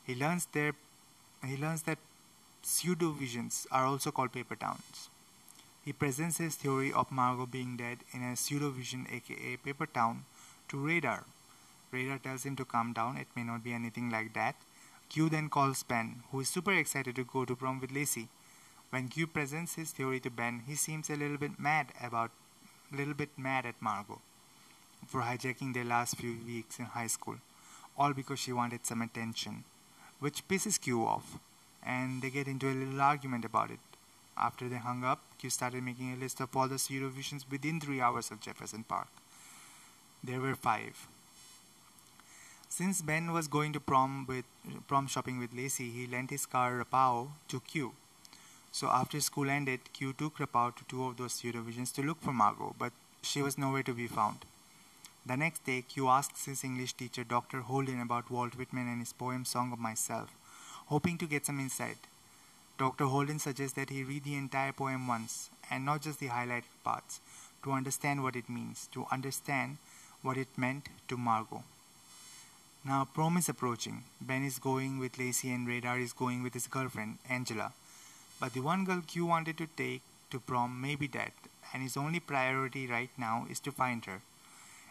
He 0.05 0.15
learns 0.15 0.47
there 0.53 0.75
he 1.45 1.57
learns 1.57 1.83
that 1.83 1.99
pseudo 2.63 3.11
visions 3.11 3.67
are 3.71 3.85
also 3.85 4.11
called 4.11 4.33
paper 4.33 4.57
towns. 4.57 5.09
He 5.85 5.93
presents 5.93 6.39
his 6.39 6.57
theory 6.57 6.93
of 6.93 7.13
Margot 7.13 7.47
being 7.47 7.77
dead 7.77 7.99
in 8.13 8.23
a 8.23 8.37
pseudo 8.37 8.71
vision, 8.71 9.07
aka 9.11 9.57
paper 9.57 9.87
town, 9.87 10.25
to 10.69 10.77
Radar. 10.77 11.25
Radar 11.93 12.19
tells 12.19 12.45
him 12.45 12.57
to 12.57 12.65
calm 12.65 12.93
down, 12.93 13.17
it 13.17 13.29
may 13.37 13.45
not 13.45 13.63
be 13.63 13.73
anything 13.73 14.11
like 14.11 14.33
that. 14.35 14.57
Q 15.09 15.29
then 15.29 15.49
calls 15.49 15.85
Ben, 15.85 16.23
who 16.31 16.41
is 16.41 16.49
super 16.49 16.73
excited 16.73 17.15
to 17.17 17.25
go 17.25 17.45
to 17.45 17.55
prom 17.55 17.81
with 17.81 17.93
Lacey. 17.93 18.29
When 18.91 19.09
Q 19.09 19.29
presents 19.29 19.75
his 19.75 19.93
theory 19.93 20.19
to 20.21 20.31
Ben, 20.31 20.63
he 20.67 20.75
seems 20.75 21.09
a 21.09 21.17
little 21.17 21.39
bit 21.39 21.61
mad 21.61 21.93
about, 22.03 22.33
little 22.93 23.15
bit 23.15 23.31
mad 23.39 23.65
at 23.67 23.81
Margot 23.81 24.21
for 25.07 25.23
hijacking 25.23 25.75
their 25.75 25.85
last 25.85 26.17
few 26.17 26.37
weeks 26.45 26.79
in 26.81 26.87
high 26.87 27.07
school, 27.07 27.37
all 27.97 28.13
because 28.13 28.41
she 28.41 28.53
wanted 28.53 28.85
some 28.85 29.03
attention, 29.03 29.65
which 30.19 30.47
pisses 30.49 30.81
Q 30.81 31.05
off, 31.05 31.39
and 31.85 32.23
they 32.23 32.31
get 32.31 32.49
into 32.49 32.69
a 32.69 32.75
little 32.75 33.01
argument 33.01 33.45
about 33.45 33.71
it. 33.71 33.79
After 34.37 34.69
they 34.69 34.77
hung 34.77 35.05
up, 35.05 35.21
Q 35.39 35.51
started 35.51 35.83
making 35.83 36.13
a 36.13 36.17
list 36.17 36.41
of 36.41 36.55
all 36.57 36.69
the 36.69 36.79
pseudo 36.79 37.09
visions 37.09 37.47
within 37.51 37.81
three 37.81 38.01
hours 38.01 38.31
of 38.31 38.41
Jefferson 38.41 38.85
Park. 38.85 39.09
There 40.23 40.41
were 40.41 40.55
five. 40.55 41.09
Since 42.69 43.01
Ben 43.01 43.33
was 43.33 43.49
going 43.49 43.73
to 43.73 43.81
prom 43.81 44.27
with 44.29 44.45
prom 44.87 45.07
shopping 45.07 45.39
with 45.39 45.55
Lacey, 45.55 45.91
he 45.91 46.07
lent 46.07 46.31
his 46.31 46.45
car 46.45 46.73
Rapao 46.73 47.29
to 47.49 47.61
Q. 47.61 47.93
So 48.73 48.89
after 48.89 49.21
school 49.21 49.49
ended, 49.49 49.81
Q 49.95 50.13
took 50.13 50.37
Rapao 50.37 50.75
to 50.77 50.85
two 50.85 51.05
of 51.05 51.17
those 51.17 51.33
pseudo 51.33 51.63
visions 51.63 51.93
to 51.93 52.03
look 52.03 52.21
for 52.21 52.33
Margot, 52.33 52.75
but 52.79 52.93
she 53.23 53.41
was 53.41 53.57
nowhere 53.57 53.83
to 53.85 53.95
be 53.95 54.07
found. 54.07 54.45
The 55.27 55.37
next 55.37 55.65
day, 55.65 55.83
Q 55.83 56.07
asks 56.07 56.45
his 56.45 56.63
English 56.63 56.93
teacher, 56.93 57.25
Dr. 57.25 57.63
Holden, 57.63 58.01
about 58.01 58.31
Walt 58.31 58.55
Whitman 58.55 58.87
and 58.87 59.01
his 59.01 59.13
poem 59.13 59.45
Song 59.45 59.73
of 59.73 59.81
Myself, 59.81 60.31
hoping 60.87 61.19
to 61.19 61.27
get 61.27 61.45
some 61.45 61.59
insight. 61.59 61.99
Dr. 62.79 63.07
Holden 63.07 63.41
suggests 63.41 63.75
that 63.75 63.91
he 63.91 64.05
read 64.05 64.23
the 64.23 64.37
entire 64.37 64.71
poem 64.71 65.09
once, 65.09 65.51
and 65.69 65.85
not 65.85 66.03
just 66.03 66.21
the 66.21 66.29
highlighted 66.29 66.71
parts, 66.85 67.21
to 67.65 67.73
understand 67.73 68.23
what 68.23 68.37
it 68.37 68.49
means, 68.49 68.89
to 68.93 69.07
understand 69.11 69.79
what 70.23 70.37
it 70.37 70.57
meant 70.57 70.91
to 71.09 71.17
Margot. 71.17 71.65
Now, 72.85 73.09
prom 73.13 73.37
is 73.37 73.49
approaching. 73.49 74.05
Ben 74.21 74.45
is 74.45 74.61
going 74.61 75.01
with 75.01 75.19
Lacey, 75.19 75.51
and 75.51 75.67
Radar 75.67 75.99
is 75.99 76.13
going 76.13 76.45
with 76.45 76.55
his 76.55 76.69
girlfriend, 76.69 77.19
Angela. 77.29 77.73
But 78.39 78.53
the 78.53 78.61
one 78.61 78.85
girl 78.85 79.03
Q 79.05 79.27
wanted 79.27 79.59
to 79.59 79.67
take 79.67 80.03
to 80.31 80.39
prom 80.39 80.81
may 80.81 80.95
be 80.95 81.09
dead, 81.09 81.33
and 81.75 81.83
his 81.83 81.97
only 81.97 82.21
priority 82.21 82.87
right 82.87 83.11
now 83.19 83.47
is 83.51 83.59
to 83.61 83.73
find 83.73 84.05
her 84.05 84.21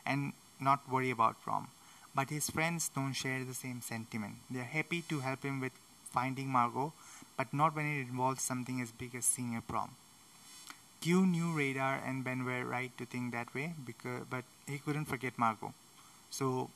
and 0.05 0.33
not 0.59 0.89
worry 0.89 1.11
about 1.11 1.41
prom. 1.41 1.67
But 2.13 2.29
his 2.29 2.49
friends 2.49 2.89
don't 2.89 3.13
share 3.13 3.43
the 3.43 3.53
same 3.53 3.81
sentiment. 3.81 4.35
They 4.49 4.59
are 4.59 4.63
happy 4.63 5.01
to 5.09 5.19
help 5.19 5.43
him 5.43 5.59
with 5.59 5.73
finding 6.11 6.47
Margot, 6.47 6.93
but 7.37 7.53
not 7.53 7.75
when 7.75 7.85
it 7.85 8.07
involves 8.07 8.41
something 8.41 8.81
as 8.81 8.91
big 8.91 9.15
as 9.15 9.25
senior 9.25 9.61
prom. 9.61 9.95
Q 11.01 11.25
knew 11.25 11.51
Radar 11.51 12.01
and 12.05 12.23
Ben 12.23 12.45
were 12.45 12.65
right 12.65 12.97
to 12.97 13.05
think 13.05 13.31
that 13.31 13.53
way, 13.53 13.73
because, 13.85 14.23
but 14.29 14.45
he 14.65 14.77
couldn't 14.77 15.05
forget 15.05 15.37
Margot. 15.37 15.73
So 16.29 16.69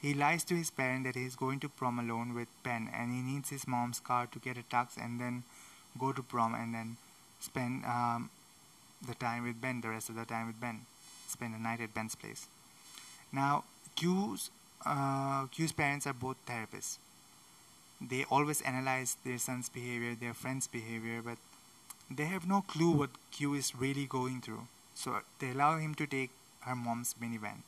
he 0.00 0.14
lies 0.14 0.44
to 0.44 0.54
his 0.54 0.70
parent 0.70 1.04
that 1.04 1.14
he 1.14 1.24
is 1.24 1.36
going 1.36 1.60
to 1.60 1.68
prom 1.68 1.98
alone 1.98 2.34
with 2.34 2.48
Ben 2.62 2.90
and 2.92 3.12
he 3.12 3.20
needs 3.20 3.50
his 3.50 3.68
mom's 3.68 4.00
car 4.00 4.26
to 4.26 4.38
get 4.38 4.56
a 4.56 4.62
tux 4.62 4.96
and 4.96 5.20
then 5.20 5.44
go 5.98 6.12
to 6.12 6.22
prom 6.22 6.54
and 6.54 6.74
then 6.74 6.96
spend 7.38 7.84
um, 7.84 8.30
the 9.06 9.14
time 9.14 9.44
with 9.44 9.60
Ben, 9.60 9.80
the 9.80 9.88
rest 9.88 10.08
of 10.08 10.16
the 10.16 10.24
time 10.24 10.46
with 10.46 10.60
Ben. 10.60 10.80
Spend 11.28 11.54
the 11.54 11.58
night 11.58 11.80
at 11.80 11.94
Ben's 11.94 12.14
place. 12.14 12.46
Now, 13.32 13.64
Q's, 13.96 14.50
uh, 14.84 15.46
Q's 15.46 15.72
parents 15.72 16.06
are 16.06 16.12
both 16.12 16.36
therapists 16.46 16.98
they 18.00 18.24
always 18.30 18.62
analyze 18.62 19.16
their 19.24 19.38
son's 19.38 19.68
behavior, 19.68 20.14
their 20.14 20.32
friend's 20.32 20.66
behavior, 20.66 21.20
but 21.22 21.36
they 22.10 22.24
have 22.24 22.48
no 22.48 22.62
clue 22.62 22.90
what 22.92 23.10
Q 23.30 23.54
is 23.54 23.74
really 23.74 24.06
going 24.06 24.40
through. 24.40 24.66
So 24.94 25.20
they 25.38 25.50
allow 25.50 25.78
him 25.78 25.94
to 25.96 26.06
take 26.06 26.30
her 26.60 26.74
mom's 26.74 27.14
minivan. 27.22 27.62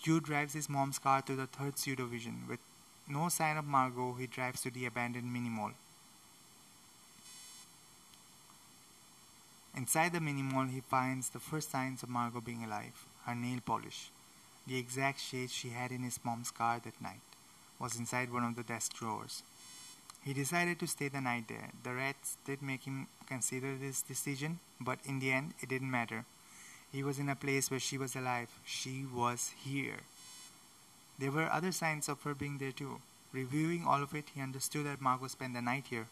Q 0.00 0.20
drives 0.20 0.54
his 0.54 0.68
mom's 0.68 0.98
car 0.98 1.22
to 1.22 1.34
the 1.34 1.46
third 1.46 1.78
pseudo 1.78 2.06
vision. 2.06 2.44
With 2.48 2.60
no 3.08 3.28
sign 3.28 3.56
of 3.56 3.64
Margot, 3.64 4.14
he 4.18 4.26
drives 4.26 4.62
to 4.62 4.70
the 4.70 4.86
abandoned 4.86 5.32
mini 5.32 5.48
mall. 5.48 5.72
Inside 9.76 10.12
the 10.12 10.20
mini 10.20 10.42
mall, 10.42 10.66
he 10.66 10.80
finds 10.80 11.30
the 11.30 11.40
first 11.40 11.70
signs 11.70 12.02
of 12.02 12.08
Margot 12.08 12.40
being 12.40 12.64
alive 12.64 13.06
her 13.26 13.34
nail 13.36 13.60
polish, 13.64 14.10
the 14.66 14.78
exact 14.78 15.20
shade 15.20 15.50
she 15.50 15.70
had 15.70 15.90
in 15.90 16.02
his 16.02 16.20
mom's 16.24 16.50
car 16.50 16.80
that 16.84 17.00
night 17.00 17.20
was 17.78 17.96
inside 17.96 18.32
one 18.32 18.44
of 18.44 18.56
the 18.56 18.62
desk 18.62 18.94
drawers. 18.94 19.42
He 20.24 20.32
decided 20.32 20.78
to 20.78 20.86
stay 20.86 21.08
the 21.08 21.20
night 21.20 21.48
there. 21.48 21.70
The 21.82 21.94
rats 21.94 22.36
did 22.46 22.62
make 22.62 22.84
him 22.84 23.08
consider 23.26 23.74
this 23.74 24.02
decision, 24.02 24.60
but 24.80 24.98
in 25.04 25.18
the 25.18 25.32
end, 25.32 25.54
it 25.60 25.68
didn't 25.68 25.90
matter. 25.90 26.24
He 26.92 27.02
was 27.02 27.18
in 27.18 27.28
a 27.28 27.34
place 27.34 27.70
where 27.70 27.80
she 27.80 27.98
was 27.98 28.14
alive. 28.14 28.50
She 28.64 29.04
was 29.12 29.50
here. 29.64 30.00
There 31.18 31.32
were 31.32 31.50
other 31.50 31.72
signs 31.72 32.08
of 32.08 32.22
her 32.22 32.34
being 32.34 32.58
there 32.58 32.72
too. 32.72 33.00
Reviewing 33.32 33.84
all 33.84 34.02
of 34.02 34.14
it, 34.14 34.26
he 34.34 34.40
understood 34.40 34.86
that 34.86 35.00
Margot 35.00 35.28
spent 35.28 35.54
the 35.54 35.62
night 35.62 35.86
here. 35.90 36.06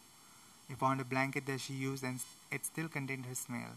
He 0.68 0.74
found 0.74 1.00
a 1.00 1.04
blanket 1.04 1.46
that 1.46 1.60
she 1.60 1.74
used 1.74 2.02
and 2.02 2.20
it 2.50 2.64
still 2.64 2.88
contained 2.88 3.26
her 3.26 3.34
smell. 3.34 3.76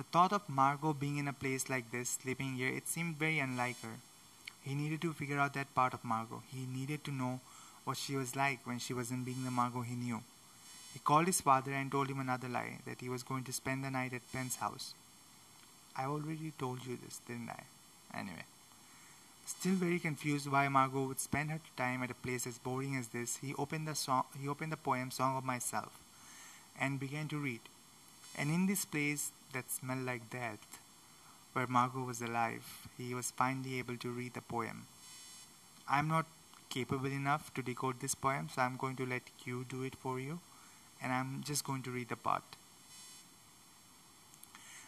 The 0.00 0.04
thought 0.04 0.32
of 0.32 0.48
Margot 0.48 0.94
being 0.94 1.18
in 1.18 1.28
a 1.28 1.32
place 1.34 1.68
like 1.68 1.90
this, 1.90 2.08
sleeping 2.22 2.54
here, 2.54 2.70
it 2.74 2.88
seemed 2.88 3.18
very 3.18 3.38
unlike 3.38 3.82
her. 3.82 3.98
He 4.62 4.74
needed 4.74 5.02
to 5.02 5.12
figure 5.12 5.38
out 5.38 5.52
that 5.52 5.74
part 5.74 5.92
of 5.92 6.02
Margot. 6.02 6.42
He 6.50 6.64
needed 6.64 7.04
to 7.04 7.10
know 7.10 7.40
what 7.84 7.98
she 7.98 8.16
was 8.16 8.34
like 8.34 8.66
when 8.66 8.78
she 8.78 8.94
wasn't 8.94 9.26
being 9.26 9.44
the 9.44 9.50
Margot 9.50 9.82
he 9.82 9.94
knew. 9.94 10.22
He 10.94 11.00
called 11.00 11.26
his 11.26 11.42
father 11.42 11.72
and 11.72 11.92
told 11.92 12.08
him 12.08 12.18
another 12.18 12.48
lie 12.48 12.78
that 12.86 13.02
he 13.02 13.10
was 13.10 13.22
going 13.22 13.44
to 13.44 13.52
spend 13.52 13.84
the 13.84 13.90
night 13.90 14.14
at 14.14 14.32
Ben's 14.32 14.56
house. 14.56 14.94
I 15.94 16.06
already 16.06 16.54
told 16.58 16.86
you 16.86 16.96
this, 16.96 17.20
didn't 17.28 17.50
I? 17.50 17.64
Anyway. 18.18 18.46
Still 19.44 19.74
very 19.74 19.98
confused 19.98 20.50
why 20.50 20.66
Margot 20.68 21.08
would 21.08 21.20
spend 21.20 21.50
her 21.50 21.60
time 21.76 22.02
at 22.02 22.10
a 22.10 22.14
place 22.14 22.46
as 22.46 22.56
boring 22.56 22.96
as 22.96 23.08
this, 23.08 23.36
he 23.36 23.54
opened 23.58 23.86
the 23.86 23.94
song 23.94 24.24
he 24.40 24.48
opened 24.48 24.72
the 24.72 24.78
poem 24.78 25.10
Song 25.10 25.36
of 25.36 25.44
Myself 25.44 25.92
and 26.80 26.98
began 26.98 27.28
to 27.28 27.36
read. 27.36 27.60
And 28.38 28.48
in 28.48 28.64
this 28.66 28.86
place 28.86 29.32
that 29.52 29.70
smelled 29.70 30.06
like 30.06 30.30
death, 30.30 30.78
where 31.52 31.66
Margot 31.66 32.04
was 32.04 32.20
alive, 32.20 32.88
he 32.96 33.14
was 33.14 33.30
finally 33.30 33.78
able 33.78 33.96
to 33.96 34.10
read 34.10 34.34
the 34.34 34.40
poem. 34.40 34.86
I'm 35.88 36.08
not 36.08 36.26
capable 36.68 37.06
enough 37.06 37.52
to 37.54 37.62
decode 37.62 38.00
this 38.00 38.14
poem, 38.14 38.48
so 38.54 38.62
I'm 38.62 38.76
going 38.76 38.96
to 38.96 39.06
let 39.06 39.22
you 39.44 39.64
do 39.68 39.82
it 39.82 39.96
for 39.96 40.20
you, 40.20 40.38
and 41.02 41.12
I'm 41.12 41.42
just 41.44 41.64
going 41.64 41.82
to 41.82 41.90
read 41.90 42.08
the 42.08 42.16
part. 42.16 42.44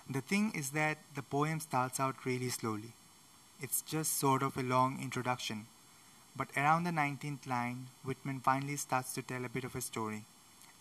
The 0.09 0.21
thing 0.21 0.53
is 0.55 0.71
that 0.71 0.99
the 1.15 1.23
poem 1.23 1.61
starts 1.61 1.99
out 1.99 2.25
really 2.25 2.49
slowly. 2.51 2.93
It's 3.61 3.83
just 3.83 4.19
sort 4.19 4.43
of 4.43 4.57
a 4.57 4.63
long 4.63 4.99
introduction. 5.01 5.67
But 6.35 6.49
around 6.57 6.85
the 6.85 6.91
19th 6.91 7.47
line, 7.47 7.87
Whitman 8.05 8.41
finally 8.41 8.77
starts 8.77 9.13
to 9.15 9.23
tell 9.23 9.45
a 9.45 9.49
bit 9.49 9.65
of 9.65 9.77
a 9.77 9.81
story. 9.81 10.25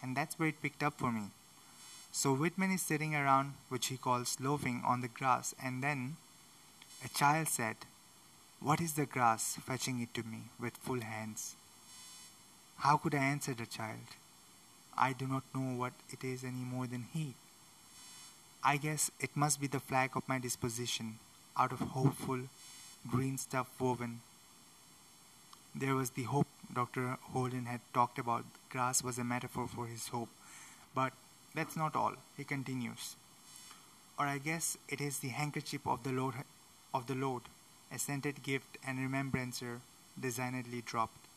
And 0.01 0.17
that's 0.17 0.39
where 0.39 0.49
it 0.49 0.61
picked 0.61 0.81
up 0.81 0.97
for 0.97 1.11
me. 1.11 1.29
So 2.11 2.33
Whitman 2.33 2.71
is 2.71 2.81
sitting 2.81 3.15
around, 3.15 3.53
which 3.69 3.87
he 3.87 3.97
calls 3.97 4.37
loafing, 4.39 4.83
on 4.85 5.01
the 5.01 5.07
grass, 5.07 5.55
and 5.63 5.81
then 5.81 6.17
a 7.03 7.07
child 7.07 7.47
said, 7.47 7.77
What 8.59 8.81
is 8.81 8.93
the 8.93 9.05
grass, 9.05 9.57
fetching 9.63 10.01
it 10.01 10.13
to 10.15 10.23
me 10.23 10.43
with 10.59 10.75
full 10.75 11.01
hands? 11.01 11.55
How 12.79 12.97
could 12.97 13.15
I 13.15 13.23
answer 13.23 13.53
the 13.53 13.65
child? 13.65 14.17
I 14.97 15.13
do 15.13 15.25
not 15.25 15.43
know 15.55 15.77
what 15.77 15.93
it 16.09 16.23
is 16.23 16.43
any 16.43 16.63
more 16.63 16.85
than 16.85 17.05
he. 17.13 17.33
I 18.63 18.77
guess 18.77 19.09
it 19.19 19.35
must 19.35 19.61
be 19.61 19.67
the 19.67 19.79
flag 19.79 20.11
of 20.15 20.27
my 20.27 20.37
disposition, 20.37 21.17
out 21.57 21.71
of 21.71 21.79
hopeful, 21.79 22.41
green 23.09 23.37
stuff 23.37 23.67
woven. 23.79 24.19
There 25.73 25.95
was 25.95 26.11
the 26.11 26.23
hope 26.23 26.47
Dr. 26.73 27.17
Holden 27.33 27.65
had 27.65 27.79
talked 27.93 28.19
about. 28.19 28.43
Grass 28.69 29.01
was 29.01 29.17
a 29.17 29.23
metaphor 29.23 29.67
for 29.67 29.87
his 29.87 30.09
hope. 30.09 30.29
But 30.93 31.13
that's 31.55 31.75
not 31.75 31.95
all. 31.95 32.13
He 32.37 32.43
continues. 32.43 33.15
Or 34.17 34.25
I 34.25 34.37
guess 34.37 34.77
it 34.87 35.01
is 35.01 35.19
the 35.19 35.29
handkerchief 35.29 35.85
of 35.85 36.03
the 36.03 36.11
Lord, 36.11 36.35
of 36.93 37.07
the 37.07 37.15
Lord, 37.15 37.43
a 37.93 37.99
scented 37.99 38.43
gift 38.43 38.77
and 38.85 38.99
remembrancer 38.99 39.81
designedly 40.19 40.81
dropped. 40.81 41.27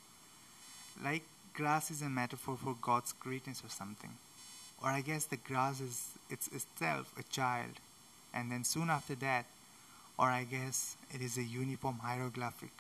Like 1.02 1.22
grass 1.54 1.90
is 1.90 2.02
a 2.02 2.08
metaphor 2.08 2.56
for 2.56 2.76
God's 2.80 3.12
greatness 3.12 3.62
or 3.64 3.70
something. 3.70 4.10
Or 4.82 4.90
I 4.90 5.00
guess 5.00 5.24
the 5.24 5.36
grass 5.36 5.80
is 5.80 6.10
it's 6.28 6.48
itself 6.48 7.12
a 7.18 7.22
child, 7.22 7.80
and 8.34 8.50
then 8.50 8.64
soon 8.64 8.90
after 8.90 9.14
that, 9.16 9.46
or 10.18 10.26
I 10.26 10.44
guess 10.44 10.96
it 11.12 11.22
is 11.22 11.38
a 11.38 11.42
uniform 11.42 12.00
hieroglyphic. 12.02 12.72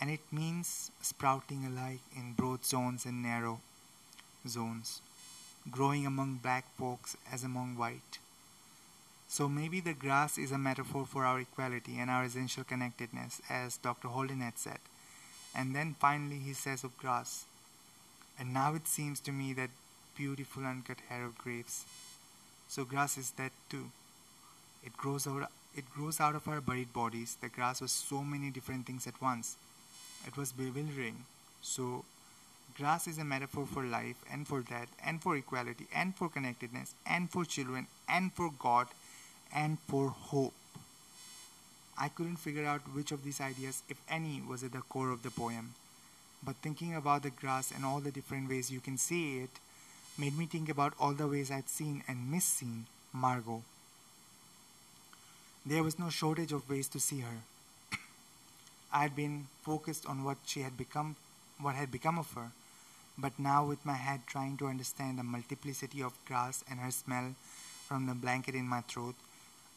And 0.00 0.10
it 0.10 0.20
means 0.32 0.90
sprouting 1.00 1.64
alike 1.64 2.00
in 2.16 2.34
broad 2.34 2.64
zones 2.64 3.06
and 3.06 3.22
narrow 3.22 3.60
zones, 4.46 5.00
growing 5.70 6.06
among 6.06 6.40
black 6.42 6.64
folks 6.76 7.16
as 7.32 7.44
among 7.44 7.76
white. 7.76 8.18
So 9.28 9.48
maybe 9.48 9.80
the 9.80 9.94
grass 9.94 10.38
is 10.38 10.52
a 10.52 10.58
metaphor 10.58 11.06
for 11.06 11.24
our 11.24 11.40
equality 11.40 11.98
and 11.98 12.10
our 12.10 12.24
essential 12.24 12.64
connectedness, 12.64 13.40
as 13.48 13.78
Dr. 13.78 14.08
Holden 14.08 14.40
had 14.40 14.58
said. 14.58 14.78
And 15.56 15.74
then 15.74 15.96
finally 15.98 16.38
he 16.38 16.52
says 16.52 16.84
of 16.84 16.96
grass, 16.98 17.44
and 18.38 18.52
now 18.52 18.74
it 18.74 18.86
seems 18.86 19.20
to 19.20 19.32
me 19.32 19.52
that 19.54 19.70
beautiful 20.16 20.64
uncut 20.64 20.98
hair 21.08 21.24
of 21.24 21.38
grapes. 21.38 21.84
So 22.68 22.84
grass 22.84 23.16
is 23.16 23.32
that 23.32 23.52
too. 23.68 23.90
It 24.84 24.96
grows 24.96 25.26
out 25.26 25.50
it 25.76 25.90
grows 25.92 26.20
out 26.20 26.36
of 26.36 26.46
our 26.46 26.60
buried 26.60 26.92
bodies. 26.92 27.36
The 27.40 27.48
grass 27.48 27.80
was 27.80 27.90
so 27.90 28.22
many 28.22 28.50
different 28.50 28.86
things 28.86 29.06
at 29.08 29.20
once. 29.20 29.56
It 30.26 30.36
was 30.36 30.52
bewildering. 30.52 31.24
So 31.62 32.04
grass 32.76 33.06
is 33.06 33.18
a 33.18 33.24
metaphor 33.24 33.66
for 33.66 33.84
life 33.84 34.16
and 34.32 34.48
for 34.48 34.60
death 34.60 34.88
and 35.04 35.22
for 35.22 35.36
equality 35.36 35.86
and 35.94 36.14
for 36.16 36.28
connectedness 36.28 36.94
and 37.06 37.30
for 37.30 37.44
children 37.44 37.86
and 38.08 38.32
for 38.32 38.50
God 38.58 38.88
and 39.54 39.78
for 39.86 40.08
hope. 40.08 40.54
I 41.96 42.08
couldn't 42.08 42.36
figure 42.36 42.66
out 42.66 42.92
which 42.92 43.12
of 43.12 43.22
these 43.22 43.40
ideas, 43.40 43.84
if 43.88 43.98
any, 44.08 44.42
was 44.42 44.64
at 44.64 44.72
the 44.72 44.80
core 44.80 45.10
of 45.10 45.22
the 45.22 45.30
poem. 45.30 45.74
But 46.44 46.56
thinking 46.56 46.94
about 46.94 47.22
the 47.22 47.30
grass 47.30 47.70
and 47.70 47.84
all 47.84 48.00
the 48.00 48.10
different 48.10 48.48
ways 48.48 48.72
you 48.72 48.80
can 48.80 48.98
see 48.98 49.38
it 49.38 49.50
made 50.18 50.36
me 50.36 50.46
think 50.46 50.68
about 50.68 50.94
all 50.98 51.12
the 51.12 51.28
ways 51.28 51.50
I'd 51.50 51.68
seen 51.68 52.02
and 52.08 52.32
misseen 52.32 52.84
Margot. 53.12 53.62
There 55.64 55.84
was 55.84 55.98
no 55.98 56.10
shortage 56.10 56.52
of 56.52 56.68
ways 56.68 56.88
to 56.88 56.98
see 56.98 57.20
her. 57.20 57.38
I 58.92 59.02
had 59.02 59.14
been 59.14 59.46
focused 59.62 60.06
on 60.06 60.24
what 60.24 60.38
she 60.44 60.60
had 60.60 60.76
become, 60.76 61.14
what 61.60 61.76
had 61.76 61.92
become 61.92 62.18
of 62.18 62.32
her, 62.32 62.50
but 63.16 63.38
now 63.38 63.64
with 63.64 63.84
my 63.86 63.94
head 63.94 64.20
trying 64.26 64.56
to 64.58 64.66
understand 64.66 65.18
the 65.18 65.22
multiplicity 65.22 66.02
of 66.02 66.24
grass 66.26 66.64
and 66.68 66.80
her 66.80 66.90
smell 66.90 67.34
from 67.86 68.06
the 68.06 68.14
blanket 68.14 68.54
in 68.54 68.66
my 68.66 68.80
throat, 68.80 69.14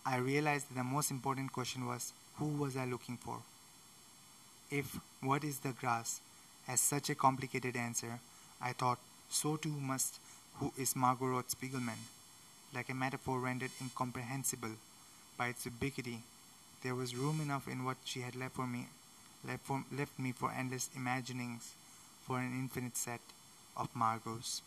I 0.06 0.18
realized 0.18 0.70
that 0.70 0.76
the 0.76 0.84
most 0.84 1.12
important 1.12 1.52
question 1.52 1.86
was 1.86 2.14
who 2.36 2.46
was 2.46 2.78
I 2.78 2.86
looking 2.86 3.18
for? 3.18 3.40
If 4.72 5.00
what 5.22 5.44
is 5.44 5.60
the 5.60 5.74
grass 5.74 6.22
has 6.68 6.80
such 6.80 7.10
a 7.10 7.16
complicated 7.16 7.76
answer, 7.76 8.20
I 8.62 8.74
thought 8.74 9.00
so 9.30 9.56
too 9.56 9.70
must 9.70 10.20
who 10.56 10.72
is 10.78 10.96
Margot 10.96 11.44
Spiegelman, 11.44 12.00
like 12.74 12.90
a 12.90 12.94
metaphor 12.94 13.40
rendered 13.40 13.72
incomprehensible 13.82 14.76
by 15.38 15.48
its 15.50 15.66
ubiquity. 15.66 16.20
There 16.84 16.96
was 16.96 17.16
room 17.16 17.42
enough 17.42 17.68
in 17.68 17.84
what 17.84 17.98
she 18.04 18.22
had 18.22 18.36
left 18.36 18.56
for 18.56 18.68
me, 18.68 18.88
left, 19.48 19.66
for, 19.66 19.84
left 19.92 20.18
me 20.18 20.32
for 20.32 20.52
endless 20.52 20.90
imaginings, 20.96 21.74
for 22.28 22.40
an 22.40 22.52
infinite 22.52 22.98
set 22.98 23.22
of 23.78 23.96
Margot's. 23.96 24.62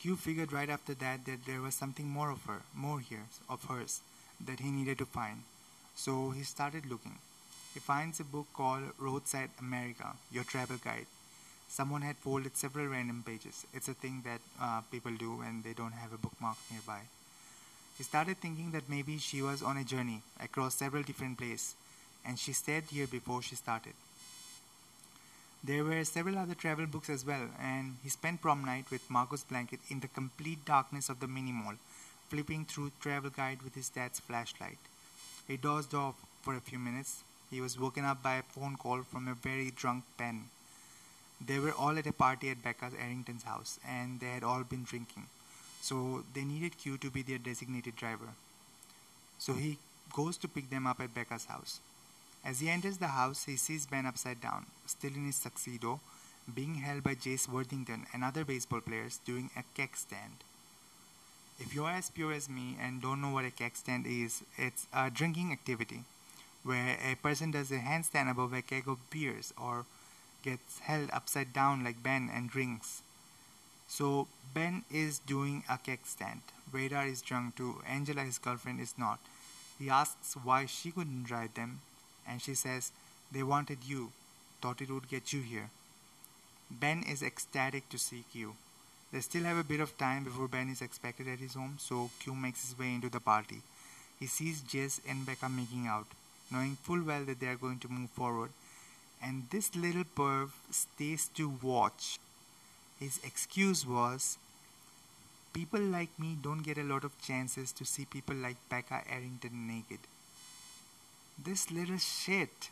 Q 0.00 0.16
figured 0.16 0.52
right 0.52 0.68
after 0.68 0.92
that 0.92 1.24
that 1.24 1.46
there 1.46 1.62
was 1.62 1.74
something 1.74 2.06
more 2.06 2.30
of 2.30 2.44
her, 2.44 2.60
more 2.74 3.00
here, 3.00 3.24
of 3.48 3.64
hers, 3.64 4.00
that 4.44 4.60
he 4.60 4.70
needed 4.70 4.98
to 4.98 5.06
find. 5.06 5.44
So 5.94 6.30
he 6.30 6.42
started 6.42 6.84
looking. 6.84 7.16
He 7.72 7.80
finds 7.80 8.20
a 8.20 8.24
book 8.24 8.46
called 8.52 8.92
Roadside 8.98 9.48
America, 9.58 10.12
Your 10.30 10.44
Travel 10.44 10.76
Guide. 10.84 11.06
Someone 11.68 12.02
had 12.02 12.16
folded 12.16 12.56
several 12.56 12.86
random 12.86 13.24
pages. 13.26 13.64
It's 13.72 13.88
a 13.88 13.94
thing 13.94 14.22
that 14.24 14.40
uh, 14.60 14.82
people 14.92 15.12
do 15.12 15.36
when 15.38 15.62
they 15.62 15.72
don't 15.72 15.92
have 15.92 16.12
a 16.12 16.18
bookmark 16.18 16.58
nearby. 16.70 17.00
He 17.96 18.04
started 18.04 18.38
thinking 18.38 18.72
that 18.72 18.88
maybe 18.88 19.18
she 19.18 19.40
was 19.40 19.62
on 19.62 19.76
a 19.76 19.84
journey 19.84 20.20
across 20.38 20.74
several 20.74 21.02
different 21.02 21.38
places, 21.38 21.74
and 22.26 22.38
she 22.38 22.52
stayed 22.52 22.84
here 22.90 23.06
before 23.06 23.40
she 23.40 23.56
started. 23.56 23.94
There 25.66 25.82
were 25.82 26.04
several 26.04 26.36
other 26.36 26.54
travel 26.54 26.84
books 26.84 27.08
as 27.08 27.24
well, 27.24 27.48
and 27.58 27.96
he 28.02 28.10
spent 28.10 28.42
prom 28.42 28.66
night 28.66 28.90
with 28.90 29.10
Margot's 29.10 29.44
blanket 29.44 29.80
in 29.88 30.00
the 30.00 30.08
complete 30.08 30.62
darkness 30.66 31.08
of 31.08 31.20
the 31.20 31.26
mini 31.26 31.52
mall, 31.52 31.76
flipping 32.28 32.66
through 32.66 32.92
travel 33.00 33.30
guide 33.30 33.62
with 33.62 33.74
his 33.74 33.88
dad's 33.88 34.20
flashlight. 34.20 34.76
He 35.48 35.56
dozed 35.56 35.94
off 35.94 36.16
for 36.42 36.54
a 36.54 36.60
few 36.60 36.78
minutes. 36.78 37.22
He 37.50 37.62
was 37.62 37.78
woken 37.78 38.04
up 38.04 38.22
by 38.22 38.34
a 38.34 38.42
phone 38.42 38.76
call 38.76 39.04
from 39.04 39.26
a 39.26 39.32
very 39.32 39.70
drunk 39.70 40.04
Ben. 40.18 40.50
They 41.40 41.58
were 41.58 41.72
all 41.72 41.96
at 41.98 42.06
a 42.06 42.12
party 42.12 42.50
at 42.50 42.62
Becca 42.62 42.90
Arrington's 43.00 43.44
house, 43.44 43.80
and 43.88 44.20
they 44.20 44.32
had 44.32 44.44
all 44.44 44.64
been 44.64 44.84
drinking. 44.84 45.28
So 45.80 46.24
they 46.34 46.44
needed 46.44 46.76
Q 46.76 46.98
to 46.98 47.10
be 47.10 47.22
their 47.22 47.38
designated 47.38 47.96
driver. 47.96 48.34
So 49.38 49.54
he 49.54 49.78
goes 50.12 50.36
to 50.38 50.48
pick 50.48 50.68
them 50.68 50.86
up 50.86 51.00
at 51.00 51.14
Becca's 51.14 51.46
house. 51.46 51.80
As 52.44 52.60
he 52.60 52.68
enters 52.68 52.98
the 52.98 53.08
house, 53.08 53.44
he 53.44 53.56
sees 53.56 53.86
Ben 53.86 54.04
upside 54.04 54.40
down, 54.40 54.66
still 54.86 55.14
in 55.14 55.26
his 55.26 55.40
tuxedo, 55.40 56.00
being 56.52 56.74
held 56.74 57.02
by 57.02 57.14
Jase 57.14 57.48
Worthington 57.48 58.06
and 58.12 58.22
other 58.22 58.44
baseball 58.44 58.80
players 58.80 59.18
doing 59.24 59.50
a 59.56 59.62
keg 59.74 59.96
stand. 59.96 60.44
If 61.58 61.74
you're 61.74 61.90
as 61.90 62.10
pure 62.10 62.32
as 62.32 62.50
me 62.50 62.76
and 62.78 63.00
don't 63.00 63.22
know 63.22 63.30
what 63.30 63.46
a 63.46 63.50
keg 63.50 63.76
stand 63.76 64.06
is, 64.06 64.42
it's 64.58 64.86
a 64.92 65.10
drinking 65.10 65.52
activity 65.52 66.04
where 66.64 66.98
a 67.02 67.14
person 67.14 67.50
does 67.50 67.70
a 67.70 67.78
handstand 67.78 68.30
above 68.30 68.52
a 68.52 68.60
keg 68.60 68.88
of 68.88 69.08
beers 69.08 69.54
or 69.56 69.86
gets 70.42 70.80
held 70.80 71.10
upside 71.12 71.52
down 71.52 71.82
like 71.82 72.02
Ben 72.02 72.30
and 72.34 72.50
drinks. 72.50 73.02
So 73.86 74.26
Ben 74.52 74.82
is 74.90 75.18
doing 75.18 75.62
a 75.70 75.78
keg 75.78 76.00
stand. 76.04 76.42
Radar 76.72 77.06
is 77.06 77.22
drunk 77.22 77.56
too. 77.56 77.80
Angela, 77.86 78.22
his 78.22 78.38
girlfriend, 78.38 78.80
is 78.80 78.94
not. 78.98 79.20
He 79.78 79.88
asks 79.88 80.34
why 80.42 80.66
she 80.66 80.90
couldn't 80.90 81.24
drive 81.24 81.54
them, 81.54 81.80
and 82.28 82.40
she 82.40 82.54
says 82.54 82.92
they 83.30 83.42
wanted 83.42 83.78
you, 83.86 84.12
thought 84.60 84.80
it 84.80 84.90
would 84.90 85.08
get 85.08 85.32
you 85.32 85.40
here. 85.40 85.70
Ben 86.70 87.02
is 87.02 87.22
ecstatic 87.22 87.88
to 87.90 87.98
see 87.98 88.24
you. 88.32 88.54
They 89.12 89.20
still 89.20 89.44
have 89.44 89.58
a 89.58 89.64
bit 89.64 89.80
of 89.80 89.96
time 89.96 90.24
before 90.24 90.48
Ben 90.48 90.68
is 90.68 90.82
expected 90.82 91.28
at 91.28 91.38
his 91.38 91.54
home, 91.54 91.76
so 91.78 92.10
Q 92.20 92.34
makes 92.34 92.66
his 92.66 92.78
way 92.78 92.94
into 92.94 93.08
the 93.08 93.20
party. 93.20 93.62
He 94.18 94.26
sees 94.26 94.60
Jess 94.60 95.00
and 95.08 95.26
Becca 95.26 95.48
making 95.48 95.86
out, 95.86 96.06
knowing 96.50 96.76
full 96.76 97.02
well 97.02 97.24
that 97.24 97.40
they 97.40 97.46
are 97.48 97.56
going 97.56 97.78
to 97.80 97.88
move 97.88 98.10
forward, 98.10 98.50
and 99.22 99.44
this 99.50 99.76
little 99.76 100.04
perv 100.04 100.50
stays 100.70 101.28
to 101.34 101.48
watch. 101.62 102.18
His 102.98 103.20
excuse 103.24 103.86
was, 103.86 104.38
People 105.54 105.80
like 105.80 106.18
me 106.18 106.36
don't 106.42 106.64
get 106.64 106.78
a 106.78 106.82
lot 106.82 107.04
of 107.04 107.16
chances 107.22 107.70
to 107.72 107.84
see 107.84 108.04
people 108.04 108.34
like 108.34 108.56
Becca 108.68 109.02
Arrington 109.08 109.68
naked. 109.68 110.00
This 111.42 111.70
little 111.70 111.98
shit. 111.98 112.70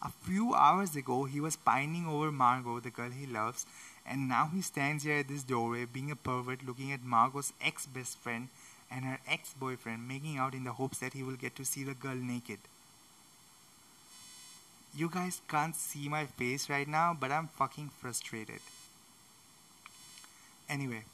A 0.00 0.10
few 0.10 0.54
hours 0.54 0.94
ago, 0.94 1.24
he 1.24 1.40
was 1.40 1.56
pining 1.56 2.06
over 2.06 2.30
Margot, 2.30 2.80
the 2.80 2.90
girl 2.90 3.10
he 3.10 3.26
loves, 3.26 3.66
and 4.06 4.28
now 4.28 4.50
he 4.54 4.62
stands 4.62 5.04
here 5.04 5.18
at 5.18 5.28
this 5.28 5.42
doorway 5.42 5.84
being 5.84 6.10
a 6.10 6.16
pervert 6.16 6.64
looking 6.64 6.92
at 6.92 7.02
Margot's 7.02 7.52
ex 7.60 7.86
best 7.86 8.16
friend 8.18 8.48
and 8.90 9.04
her 9.04 9.18
ex 9.28 9.52
boyfriend 9.52 10.06
making 10.06 10.38
out 10.38 10.54
in 10.54 10.64
the 10.64 10.72
hopes 10.72 10.98
that 10.98 11.12
he 11.12 11.22
will 11.22 11.36
get 11.36 11.56
to 11.56 11.64
see 11.64 11.84
the 11.84 11.94
girl 11.94 12.14
naked. 12.14 12.58
You 14.94 15.10
guys 15.10 15.40
can't 15.48 15.76
see 15.76 16.08
my 16.08 16.24
face 16.24 16.70
right 16.70 16.88
now, 16.88 17.16
but 17.18 17.30
I'm 17.30 17.48
fucking 17.48 17.90
frustrated. 18.00 18.60
Anyway, 20.68 21.04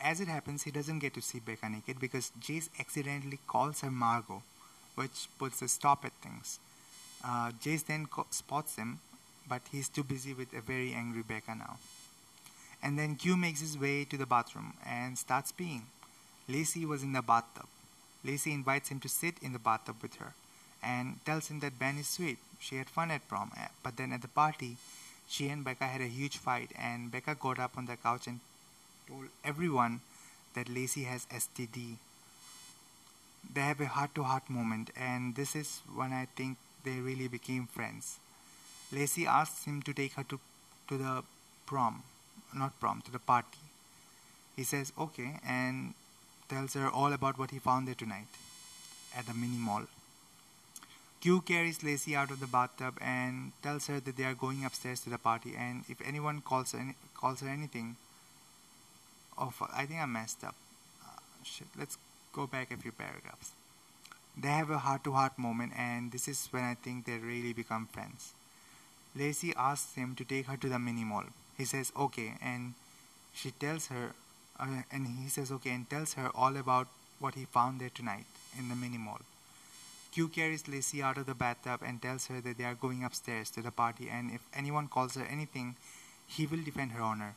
as 0.00 0.20
it 0.20 0.28
happens, 0.28 0.62
he 0.62 0.70
doesn't 0.70 1.00
get 1.00 1.14
to 1.14 1.22
see 1.22 1.40
Becca 1.40 1.68
naked 1.68 1.98
because 1.98 2.32
Jase 2.38 2.70
accidentally 2.78 3.38
calls 3.46 3.80
her 3.80 3.90
Margot, 3.90 4.42
which 4.94 5.28
puts 5.38 5.62
a 5.62 5.68
stop 5.68 6.04
at 6.04 6.12
things. 6.22 6.58
Uh, 7.24 7.52
Jase 7.60 7.82
then 7.82 8.06
spots 8.30 8.76
him, 8.76 8.98
but 9.48 9.62
he's 9.70 9.88
too 9.88 10.04
busy 10.04 10.32
with 10.32 10.52
a 10.54 10.60
very 10.60 10.92
angry 10.92 11.22
Becca 11.22 11.54
now. 11.54 11.76
And 12.82 12.98
then 12.98 13.16
Q 13.16 13.36
makes 13.36 13.60
his 13.60 13.78
way 13.78 14.04
to 14.04 14.16
the 14.16 14.26
bathroom 14.26 14.74
and 14.86 15.18
starts 15.18 15.52
peeing. 15.52 15.82
Lacey 16.48 16.86
was 16.86 17.02
in 17.02 17.12
the 17.12 17.22
bathtub. 17.22 17.66
Lacey 18.24 18.52
invites 18.52 18.88
him 18.88 19.00
to 19.00 19.08
sit 19.08 19.34
in 19.42 19.52
the 19.52 19.58
bathtub 19.58 19.96
with 20.02 20.16
her 20.16 20.34
and 20.82 21.24
tells 21.24 21.48
him 21.48 21.60
that 21.60 21.78
Ben 21.78 21.98
is 21.98 22.08
sweet. 22.08 22.38
She 22.58 22.76
had 22.76 22.88
fun 22.88 23.10
at 23.10 23.28
prom, 23.28 23.52
eh, 23.56 23.68
but 23.82 23.96
then 23.96 24.12
at 24.12 24.22
the 24.22 24.28
party, 24.28 24.76
she 25.28 25.48
and 25.48 25.64
Becca 25.64 25.84
had 25.84 26.00
a 26.00 26.06
huge 26.06 26.36
fight, 26.38 26.72
and 26.76 27.10
Becca 27.10 27.36
got 27.38 27.58
up 27.58 27.76
on 27.76 27.86
the 27.86 27.96
couch 27.96 28.26
and 28.26 28.40
told 29.06 29.26
everyone 29.44 30.00
that 30.54 30.68
Lacey 30.68 31.04
has 31.04 31.26
STD. 31.26 31.96
They 33.52 33.62
have 33.62 33.80
a 33.80 33.86
heart 33.86 34.14
to 34.14 34.22
heart 34.22 34.48
moment, 34.48 34.90
and 34.96 35.34
this 35.34 35.56
is 35.56 35.80
when 35.94 36.12
I 36.12 36.26
think 36.36 36.58
they 36.84 36.98
really 37.00 37.28
became 37.28 37.66
friends. 37.66 38.18
Lacey 38.92 39.26
asks 39.26 39.64
him 39.64 39.82
to 39.82 39.92
take 39.92 40.14
her 40.14 40.24
to, 40.24 40.40
to 40.88 40.98
the 40.98 41.22
prom, 41.66 42.02
not 42.54 42.78
prom, 42.80 43.02
to 43.02 43.10
the 43.10 43.18
party. 43.18 43.58
He 44.56 44.64
says 44.64 44.92
okay 44.98 45.40
and 45.46 45.94
tells 46.48 46.74
her 46.74 46.88
all 46.90 47.12
about 47.12 47.38
what 47.38 47.50
he 47.50 47.58
found 47.58 47.86
there 47.86 47.94
tonight 47.94 48.26
at 49.16 49.26
the 49.26 49.34
mini 49.34 49.56
mall. 49.56 49.84
Q 51.20 51.42
carries 51.42 51.82
Lacey 51.84 52.16
out 52.16 52.30
of 52.30 52.40
the 52.40 52.46
bathtub 52.46 52.98
and 53.00 53.52
tells 53.62 53.86
her 53.86 54.00
that 54.00 54.16
they 54.16 54.24
are 54.24 54.34
going 54.34 54.64
upstairs 54.64 55.00
to 55.00 55.10
the 55.10 55.18
party 55.18 55.54
and 55.56 55.84
if 55.88 56.00
anyone 56.06 56.40
calls 56.40 56.72
her, 56.72 56.78
any, 56.78 56.94
calls 57.14 57.40
her 57.40 57.48
anything, 57.48 57.96
oh 59.38 59.52
I 59.72 59.86
think 59.86 60.00
I 60.00 60.06
messed 60.06 60.42
up. 60.42 60.54
Uh, 61.04 61.20
shit, 61.44 61.68
let's 61.78 61.98
go 62.32 62.46
back 62.46 62.70
a 62.70 62.76
few 62.76 62.92
paragraphs. 62.92 63.52
They 64.36 64.48
have 64.48 64.70
a 64.70 64.78
heart 64.78 65.04
to 65.04 65.12
heart 65.12 65.38
moment, 65.38 65.72
and 65.76 66.12
this 66.12 66.28
is 66.28 66.48
when 66.50 66.62
I 66.62 66.74
think 66.74 67.04
they 67.04 67.18
really 67.18 67.52
become 67.52 67.86
friends. 67.86 68.32
Lacey 69.16 69.52
asks 69.56 69.94
him 69.94 70.14
to 70.14 70.24
take 70.24 70.46
her 70.46 70.56
to 70.56 70.68
the 70.68 70.78
mini 70.78 71.04
mall. 71.04 71.24
He 71.58 71.64
says 71.64 71.92
okay, 71.96 72.34
and 72.40 72.74
she 73.32 73.50
tells 73.50 73.88
her, 73.88 74.14
uh, 74.58 74.82
and 74.90 75.06
he 75.06 75.28
says 75.28 75.50
okay, 75.52 75.70
and 75.70 75.90
tells 75.90 76.14
her 76.14 76.30
all 76.34 76.56
about 76.56 76.88
what 77.18 77.34
he 77.34 77.44
found 77.44 77.80
there 77.80 77.90
tonight 77.90 78.26
in 78.58 78.68
the 78.68 78.76
mini 78.76 78.98
mall. 78.98 79.20
Q 80.12 80.28
carries 80.28 80.66
Lacey 80.66 81.02
out 81.02 81.18
of 81.18 81.26
the 81.26 81.34
bathtub 81.34 81.80
and 81.84 82.00
tells 82.00 82.26
her 82.26 82.40
that 82.40 82.58
they 82.58 82.64
are 82.64 82.74
going 82.74 83.04
upstairs 83.04 83.50
to 83.50 83.62
the 83.62 83.70
party, 83.70 84.08
and 84.08 84.30
if 84.30 84.40
anyone 84.54 84.88
calls 84.88 85.14
her 85.14 85.24
anything, 85.24 85.76
he 86.26 86.46
will 86.46 86.62
defend 86.62 86.92
her 86.92 87.02
honor. 87.02 87.34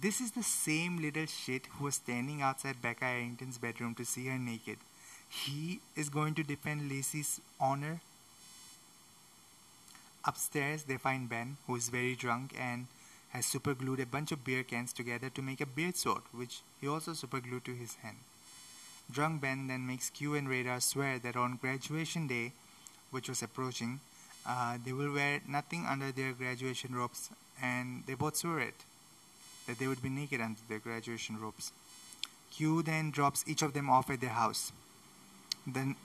This 0.00 0.20
is 0.20 0.32
the 0.32 0.42
same 0.42 1.00
little 1.00 1.26
shit 1.26 1.66
who 1.66 1.84
was 1.84 1.94
standing 1.94 2.42
outside 2.42 2.82
Becca 2.82 3.04
Arrington's 3.04 3.58
bedroom 3.58 3.94
to 3.94 4.04
see 4.04 4.26
her 4.26 4.38
naked. 4.38 4.78
He 5.28 5.80
is 5.94 6.08
going 6.08 6.34
to 6.34 6.42
defend 6.42 6.90
Lacey's 6.90 7.40
honor. 7.60 8.00
Upstairs, 10.24 10.82
they 10.84 10.96
find 10.96 11.28
Ben, 11.28 11.58
who 11.66 11.76
is 11.76 11.90
very 11.90 12.16
drunk 12.16 12.54
and 12.58 12.86
has 13.28 13.46
superglued 13.46 14.00
a 14.00 14.06
bunch 14.06 14.32
of 14.32 14.44
beer 14.44 14.64
cans 14.64 14.92
together 14.92 15.30
to 15.30 15.42
make 15.42 15.60
a 15.60 15.66
beard 15.66 15.96
sword, 15.96 16.22
which 16.32 16.62
he 16.80 16.88
also 16.88 17.12
superglued 17.12 17.64
to 17.64 17.74
his 17.74 17.94
hand. 17.96 18.16
Drunk 19.10 19.42
Ben 19.42 19.68
then 19.68 19.86
makes 19.86 20.10
Q 20.10 20.34
and 20.34 20.48
Radar 20.48 20.80
swear 20.80 21.20
that 21.20 21.36
on 21.36 21.56
graduation 21.56 22.26
day, 22.26 22.52
which 23.12 23.28
was 23.28 23.42
approaching, 23.42 24.00
uh, 24.44 24.76
they 24.84 24.92
will 24.92 25.12
wear 25.12 25.40
nothing 25.46 25.86
under 25.86 26.10
their 26.10 26.32
graduation 26.32 26.96
robes, 26.96 27.30
and 27.62 28.02
they 28.06 28.14
both 28.14 28.36
swear 28.36 28.58
it 28.58 28.84
that 29.66 29.78
they 29.78 29.86
would 29.86 30.02
be 30.02 30.08
naked 30.08 30.40
under 30.40 30.60
their 30.68 30.78
graduation 30.78 31.40
robes. 31.40 31.72
Q 32.50 32.82
then 32.82 33.10
drops 33.10 33.44
each 33.46 33.62
of 33.62 33.72
them 33.72 33.90
off 33.90 34.10
at 34.10 34.20
their 34.20 34.30
house. 34.30 34.72
Then 35.66 35.96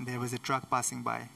there 0.00 0.18
was 0.18 0.32
a 0.32 0.38
truck 0.38 0.70
passing 0.70 1.02
by. 1.02 1.28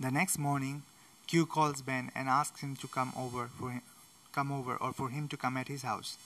The 0.00 0.10
next 0.10 0.38
morning, 0.38 0.82
Q 1.26 1.46
calls 1.46 1.82
Ben 1.82 2.10
and 2.14 2.28
asks 2.28 2.60
him 2.60 2.76
to 2.76 2.88
come 2.88 3.12
over 3.16 3.48
for 3.58 3.70
him, 3.70 3.82
come 4.32 4.52
over 4.52 4.76
or 4.76 4.92
for 4.92 5.08
him 5.10 5.28
to 5.28 5.36
come 5.36 5.56
at 5.56 5.68
his 5.68 5.82
house 5.82 6.18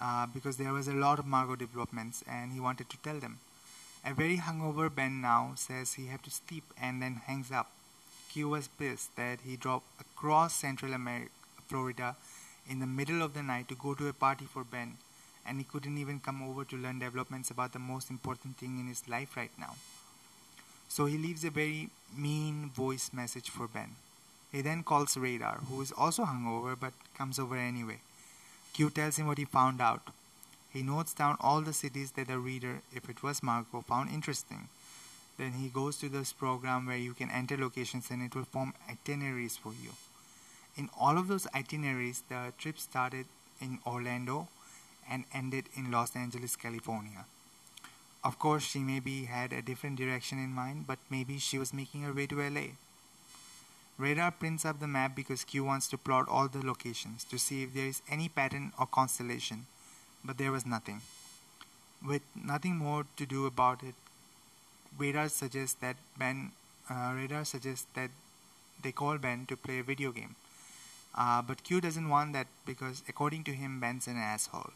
uh, 0.00 0.26
because 0.26 0.56
there 0.56 0.72
was 0.72 0.88
a 0.88 0.92
lot 0.92 1.18
of 1.18 1.26
Margot 1.26 1.56
developments 1.56 2.24
and 2.28 2.52
he 2.52 2.60
wanted 2.60 2.90
to 2.90 2.96
tell 2.98 3.18
them. 3.18 3.38
A 4.04 4.12
very 4.12 4.38
hungover 4.38 4.92
Ben 4.92 5.20
now 5.20 5.52
says 5.54 5.94
he 5.94 6.06
had 6.06 6.22
to 6.24 6.30
sleep 6.30 6.64
and 6.80 7.00
then 7.00 7.22
hangs 7.26 7.52
up. 7.52 7.70
Q 8.32 8.48
was 8.48 8.68
pissed 8.68 9.14
that 9.16 9.40
he 9.44 9.56
drove 9.56 9.82
across 10.00 10.54
Central 10.54 10.94
America, 10.94 11.30
Florida 11.66 12.16
in 12.66 12.78
the 12.80 12.86
middle 12.86 13.20
of 13.20 13.34
the 13.34 13.42
night 13.42 13.68
to 13.68 13.74
go 13.74 13.92
to 13.92 14.08
a 14.08 14.14
party 14.14 14.46
for 14.46 14.64
Ben 14.64 14.96
and 15.44 15.58
he 15.58 15.64
couldn't 15.64 15.98
even 15.98 16.18
come 16.18 16.42
over 16.42 16.64
to 16.64 16.76
learn 16.76 16.98
developments 16.98 17.50
about 17.50 17.72
the 17.72 17.78
most 17.78 18.08
important 18.08 18.56
thing 18.56 18.78
in 18.78 18.86
his 18.86 19.06
life 19.06 19.36
right 19.36 19.50
now. 19.58 19.74
So 20.88 21.04
he 21.04 21.18
leaves 21.18 21.44
a 21.44 21.50
very 21.50 21.90
mean 22.16 22.70
voice 22.70 23.10
message 23.12 23.50
for 23.50 23.68
Ben. 23.68 23.96
He 24.50 24.62
then 24.62 24.82
calls 24.82 25.16
Radar, 25.16 25.60
who 25.68 25.82
is 25.82 25.92
also 25.92 26.24
hungover 26.24 26.74
but 26.78 26.92
comes 27.14 27.38
over 27.38 27.56
anyway. 27.56 28.00
Q 28.72 28.88
tells 28.88 29.16
him 29.16 29.26
what 29.26 29.38
he 29.38 29.44
found 29.44 29.82
out. 29.82 30.08
He 30.72 30.82
notes 30.82 31.12
down 31.12 31.36
all 31.40 31.60
the 31.60 31.74
cities 31.74 32.12
that 32.12 32.28
the 32.28 32.38
reader, 32.38 32.80
if 32.94 33.10
it 33.10 33.22
was 33.22 33.42
Margot, 33.42 33.82
found 33.82 34.08
interesting. 34.08 34.68
Then 35.38 35.52
he 35.52 35.68
goes 35.68 35.96
to 35.98 36.08
this 36.08 36.32
program 36.32 36.86
where 36.86 36.96
you 36.96 37.14
can 37.14 37.30
enter 37.30 37.56
locations 37.56 38.10
and 38.10 38.22
it 38.22 38.34
will 38.34 38.44
form 38.44 38.74
itineraries 38.88 39.56
for 39.56 39.72
you. 39.72 39.90
In 40.76 40.88
all 40.98 41.18
of 41.18 41.28
those 41.28 41.46
itineraries, 41.54 42.22
the 42.28 42.52
trip 42.58 42.78
started 42.78 43.26
in 43.60 43.78
Orlando 43.86 44.48
and 45.08 45.24
ended 45.32 45.68
in 45.74 45.90
Los 45.90 46.14
Angeles, 46.16 46.56
California. 46.56 47.24
Of 48.24 48.38
course, 48.38 48.62
she 48.62 48.78
maybe 48.78 49.24
had 49.24 49.52
a 49.52 49.62
different 49.62 49.96
direction 49.96 50.38
in 50.38 50.50
mind, 50.50 50.86
but 50.86 50.98
maybe 51.10 51.38
she 51.38 51.58
was 51.58 51.74
making 51.74 52.02
her 52.02 52.12
way 52.12 52.26
to 52.28 52.40
LA. 52.40 52.68
Radar 53.98 54.30
prints 54.30 54.64
up 54.64 54.80
the 54.80 54.86
map 54.86 55.14
because 55.14 55.44
Q 55.44 55.64
wants 55.64 55.88
to 55.88 55.98
plot 55.98 56.28
all 56.28 56.48
the 56.48 56.64
locations 56.64 57.24
to 57.24 57.38
see 57.38 57.62
if 57.62 57.74
there 57.74 57.86
is 57.86 58.00
any 58.08 58.28
pattern 58.28 58.72
or 58.78 58.86
constellation, 58.86 59.66
but 60.24 60.38
there 60.38 60.52
was 60.52 60.64
nothing. 60.64 61.02
With 62.04 62.22
nothing 62.34 62.76
more 62.76 63.06
to 63.16 63.26
do 63.26 63.46
about 63.46 63.82
it, 63.82 63.94
Radar 64.98 65.28
suggests 65.28 65.76
that 65.80 65.96
Ben 66.18 66.52
uh, 66.90 67.12
Radar 67.14 67.44
suggests 67.44 67.86
that 67.94 68.10
they 68.82 68.92
call 68.92 69.18
Ben 69.18 69.46
to 69.46 69.56
play 69.56 69.78
a 69.78 69.82
video 69.82 70.12
game. 70.12 70.36
Uh, 71.16 71.42
but 71.42 71.62
Q 71.62 71.80
doesn't 71.80 72.08
want 72.08 72.32
that 72.32 72.46
because, 72.66 73.02
according 73.08 73.44
to 73.44 73.52
him, 73.52 73.80
Ben's 73.80 74.06
an 74.06 74.16
asshole. 74.16 74.70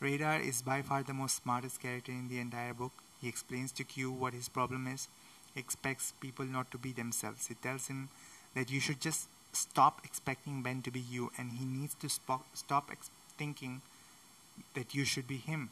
Radar 0.00 0.40
is 0.40 0.62
by 0.62 0.82
far 0.82 1.02
the 1.02 1.12
most 1.12 1.42
smartest 1.42 1.80
character 1.80 2.12
in 2.12 2.28
the 2.28 2.38
entire 2.38 2.72
book. 2.72 2.92
He 3.20 3.28
explains 3.28 3.72
to 3.72 3.84
Q 3.84 4.10
what 4.10 4.32
his 4.32 4.48
problem 4.48 4.86
is. 4.86 5.08
He 5.54 5.60
expects 5.60 6.12
people 6.20 6.44
not 6.44 6.70
to 6.70 6.78
be 6.78 6.92
themselves. 6.92 7.48
He 7.48 7.54
tells 7.54 7.88
him 7.88 8.08
that 8.54 8.70
you 8.70 8.80
should 8.80 9.00
just 9.00 9.28
stop 9.52 10.00
expecting 10.04 10.62
Ben 10.62 10.82
to 10.82 10.90
be 10.90 11.00
you, 11.00 11.32
and 11.36 11.52
he 11.52 11.64
needs 11.64 11.94
to 11.96 12.08
stop 12.08 12.88
ex- 12.90 13.10
thinking 13.36 13.82
that 14.74 14.94
you 14.94 15.04
should 15.04 15.26
be 15.26 15.36
him. 15.36 15.70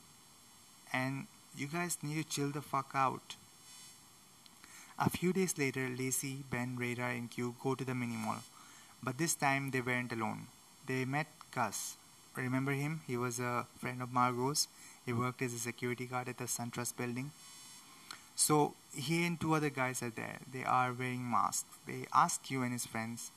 And 0.93 1.27
you 1.57 1.67
guys 1.67 1.99
need 2.03 2.17
to 2.23 2.29
chill 2.29 2.51
the 2.51 2.61
fuck 2.63 2.93
out. 2.95 3.37
A 4.99 5.11
few 5.11 5.33
days 5.33 5.59
later, 5.59 5.89
Lacey, 5.89 6.45
Ben, 6.51 6.77
Radar, 6.79 7.11
and 7.11 7.31
Q 7.31 7.55
go 7.63 7.75
to 7.75 7.85
the 7.85 7.95
mini 7.95 8.17
mall. 8.17 8.43
But 9.03 9.19
this 9.19 9.35
time 9.35 9.71
they 9.71 9.81
weren't 9.81 10.13
alone. 10.13 10.47
They 10.87 11.05
met 11.05 11.27
Gus. 11.55 11.97
Remember 12.35 12.73
him? 12.73 13.01
He 13.07 13.17
was 13.17 13.39
a 13.39 13.67
friend 13.79 14.03
of 14.03 14.13
Margot's. 14.13 14.69
He 15.05 15.13
worked 15.13 15.43
as 15.43 15.55
a 15.55 15.59
security 15.59 16.07
guard 16.07 16.29
at 16.29 16.39
the 16.39 16.45
SunTrust 16.45 16.97
building. 16.97 17.31
So 18.35 18.75
he 18.95 19.25
and 19.25 19.41
two 19.41 19.55
other 19.55 19.71
guys 19.71 20.03
are 20.03 20.11
there. 20.11 20.39
They 20.53 20.65
are 20.65 20.93
wearing 20.93 21.31
masks. 21.31 21.65
They 21.87 22.07
ask 22.13 22.43
Q 22.43 22.63
and 22.63 22.73
his 22.73 22.87
friends 22.87 23.31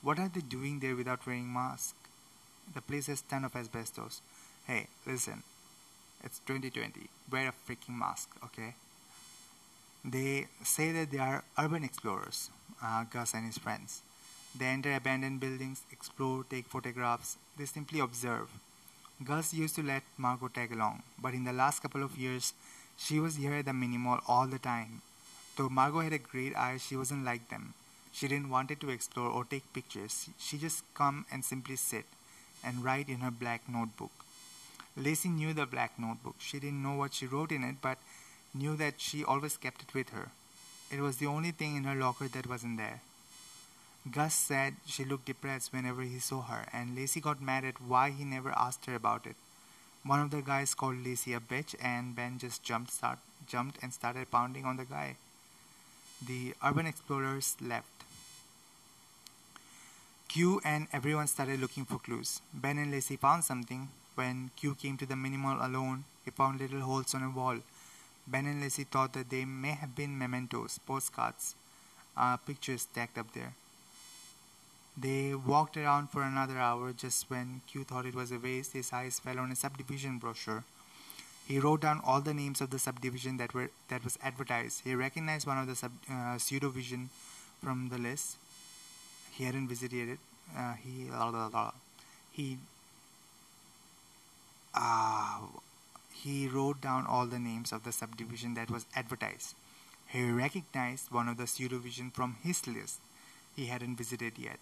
What 0.00 0.18
are 0.18 0.28
they 0.28 0.40
doing 0.40 0.80
there 0.80 0.96
without 0.96 1.26
wearing 1.26 1.52
masks? 1.52 1.94
The 2.72 2.80
place 2.80 3.06
has 3.06 3.22
ton 3.22 3.44
of 3.44 3.56
asbestos. 3.56 4.20
Hey, 4.66 4.88
listen. 5.06 5.42
It's 6.24 6.40
2020. 6.46 7.08
Wear 7.30 7.48
a 7.48 7.52
freaking 7.52 7.96
mask, 7.98 8.28
okay? 8.44 8.74
They 10.04 10.46
say 10.62 10.92
that 10.92 11.10
they 11.10 11.18
are 11.18 11.44
urban 11.58 11.84
explorers, 11.84 12.50
uh, 12.82 13.04
Gus 13.04 13.34
and 13.34 13.46
his 13.46 13.58
friends. 13.58 14.02
They 14.56 14.66
enter 14.66 14.94
abandoned 14.94 15.40
buildings, 15.40 15.82
explore, 15.92 16.44
take 16.48 16.66
photographs. 16.66 17.36
They 17.56 17.66
simply 17.66 18.00
observe. 18.00 18.48
Gus 19.24 19.54
used 19.54 19.76
to 19.76 19.82
let 19.82 20.02
Margot 20.16 20.48
tag 20.48 20.72
along, 20.72 21.02
but 21.20 21.34
in 21.34 21.44
the 21.44 21.52
last 21.52 21.82
couple 21.82 22.02
of 22.02 22.16
years, 22.16 22.52
she 22.96 23.20
was 23.20 23.36
here 23.36 23.54
at 23.54 23.66
the 23.66 23.72
mini 23.72 23.98
mall 23.98 24.20
all 24.26 24.46
the 24.46 24.58
time. 24.58 25.02
Though 25.56 25.68
Margot 25.68 26.00
had 26.00 26.12
a 26.12 26.18
great 26.18 26.56
eye, 26.56 26.78
she 26.78 26.96
wasn't 26.96 27.24
like 27.24 27.48
them. 27.48 27.74
She 28.12 28.26
didn't 28.26 28.50
want 28.50 28.68
to 28.80 28.90
explore 28.90 29.30
or 29.30 29.44
take 29.44 29.72
pictures. 29.72 30.28
She 30.38 30.58
just 30.58 30.82
come 30.94 31.26
and 31.30 31.44
simply 31.44 31.76
sit 31.76 32.06
and 32.64 32.84
write 32.84 33.08
in 33.08 33.20
her 33.20 33.30
black 33.30 33.68
notebook. 33.68 34.10
Lacey 34.98 35.28
knew 35.28 35.54
the 35.54 35.66
black 35.66 35.98
notebook. 35.98 36.34
She 36.38 36.58
didn't 36.58 36.82
know 36.82 36.94
what 36.94 37.14
she 37.14 37.26
wrote 37.26 37.52
in 37.52 37.62
it, 37.62 37.76
but 37.80 37.98
knew 38.52 38.76
that 38.76 38.94
she 38.98 39.24
always 39.24 39.56
kept 39.56 39.82
it 39.82 39.94
with 39.94 40.10
her. 40.10 40.30
It 40.90 41.00
was 41.00 41.18
the 41.18 41.26
only 41.26 41.52
thing 41.52 41.76
in 41.76 41.84
her 41.84 41.94
locker 41.94 42.28
that 42.28 42.48
wasn't 42.48 42.78
there. 42.78 43.00
Gus 44.10 44.34
said 44.34 44.76
she 44.86 45.04
looked 45.04 45.26
depressed 45.26 45.72
whenever 45.72 46.02
he 46.02 46.18
saw 46.18 46.42
her, 46.42 46.66
and 46.72 46.96
Lacey 46.96 47.20
got 47.20 47.42
mad 47.42 47.64
at 47.64 47.80
why 47.80 48.10
he 48.10 48.24
never 48.24 48.50
asked 48.50 48.86
her 48.86 48.94
about 48.94 49.26
it. 49.26 49.36
One 50.02 50.20
of 50.20 50.30
the 50.30 50.40
guys 50.40 50.74
called 50.74 51.04
Lacey 51.04 51.34
a 51.34 51.40
bitch, 51.40 51.74
and 51.82 52.16
Ben 52.16 52.38
just 52.38 52.62
jumped, 52.62 52.92
start, 52.92 53.18
jumped 53.46 53.78
and 53.82 53.92
started 53.92 54.30
pounding 54.30 54.64
on 54.64 54.76
the 54.76 54.84
guy. 54.84 55.16
The 56.24 56.54
urban 56.64 56.86
explorers 56.86 57.56
left. 57.60 57.86
Q 60.28 60.60
and 60.64 60.88
everyone 60.92 61.26
started 61.26 61.60
looking 61.60 61.84
for 61.84 61.98
clues. 61.98 62.40
Ben 62.52 62.78
and 62.78 62.90
Lacey 62.90 63.16
found 63.16 63.44
something. 63.44 63.88
When 64.18 64.50
Q 64.56 64.74
came 64.74 64.96
to 64.96 65.06
the 65.06 65.14
mini 65.14 65.36
mall 65.36 65.64
alone, 65.64 66.02
he 66.24 66.32
found 66.32 66.58
little 66.60 66.80
holes 66.80 67.14
on 67.14 67.22
a 67.22 67.30
wall. 67.30 67.58
Ben 68.26 68.46
and 68.46 68.60
Lacey 68.60 68.82
thought 68.82 69.12
that 69.12 69.30
they 69.30 69.44
may 69.44 69.74
have 69.82 69.94
been 69.94 70.18
mementos, 70.18 70.80
postcards, 70.84 71.54
uh, 72.16 72.36
pictures 72.38 72.82
stacked 72.82 73.16
up 73.16 73.32
there. 73.32 73.52
They 75.00 75.36
walked 75.36 75.76
around 75.76 76.10
for 76.10 76.22
another 76.22 76.58
hour 76.58 76.92
just 76.92 77.30
when 77.30 77.60
Q 77.68 77.84
thought 77.84 78.06
it 78.06 78.16
was 78.16 78.32
a 78.32 78.40
waste. 78.40 78.72
His 78.72 78.92
eyes 78.92 79.20
fell 79.20 79.38
on 79.38 79.52
a 79.52 79.56
subdivision 79.56 80.18
brochure. 80.18 80.64
He 81.46 81.60
wrote 81.60 81.82
down 81.82 82.00
all 82.04 82.20
the 82.20 82.34
names 82.34 82.60
of 82.60 82.70
the 82.70 82.80
subdivision 82.80 83.36
that 83.36 83.54
were 83.54 83.70
that 83.88 84.02
was 84.02 84.18
advertised. 84.20 84.82
He 84.82 84.96
recognized 84.96 85.46
one 85.46 85.58
of 85.58 85.68
the 85.68 85.76
sub, 85.76 85.92
uh, 86.10 86.38
pseudovision 86.46 87.06
from 87.62 87.88
the 87.88 87.98
list. 87.98 88.36
He 89.30 89.44
hadn't 89.44 89.68
visited 89.68 90.08
it. 90.08 90.18
Uh, 90.56 90.74
he 90.74 91.08
he 92.32 92.58
uh, 94.78 95.40
he 96.12 96.48
wrote 96.48 96.80
down 96.80 97.06
all 97.06 97.26
the 97.26 97.38
names 97.38 97.72
of 97.72 97.84
the 97.84 97.92
subdivision 97.92 98.54
that 98.54 98.70
was 98.70 98.86
advertised. 98.94 99.54
He 100.06 100.30
recognized 100.30 101.10
one 101.10 101.28
of 101.28 101.36
the 101.36 101.44
pseudovision 101.44 102.12
from 102.12 102.36
his 102.42 102.66
list 102.66 103.00
he 103.56 103.66
hadn't 103.66 103.96
visited 103.96 104.38
yet. 104.38 104.58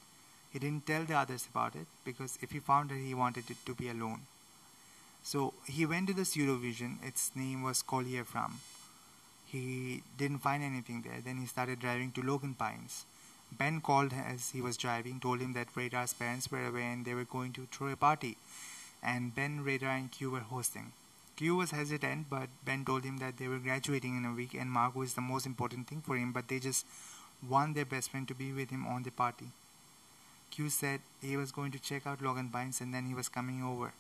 He 0.51 0.59
didn't 0.59 0.87
tell 0.87 1.05
the 1.05 1.15
others 1.15 1.47
about 1.51 1.75
it 1.75 1.87
because 2.05 2.39
if 2.41 2.51
he 2.51 2.59
found 2.61 2.91
it, 2.91 3.05
he 3.07 3.15
wanted 3.15 3.51
it 3.51 3.59
to 3.67 3.75
be 3.75 3.91
alone. 3.91 4.23
So 5.23 5.53
he 5.67 5.85
went 5.85 6.09
to 6.09 6.15
the 6.15 6.23
pseudovision. 6.23 7.05
Its 7.05 7.31
name 7.35 7.63
was 7.63 7.83
Collier 7.83 8.25
Farm. 8.25 8.61
He 9.45 10.03
didn't 10.17 10.39
find 10.39 10.63
anything 10.63 11.03
there. 11.03 11.21
Then 11.25 11.37
he 11.37 11.47
started 11.47 11.81
driving 11.81 12.13
to 12.13 12.23
Logan 12.23 12.55
Pines. 12.55 13.05
Ben 13.53 13.81
called 13.81 14.13
as 14.13 14.51
he 14.51 14.61
was 14.61 14.77
driving, 14.77 15.21
told 15.21 15.41
him 15.41 15.53
that 15.53 15.75
Radar's 15.77 16.15
parents 16.15 16.51
were 16.51 16.67
away 16.67 16.85
and 16.85 17.05
they 17.05 17.15
were 17.15 17.25
going 17.25 17.53
to 17.53 17.67
throw 17.71 17.89
a 17.89 17.97
party. 17.97 18.37
And 19.03 19.35
Ben, 19.35 19.63
Radar, 19.65 19.91
and 19.91 20.11
Q 20.11 20.31
were 20.31 20.41
hosting. 20.41 20.93
Q 21.37 21.57
was 21.57 21.71
hesitant, 21.71 22.31
but 22.31 22.49
Ben 22.65 22.85
told 22.85 23.05
him 23.05 23.19
that 23.19 23.37
they 23.37 23.47
were 23.47 23.59
graduating 23.59 24.17
in 24.17 24.25
a 24.25 24.33
week 24.33 24.55
and 24.55 24.71
Margot 24.71 25.03
is 25.03 25.15
the 25.15 25.21
most 25.21 25.45
important 25.45 25.87
thing 25.87 26.01
for 26.01 26.17
him, 26.17 26.33
but 26.33 26.49
they 26.49 26.59
just 26.59 26.87
want 27.47 27.75
their 27.75 27.85
best 27.85 28.11
friend 28.11 28.27
to 28.29 28.35
be 28.35 28.53
with 28.53 28.71
him 28.71 28.87
on 28.87 29.03
the 29.03 29.11
party. 29.11 29.49
Q 30.51 30.71
said 30.71 31.01
he 31.21 31.37
was 31.37 31.53
going 31.53 31.73
to 31.73 31.79
check 31.79 32.07
out 32.07 32.23
Logan 32.23 32.49
Pines 32.49 32.81
and 32.81 32.95
then 32.95 33.05
he 33.05 33.15
was 33.15 33.29
coming 33.29 33.63
over. 33.63 33.93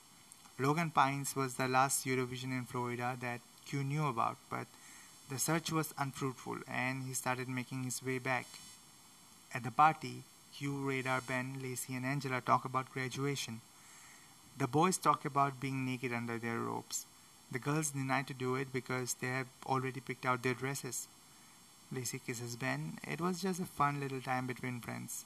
Logan 0.59 0.91
Pines 0.91 1.37
was 1.37 1.55
the 1.55 1.69
last 1.69 2.05
pseudovision 2.05 2.57
in 2.57 2.65
Florida 2.65 3.15
that 3.21 3.41
Q 3.67 3.85
knew 3.85 4.07
about, 4.07 4.39
but 4.49 4.67
the 5.29 5.39
search 5.39 5.71
was 5.71 5.93
unfruitful 5.99 6.59
and 6.67 7.03
he 7.03 7.13
started 7.13 7.49
making 7.49 7.85
his 7.85 8.03
way 8.03 8.19
back. 8.19 8.47
At 9.53 9.65
the 9.65 9.71
party, 9.71 10.23
Q, 10.57 10.89
Radar, 10.89 11.21
Ben, 11.21 11.59
Lacey, 11.63 11.95
and 11.95 12.07
Angela 12.07 12.41
talk 12.41 12.65
about 12.65 12.91
graduation. 12.91 13.61
The 14.59 14.67
boys 14.67 14.97
talk 14.97 15.25
about 15.25 15.61
being 15.61 15.85
naked 15.85 16.13
under 16.13 16.39
their 16.39 16.59
robes. 16.59 17.05
The 17.53 17.59
girls 17.59 17.91
deny 17.91 18.23
to 18.23 18.35
do 18.35 18.57
it 18.57 18.73
because 18.73 19.15
they 19.15 19.29
have 19.29 19.49
already 19.67 20.01
picked 20.01 20.25
out 20.25 20.43
their 20.43 20.55
dresses. 20.55 21.09
Lacey 21.93 22.19
kisses 22.19 22.57
Ben. 22.57 22.99
It 23.07 23.21
was 23.21 23.43
just 23.43 23.61
a 23.61 23.67
fun 23.67 24.01
little 24.01 24.21
time 24.21 24.47
between 24.47 24.81
friends. 24.81 25.25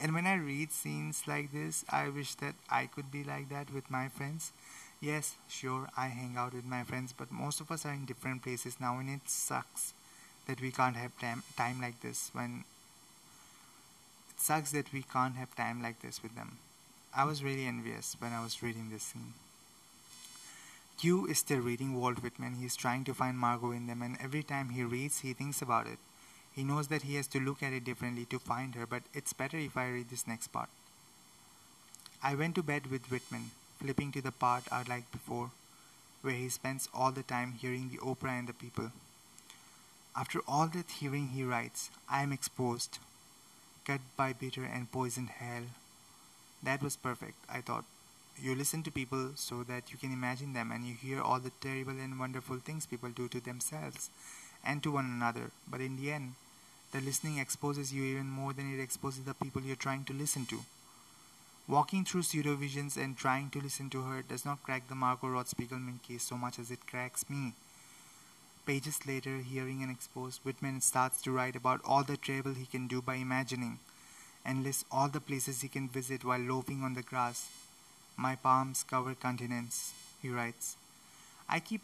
And 0.00 0.14
when 0.14 0.26
I 0.26 0.34
read 0.36 0.70
scenes 0.70 1.24
like 1.26 1.52
this, 1.52 1.84
I 1.90 2.08
wish 2.08 2.36
that 2.36 2.54
I 2.70 2.86
could 2.86 3.10
be 3.10 3.24
like 3.24 3.48
that 3.48 3.72
with 3.72 3.90
my 3.90 4.08
friends. 4.08 4.52
Yes, 5.00 5.34
sure, 5.48 5.88
I 5.96 6.08
hang 6.08 6.36
out 6.36 6.54
with 6.54 6.64
my 6.64 6.84
friends, 6.84 7.12
but 7.12 7.32
most 7.32 7.60
of 7.60 7.70
us 7.72 7.84
are 7.84 7.92
in 7.92 8.04
different 8.04 8.42
places 8.42 8.76
now, 8.80 8.98
and 8.98 9.10
it 9.10 9.28
sucks 9.28 9.92
that 10.46 10.60
we 10.60 10.70
can't 10.70 10.96
have 10.96 11.18
time, 11.18 11.42
time 11.56 11.80
like 11.80 12.00
this 12.00 12.30
when 12.32 12.64
it 14.30 14.40
sucks 14.40 14.70
that 14.72 14.92
we 14.92 15.02
can't 15.02 15.36
have 15.36 15.54
time 15.56 15.82
like 15.82 16.00
this 16.00 16.22
with 16.22 16.34
them. 16.36 16.58
I 17.14 17.24
was 17.24 17.42
really 17.42 17.66
envious 17.66 18.16
when 18.18 18.32
I 18.32 18.42
was 18.42 18.62
reading 18.62 18.90
this 18.90 19.02
scene. 19.02 19.34
Q 20.98 21.26
is 21.26 21.38
still 21.38 21.60
reading 21.60 21.94
Walt 21.94 22.22
Whitman. 22.22 22.54
He's 22.54 22.76
trying 22.76 23.04
to 23.04 23.14
find 23.14 23.38
Margot 23.38 23.70
in 23.70 23.86
them, 23.86 24.02
and 24.02 24.16
every 24.20 24.42
time 24.42 24.70
he 24.70 24.82
reads, 24.82 25.20
he 25.20 25.32
thinks 25.32 25.62
about 25.62 25.86
it. 25.86 25.98
He 26.54 26.64
knows 26.64 26.88
that 26.88 27.02
he 27.02 27.14
has 27.14 27.26
to 27.28 27.40
look 27.40 27.62
at 27.62 27.72
it 27.72 27.84
differently 27.84 28.24
to 28.26 28.38
find 28.38 28.74
her, 28.74 28.86
but 28.86 29.04
it's 29.14 29.32
better 29.32 29.56
if 29.56 29.76
I 29.76 29.88
read 29.88 30.10
this 30.10 30.26
next 30.26 30.48
part. 30.48 30.68
I 32.22 32.34
went 32.34 32.56
to 32.56 32.62
bed 32.62 32.88
with 32.88 33.10
Whitman, 33.10 33.52
flipping 33.80 34.10
to 34.12 34.20
the 34.20 34.32
part 34.32 34.64
I 34.72 34.82
liked 34.82 35.12
before, 35.12 35.50
where 36.22 36.34
he 36.34 36.48
spends 36.48 36.88
all 36.92 37.12
the 37.12 37.22
time 37.22 37.52
hearing 37.52 37.90
the 37.90 38.04
opera 38.04 38.32
and 38.32 38.48
the 38.48 38.52
people. 38.52 38.90
After 40.16 40.40
all 40.48 40.66
that 40.66 40.90
hearing, 40.98 41.28
he 41.28 41.44
writes, 41.44 41.90
I 42.10 42.22
am 42.22 42.32
exposed, 42.32 42.98
cut 43.84 44.00
by 44.16 44.32
bitter 44.32 44.64
and 44.64 44.90
poisoned 44.90 45.30
hell. 45.30 45.62
That 46.62 46.82
was 46.82 46.96
perfect, 46.96 47.36
I 47.48 47.60
thought. 47.60 47.84
You 48.40 48.54
listen 48.54 48.82
to 48.84 48.90
people 48.90 49.32
so 49.34 49.64
that 49.64 49.90
you 49.90 49.98
can 49.98 50.12
imagine 50.12 50.52
them 50.52 50.70
and 50.70 50.84
you 50.84 50.94
hear 50.94 51.20
all 51.20 51.40
the 51.40 51.50
terrible 51.60 51.98
and 51.98 52.18
wonderful 52.18 52.58
things 52.58 52.86
people 52.86 53.10
do 53.10 53.28
to 53.28 53.40
themselves 53.40 54.10
and 54.64 54.82
to 54.82 54.92
one 54.92 55.06
another. 55.06 55.50
But 55.68 55.80
in 55.80 55.96
the 55.96 56.12
end, 56.12 56.34
the 56.92 57.00
listening 57.00 57.38
exposes 57.38 57.92
you 57.92 58.04
even 58.04 58.28
more 58.28 58.52
than 58.52 58.72
it 58.72 58.82
exposes 58.82 59.24
the 59.24 59.34
people 59.34 59.62
you're 59.62 59.76
trying 59.76 60.04
to 60.04 60.12
listen 60.12 60.46
to. 60.46 60.60
Walking 61.66 62.04
through 62.04 62.22
pseudovisions 62.22 62.96
and 62.96 63.16
trying 63.16 63.50
to 63.50 63.60
listen 63.60 63.90
to 63.90 64.02
her 64.02 64.22
does 64.22 64.44
not 64.44 64.62
crack 64.62 64.88
the 64.88 64.94
Margot 64.94 65.28
Roth 65.28 65.54
Spiegelman 65.54 66.02
case 66.02 66.22
so 66.22 66.38
much 66.38 66.58
as 66.58 66.70
it 66.70 66.86
cracks 66.86 67.28
me. 67.28 67.52
Pages 68.64 69.06
later, 69.06 69.38
hearing 69.38 69.82
and 69.82 69.90
exposed, 69.90 70.40
Whitman 70.44 70.80
starts 70.80 71.20
to 71.22 71.30
write 71.30 71.56
about 71.56 71.80
all 71.84 72.04
the 72.04 72.16
trouble 72.16 72.54
he 72.54 72.66
can 72.66 72.86
do 72.86 73.02
by 73.02 73.16
imagining 73.16 73.80
and 74.48 74.64
lists 74.64 74.84
all 74.90 75.08
the 75.08 75.20
places 75.20 75.60
he 75.60 75.68
can 75.68 75.88
visit 75.88 76.24
while 76.24 76.40
loafing 76.40 76.82
on 76.82 76.94
the 76.94 77.02
grass. 77.02 77.48
My 78.16 78.34
palms 78.36 78.84
cover 78.84 79.14
continents, 79.14 79.92
he 80.22 80.30
writes. 80.30 80.76
I 81.48 81.60
keep 81.60 81.82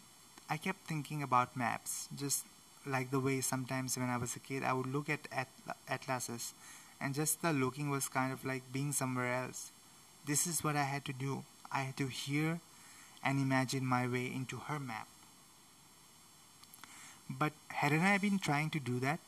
I 0.49 0.57
kept 0.57 0.87
thinking 0.87 1.23
about 1.23 1.57
maps, 1.57 2.07
just 2.15 2.45
like 2.85 3.11
the 3.11 3.19
way 3.19 3.41
sometimes 3.41 3.97
when 3.97 4.09
I 4.09 4.17
was 4.17 4.35
a 4.35 4.39
kid, 4.39 4.63
I 4.63 4.73
would 4.73 4.87
look 4.97 5.09
at 5.09 5.27
at- 5.43 5.77
atlases, 5.87 6.53
and 7.01 7.15
just 7.21 7.41
the 7.41 7.53
looking 7.53 7.89
was 7.91 8.09
kind 8.19 8.33
of 8.33 8.45
like 8.45 8.73
being 8.73 8.91
somewhere 9.01 9.33
else. 9.43 9.71
This 10.25 10.47
is 10.47 10.63
what 10.63 10.75
I 10.75 10.83
had 10.95 11.05
to 11.05 11.13
do. 11.13 11.43
I 11.71 11.81
had 11.89 11.97
to 11.97 12.07
hear 12.07 12.59
and 13.23 13.39
imagine 13.39 13.85
my 13.85 14.07
way 14.07 14.27
into 14.41 14.57
her 14.69 14.79
map. 14.79 15.07
But 17.29 17.53
hadn't 17.69 18.01
I 18.01 18.17
been 18.17 18.39
trying 18.39 18.71
to 18.71 18.79
do 18.79 18.99
that? 19.01 19.19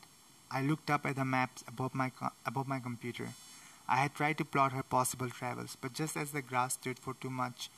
I 0.52 0.62
looked 0.62 0.90
up 0.90 1.06
at 1.06 1.16
the 1.16 1.26
maps 1.26 1.64
above 1.68 1.96
my 1.96 2.12
above 2.46 2.68
my 2.68 2.80
computer. 2.80 3.30
I 3.88 3.98
had 3.98 4.16
tried 4.16 4.38
to 4.40 4.46
plot 4.46 4.74
her 4.74 4.84
possible 4.84 5.30
travels, 5.30 5.78
but 5.80 5.94
just 5.94 6.18
as 6.18 6.32
the 6.32 6.42
grass 6.42 6.74
stood 6.74 7.00
for 7.00 7.14
too 7.14 7.30
much, 7.30 7.70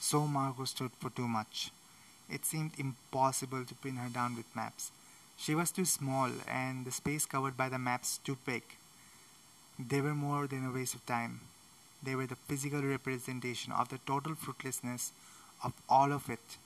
so 0.00 0.26
Margot 0.26 0.64
stood 0.66 0.92
for 1.00 1.10
too 1.10 1.26
much. 1.28 1.70
It 2.30 2.44
seemed 2.44 2.78
impossible 2.78 3.64
to 3.64 3.74
pin 3.74 3.96
her 3.96 4.08
down 4.08 4.36
with 4.36 4.54
maps. 4.54 4.90
She 5.36 5.54
was 5.54 5.70
too 5.70 5.84
small, 5.84 6.30
and 6.48 6.84
the 6.84 6.92
space 6.92 7.26
covered 7.26 7.56
by 7.56 7.68
the 7.68 7.78
maps 7.78 8.18
too 8.18 8.36
big. 8.44 8.62
They 9.78 10.00
were 10.02 10.14
more 10.14 10.46
than 10.46 10.66
a 10.66 10.70
waste 10.72 10.94
of 10.94 11.06
time. 11.06 11.40
They 12.02 12.14
were 12.14 12.26
the 12.26 12.36
physical 12.36 12.82
representation 12.82 13.72
of 13.72 13.88
the 13.88 13.98
total 13.98 14.34
fruitlessness 14.34 15.12
of 15.62 15.72
all 15.88 16.12
of 16.12 16.28
it. 16.28 16.58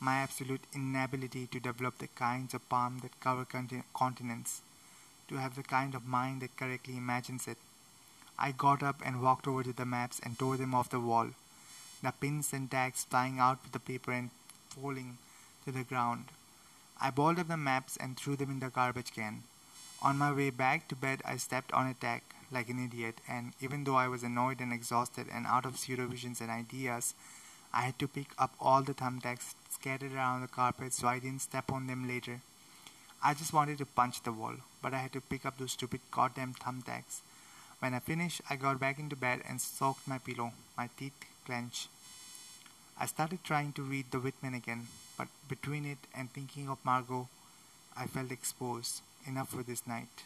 My 0.00 0.16
absolute 0.18 0.64
inability 0.74 1.46
to 1.48 1.60
develop 1.60 1.98
the 1.98 2.08
kinds 2.08 2.54
of 2.54 2.68
palm 2.68 2.98
that 3.02 3.18
cover 3.20 3.44
conti- 3.44 3.82
continents, 3.94 4.62
to 5.28 5.36
have 5.36 5.54
the 5.54 5.62
kind 5.62 5.94
of 5.94 6.06
mind 6.06 6.42
that 6.42 6.56
correctly 6.56 6.96
imagines 6.96 7.46
it. 7.46 7.58
I 8.38 8.52
got 8.52 8.82
up 8.82 9.02
and 9.04 9.22
walked 9.22 9.46
over 9.46 9.62
to 9.62 9.72
the 9.72 9.84
maps 9.84 10.20
and 10.22 10.38
tore 10.38 10.56
them 10.56 10.74
off 10.74 10.90
the 10.90 11.00
wall, 11.00 11.28
the 12.02 12.12
pins 12.12 12.52
and 12.52 12.70
tags 12.70 13.04
flying 13.04 13.38
out 13.38 13.62
with 13.62 13.72
the 13.72 13.80
paper 13.80 14.12
and 14.12 14.30
falling 14.70 15.18
to 15.64 15.72
the 15.72 15.84
ground. 15.84 16.26
I 17.00 17.10
balled 17.10 17.38
up 17.38 17.48
the 17.48 17.56
maps 17.56 17.96
and 17.96 18.16
threw 18.16 18.36
them 18.36 18.50
in 18.50 18.60
the 18.60 18.70
garbage 18.70 19.12
can. 19.12 19.42
On 20.00 20.16
my 20.16 20.32
way 20.32 20.50
back 20.50 20.88
to 20.88 20.96
bed, 20.96 21.22
I 21.24 21.36
stepped 21.36 21.72
on 21.72 21.88
a 21.88 21.94
tag 21.94 22.22
like 22.50 22.68
an 22.68 22.84
idiot, 22.84 23.20
and 23.28 23.52
even 23.60 23.84
though 23.84 23.96
I 23.96 24.08
was 24.08 24.22
annoyed 24.22 24.60
and 24.60 24.72
exhausted 24.72 25.26
and 25.32 25.46
out 25.46 25.66
of 25.66 25.74
pseudovisions 25.74 26.40
and 26.40 26.50
ideas, 26.50 27.14
I 27.72 27.82
had 27.82 27.98
to 27.98 28.08
pick 28.08 28.28
up 28.38 28.54
all 28.60 28.82
the 28.82 28.94
thumbtacks 28.94 29.54
scattered 29.68 30.12
around 30.12 30.40
the 30.40 30.48
carpet 30.48 30.92
so 30.92 31.08
I 31.08 31.18
didn't 31.18 31.42
step 31.42 31.70
on 31.70 31.86
them 31.86 32.08
later. 32.08 32.40
I 33.22 33.34
just 33.34 33.52
wanted 33.52 33.78
to 33.78 33.86
punch 33.86 34.22
the 34.22 34.32
wall, 34.32 34.54
but 34.80 34.94
I 34.94 34.98
had 34.98 35.12
to 35.12 35.20
pick 35.20 35.44
up 35.44 35.58
those 35.58 35.72
stupid 35.72 36.00
goddamn 36.10 36.54
thumbtacks. 36.54 37.20
When 37.80 37.94
I 37.94 37.98
finished, 37.98 38.40
I 38.48 38.56
got 38.56 38.78
back 38.78 38.98
into 38.98 39.16
bed 39.16 39.42
and 39.48 39.60
soaked 39.60 40.06
my 40.06 40.18
pillow, 40.18 40.52
my 40.76 40.88
teeth 40.96 41.12
clenched. 41.44 41.88
I 43.00 43.06
started 43.06 43.42
trying 43.42 43.72
to 43.74 43.82
read 43.82 44.10
The 44.10 44.18
Whitman 44.20 44.54
again, 44.54 44.86
but 45.16 45.28
between 45.48 45.84
it 45.84 45.98
and 46.14 46.30
thinking 46.32 46.68
of 46.68 46.84
Margot, 46.84 47.28
I 47.96 48.06
felt 48.06 48.30
exposed. 48.30 49.02
Enough 49.26 49.50
for 49.50 49.62
this 49.62 49.86
night. 49.86 50.24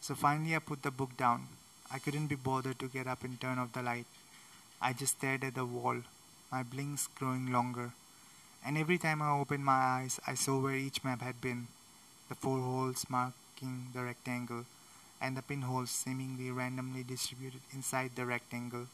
So 0.00 0.14
finally, 0.14 0.56
I 0.56 0.60
put 0.60 0.82
the 0.82 0.90
book 0.90 1.16
down. 1.18 1.48
I 1.92 1.98
couldn't 1.98 2.28
be 2.28 2.34
bothered 2.34 2.78
to 2.78 2.88
get 2.88 3.06
up 3.06 3.24
and 3.24 3.38
turn 3.38 3.58
off 3.58 3.72
the 3.72 3.82
light. 3.82 4.06
I 4.80 4.92
just 4.94 5.18
stared 5.18 5.44
at 5.44 5.54
the 5.54 5.66
wall, 5.66 5.96
my 6.50 6.62
blinks 6.62 7.08
growing 7.08 7.52
longer. 7.52 7.92
And 8.64 8.78
every 8.78 8.96
time 8.96 9.20
I 9.20 9.30
opened 9.32 9.64
my 9.64 9.72
eyes, 9.72 10.18
I 10.26 10.34
saw 10.34 10.58
where 10.58 10.76
each 10.76 11.04
map 11.04 11.20
had 11.20 11.40
been 11.40 11.66
the 12.28 12.34
four 12.34 12.60
holes 12.60 13.06
marking 13.08 13.88
the 13.94 14.02
rectangle, 14.02 14.64
and 15.20 15.36
the 15.36 15.42
pinholes 15.42 15.90
seemingly 15.90 16.50
randomly 16.50 17.02
distributed 17.02 17.60
inside 17.72 18.10
the 18.14 18.26
rectangle. 18.26 18.86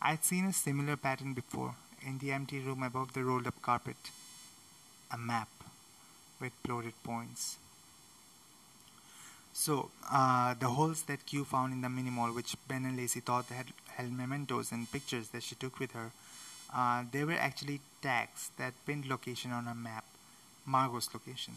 I 0.00 0.10
had 0.10 0.24
seen 0.24 0.44
a 0.44 0.52
similar 0.52 0.96
pattern 0.96 1.34
before 1.34 1.74
in 2.06 2.18
the 2.18 2.32
empty 2.32 2.60
room 2.60 2.82
above 2.82 3.12
the 3.12 3.24
rolled 3.24 3.46
up 3.46 3.60
carpet. 3.62 3.96
A 5.10 5.18
map 5.18 5.48
with 6.40 6.52
plotted 6.62 7.02
points. 7.02 7.56
So, 9.52 9.90
uh, 10.10 10.54
the 10.54 10.68
holes 10.68 11.02
that 11.02 11.26
Q 11.26 11.44
found 11.44 11.72
in 11.72 11.80
the 11.80 11.88
mini 11.88 12.10
mall, 12.10 12.32
which 12.32 12.56
Ben 12.68 12.84
and 12.84 12.96
Lacey 12.96 13.20
thought 13.20 13.46
had 13.46 13.66
held 13.88 14.12
mementos 14.12 14.70
and 14.70 14.90
pictures 14.90 15.30
that 15.30 15.42
she 15.42 15.56
took 15.56 15.80
with 15.80 15.92
her, 15.92 16.12
uh, 16.72 17.02
they 17.10 17.24
were 17.24 17.32
actually 17.32 17.80
tags 18.00 18.50
that 18.56 18.74
pinned 18.86 19.06
location 19.06 19.50
on 19.50 19.66
a 19.66 19.74
map, 19.74 20.04
Margot's 20.64 21.12
location. 21.12 21.54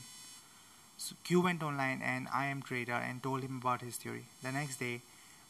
So 1.04 1.16
Q 1.24 1.42
went 1.42 1.64
online 1.64 2.02
and 2.04 2.28
I 2.32 2.46
am 2.46 2.64
Radar 2.70 3.02
and 3.02 3.24
told 3.24 3.42
him 3.42 3.58
about 3.60 3.82
his 3.82 3.96
theory. 3.96 4.26
The 4.44 4.52
next 4.52 4.78
day, 4.78 5.02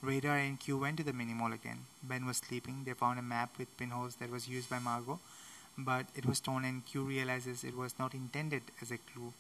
Radar 0.01 0.37
and 0.37 0.57
Q 0.57 0.77
went 0.77 0.97
to 0.97 1.03
the 1.03 1.11
mini 1.11 1.33
mall 1.33 1.51
again. 1.51 1.79
Ben 2.01 2.25
was 2.25 2.37
sleeping. 2.37 2.83
They 2.85 2.93
found 2.93 3.19
a 3.19 3.21
map 3.21 3.57
with 3.57 3.75
pinholes 3.77 4.15
that 4.15 4.31
was 4.31 4.47
used 4.47 4.69
by 4.69 4.79
Margot, 4.79 5.19
but 5.77 6.05
it 6.15 6.25
was 6.25 6.39
torn 6.39 6.63
and 6.63 6.85
Q 6.85 7.03
realizes 7.03 7.65
it 7.65 7.75
was 7.75 7.99
not 7.99 8.13
intended 8.13 8.63
as 8.81 8.91
a 8.91 8.97
clue 8.97 9.33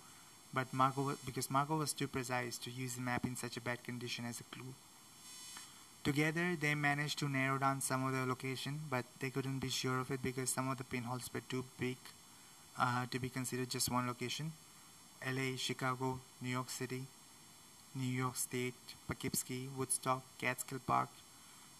but 0.53 0.73
Margot, 0.73 1.15
because 1.25 1.49
Margot 1.49 1.77
was 1.77 1.93
too 1.93 2.07
precise 2.07 2.57
to 2.57 2.69
use 2.69 2.95
the 2.95 3.01
map 3.01 3.25
in 3.25 3.35
such 3.35 3.57
a 3.57 3.61
bad 3.61 3.83
condition 3.83 4.25
as 4.25 4.39
a 4.41 4.43
clue. 4.55 4.73
Together, 6.03 6.57
they 6.59 6.75
managed 6.75 7.19
to 7.19 7.29
narrow 7.29 7.57
down 7.57 7.79
some 7.79 8.05
of 8.05 8.11
the 8.11 8.25
location, 8.25 8.79
but 8.89 9.05
they 9.19 9.29
couldn't 9.29 9.59
be 9.59 9.69
sure 9.69 9.99
of 9.99 10.11
it 10.11 10.21
because 10.21 10.49
some 10.49 10.69
of 10.69 10.77
the 10.77 10.83
pinholes 10.83 11.29
were 11.33 11.41
too 11.47 11.63
big 11.79 11.97
uh, 12.79 13.05
to 13.11 13.19
be 13.19 13.29
considered 13.29 13.69
just 13.69 13.89
one 13.89 14.07
location. 14.07 14.51
LA, 15.25 15.55
Chicago, 15.57 16.19
New 16.41 16.49
York 16.49 16.69
City, 16.69 17.03
New 17.95 18.11
York 18.11 18.35
State, 18.35 18.73
Poughkeepsie, 19.07 19.69
Woodstock, 19.77 20.23
Catskill 20.39 20.79
Park, 20.85 21.09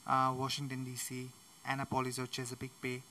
uh, 0.07 0.33
Washington 0.37 0.85
DC, 0.85 1.27
Annapolis 1.67 2.19
or 2.19 2.27
Chesapeake 2.27 2.81
Bay. 2.81 3.01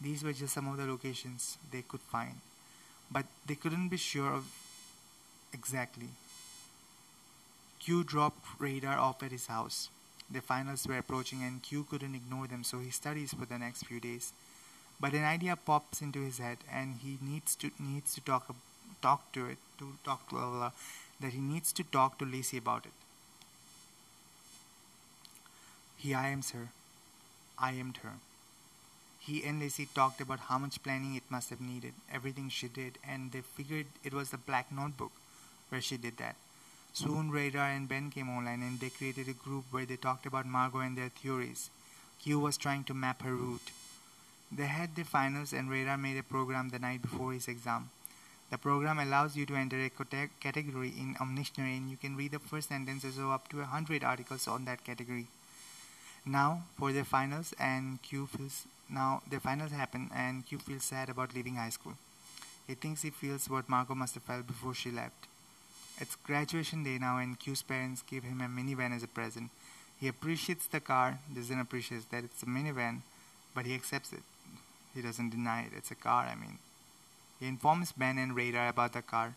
These 0.00 0.24
were 0.24 0.32
just 0.32 0.54
some 0.54 0.68
of 0.68 0.76
the 0.76 0.86
locations 0.86 1.56
they 1.70 1.82
could 1.82 2.00
find, 2.00 2.40
but 3.10 3.26
they 3.46 3.54
couldn't 3.54 3.88
be 3.88 3.96
sure 3.96 4.32
of 4.32 4.44
exactly. 5.52 6.08
Q 7.78 8.02
dropped 8.02 8.44
radar 8.58 8.98
off 8.98 9.22
at 9.22 9.30
his 9.30 9.46
house. 9.46 9.88
The 10.30 10.40
finals 10.40 10.86
were 10.86 10.98
approaching 10.98 11.42
and 11.42 11.62
Q 11.62 11.86
couldn't 11.88 12.14
ignore 12.14 12.46
them, 12.46 12.64
so 12.64 12.78
he 12.78 12.90
studies 12.90 13.32
for 13.32 13.44
the 13.44 13.58
next 13.58 13.84
few 13.86 14.00
days. 14.00 14.32
But 15.00 15.12
an 15.12 15.24
idea 15.24 15.56
pops 15.56 16.00
into 16.00 16.20
his 16.20 16.38
head, 16.38 16.58
and 16.72 16.96
he 17.02 17.18
needs 17.20 17.54
to 17.56 17.70
needs 17.78 18.14
to 18.14 18.20
talk 18.20 18.48
talk 19.06 19.32
to 19.38 19.46
it 19.54 19.58
to 19.78 19.92
talk 20.04 20.28
to 20.30 20.36
uh, 20.38 20.70
that 21.20 21.32
he 21.38 21.40
needs 21.40 21.72
to 21.80 21.84
talk 21.96 22.18
to 22.18 22.24
Lacey 22.34 22.58
about 22.58 22.86
it. 22.86 22.92
He 25.96 26.12
IMs 26.12 26.52
her. 26.52 26.68
IM'd 27.72 27.98
her. 27.98 28.14
He 29.26 29.42
and 29.42 29.58
Lacey 29.58 29.88
talked 29.94 30.20
about 30.20 30.40
how 30.48 30.58
much 30.58 30.82
planning 30.82 31.14
it 31.14 31.30
must 31.30 31.48
have 31.48 31.60
needed, 31.60 31.94
everything 32.12 32.50
she 32.50 32.68
did, 32.68 32.98
and 33.08 33.32
they 33.32 33.40
figured 33.40 33.86
it 34.02 34.12
was 34.12 34.30
the 34.30 34.36
black 34.36 34.70
notebook 34.70 35.12
where 35.70 35.80
she 35.80 35.96
did 35.96 36.18
that. 36.18 36.36
Soon 36.92 37.30
Radar 37.30 37.70
and 37.70 37.88
Ben 37.88 38.10
came 38.10 38.28
online 38.28 38.62
and 38.62 38.78
they 38.78 38.90
created 38.90 39.28
a 39.28 39.32
group 39.32 39.64
where 39.70 39.86
they 39.86 39.96
talked 39.96 40.26
about 40.26 40.46
Margot 40.46 40.80
and 40.80 40.96
their 40.96 41.08
theories. 41.08 41.70
Q 42.20 42.38
was 42.38 42.56
trying 42.58 42.84
to 42.84 42.94
map 42.94 43.22
her 43.22 43.34
route. 43.34 43.70
They 44.52 44.66
had 44.66 44.94
their 44.94 45.04
finals 45.04 45.52
and 45.52 45.70
Radar 45.70 45.96
made 45.96 46.18
a 46.18 46.22
program 46.22 46.68
the 46.68 46.78
night 46.78 47.02
before 47.02 47.32
his 47.32 47.48
exam. 47.48 47.90
The 48.54 48.58
program 48.58 49.00
allows 49.00 49.34
you 49.34 49.46
to 49.46 49.56
enter 49.56 49.84
a 49.84 49.90
category 50.38 50.90
in 50.90 51.16
Omnictionary 51.16 51.76
and 51.76 51.90
you 51.90 51.96
can 51.96 52.14
read 52.14 52.30
the 52.30 52.38
first 52.38 52.68
sentences 52.68 53.18
of 53.18 53.30
up 53.30 53.48
to 53.48 53.64
hundred 53.64 54.04
articles 54.04 54.46
on 54.46 54.64
that 54.66 54.84
category. 54.84 55.26
Now 56.24 56.62
for 56.78 56.92
the 56.92 57.04
finals 57.04 57.52
and 57.58 58.00
Q 58.02 58.28
feels 58.28 58.68
now 58.88 59.22
the 59.28 59.40
finals 59.40 59.72
happen 59.72 60.08
and 60.14 60.46
Q 60.46 60.60
feels 60.60 60.84
sad 60.84 61.08
about 61.08 61.34
leaving 61.34 61.56
high 61.56 61.70
school. 61.70 61.94
He 62.68 62.74
thinks 62.74 63.02
he 63.02 63.10
feels 63.10 63.50
what 63.50 63.68
Margot 63.68 63.96
must 63.96 64.14
have 64.14 64.22
felt 64.22 64.46
before 64.46 64.72
she 64.72 64.92
left. 64.92 65.26
It's 65.98 66.14
graduation 66.14 66.84
day 66.84 66.98
now, 66.98 67.18
and 67.18 67.36
Q's 67.36 67.62
parents 67.62 68.04
give 68.08 68.22
him 68.22 68.40
a 68.40 68.46
minivan 68.46 68.94
as 68.94 69.02
a 69.02 69.08
present. 69.08 69.50
He 70.00 70.06
appreciates 70.06 70.68
the 70.68 70.78
car, 70.78 71.18
doesn't 71.34 71.58
appreciate 71.58 72.08
that 72.12 72.22
it's 72.22 72.44
a 72.44 72.46
minivan, 72.46 73.00
but 73.52 73.66
he 73.66 73.74
accepts 73.74 74.12
it. 74.12 74.22
He 74.94 75.02
doesn't 75.02 75.30
deny 75.30 75.62
it. 75.62 75.72
It's 75.76 75.90
a 75.90 75.96
car, 75.96 76.28
I 76.30 76.36
mean. 76.36 76.58
He 77.44 77.48
informs 77.48 77.92
Ben 77.92 78.16
and 78.16 78.34
Radar 78.34 78.68
about 78.68 78.94
the 78.94 79.02
car. 79.02 79.34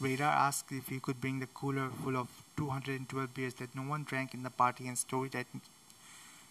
Radar 0.00 0.32
asks 0.32 0.72
if 0.72 0.88
he 0.88 0.98
could 0.98 1.20
bring 1.20 1.38
the 1.38 1.46
cooler 1.46 1.90
full 2.02 2.16
of 2.16 2.26
212 2.56 3.34
beers 3.34 3.54
that 3.54 3.72
no 3.72 3.82
one 3.82 4.02
drank 4.02 4.34
in 4.34 4.42
the 4.42 4.50
party 4.50 4.88
and 4.88 4.98
store 4.98 5.26
it 5.26 5.36
at, 5.36 5.46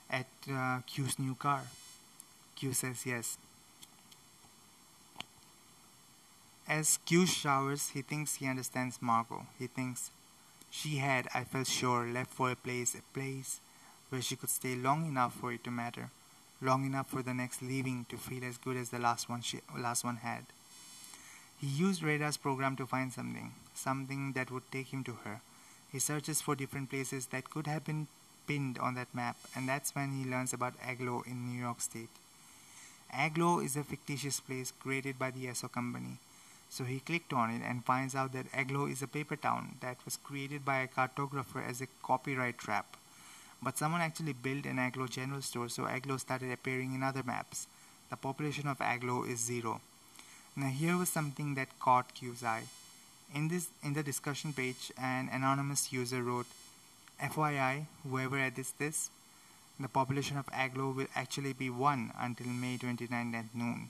at 0.10 0.28
uh, 0.50 0.80
Q's 0.88 1.20
new 1.20 1.36
car. 1.36 1.64
Q 2.56 2.72
says 2.72 3.06
yes. 3.06 3.38
As 6.66 6.98
Q 7.06 7.26
showers, 7.26 7.90
he 7.90 8.02
thinks 8.02 8.36
he 8.36 8.48
understands 8.48 9.02
Margot. 9.02 9.48
He 9.60 9.68
thinks 9.68 10.12
she 10.70 11.00
had, 11.00 11.28
I 11.36 11.44
felt 11.44 11.68
sure, 11.68 12.06
left 12.06 12.32
for 12.32 12.52
a 12.52 12.56
place, 12.56 12.96
a 12.96 13.02
place 13.14 13.60
where 14.08 14.22
she 14.22 14.38
could 14.38 14.50
stay 14.50 14.76
long 14.76 15.06
enough 15.06 15.34
for 15.34 15.52
it 15.52 15.66
to 15.66 15.72
matter, 15.72 16.12
long 16.62 16.86
enough 16.86 17.10
for 17.10 17.22
the 17.22 17.34
next 17.34 17.62
leaving 17.62 18.06
to 18.08 18.16
feel 18.16 18.46
as 18.46 18.58
good 18.58 18.78
as 18.78 18.92
the 18.92 19.00
last 19.00 19.28
one 19.28 19.42
she 19.42 19.60
last 19.78 20.06
one 20.06 20.16
had. 20.24 20.46
He 21.60 21.68
used 21.68 22.04
Radar's 22.04 22.38
program 22.38 22.76
to 22.76 22.86
find 22.86 23.12
something, 23.14 23.54
something 23.74 24.34
that 24.34 24.52
would 24.52 24.70
take 24.72 24.88
him 24.88 25.04
to 25.06 25.14
her. 25.24 25.42
He 25.92 26.00
searches 26.00 26.42
for 26.42 26.56
different 26.56 26.90
places 26.90 27.28
that 27.28 27.50
could 27.50 27.68
have 27.68 27.86
been 27.86 28.08
pinned 28.46 28.78
on 28.78 28.96
that 28.96 29.14
map, 29.16 29.38
and 29.56 29.68
that's 29.68 29.96
when 29.96 30.12
he 30.12 30.30
learns 30.30 30.54
about 30.54 30.80
Agloe 30.82 31.26
in 31.26 31.48
New 31.48 31.60
York 31.60 31.82
State. 31.82 32.10
Agloe 33.14 33.64
is 33.64 33.78
a 33.78 33.84
fictitious 33.84 34.40
place 34.40 34.74
created 34.80 35.18
by 35.18 35.32
the 35.32 35.46
Esso 35.46 35.72
company. 35.72 36.18
So 36.70 36.84
he 36.84 37.00
clicked 37.00 37.32
on 37.32 37.50
it 37.52 37.62
and 37.64 37.86
finds 37.86 38.16
out 38.16 38.34
that 38.34 38.52
Agloe 38.52 38.92
is 38.92 39.02
a 39.02 39.08
paper 39.08 39.38
town 39.38 39.78
that 39.80 40.04
was 40.04 40.18
created 40.18 40.66
by 40.66 40.80
a 40.80 40.88
cartographer 40.88 41.66
as 41.66 41.80
a 41.80 41.88
copyright 42.04 42.58
trap. 42.58 42.98
But 43.64 43.78
someone 43.78 44.02
actually 44.02 44.34
built 44.34 44.66
an 44.66 44.78
Agloe 44.78 45.10
general 45.10 45.42
store, 45.42 45.70
so 45.70 45.84
Agloe 45.84 46.20
started 46.20 46.52
appearing 46.52 46.94
in 46.94 47.04
other 47.04 47.24
maps. 47.24 47.68
The 48.10 48.18
population 48.18 48.68
of 48.68 48.80
Agloe 48.80 49.30
is 49.30 49.40
zero. 49.40 49.80
Now 50.58 50.68
here 50.68 50.96
was 50.96 51.10
something 51.10 51.56
that 51.56 51.80
caught 51.80 52.14
Q's 52.14 52.42
eye. 52.42 52.64
In 53.34 53.50
this 53.50 53.68
in 53.84 53.94
the 53.94 54.04
discussion 54.04 54.54
page, 54.54 54.90
an 54.98 55.28
anonymous 55.30 55.92
user 55.92 56.24
wrote, 56.24 56.46
FYI, 57.22 57.88
whoever 58.04 58.40
edits 58.40 58.72
this, 58.72 59.10
the 59.78 59.90
population 59.90 60.38
of 60.38 60.46
Agloe 60.48 60.96
will 60.96 61.08
actually 61.14 61.52
be 61.52 61.70
1 61.70 62.14
until 62.18 62.48
May 62.48 62.78
29 62.78 63.36
at 63.36 63.54
noon. 63.54 63.90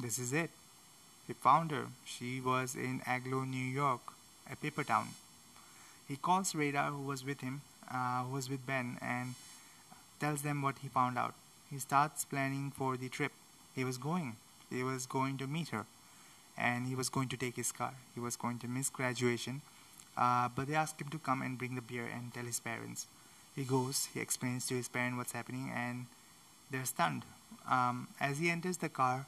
This 0.00 0.18
is 0.18 0.32
it. 0.32 0.50
He 1.28 1.32
found 1.32 1.70
her. 1.70 1.86
She 2.04 2.40
was 2.40 2.74
in 2.74 3.00
Agloe, 3.06 3.48
New 3.48 3.68
York, 3.82 4.00
a 4.50 4.56
paper 4.56 4.82
town. 4.82 5.10
He 6.08 6.16
calls 6.16 6.56
Radar, 6.56 6.90
who 6.90 7.02
was 7.02 7.24
with 7.24 7.40
him, 7.40 7.60
uh, 7.88 8.24
who 8.24 8.34
was 8.34 8.50
with 8.50 8.66
Ben, 8.66 8.98
and 9.00 9.36
tells 10.18 10.42
them 10.42 10.60
what 10.62 10.78
he 10.82 10.88
found 10.88 11.16
out. 11.16 11.34
He 11.70 11.78
starts 11.78 12.24
planning 12.24 12.72
for 12.76 12.96
the 12.96 13.08
trip. 13.08 13.32
He 13.76 13.84
was 13.84 13.96
going. 13.96 14.34
He 14.70 14.82
was 14.82 15.06
going 15.06 15.38
to 15.38 15.46
meet 15.46 15.68
her, 15.68 15.86
and 16.56 16.86
he 16.86 16.94
was 16.94 17.08
going 17.08 17.28
to 17.28 17.36
take 17.36 17.56
his 17.56 17.72
car. 17.72 17.94
He 18.14 18.20
was 18.20 18.36
going 18.36 18.58
to 18.60 18.68
miss 18.68 18.90
graduation, 18.90 19.62
uh, 20.16 20.48
but 20.54 20.66
they 20.66 20.74
asked 20.74 21.00
him 21.00 21.08
to 21.08 21.18
come 21.18 21.42
and 21.42 21.58
bring 21.58 21.74
the 21.74 21.82
beer 21.82 22.06
and 22.12 22.32
tell 22.32 22.44
his 22.44 22.60
parents. 22.60 23.06
He 23.54 23.64
goes, 23.64 24.08
he 24.12 24.20
explains 24.20 24.66
to 24.66 24.74
his 24.74 24.88
parents 24.88 25.16
what's 25.16 25.32
happening, 25.32 25.72
and 25.74 26.06
they're 26.70 26.84
stunned. 26.84 27.22
Um, 27.70 28.08
as 28.20 28.38
he 28.38 28.50
enters 28.50 28.78
the 28.78 28.88
car, 28.88 29.26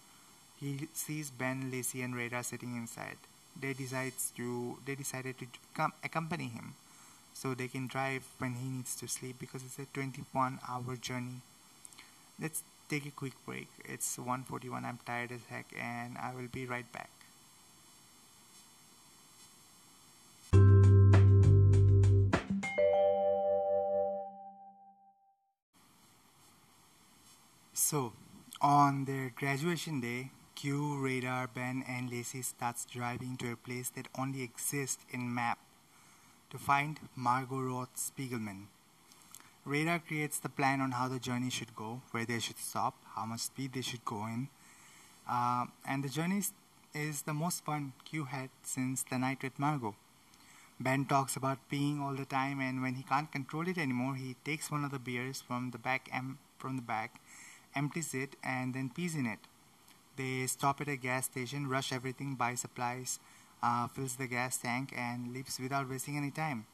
he 0.61 0.89
sees 0.93 1.30
Ben, 1.30 1.70
Lacey, 1.70 2.03
and 2.03 2.14
Radar 2.14 2.43
sitting 2.43 2.76
inside. 2.76 3.16
They 3.61 3.72
decides 3.72 4.32
to 4.36 4.78
they 4.84 4.95
decided 4.95 5.39
to 5.39 5.47
come 5.74 5.93
accompany 6.05 6.49
him, 6.49 6.74
so 7.34 7.55
they 7.55 7.68
can 7.68 7.86
drive 7.86 8.24
when 8.39 8.55
he 8.55 8.68
needs 8.68 8.95
to 8.97 9.09
sleep 9.09 9.36
because 9.39 9.62
it's 9.64 9.78
a 9.78 9.86
21-hour 9.99 10.97
journey. 10.97 11.41
Let's 12.41 12.62
take 12.89 13.07
a 13.07 13.11
quick 13.11 13.34
break. 13.45 13.68
It's 13.84 14.18
1:41. 14.18 14.84
I'm 14.84 14.99
tired 15.05 15.32
as 15.32 15.45
heck, 15.49 15.66
and 15.78 16.16
I 16.18 16.34
will 16.34 16.49
be 16.49 16.66
right 16.66 16.91
back. 16.93 17.11
So, 27.74 28.12
on 28.61 29.05
their 29.05 29.30
graduation 29.30 30.01
day, 30.01 30.30
Q, 30.55 30.99
Radar, 30.99 31.47
Ben, 31.47 31.84
and 31.89 32.11
Lacey 32.11 32.43
starts 32.43 32.84
driving 32.84 33.36
to 33.39 33.53
a 33.53 33.57
place 33.57 33.89
that 33.91 34.09
only 34.18 34.43
exists 34.43 35.05
in 35.11 35.32
map 35.32 35.59
to 36.51 36.59
find 36.59 36.99
Margot 37.14 37.61
Roth 37.61 37.95
Spiegelman. 37.97 38.66
Radar 39.68 39.98
creates 39.98 40.38
the 40.38 40.48
plan 40.48 40.80
on 40.80 40.92
how 40.92 41.08
the 41.08 41.18
journey 41.18 41.50
should 41.50 41.76
go, 41.76 42.00
where 42.12 42.24
they 42.24 42.38
should 42.38 42.58
stop, 42.58 42.94
how 43.14 43.26
much 43.26 43.40
speed 43.40 43.74
they 43.74 43.82
should 43.82 44.02
go 44.02 44.24
in, 44.24 44.48
uh, 45.28 45.66
and 45.86 46.02
the 46.02 46.08
journey 46.08 46.42
is 46.94 47.22
the 47.22 47.34
most 47.34 47.66
fun 47.66 47.92
Q 48.06 48.24
had 48.24 48.48
since 48.62 49.02
the 49.02 49.18
night 49.18 49.42
with 49.42 49.58
Margot. 49.58 49.94
Ben 50.80 51.04
talks 51.04 51.36
about 51.36 51.58
peeing 51.70 52.00
all 52.00 52.14
the 52.14 52.24
time, 52.24 52.60
and 52.60 52.80
when 52.80 52.94
he 52.94 53.02
can't 53.02 53.30
control 53.30 53.68
it 53.68 53.76
anymore, 53.76 54.14
he 54.14 54.36
takes 54.42 54.70
one 54.70 54.84
of 54.84 54.90
the 54.90 54.98
beers 54.98 55.42
from 55.42 55.70
the 55.70 55.78
back, 55.78 56.08
em- 56.12 56.38
from 56.58 56.76
the 56.76 56.82
back, 56.94 57.20
empties 57.76 58.14
it, 58.14 58.36
and 58.42 58.72
then 58.72 58.88
pees 58.88 59.14
in 59.14 59.26
it. 59.26 59.40
They 60.16 60.46
stop 60.46 60.80
at 60.80 60.88
a 60.88 60.96
gas 60.96 61.26
station, 61.26 61.68
rush 61.68 61.92
everything, 61.92 62.36
buy 62.36 62.54
supplies, 62.54 63.20
uh, 63.62 63.86
fills 63.88 64.16
the 64.16 64.28
gas 64.28 64.56
tank, 64.56 64.94
and 64.96 65.34
leaves 65.34 65.60
without 65.60 65.90
wasting 65.90 66.16
any 66.16 66.30
time. 66.30 66.64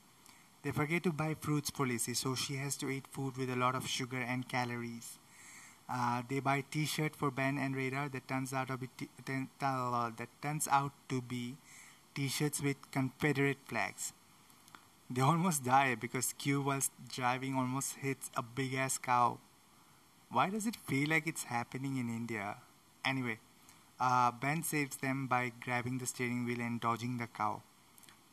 They 0.64 0.72
forget 0.72 1.04
to 1.04 1.12
buy 1.12 1.34
fruits 1.34 1.70
for 1.70 1.86
Lacey, 1.86 2.14
so 2.14 2.34
she 2.34 2.56
has 2.56 2.76
to 2.78 2.88
eat 2.90 3.06
food 3.06 3.36
with 3.36 3.50
a 3.50 3.56
lot 3.56 3.74
of 3.74 3.86
sugar 3.86 4.18
and 4.20 4.48
calories. 4.48 5.18
Uh, 5.88 6.22
they 6.28 6.40
buy 6.40 6.64
T-shirt 6.70 7.14
for 7.14 7.30
Ben 7.30 7.58
and 7.58 7.76
Radar 7.76 8.08
that 8.08 8.26
turns 8.26 8.52
out 8.54 8.68
to 8.68 8.78
be 8.78 8.88
t- 8.96 9.08
uh, 9.60 10.10
that 10.16 10.28
turns 10.40 10.66
out 10.68 10.92
to 11.10 11.20
be 11.20 11.56
T-shirts 12.14 12.62
with 12.62 12.90
Confederate 12.90 13.58
flags. 13.66 14.14
They 15.10 15.20
almost 15.20 15.64
die 15.64 15.94
because 15.94 16.32
Q, 16.32 16.62
while 16.62 16.82
driving, 17.08 17.54
almost 17.56 17.96
hits 17.96 18.30
a 18.36 18.42
big 18.42 18.74
ass 18.74 18.98
cow. 18.98 19.38
Why 20.30 20.50
does 20.50 20.66
it 20.66 20.76
feel 20.76 21.10
like 21.10 21.26
it's 21.26 21.44
happening 21.44 21.98
in 21.98 22.08
India? 22.08 22.56
Anyway, 23.04 23.38
uh, 24.00 24.30
Ben 24.32 24.62
saves 24.62 24.96
them 24.96 25.26
by 25.26 25.52
grabbing 25.60 25.98
the 25.98 26.06
steering 26.06 26.46
wheel 26.46 26.60
and 26.60 26.80
dodging 26.80 27.18
the 27.18 27.26
cow. 27.26 27.62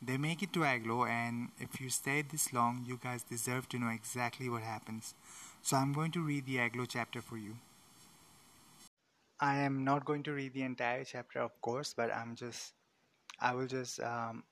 They 0.04 0.16
make 0.16 0.42
it 0.42 0.52
to 0.54 0.60
Agloe, 0.64 1.08
and 1.08 1.50
if 1.60 1.80
you 1.80 1.88
stayed 1.88 2.30
this 2.30 2.52
long, 2.52 2.84
you 2.84 2.98
guys 3.00 3.22
deserve 3.22 3.68
to 3.68 3.78
know 3.78 3.88
exactly 3.88 4.48
what 4.48 4.62
happens. 4.62 5.14
So 5.62 5.76
I'm 5.76 5.92
going 5.92 6.10
to 6.12 6.20
read 6.20 6.44
the 6.44 6.56
Agloe 6.56 6.88
chapter 6.88 7.22
for 7.22 7.36
you. 7.36 7.54
I 9.38 9.58
am 9.58 9.84
not 9.84 10.04
going 10.04 10.24
to 10.24 10.32
read 10.32 10.54
the 10.54 10.62
entire 10.62 11.04
chapter, 11.04 11.38
of 11.38 11.52
course, 11.60 11.94
but 11.96 12.12
I'm 12.12 12.34
just, 12.34 12.72
I 13.40 13.54
will 13.54 13.68
just 13.68 14.00
um, 14.00 14.42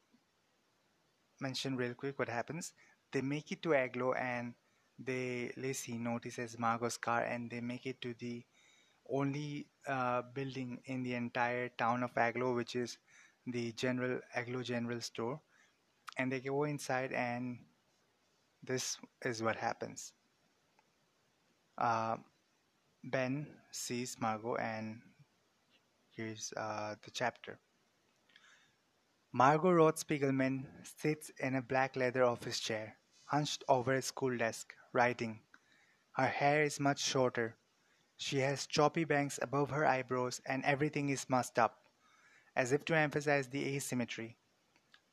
mention 1.40 1.76
real 1.76 1.94
quick 1.94 2.18
what 2.20 2.28
happens. 2.28 2.72
They 3.12 3.20
make 3.20 3.50
it 3.50 3.60
to 3.62 3.70
Agloe, 3.70 4.16
and 4.16 4.54
they 4.98 5.52
Lacey 5.56 5.98
notices 5.98 6.56
Margot's 6.56 6.96
car, 6.96 7.22
and 7.22 7.50
they 7.50 7.60
make 7.60 7.86
it 7.86 8.00
to 8.02 8.14
the 8.20 8.44
only 9.08 9.66
uh, 9.88 10.22
building 10.32 10.78
in 10.84 11.02
the 11.02 11.14
entire 11.14 11.70
town 11.70 12.04
of 12.04 12.14
Agloe, 12.14 12.54
which 12.54 12.76
is 12.76 12.98
the 13.46 13.72
general 13.72 14.20
Agloe 14.36 14.64
General 14.64 15.00
Store, 15.00 15.40
and 16.18 16.30
they 16.32 16.40
go 16.40 16.64
inside, 16.64 17.12
and 17.12 17.58
this 18.62 18.98
is 19.24 19.42
what 19.42 19.56
happens. 19.56 20.12
Uh, 21.78 22.16
ben 23.04 23.46
sees 23.72 24.16
Margot, 24.20 24.56
and 24.56 25.00
here's 26.16 26.52
uh, 26.56 26.94
the 27.04 27.10
chapter. 27.10 27.58
Margot 29.32 29.72
Roth 29.72 29.96
Spiegelman 30.06 30.66
sits 30.84 31.30
in 31.40 31.56
a 31.56 31.62
black 31.62 31.96
leather 31.96 32.22
office 32.22 32.60
chair, 32.60 32.96
hunched 33.24 33.64
over 33.68 33.94
a 33.94 34.02
school 34.02 34.36
desk, 34.36 34.72
writing. 34.92 35.40
Her 36.12 36.26
hair 36.28 36.62
is 36.64 36.78
much 36.80 37.00
shorter, 37.00 37.56
she 38.20 38.38
has 38.40 38.66
choppy 38.66 39.04
bangs 39.04 39.38
above 39.40 39.70
her 39.70 39.86
eyebrows 39.86 40.42
and 40.46 40.62
everything 40.64 41.08
is 41.08 41.30
mussed 41.30 41.58
up, 41.58 41.78
as 42.56 42.72
if 42.72 42.84
to 42.86 42.96
emphasize 42.96 43.48
the 43.48 43.76
asymmetry. 43.76 44.36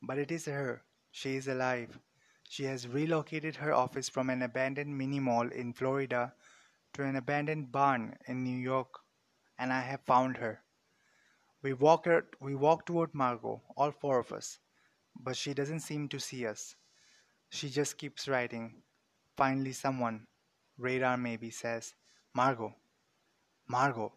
But 0.01 0.17
it 0.17 0.31
is 0.31 0.45
her. 0.45 0.83
She 1.11 1.35
is 1.35 1.47
alive. 1.47 1.99
She 2.49 2.63
has 2.63 2.87
relocated 2.87 3.55
her 3.57 3.73
office 3.73 4.09
from 4.09 4.29
an 4.29 4.41
abandoned 4.41 4.97
mini 4.97 5.19
mall 5.19 5.49
in 5.49 5.73
Florida 5.73 6.33
to 6.93 7.03
an 7.03 7.15
abandoned 7.15 7.71
barn 7.71 8.15
in 8.27 8.43
New 8.43 8.57
York, 8.57 8.99
and 9.59 9.73
I 9.73 9.81
have 9.81 10.01
found 10.01 10.37
her. 10.37 10.61
We 11.61 11.73
walk, 11.73 12.05
her, 12.05 12.25
we 12.39 12.55
walk 12.55 12.85
toward 12.85 13.13
Margot, 13.13 13.61
all 13.75 13.91
four 13.91 14.19
of 14.19 14.31
us, 14.31 14.59
but 15.19 15.35
she 15.35 15.53
doesn't 15.53 15.81
seem 15.81 16.07
to 16.09 16.19
see 16.19 16.45
us. 16.45 16.75
She 17.49 17.69
just 17.69 17.97
keeps 17.97 18.27
writing. 18.27 18.83
Finally, 19.35 19.73
someone, 19.73 20.27
radar 20.77 21.17
maybe, 21.17 21.49
says, 21.49 21.93
Margot, 22.33 22.75
Margot. 23.67 24.13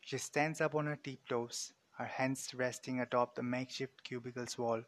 She 0.00 0.18
stands 0.18 0.60
up 0.60 0.74
on 0.74 0.86
her 0.86 0.96
tiptoes, 0.96 1.72
her 2.02 2.08
hands 2.08 2.52
resting 2.52 2.98
atop 2.98 3.36
the 3.36 3.42
makeshift 3.42 4.02
cubicle's 4.02 4.58
wall. 4.58 4.82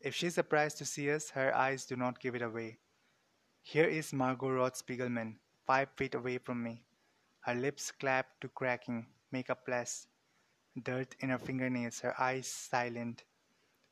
If 0.00 0.16
she's 0.16 0.34
surprised 0.34 0.78
to 0.78 0.84
see 0.84 1.08
us, 1.12 1.30
her 1.30 1.54
eyes 1.54 1.86
do 1.86 1.94
not 1.94 2.18
give 2.18 2.34
it 2.34 2.42
away. 2.42 2.78
Here 3.62 3.84
is 3.84 4.12
Margot 4.12 4.50
Roth 4.50 4.74
Spiegelman, 4.74 5.36
five 5.64 5.88
feet 5.96 6.16
away 6.16 6.38
from 6.38 6.60
me, 6.60 6.82
her 7.42 7.54
lips 7.54 7.92
clapped 7.92 8.40
to 8.40 8.48
cracking, 8.48 9.06
makeup 9.30 9.62
less, 9.68 10.08
dirt 10.82 11.14
in 11.20 11.30
her 11.30 11.38
fingernails, 11.38 12.00
her 12.00 12.20
eyes 12.20 12.48
silent. 12.48 13.22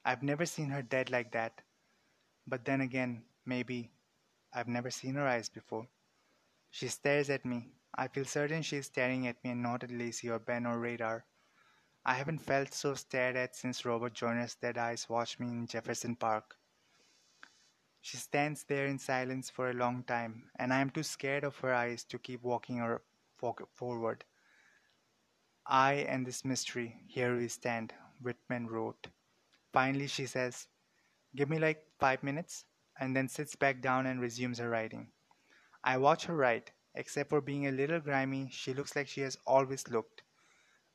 I've 0.04 0.24
never 0.24 0.44
seen 0.44 0.70
her 0.70 0.82
dead 0.82 1.10
like 1.10 1.30
that. 1.32 1.62
But 2.46 2.64
then 2.64 2.80
again, 2.80 3.22
maybe 3.46 3.92
I've 4.52 4.68
never 4.68 4.90
seen 4.90 5.14
her 5.14 5.28
eyes 5.28 5.48
before. 5.48 5.86
She 6.70 6.88
stares 6.88 7.30
at 7.30 7.44
me, 7.44 7.68
I 7.94 8.08
feel 8.08 8.24
certain 8.24 8.62
she 8.62 8.78
is 8.78 8.86
staring 8.86 9.28
at 9.28 9.42
me 9.44 9.50
and 9.50 9.62
not 9.62 9.84
at 9.84 9.92
Lacey 9.92 10.28
or 10.28 10.40
Ben 10.40 10.66
or 10.66 10.80
Radar. 10.80 11.24
I 12.04 12.14
haven't 12.14 12.40
felt 12.40 12.74
so 12.74 12.94
stared 12.94 13.36
at 13.36 13.54
since 13.54 13.84
Robert 13.84 14.14
Joyner's 14.14 14.56
dead 14.56 14.76
eyes 14.76 15.08
watched 15.08 15.38
me 15.38 15.48
in 15.48 15.66
Jefferson 15.66 16.16
Park. 16.16 16.56
She 18.00 18.16
stands 18.16 18.64
there 18.64 18.86
in 18.86 18.98
silence 18.98 19.48
for 19.48 19.70
a 19.70 19.74
long 19.74 20.02
time, 20.02 20.50
and 20.58 20.72
I 20.72 20.80
am 20.80 20.90
too 20.90 21.04
scared 21.04 21.44
of 21.44 21.56
her 21.58 21.72
eyes 21.72 22.02
to 22.04 22.18
keep 22.18 22.42
walking 22.42 22.78
her 22.78 23.02
forward. 23.74 24.24
I 25.64 25.94
and 26.08 26.26
this 26.26 26.44
mystery, 26.44 26.96
here 27.06 27.36
we 27.36 27.46
stand, 27.46 27.94
Whitman 28.20 28.66
wrote. 28.66 29.06
Finally, 29.72 30.08
she 30.08 30.26
says, 30.26 30.66
Give 31.36 31.48
me 31.48 31.60
like 31.60 31.86
five 32.00 32.24
minutes, 32.24 32.64
and 32.98 33.14
then 33.14 33.28
sits 33.28 33.54
back 33.54 33.80
down 33.80 34.06
and 34.06 34.20
resumes 34.20 34.58
her 34.58 34.68
writing. 34.68 35.12
I 35.84 35.98
watch 35.98 36.24
her 36.24 36.34
write, 36.34 36.72
Except 36.96 37.30
for 37.30 37.40
being 37.40 37.68
a 37.68 37.72
little 37.72 38.00
grimy, 38.00 38.48
she 38.50 38.74
looks 38.74 38.96
like 38.96 39.06
she 39.06 39.20
has 39.20 39.38
always 39.46 39.88
looked. 39.88 40.21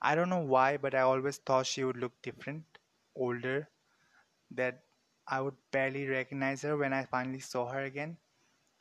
I 0.01 0.15
don't 0.15 0.29
know 0.29 0.39
why, 0.39 0.77
but 0.77 0.95
I 0.95 1.01
always 1.01 1.37
thought 1.37 1.67
she 1.67 1.83
would 1.83 1.97
look 1.97 2.19
different, 2.23 2.65
older, 3.15 3.69
that 4.51 4.83
I 5.27 5.41
would 5.41 5.55
barely 5.71 6.07
recognize 6.07 6.61
her 6.63 6.77
when 6.77 6.93
I 6.93 7.05
finally 7.05 7.39
saw 7.39 7.69
her 7.71 7.83
again. 7.83 8.17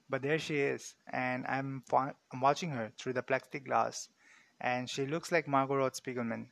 But 0.08 0.22
there 0.22 0.38
she 0.38 0.58
is, 0.60 0.94
and 1.12 1.46
I'm, 1.46 1.82
fa- 1.88 2.16
I'm 2.32 2.40
watching 2.40 2.70
her 2.70 2.92
through 2.98 3.14
the 3.14 3.22
plexiglass, 3.22 4.08
and 4.60 4.88
she 4.90 5.06
looks 5.06 5.32
like 5.32 5.48
Margot 5.48 5.76
Roth 5.76 5.94
Spiegelman, 6.02 6.48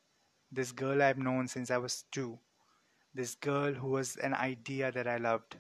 this 0.53 0.73
girl 0.73 1.03
I've 1.03 1.19
known 1.19 1.49
since 1.49 1.71
I 1.71 1.79
was 1.79 2.05
two, 2.13 2.39
this 3.15 3.35
girl 3.37 3.75
who 3.75 3.89
was 3.89 4.17
an 4.17 4.35
idea 4.35 4.93
that 4.93 5.09
I 5.09 5.19
loved. 5.19 5.57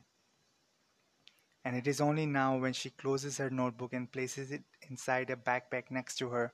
And 1.65 1.75
it 1.77 1.87
is 1.89 2.01
only 2.01 2.27
now 2.27 2.57
when 2.59 2.73
she 2.73 2.91
closes 2.91 3.39
her 3.39 3.51
notebook 3.51 3.93
and 3.93 4.11
places 4.11 4.53
it 4.53 4.63
inside 4.89 5.31
a 5.31 5.37
backpack 5.37 5.91
next 5.91 6.15
to 6.19 6.29
her 6.31 6.53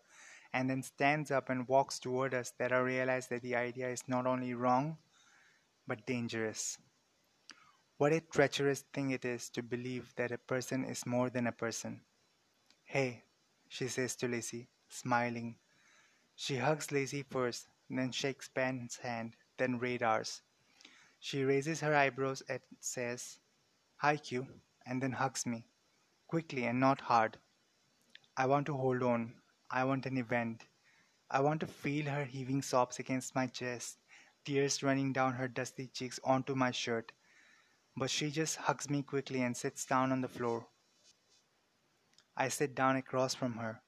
and 0.52 0.70
then 0.70 0.82
stands 0.82 1.30
up 1.30 1.48
and 1.50 1.68
walks 1.68 1.98
toward 1.98 2.34
us 2.34 2.52
that 2.58 2.72
I 2.72 2.78
realize 2.78 3.28
that 3.28 3.42
the 3.42 3.56
idea 3.56 3.88
is 3.90 4.08
not 4.08 4.26
only 4.26 4.54
wrong 4.54 4.98
but 5.86 6.06
dangerous. 6.06 6.78
What 7.98 8.12
a 8.12 8.20
treacherous 8.20 8.80
thing 8.92 9.10
it 9.10 9.24
is 9.24 9.48
to 9.50 9.62
believe 9.62 10.12
that 10.16 10.32
a 10.32 10.38
person 10.38 10.84
is 10.84 11.06
more 11.06 11.30
than 11.30 11.46
a 11.46 11.52
person. 11.52 12.02
Hey, 12.84 13.24
she 13.68 13.88
says 13.88 14.16
to 14.16 14.28
Lacey, 14.28 14.68
smiling. 14.88 15.56
She 16.36 16.56
hugs 16.56 16.92
Lacey 16.92 17.22
first, 17.22 17.68
then 17.88 18.12
shakes 18.12 18.48
Ben's 18.48 18.96
hand, 18.96 19.36
then 19.58 19.78
Radar's. 19.78 20.42
She 21.20 21.44
raises 21.44 21.80
her 21.80 21.94
eyebrows 21.94 22.42
and 22.48 22.60
says, 22.80 23.38
Hi, 23.96 24.16
Q, 24.16 24.48
and 24.86 25.02
then 25.02 25.12
hugs 25.12 25.46
me. 25.46 25.66
quickly 26.26 26.64
and 26.66 26.80
not 26.80 27.00
hard. 27.02 27.38
I 28.36 28.46
want 28.46 28.66
to 28.66 28.74
hold 28.76 29.02
on. 29.02 29.39
I 29.70 29.84
want 29.84 30.06
an 30.06 30.18
event. 30.18 30.64
I 31.30 31.40
want 31.40 31.60
to 31.60 31.66
feel 31.66 32.06
her 32.06 32.24
heaving 32.24 32.60
sobs 32.60 32.98
against 32.98 33.36
my 33.36 33.46
chest, 33.46 33.98
tears 34.44 34.82
running 34.82 35.12
down 35.12 35.34
her 35.34 35.46
dusty 35.46 35.86
cheeks 35.86 36.18
onto 36.24 36.56
my 36.56 36.72
shirt. 36.72 37.12
But 37.96 38.10
she 38.10 38.30
just 38.30 38.56
hugs 38.56 38.90
me 38.90 39.02
quickly 39.02 39.42
and 39.42 39.56
sits 39.56 39.86
down 39.86 40.10
on 40.10 40.22
the 40.22 40.28
floor. 40.28 40.66
I 42.36 42.48
sit 42.48 42.74
down 42.74 42.96
across 42.96 43.34
from 43.34 43.54
her, 43.54 43.80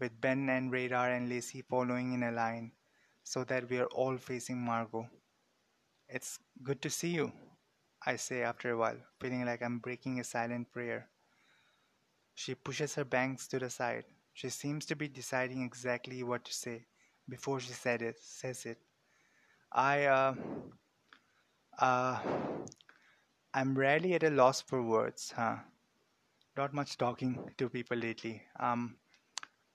with 0.00 0.20
Ben 0.20 0.48
and 0.48 0.72
Radar 0.72 1.10
and 1.10 1.28
Lacey 1.28 1.62
following 1.62 2.12
in 2.12 2.22
a 2.22 2.32
line, 2.32 2.72
so 3.22 3.44
that 3.44 3.68
we 3.68 3.78
are 3.78 3.86
all 3.86 4.16
facing 4.16 4.58
Margot. 4.58 5.08
It's 6.08 6.38
good 6.62 6.80
to 6.82 6.90
see 6.90 7.08
you, 7.08 7.32
I 8.06 8.16
say 8.16 8.42
after 8.42 8.70
a 8.70 8.78
while, 8.78 8.98
feeling 9.20 9.44
like 9.44 9.62
I'm 9.62 9.78
breaking 9.78 10.20
a 10.20 10.24
silent 10.24 10.72
prayer. 10.72 11.10
She 12.34 12.54
pushes 12.54 12.94
her 12.94 13.04
bangs 13.04 13.46
to 13.48 13.58
the 13.58 13.68
side. 13.68 14.04
She 14.38 14.50
seems 14.50 14.86
to 14.86 14.94
be 14.94 15.08
deciding 15.08 15.62
exactly 15.64 16.22
what 16.22 16.44
to 16.44 16.52
say 16.54 16.86
before 17.28 17.58
she 17.58 17.72
said 17.72 18.02
it, 18.02 18.20
says 18.20 18.66
it. 18.66 18.78
I, 19.72 20.04
uh, 20.04 20.34
uh, 21.80 22.20
I'm 23.52 23.76
rarely 23.76 24.14
at 24.14 24.22
a 24.22 24.30
loss 24.30 24.60
for 24.60 24.80
words, 24.80 25.32
huh? 25.34 25.56
Not 26.56 26.72
much 26.72 26.96
talking 26.98 27.50
to 27.56 27.68
people 27.68 27.96
lately. 27.96 28.40
Um, 28.60 28.94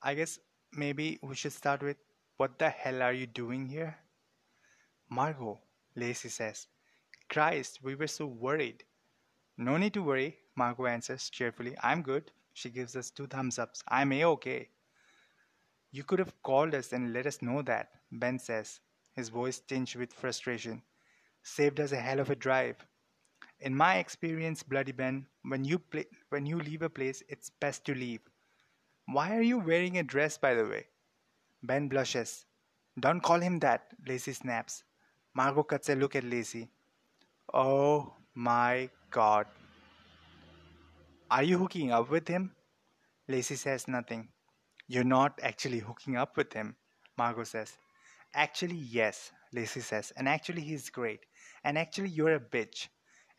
I 0.02 0.14
guess 0.14 0.38
maybe 0.72 1.18
we 1.22 1.34
should 1.34 1.52
start 1.52 1.82
with 1.82 1.98
what 2.38 2.58
the 2.58 2.70
hell 2.70 3.02
are 3.02 3.12
you 3.12 3.26
doing 3.26 3.66
here? 3.66 3.98
Margot, 5.10 5.60
Lacey 5.94 6.30
says. 6.30 6.68
Christ, 7.28 7.80
we 7.82 7.96
were 7.96 8.06
so 8.06 8.24
worried. 8.24 8.82
No 9.58 9.76
need 9.76 9.92
to 9.92 10.02
worry, 10.02 10.38
Margot 10.56 10.86
answers 10.86 11.28
cheerfully. 11.28 11.76
I'm 11.82 12.00
good. 12.00 12.30
She 12.54 12.70
gives 12.70 12.96
us 12.96 13.10
two 13.10 13.26
thumbs 13.26 13.58
ups. 13.58 13.82
I'm 13.88 14.12
a 14.12 14.24
okay. 14.24 14.68
You 15.92 16.04
could 16.04 16.18
have 16.18 16.32
called 16.42 16.74
us 16.74 16.92
and 16.92 17.12
let 17.12 17.26
us 17.26 17.42
know 17.42 17.62
that, 17.62 17.90
Ben 18.10 18.38
says, 18.38 18.80
his 19.12 19.28
voice 19.28 19.60
tinged 19.60 19.94
with 19.96 20.12
frustration. 20.12 20.82
Saved 21.42 21.78
us 21.78 21.92
a 21.92 21.96
hell 21.96 22.20
of 22.20 22.30
a 22.30 22.34
drive. 22.34 22.76
In 23.60 23.74
my 23.74 23.98
experience, 23.98 24.62
Bloody 24.62 24.92
Ben, 24.92 25.26
when 25.42 25.64
you 25.64 25.78
play, 25.78 26.06
when 26.30 26.46
you 26.46 26.58
leave 26.58 26.82
a 26.82 26.88
place, 26.88 27.22
it's 27.28 27.50
best 27.50 27.84
to 27.86 27.94
leave. 27.94 28.20
Why 29.06 29.36
are 29.36 29.42
you 29.42 29.58
wearing 29.58 29.98
a 29.98 30.02
dress, 30.02 30.38
by 30.38 30.54
the 30.54 30.64
way? 30.66 30.86
Ben 31.62 31.88
blushes. 31.88 32.46
Don't 32.98 33.20
call 33.20 33.40
him 33.40 33.58
that, 33.60 33.92
Lacey 34.06 34.32
snaps. 34.32 34.84
Margot 35.34 35.64
cuts 35.64 35.88
a 35.88 35.94
look 35.94 36.16
at 36.16 36.24
Lacey. 36.24 36.68
Oh 37.52 38.14
my 38.34 38.88
god, 39.10 39.46
are 41.34 41.42
you 41.42 41.58
hooking 41.58 41.90
up 41.90 42.10
with 42.10 42.28
him? 42.28 42.52
Lacey 43.26 43.56
says 43.56 43.88
nothing. 43.88 44.28
You're 44.86 45.02
not 45.02 45.40
actually 45.42 45.80
hooking 45.80 46.16
up 46.16 46.36
with 46.36 46.52
him, 46.52 46.76
Margot 47.18 47.42
says. 47.42 47.72
Actually, 48.34 48.76
yes, 48.76 49.32
Lacey 49.52 49.80
says. 49.80 50.12
And 50.16 50.28
actually, 50.28 50.62
he's 50.62 50.90
great. 50.90 51.26
And 51.64 51.76
actually, 51.76 52.10
you're 52.10 52.36
a 52.36 52.38
bitch. 52.38 52.86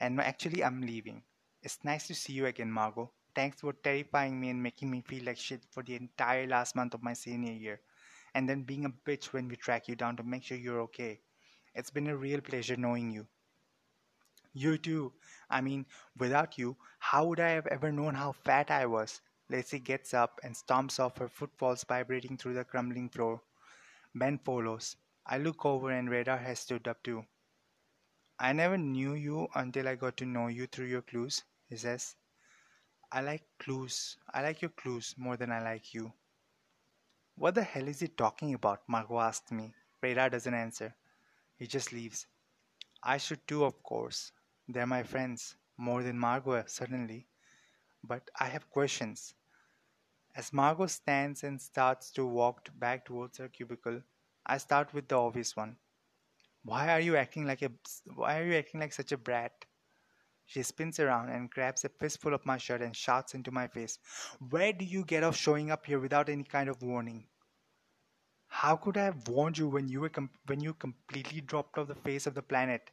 And 0.01 0.19
actually, 0.19 0.61
I'm 0.61 0.81
leaving. 0.81 1.23
It's 1.63 1.79
nice 1.85 2.05
to 2.07 2.15
see 2.15 2.33
you 2.33 2.47
again, 2.47 2.69
Margot. 2.69 3.13
Thanks 3.33 3.61
for 3.61 3.71
terrifying 3.71 4.41
me 4.41 4.49
and 4.49 4.61
making 4.61 4.91
me 4.91 5.01
feel 5.07 5.23
like 5.23 5.37
shit 5.37 5.61
for 5.71 5.81
the 5.81 5.95
entire 5.95 6.47
last 6.47 6.75
month 6.75 6.95
of 6.95 7.01
my 7.01 7.13
senior 7.13 7.53
year. 7.53 7.79
And 8.33 8.49
then 8.49 8.63
being 8.63 8.83
a 8.83 9.09
bitch 9.09 9.27
when 9.27 9.47
we 9.47 9.55
track 9.55 9.87
you 9.87 9.95
down 9.95 10.17
to 10.17 10.23
make 10.23 10.43
sure 10.43 10.57
you're 10.57 10.81
okay. 10.81 11.21
It's 11.73 11.91
been 11.91 12.09
a 12.09 12.17
real 12.17 12.41
pleasure 12.41 12.75
knowing 12.75 13.09
you. 13.11 13.25
You 14.55 14.79
too. 14.79 15.13
I 15.51 15.61
mean, 15.61 15.85
without 16.17 16.57
you, 16.57 16.77
how 16.97 17.27
would 17.27 17.39
I 17.39 17.49
have 17.49 17.67
ever 17.67 17.91
known 17.91 18.15
how 18.15 18.31
fat 18.31 18.71
I 18.71 18.87
was? 18.87 19.21
Lacey 19.49 19.77
gets 19.77 20.15
up 20.15 20.39
and 20.43 20.55
stomps 20.55 20.99
off, 20.99 21.19
her 21.19 21.27
footfalls 21.27 21.83
vibrating 21.83 22.39
through 22.39 22.55
the 22.55 22.65
crumbling 22.65 23.09
floor. 23.09 23.43
Ben 24.15 24.39
follows. 24.39 24.97
I 25.25 25.37
look 25.39 25.65
over 25.65 25.91
and 25.91 26.09
Radar 26.09 26.37
has 26.37 26.59
stood 26.59 26.87
up 26.87 27.03
too. 27.03 27.25
I 28.39 28.53
never 28.53 28.77
knew 28.77 29.13
you 29.13 29.49
until 29.55 29.89
I 29.89 29.95
got 29.95 30.15
to 30.17 30.25
know 30.25 30.47
you 30.47 30.67
through 30.67 30.85
your 30.85 31.01
clues, 31.01 31.43
he 31.67 31.75
says. 31.75 32.15
I 33.11 33.21
like 33.21 33.47
clues. 33.59 34.17
I 34.33 34.41
like 34.43 34.61
your 34.61 34.71
clues 34.71 35.15
more 35.17 35.37
than 35.37 35.51
I 35.51 35.61
like 35.63 35.93
you. 35.93 36.13
What 37.35 37.55
the 37.55 37.63
hell 37.63 37.87
is 37.87 38.01
he 38.01 38.09
talking 38.09 38.53
about? 38.53 38.89
Margot 38.89 39.21
asks 39.21 39.49
me. 39.49 39.73
Radar 40.01 40.29
doesn't 40.29 40.53
answer. 40.53 40.93
He 41.57 41.67
just 41.67 41.93
leaves. 41.93 42.27
I 43.03 43.17
should 43.17 43.47
too, 43.47 43.65
of 43.65 43.83
course. 43.83 44.31
They're 44.67 44.85
my 44.85 45.01
friends, 45.01 45.55
more 45.75 46.03
than 46.03 46.19
Margot, 46.19 46.65
certainly. 46.67 47.27
But 48.03 48.29
I 48.39 48.47
have 48.47 48.69
questions. 48.69 49.35
As 50.35 50.53
Margot 50.53 50.85
stands 50.85 51.43
and 51.43 51.59
starts 51.59 52.11
to 52.11 52.27
walk 52.27 52.69
back 52.77 53.05
towards 53.05 53.39
her 53.39 53.49
cubicle, 53.49 54.03
I 54.45 54.59
start 54.59 54.93
with 54.93 55.07
the 55.07 55.17
obvious 55.17 55.55
one. 55.55 55.77
Why 56.63 56.89
are 56.93 56.99
you 56.99 57.15
acting 57.17 57.45
like 57.45 57.61
a 57.61 57.71
why 58.15 58.39
are 58.39 58.45
you 58.45 58.55
acting 58.55 58.81
like 58.81 58.93
such 58.93 59.11
a 59.11 59.17
brat? 59.17 59.65
She 60.45 60.63
spins 60.63 60.99
around 60.99 61.29
and 61.29 61.49
grabs 61.51 61.85
a 61.85 61.89
fistful 61.89 62.33
of 62.33 62.45
my 62.45 62.57
shirt 62.57 62.81
and 62.81 62.95
shouts 62.95 63.35
into 63.35 63.51
my 63.51 63.67
face, 63.67 63.99
Where 64.39 64.73
do 64.73 64.85
you 64.85 65.05
get 65.05 65.23
off 65.23 65.35
showing 65.37 65.71
up 65.71 65.85
here 65.85 65.99
without 65.99 66.29
any 66.29 66.43
kind 66.45 66.69
of 66.69 66.81
warning? 66.81 67.27
How 68.47 68.75
could 68.75 68.97
I 68.97 69.03
have 69.03 69.27
warned 69.27 69.59
you 69.59 69.69
when 69.69 69.87
you 69.87 70.01
were 70.01 70.09
com- 70.09 70.31
when 70.47 70.59
you 70.59 70.73
completely 70.73 71.41
dropped 71.41 71.77
off 71.77 71.89
the 71.89 71.93
face 71.93 72.25
of 72.25 72.33
the 72.33 72.41
planet? 72.41 72.89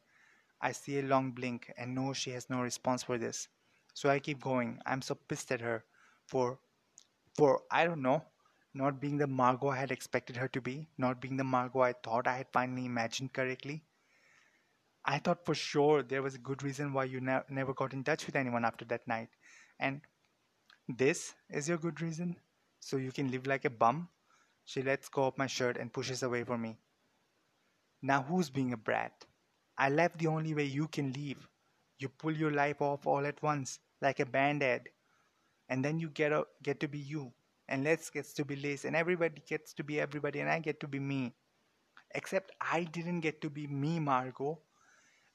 I 0.63 0.73
see 0.73 0.99
a 1.01 1.03
long 1.03 1.33
blink 1.33 1.73
and 1.77 1.95
know 1.95 2.13
she 2.13 2.31
has 2.31 2.49
no 2.49 2.61
response 2.63 3.03
for 3.03 3.19
this. 3.19 3.49
So 3.95 4.09
I 4.09 4.21
keep 4.21 4.41
going. 4.41 4.81
I'm 4.87 5.03
so 5.03 5.15
pissed 5.17 5.53
at 5.53 5.61
her 5.61 5.85
for, 6.27 6.59
for, 7.37 7.63
I 7.71 7.85
don't 7.85 8.01
know, 8.01 8.25
not 8.73 9.01
being 9.01 9.19
the 9.19 9.27
Margot 9.27 9.69
I 9.69 9.77
had 9.77 9.91
expected 9.91 10.37
her 10.37 10.49
to 10.49 10.61
be, 10.61 10.89
not 10.97 11.21
being 11.21 11.37
the 11.37 11.45
Margot 11.45 11.81
I 11.81 11.93
thought 11.93 12.27
I 12.27 12.37
had 12.37 12.47
finally 12.53 12.87
imagined 12.87 13.33
correctly. 13.33 13.83
I 15.05 15.19
thought 15.19 15.45
for 15.45 15.55
sure 15.55 16.03
there 16.03 16.23
was 16.23 16.37
a 16.37 16.39
good 16.39 16.63
reason 16.63 16.93
why 16.93 17.05
you 17.05 17.21
ne- 17.21 17.43
never 17.51 17.75
got 17.75 17.93
in 17.93 18.05
touch 18.05 18.25
with 18.27 18.37
anyone 18.37 18.65
after 18.65 18.85
that 18.87 19.07
night. 19.09 19.29
And 19.81 20.01
this 20.89 21.35
is 21.51 21.69
your 21.69 21.79
good 21.79 22.01
reason? 22.01 22.37
So 22.81 22.97
you 22.97 23.13
can 23.13 23.31
live 23.31 23.47
like 23.47 23.65
a 23.65 23.71
bum? 23.71 24.09
She 24.65 24.83
lets 24.83 25.09
go 25.09 25.25
of 25.25 25.37
my 25.37 25.49
shirt 25.49 25.77
and 25.77 25.93
pushes 25.93 26.23
away 26.23 26.45
from 26.45 26.63
me. 26.63 26.79
Now 28.01 28.23
who's 28.23 28.49
being 28.49 28.73
a 28.73 28.77
brat? 28.77 29.25
I 29.79 29.91
left 29.91 30.19
the 30.19 30.29
only 30.29 30.55
way 30.55 30.65
you 30.65 30.89
can 30.89 31.13
leave. 31.13 31.49
You 31.99 32.09
pull 32.09 32.33
your 32.37 32.51
life 32.53 32.81
off 32.83 33.07
all 33.07 33.27
at 33.27 33.43
once, 33.43 33.79
like 34.01 34.21
a 34.21 34.27
band 34.27 34.63
aid. 34.63 34.91
And 35.69 35.85
then 35.85 35.99
you 35.99 36.11
get, 36.11 36.33
a, 36.33 36.47
get 36.63 36.81
to 36.81 36.89
be 36.89 36.99
you. 36.99 37.33
And 37.69 37.85
Les 37.85 38.11
gets 38.11 38.33
to 38.35 38.45
be 38.45 38.57
Liz. 38.57 38.85
And 38.85 38.97
everybody 38.97 39.43
gets 39.49 39.73
to 39.75 39.85
be 39.85 40.01
everybody. 40.01 40.41
And 40.41 40.51
I 40.51 40.59
get 40.61 40.81
to 40.81 40.89
be 40.89 40.99
me. 40.99 41.35
Except 42.15 42.53
I 42.61 42.85
didn't 42.85 43.21
get 43.21 43.41
to 43.43 43.51
be 43.51 43.67
me, 43.67 43.99
Margot. 44.01 44.61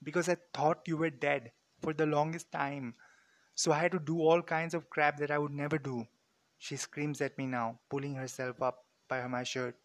Because 0.04 0.30
I 0.30 0.38
thought 0.54 0.88
you 0.88 0.98
were 0.98 1.10
dead 1.10 1.52
for 1.82 1.94
the 1.94 2.06
longest 2.06 2.52
time. 2.52 2.96
So 3.56 3.72
I 3.72 3.80
had 3.80 3.92
to 3.94 4.00
do 4.00 4.20
all 4.22 4.42
kinds 4.42 4.74
of 4.74 4.90
crap 4.90 5.18
that 5.18 5.32
I 5.32 5.38
would 5.40 5.52
never 5.54 5.78
do. 5.78 6.08
She 6.60 6.76
screams 6.78 7.22
at 7.22 7.38
me 7.38 7.46
now, 7.48 7.80
pulling 7.90 8.16
herself 8.16 8.62
up 8.62 8.86
by 9.08 9.26
my 9.28 9.44
shirt 9.44 9.76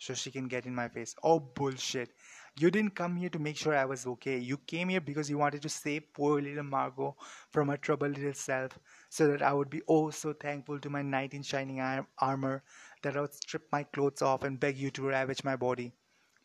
so 0.00 0.14
she 0.14 0.30
can 0.30 0.48
get 0.48 0.66
in 0.66 0.74
my 0.74 0.88
face. 0.88 1.14
Oh, 1.22 1.38
bullshit. 1.38 2.10
You 2.58 2.70
didn't 2.70 2.96
come 2.96 3.16
here 3.16 3.28
to 3.28 3.38
make 3.38 3.56
sure 3.56 3.76
I 3.76 3.84
was 3.84 4.06
okay. 4.06 4.38
You 4.38 4.56
came 4.56 4.88
here 4.88 5.00
because 5.00 5.30
you 5.30 5.38
wanted 5.38 5.62
to 5.62 5.68
save 5.68 6.12
poor 6.14 6.40
little 6.40 6.64
Margot 6.64 7.16
from 7.50 7.68
her 7.68 7.76
troubled 7.76 8.16
little 8.16 8.32
self, 8.32 8.78
so 9.10 9.28
that 9.28 9.42
I 9.42 9.52
would 9.52 9.70
be 9.70 9.82
oh 9.86 10.10
so 10.10 10.32
thankful 10.32 10.80
to 10.80 10.90
my 10.90 11.02
knight 11.02 11.34
in 11.34 11.42
shining 11.42 11.80
armor 12.18 12.62
that 13.02 13.16
I 13.16 13.20
would 13.20 13.34
strip 13.34 13.70
my 13.70 13.84
clothes 13.84 14.22
off 14.22 14.42
and 14.42 14.58
beg 14.58 14.78
you 14.78 14.90
to 14.92 15.06
ravage 15.06 15.44
my 15.44 15.54
body. 15.54 15.92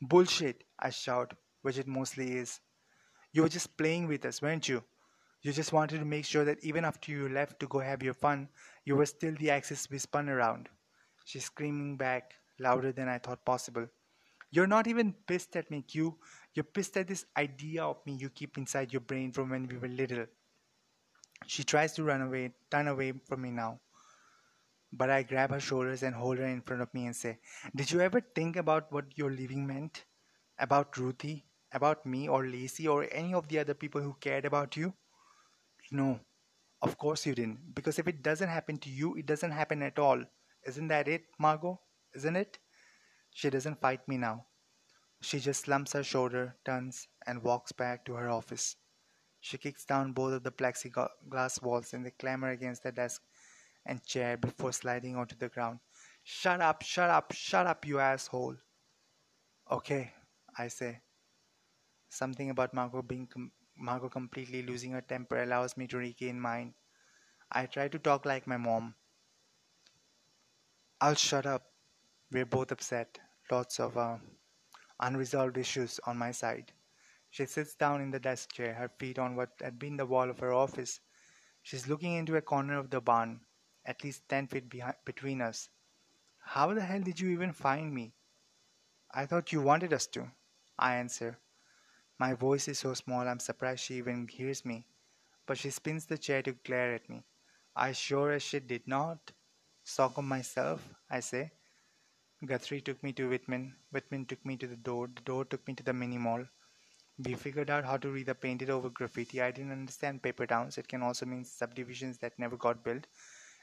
Bullshit, 0.01 0.63
I 0.77 0.89
shout, 0.89 1.33
which 1.61 1.77
it 1.77 1.87
mostly 1.87 2.37
is. 2.37 2.59
You 3.31 3.43
were 3.43 3.49
just 3.49 3.77
playing 3.77 4.07
with 4.07 4.25
us, 4.25 4.41
weren't 4.41 4.67
you? 4.67 4.83
You 5.41 5.53
just 5.53 5.73
wanted 5.73 5.99
to 5.99 6.05
make 6.05 6.25
sure 6.25 6.43
that 6.43 6.63
even 6.63 6.83
after 6.83 7.11
you 7.11 7.29
left 7.29 7.59
to 7.61 7.67
go 7.67 7.79
have 7.79 8.03
your 8.03 8.13
fun, 8.13 8.49
you 8.83 8.95
were 8.95 9.05
still 9.05 9.33
the 9.39 9.51
axis 9.51 9.89
we 9.89 9.97
spun 9.97 10.27
around. 10.27 10.69
She's 11.23 11.45
screaming 11.45 11.97
back, 11.97 12.33
louder 12.59 12.91
than 12.91 13.07
I 13.09 13.17
thought 13.19 13.45
possible. 13.45 13.87
You're 14.51 14.67
not 14.67 14.87
even 14.87 15.13
pissed 15.27 15.55
at 15.55 15.69
me, 15.71 15.81
Q. 15.81 16.17
You're 16.53 16.63
pissed 16.63 16.97
at 16.97 17.07
this 17.07 17.25
idea 17.37 17.83
of 17.83 18.05
me 18.05 18.13
you 18.13 18.29
keep 18.29 18.57
inside 18.57 18.93
your 18.93 19.01
brain 19.01 19.31
from 19.31 19.49
when 19.49 19.67
we 19.67 19.77
were 19.77 19.87
little. 19.87 20.25
She 21.47 21.63
tries 21.63 21.93
to 21.93 22.03
run 22.03 22.21
away, 22.21 22.53
turn 22.69 22.87
away 22.87 23.13
from 23.13 23.41
me 23.41 23.51
now. 23.51 23.79
But 24.91 25.09
I 25.11 25.21
grab 25.23 25.51
her 25.51 25.59
shoulders 25.59 26.01
and 26.01 26.15
hold 26.15 26.39
her 26.39 26.45
in 26.47 26.61
front 26.61 26.81
of 26.81 26.93
me 26.93 27.05
and 27.05 27.15
say, 27.15 27.39
Did 27.75 27.91
you 27.91 28.01
ever 28.01 28.19
think 28.21 28.55
about 28.55 28.91
what 28.91 29.17
your 29.17 29.29
leaving 29.29 29.67
meant? 29.67 30.05
About 30.57 30.97
Ruthie? 30.97 31.45
About 31.71 32.05
me 32.05 32.27
or 32.29 32.45
Lacey 32.45 32.87
or 32.87 33.07
any 33.11 33.33
of 33.33 33.47
the 33.47 33.59
other 33.59 33.73
people 33.75 34.01
who 34.01 34.15
cared 34.19 34.45
about 34.45 34.75
you? 34.77 34.93
No, 35.91 36.19
of 36.81 36.97
course 36.97 37.25
you 37.25 37.35
didn't. 37.35 37.75
Because 37.75 37.99
if 37.99 38.07
it 38.07 38.23
doesn't 38.23 38.49
happen 38.49 38.77
to 38.79 38.89
you, 38.89 39.15
it 39.15 39.25
doesn't 39.25 39.51
happen 39.51 39.81
at 39.83 39.99
all. 39.99 40.23
Isn't 40.65 40.87
that 40.89 41.07
it, 41.07 41.25
Margot? 41.39 41.79
Isn't 42.15 42.35
it? 42.35 42.57
She 43.31 43.49
doesn't 43.51 43.81
fight 43.81 44.07
me 44.07 44.17
now. 44.17 44.47
She 45.21 45.39
just 45.39 45.61
slumps 45.63 45.93
her 45.93 46.03
shoulder, 46.03 46.55
turns, 46.65 47.07
and 47.27 47.43
walks 47.43 47.71
back 47.73 48.05
to 48.05 48.13
her 48.15 48.29
office. 48.29 48.77
She 49.41 49.57
kicks 49.57 49.85
down 49.85 50.13
both 50.13 50.33
of 50.33 50.43
the 50.43 50.51
plexiglass 50.51 51.61
walls 51.61 51.93
and 51.93 52.05
they 52.05 52.11
clamor 52.11 52.49
against 52.51 52.83
the 52.83 52.91
desk 52.91 53.21
and 53.85 54.03
chair 54.05 54.37
before 54.37 54.73
sliding 54.73 55.15
onto 55.15 55.35
the 55.35 55.49
ground. 55.49 55.79
Shut 56.23 56.61
up, 56.61 56.83
shut 56.83 57.09
up, 57.09 57.33
shut 57.33 57.67
up, 57.67 57.85
you 57.85 57.99
asshole. 57.99 58.57
Okay, 59.69 60.13
I 60.57 60.67
say. 60.69 61.01
Something 62.09 62.49
about 62.49 62.73
Margot 62.73 63.03
being 63.03 63.27
com- 63.27 63.51
Margot 63.77 64.09
completely 64.09 64.63
losing 64.63 64.93
her 64.93 65.01
temper 65.01 65.43
allows 65.43 65.77
me 65.77 65.85
to 65.85 65.97
regain 65.97 66.39
mine. 66.41 66.73
I 67.51 67.67
try 67.67 67.89
to 67.89 67.99
talk 67.99 68.25
like 68.25 68.47
my 68.47 68.57
mom. 68.57 68.95
I'll 70.99 71.15
shut 71.15 71.45
up. 71.45 71.74
We're 72.31 72.45
both 72.45 72.71
upset. 72.71 73.19
Lots 73.49 73.79
of 73.79 73.97
uh, 73.97 74.17
unresolved 74.99 75.57
issues 75.57 75.99
on 76.05 76.17
my 76.17 76.31
side. 76.31 76.71
She 77.29 77.45
sits 77.45 77.75
down 77.75 78.01
in 78.01 78.11
the 78.11 78.19
desk 78.19 78.53
chair, 78.53 78.73
her 78.73 78.89
feet 78.89 79.19
on 79.19 79.35
what 79.35 79.51
had 79.61 79.79
been 79.79 79.97
the 79.97 80.05
wall 80.05 80.29
of 80.29 80.39
her 80.39 80.53
office. 80.53 80.99
She's 81.63 81.87
looking 81.87 82.13
into 82.13 82.35
a 82.37 82.41
corner 82.41 82.77
of 82.77 82.89
the 82.89 83.01
barn, 83.01 83.41
at 83.85 84.03
least 84.03 84.27
10 84.29 84.47
feet 84.47 84.69
behind, 84.69 84.95
between 85.05 85.41
us. 85.41 85.69
How 86.39 86.73
the 86.73 86.81
hell 86.81 87.01
did 87.01 87.19
you 87.19 87.29
even 87.29 87.53
find 87.53 87.93
me? 87.93 88.13
I 89.11 89.25
thought 89.25 89.51
you 89.51 89.61
wanted 89.61 89.93
us 89.93 90.07
to. 90.07 90.31
I 90.77 90.95
answer. 90.95 91.37
My 92.19 92.33
voice 92.33 92.67
is 92.67 92.79
so 92.79 92.93
small 92.93 93.27
I'm 93.27 93.39
surprised 93.39 93.83
she 93.83 93.95
even 93.95 94.27
hears 94.27 94.65
me. 94.65 94.85
But 95.45 95.57
she 95.57 95.69
spins 95.69 96.05
the 96.05 96.17
chair 96.17 96.41
to 96.43 96.53
glare 96.53 96.93
at 96.95 97.09
me. 97.09 97.23
I 97.75 97.91
sure 97.91 98.31
as 98.31 98.43
shit 98.43 98.67
did 98.67 98.87
not. 98.87 99.31
Sock 99.83 100.17
on 100.17 100.25
myself, 100.25 100.87
I 101.09 101.19
say. 101.19 101.51
Guthrie 102.45 102.81
took 102.81 103.01
me 103.03 103.11
to 103.13 103.29
Whitman. 103.29 103.75
Whitman 103.91 104.25
took 104.25 104.45
me 104.45 104.57
to 104.57 104.67
the 104.67 104.75
door. 104.75 105.07
The 105.13 105.21
door 105.21 105.45
took 105.45 105.67
me 105.67 105.73
to 105.75 105.83
the 105.83 105.93
mini 105.93 106.17
mall. 106.17 106.45
We 107.17 107.33
figured 107.35 107.69
out 107.69 107.85
how 107.85 107.97
to 107.97 108.09
read 108.09 108.27
the 108.27 108.35
painted 108.35 108.69
over 108.69 108.89
graffiti. 108.89 109.41
I 109.41 109.51
didn't 109.51 109.71
understand 109.71 110.21
paper 110.21 110.45
towns. 110.45 110.77
It 110.77 110.87
can 110.87 111.01
also 111.01 111.25
mean 111.25 111.45
subdivisions 111.45 112.17
that 112.19 112.37
never 112.39 112.57
got 112.57 112.83
built. 112.83 113.07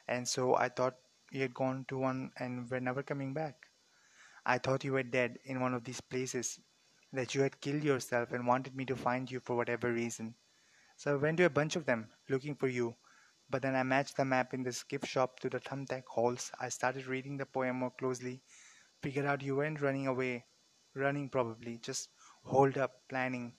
And 0.09 0.27
so 0.27 0.57
I 0.57 0.69
thought 0.69 0.97
you 1.31 1.43
had 1.43 1.55
gone 1.55 1.85
to 1.89 1.99
one 1.99 2.33
and 2.39 2.71
were 2.71 2.81
never 2.81 3.03
coming 3.03 3.33
back. 3.35 3.55
I 4.45 4.59
thought 4.59 4.85
you 4.85 4.93
were 4.93 5.03
dead 5.03 5.39
in 5.45 5.61
one 5.61 5.75
of 5.75 5.85
these 5.85 6.01
places, 6.01 6.59
that 7.13 7.35
you 7.35 7.43
had 7.43 7.61
killed 7.61 7.85
yourself 7.85 8.33
and 8.33 8.47
wanted 8.47 8.75
me 8.75 8.85
to 8.87 8.97
find 8.97 9.31
you 9.31 9.41
for 9.41 9.57
whatever 9.57 9.93
reason. 9.93 10.35
So 10.97 11.13
I 11.13 11.17
went 11.17 11.39
to 11.39 11.45
a 11.45 11.51
bunch 11.51 11.77
of 11.77 11.87
them 11.87 12.09
looking 12.29 12.55
for 12.55 12.69
you. 12.69 12.97
But 13.51 13.63
then 13.63 13.77
I 13.77 13.83
matched 13.83 14.17
the 14.17 14.25
map 14.25 14.55
in 14.55 14.63
this 14.63 14.83
gift 14.83 15.07
shop 15.07 15.39
to 15.41 15.51
the 15.51 15.61
thumbtack 15.61 16.05
holes. 16.07 16.51
I 16.59 16.71
started 16.71 17.07
reading 17.07 17.37
the 17.37 17.45
poem 17.45 17.77
more 17.77 17.91
closely. 17.91 18.41
Figured 19.03 19.27
out 19.27 19.43
you 19.43 19.57
weren't 19.57 19.81
running 19.81 20.07
away. 20.07 20.47
Running 20.95 21.29
probably, 21.29 21.79
just 21.79 22.09
hold 22.45 22.79
up, 22.79 22.93
planning. 23.09 23.53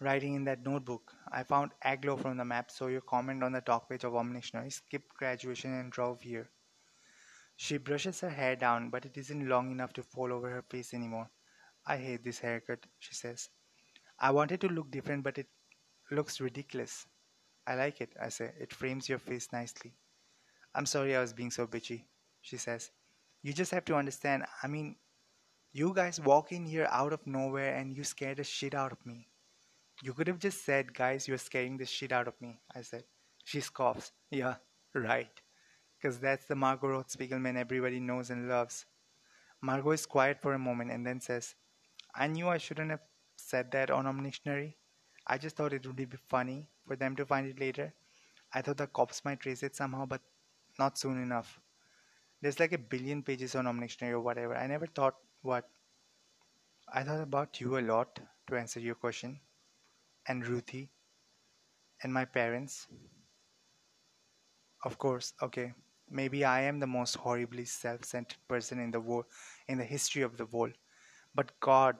Writing 0.00 0.34
in 0.34 0.44
that 0.44 0.62
notebook. 0.62 1.12
I 1.30 1.42
found 1.42 1.72
Agloe 1.84 2.20
from 2.20 2.36
the 2.36 2.44
map, 2.44 2.70
so 2.70 2.86
your 2.86 3.00
comment 3.00 3.42
on 3.42 3.52
the 3.52 3.60
talk 3.60 3.88
page 3.88 4.04
of 4.04 4.12
Omnictionary 4.12 4.72
skipped 4.72 5.14
graduation 5.14 5.72
and 5.74 5.92
drove 5.92 6.20
here. 6.22 6.48
She 7.56 7.76
brushes 7.78 8.20
her 8.20 8.30
hair 8.30 8.56
down, 8.56 8.90
but 8.90 9.04
it 9.04 9.16
isn't 9.16 9.48
long 9.48 9.70
enough 9.70 9.92
to 9.94 10.02
fall 10.02 10.32
over 10.32 10.48
her 10.50 10.62
face 10.62 10.94
anymore. 10.94 11.30
I 11.86 11.96
hate 11.96 12.24
this 12.24 12.38
haircut, 12.38 12.86
she 12.98 13.14
says. 13.14 13.48
I 14.18 14.30
wanted 14.30 14.60
to 14.62 14.68
look 14.68 14.90
different, 14.90 15.24
but 15.24 15.38
it 15.38 15.48
looks 16.10 16.40
ridiculous. 16.40 17.06
I 17.66 17.74
like 17.74 18.00
it, 18.00 18.14
I 18.20 18.28
say. 18.28 18.52
It 18.60 18.72
frames 18.72 19.08
your 19.08 19.18
face 19.18 19.52
nicely. 19.52 19.94
I'm 20.74 20.86
sorry 20.86 21.16
I 21.16 21.20
was 21.20 21.32
being 21.32 21.50
so 21.50 21.66
bitchy, 21.66 22.04
she 22.40 22.56
says. 22.56 22.90
You 23.42 23.52
just 23.52 23.72
have 23.72 23.84
to 23.86 23.96
understand. 23.96 24.44
I 24.62 24.66
mean, 24.68 24.96
you 25.72 25.92
guys 25.94 26.20
walk 26.20 26.52
in 26.52 26.66
here 26.66 26.88
out 26.90 27.12
of 27.12 27.26
nowhere 27.26 27.74
and 27.76 27.96
you 27.96 28.04
scare 28.04 28.34
the 28.34 28.44
shit 28.44 28.74
out 28.74 28.92
of 28.92 29.04
me. 29.06 29.28
You 30.02 30.12
could 30.14 30.28
have 30.28 30.38
just 30.38 30.64
said, 30.64 30.94
guys, 30.94 31.28
you're 31.28 31.38
scaring 31.38 31.76
the 31.78 31.86
shit 31.86 32.12
out 32.12 32.28
of 32.28 32.40
me, 32.40 32.60
I 32.74 32.82
said. 32.82 33.04
She 33.44 33.60
scoffs. 33.60 34.12
Yeah, 34.30 34.56
right. 34.94 35.40
Because 35.98 36.18
that's 36.18 36.46
the 36.46 36.56
Margot 36.56 36.88
Roth 36.88 37.08
Spiegelman 37.16 37.56
everybody 37.56 38.00
knows 38.00 38.30
and 38.30 38.48
loves. 38.48 38.86
Margot 39.62 39.92
is 39.92 40.06
quiet 40.06 40.40
for 40.42 40.54
a 40.54 40.58
moment 40.58 40.90
and 40.90 41.06
then 41.06 41.20
says, 41.20 41.54
I 42.14 42.26
knew 42.26 42.48
I 42.48 42.58
shouldn't 42.58 42.90
have 42.90 43.02
said 43.36 43.70
that 43.72 43.90
on 43.90 44.06
Omnictionary. 44.06 44.74
I 45.26 45.38
just 45.38 45.56
thought 45.56 45.72
it 45.72 45.86
would 45.86 45.96
be 45.96 46.06
funny 46.28 46.68
for 46.86 46.96
them 46.96 47.16
to 47.16 47.26
find 47.26 47.46
it 47.46 47.60
later. 47.60 47.94
I 48.52 48.62
thought 48.62 48.78
the 48.78 48.88
cops 48.88 49.24
might 49.24 49.40
trace 49.40 49.62
it 49.62 49.76
somehow, 49.76 50.06
but 50.06 50.20
not 50.78 50.98
soon 50.98 51.22
enough. 51.22 51.60
There's 52.42 52.60
like 52.60 52.72
a 52.72 52.78
billion 52.78 53.22
pages 53.22 53.54
on 53.54 53.64
Omnictionary 53.64 54.10
or 54.10 54.20
whatever. 54.20 54.54
I 54.54 54.66
never 54.66 54.86
thought 54.86 55.16
what. 55.40 55.66
I 56.94 57.02
thought 57.02 57.20
about 57.20 57.60
you 57.60 57.76
a 57.76 57.80
lot 57.80 58.20
to 58.46 58.54
answer 58.56 58.78
your 58.78 58.94
question, 58.94 59.40
and 60.28 60.46
Ruthie, 60.46 60.90
and 62.02 62.12
my 62.12 62.24
parents. 62.26 62.86
Of 64.84 64.98
course, 64.98 65.32
okay. 65.40 65.72
Maybe 66.10 66.44
I 66.44 66.60
am 66.60 66.78
the 66.78 66.86
most 66.86 67.14
horribly 67.16 67.64
self-centered 67.64 68.46
person 68.46 68.78
in 68.78 68.90
the 68.90 69.00
world, 69.00 69.24
in 69.66 69.78
the 69.78 69.84
history 69.84 70.20
of 70.22 70.36
the 70.36 70.44
world. 70.44 70.74
But 71.34 71.58
God, 71.60 71.96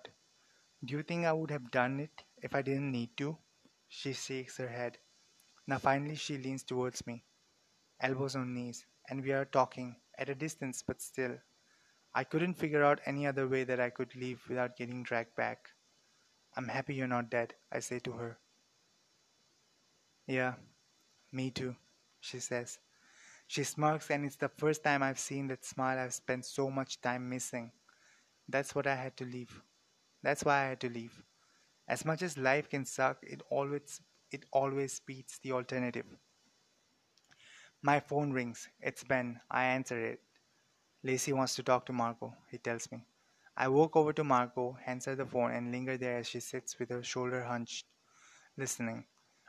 do 0.84 0.94
you 0.96 1.02
think 1.02 1.26
I 1.26 1.32
would 1.32 1.50
have 1.50 1.70
done 1.70 2.00
it 2.00 2.24
if 2.42 2.54
I 2.54 2.62
didn't 2.62 2.92
need 2.92 3.16
to? 3.18 3.38
She 3.88 4.12
shakes 4.14 4.58
her 4.58 4.68
head. 4.68 4.98
Now 5.66 5.78
finally 5.78 6.16
she 6.16 6.38
leans 6.38 6.64
towards 6.64 7.06
me, 7.06 7.24
elbows 8.00 8.36
on 8.36 8.54
knees, 8.54 8.86
and 9.08 9.22
we 9.22 9.32
are 9.32 9.46
talking 9.46 9.96
at 10.18 10.28
a 10.28 10.34
distance 10.34 10.82
but 10.82 11.02
still. 11.02 11.38
I 12.14 12.24
couldn't 12.24 12.54
figure 12.54 12.84
out 12.84 13.00
any 13.06 13.26
other 13.26 13.48
way 13.48 13.64
that 13.64 13.80
I 13.80 13.90
could 13.90 14.14
leave 14.16 14.48
without 14.48 14.76
getting 14.76 15.02
dragged 15.02 15.36
back. 15.36 15.70
I'm 16.56 16.68
happy 16.68 16.94
you're 16.94 17.06
not 17.08 17.30
dead, 17.30 17.54
I 17.72 17.80
say 17.80 17.98
to 18.00 18.12
her. 18.12 18.38
Yeah, 20.26 20.54
me 21.32 21.50
too, 21.50 21.76
she 22.20 22.40
says. 22.40 22.78
She 23.48 23.64
smirks, 23.64 24.10
and 24.10 24.24
it's 24.24 24.36
the 24.36 24.48
first 24.48 24.84
time 24.84 25.02
I've 25.02 25.18
seen 25.20 25.48
that 25.48 25.64
smile 25.64 25.98
I've 25.98 26.14
spent 26.14 26.46
so 26.46 26.70
much 26.70 27.00
time 27.00 27.28
missing. 27.28 27.72
That's 28.48 28.74
what 28.74 28.86
I 28.86 28.96
had 28.96 29.16
to 29.18 29.24
leave. 29.24 29.62
That's 30.22 30.44
why 30.44 30.64
I 30.64 30.68
had 30.68 30.80
to 30.82 30.90
leave. 30.90 31.22
As 31.88 32.04
much 32.04 32.22
as 32.22 32.38
life 32.38 32.68
can 32.70 32.84
suck, 32.86 33.18
it 33.22 33.42
always 33.50 34.00
it 34.32 34.46
always 34.52 35.00
beats 35.00 35.38
the 35.40 35.52
alternative. 35.52 36.06
My 37.82 38.00
phone 38.00 38.32
rings. 38.32 38.68
It's 38.80 39.04
Ben. 39.04 39.40
I 39.50 39.64
answer 39.64 39.98
it. 40.04 40.20
Lacey 41.02 41.32
wants 41.32 41.56
to 41.56 41.62
talk 41.64 41.86
to 41.86 41.92
Margot, 41.92 42.34
he 42.50 42.58
tells 42.58 42.90
me. 42.92 43.04
I 43.56 43.68
walk 43.68 43.96
over 43.96 44.12
to 44.14 44.24
Margot, 44.24 44.78
hands 44.84 45.06
her 45.06 45.16
the 45.16 45.26
phone, 45.26 45.50
and 45.52 45.72
linger 45.72 45.96
there 45.96 46.18
as 46.18 46.28
she 46.28 46.40
sits 46.40 46.78
with 46.78 46.90
her 46.90 47.02
shoulder 47.02 47.42
hunched, 47.42 47.86
listening. 48.56 49.06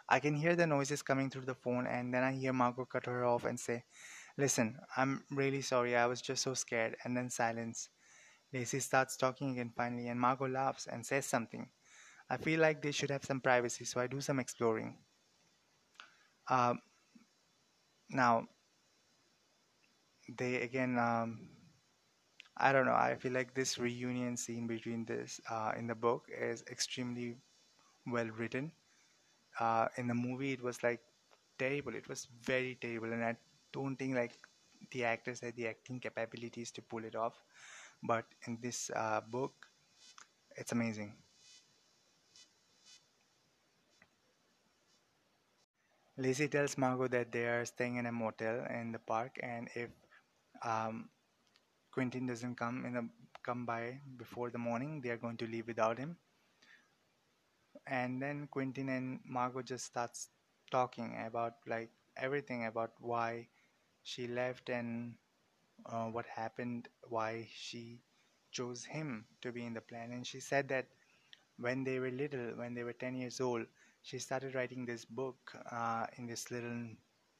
I 0.09 0.19
can 0.19 0.35
hear 0.35 0.55
the 0.55 0.67
noises 0.67 1.01
coming 1.03 1.29
through 1.29 1.45
the 1.45 1.55
phone, 1.55 1.87
and 1.87 2.13
then 2.13 2.23
I 2.23 2.33
hear 2.33 2.53
Margot 2.53 2.85
cut 2.85 3.05
her 3.05 3.23
off 3.25 3.45
and 3.45 3.59
say, 3.59 3.83
Listen, 4.37 4.79
I'm 4.97 5.23
really 5.31 5.61
sorry. 5.61 5.95
I 5.95 6.07
was 6.07 6.21
just 6.21 6.43
so 6.43 6.55
scared. 6.55 6.97
And 7.03 7.15
then 7.15 7.29
silence. 7.29 7.89
Lacey 8.51 8.79
starts 8.79 9.15
talking 9.17 9.51
again 9.51 9.71
finally, 9.75 10.07
and 10.07 10.19
Margot 10.19 10.47
laughs 10.47 10.87
and 10.87 11.05
says 11.05 11.25
something. 11.25 11.69
I 12.29 12.37
feel 12.37 12.59
like 12.59 12.81
they 12.81 12.91
should 12.91 13.11
have 13.11 13.25
some 13.25 13.41
privacy, 13.41 13.85
so 13.85 14.01
I 14.01 14.07
do 14.07 14.21
some 14.21 14.39
exploring. 14.39 14.97
Uh, 16.49 16.75
now, 18.13 18.47
they 20.37 20.55
again, 20.61 20.97
um, 20.97 21.49
I 22.57 22.71
don't 22.71 22.85
know. 22.85 22.93
I 22.95 23.15
feel 23.15 23.31
like 23.31 23.53
this 23.53 23.77
reunion 23.77 24.37
scene 24.37 24.67
between 24.67 25.05
this 25.05 25.39
uh, 25.49 25.73
in 25.77 25.87
the 25.87 25.95
book 25.95 26.27
is 26.29 26.63
extremely 26.69 27.37
well 28.07 28.27
written. 28.27 28.71
Uh, 29.59 29.87
in 29.97 30.07
the 30.07 30.13
movie, 30.15 30.53
it 30.53 30.61
was 30.63 30.83
like 30.83 31.01
terrible. 31.59 31.95
It 31.95 32.07
was 32.09 32.27
very 32.43 32.75
terrible, 32.81 33.13
and 33.13 33.23
I 33.25 33.37
don't 33.73 33.97
think 33.97 34.15
like 34.15 34.33
the 34.91 35.05
actors 35.05 35.41
had 35.41 35.55
the 35.55 35.67
acting 35.67 35.99
capabilities 35.99 36.71
to 36.73 36.81
pull 36.81 37.05
it 37.05 37.15
off. 37.15 37.41
But 38.03 38.25
in 38.47 38.59
this 38.61 38.91
uh, 38.95 39.21
book, 39.21 39.53
it's 40.57 40.71
amazing. 40.71 41.13
Lacey 46.17 46.47
tells 46.47 46.75
Margot 46.75 47.07
that 47.09 47.31
they 47.31 47.45
are 47.45 47.65
staying 47.65 47.97
in 47.97 48.07
a 48.07 48.11
motel 48.11 48.65
in 48.65 48.91
the 48.91 48.97
park, 48.97 49.37
and 49.43 49.69
if 49.75 49.91
um, 50.63 51.09
Quentin 51.91 52.27
doesn't 52.27 52.55
come 52.55 52.85
in 52.85 52.93
the 52.93 53.09
come 53.43 53.65
by 53.65 53.99
before 54.17 54.49
the 54.51 54.57
morning, 54.59 55.01
they 55.01 55.09
are 55.09 55.17
going 55.17 55.37
to 55.37 55.47
leave 55.47 55.67
without 55.67 55.97
him. 55.99 56.17
And 57.87 58.21
then 58.21 58.47
Quentin 58.47 58.89
and 58.89 59.19
Margot 59.25 59.61
just 59.61 59.85
starts 59.85 60.29
talking 60.71 61.15
about 61.25 61.55
like 61.67 61.91
everything 62.17 62.65
about 62.65 62.91
why 62.99 63.47
she 64.03 64.27
left 64.27 64.69
and 64.69 65.15
uh, 65.85 66.05
what 66.07 66.25
happened, 66.27 66.89
why 67.09 67.47
she 67.53 68.01
chose 68.51 68.85
him 68.85 69.25
to 69.41 69.51
be 69.51 69.65
in 69.65 69.73
the 69.73 69.81
plan. 69.81 70.11
And 70.11 70.25
she 70.27 70.39
said 70.39 70.69
that 70.69 70.87
when 71.57 71.83
they 71.83 71.99
were 71.99 72.11
little, 72.11 72.55
when 72.57 72.73
they 72.75 72.83
were 72.83 72.93
10 72.93 73.15
years 73.15 73.41
old, 73.41 73.65
she 74.03 74.19
started 74.19 74.53
writing 74.55 74.85
this 74.85 75.05
book 75.05 75.37
uh, 75.71 76.05
in 76.17 76.27
this 76.27 76.51
little 76.51 76.87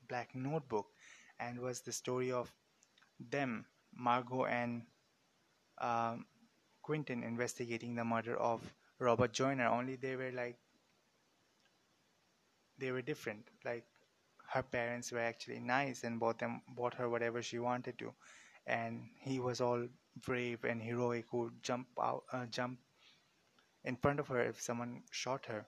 black 0.09 0.33
notebook 0.35 0.87
and 1.39 1.59
was 1.59 1.81
the 1.81 1.91
story 1.91 2.31
of 2.31 2.51
them, 3.19 3.65
Margot 3.95 4.45
and 4.45 4.83
um, 5.79 6.25
Quentin, 6.81 7.23
investigating 7.23 7.95
the 7.95 8.03
murder 8.03 8.37
of 8.37 8.61
Robert 8.99 9.33
Joyner. 9.33 9.67
Only 9.67 9.97
they 9.97 10.15
were 10.15 10.31
like, 10.31 10.57
they 12.79 12.91
were 12.91 13.01
different. 13.01 13.45
Like 13.65 13.85
her 14.53 14.63
parents 14.63 15.11
were 15.11 15.19
actually 15.19 15.59
nice 15.59 16.03
and 16.03 16.19
bought 16.19 16.39
them 16.39 16.61
bought 16.69 16.93
her 16.93 17.09
whatever 17.09 17.41
she 17.41 17.59
wanted 17.59 17.97
to 17.97 18.13
and 18.67 19.01
he 19.19 19.39
was 19.39 19.59
all 19.61 19.87
brave 20.27 20.63
and 20.63 20.81
heroic 20.81 21.25
who 21.31 21.39
would 21.39 21.63
jump 21.63 21.87
out 21.99 22.23
uh, 22.31 22.45
jump 22.45 22.77
in 23.83 23.95
front 23.95 24.19
of 24.19 24.27
her 24.27 24.43
if 24.43 24.61
someone 24.61 25.01
shot 25.11 25.45
her 25.47 25.65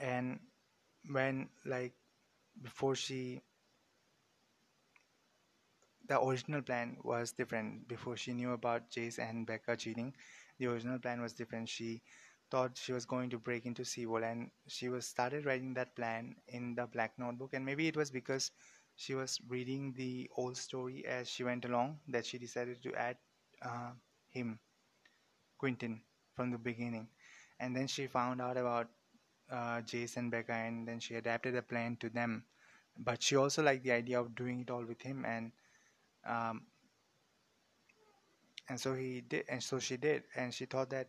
and 0.00 0.40
when 1.10 1.48
like 1.66 1.94
before 2.62 2.94
she 2.96 3.42
the 6.08 6.20
original 6.20 6.62
plan 6.62 6.96
was 7.02 7.32
different. 7.32 7.88
Before 7.88 8.16
she 8.16 8.32
knew 8.32 8.52
about 8.52 8.90
Jase 8.90 9.18
and 9.18 9.46
Becca 9.46 9.76
cheating 9.76 10.14
the 10.58 10.66
original 10.66 10.98
plan 10.98 11.20
was 11.20 11.32
different. 11.32 11.68
She 11.68 12.02
thought 12.50 12.76
she 12.76 12.92
was 12.92 13.04
going 13.06 13.30
to 13.30 13.38
break 13.38 13.64
into 13.66 13.82
SeaWorld 13.82 14.30
and 14.30 14.50
she 14.68 14.88
was 14.88 15.06
started 15.06 15.44
writing 15.46 15.74
that 15.74 15.96
plan 15.96 16.36
in 16.48 16.74
the 16.74 16.86
black 16.86 17.18
notebook. 17.18 17.54
And 17.54 17.64
maybe 17.64 17.88
it 17.88 17.96
was 17.96 18.10
because 18.10 18.50
she 18.96 19.14
was 19.14 19.40
reading 19.48 19.92
the 19.96 20.30
old 20.36 20.56
story 20.56 21.04
as 21.06 21.28
she 21.28 21.42
went 21.44 21.64
along 21.64 21.98
that 22.08 22.26
she 22.26 22.38
decided 22.38 22.82
to 22.82 22.94
add 22.94 23.16
uh, 23.62 23.92
him 24.30 24.60
Quentin 25.58 26.02
from 26.34 26.50
the 26.50 26.58
beginning. 26.58 27.08
And 27.58 27.74
then 27.74 27.86
she 27.86 28.06
found 28.06 28.40
out 28.40 28.56
about 28.58 28.88
uh, 29.52 29.82
Jase 29.82 30.16
and 30.18 30.30
Becca 30.32 30.52
and 30.54 30.88
then 30.88 31.00
she 31.00 31.16
adapted 31.16 31.54
the 31.54 31.62
plan 31.62 31.96
to 31.98 32.10
them. 32.10 32.44
But 32.98 33.22
she 33.22 33.36
also 33.36 33.62
liked 33.62 33.84
the 33.84 33.92
idea 33.92 34.20
of 34.20 34.34
doing 34.36 34.60
it 34.62 34.70
all 34.70 34.84
with 34.84 35.02
him 35.02 35.24
and 35.26 35.52
um, 36.26 36.62
and 38.68 38.80
so 38.80 38.94
he 38.94 39.20
did 39.22 39.44
and 39.48 39.62
so 39.62 39.78
she 39.78 39.96
did. 39.96 40.24
And 40.36 40.52
she 40.54 40.66
thought 40.66 40.90
that 40.90 41.08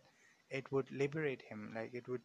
it 0.50 0.70
would 0.72 0.90
liberate 0.90 1.42
him 1.42 1.72
like 1.74 1.94
it 1.94 2.08
would 2.08 2.22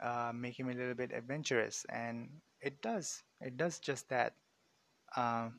uh, 0.00 0.32
make 0.34 0.58
him 0.58 0.70
a 0.70 0.74
little 0.74 0.94
bit 0.94 1.12
adventurous. 1.12 1.86
And 1.90 2.30
it 2.62 2.82
does. 2.82 3.22
It 3.40 3.56
does 3.56 3.78
just 3.80 4.08
that. 4.10 4.34
Uh, 5.16 5.50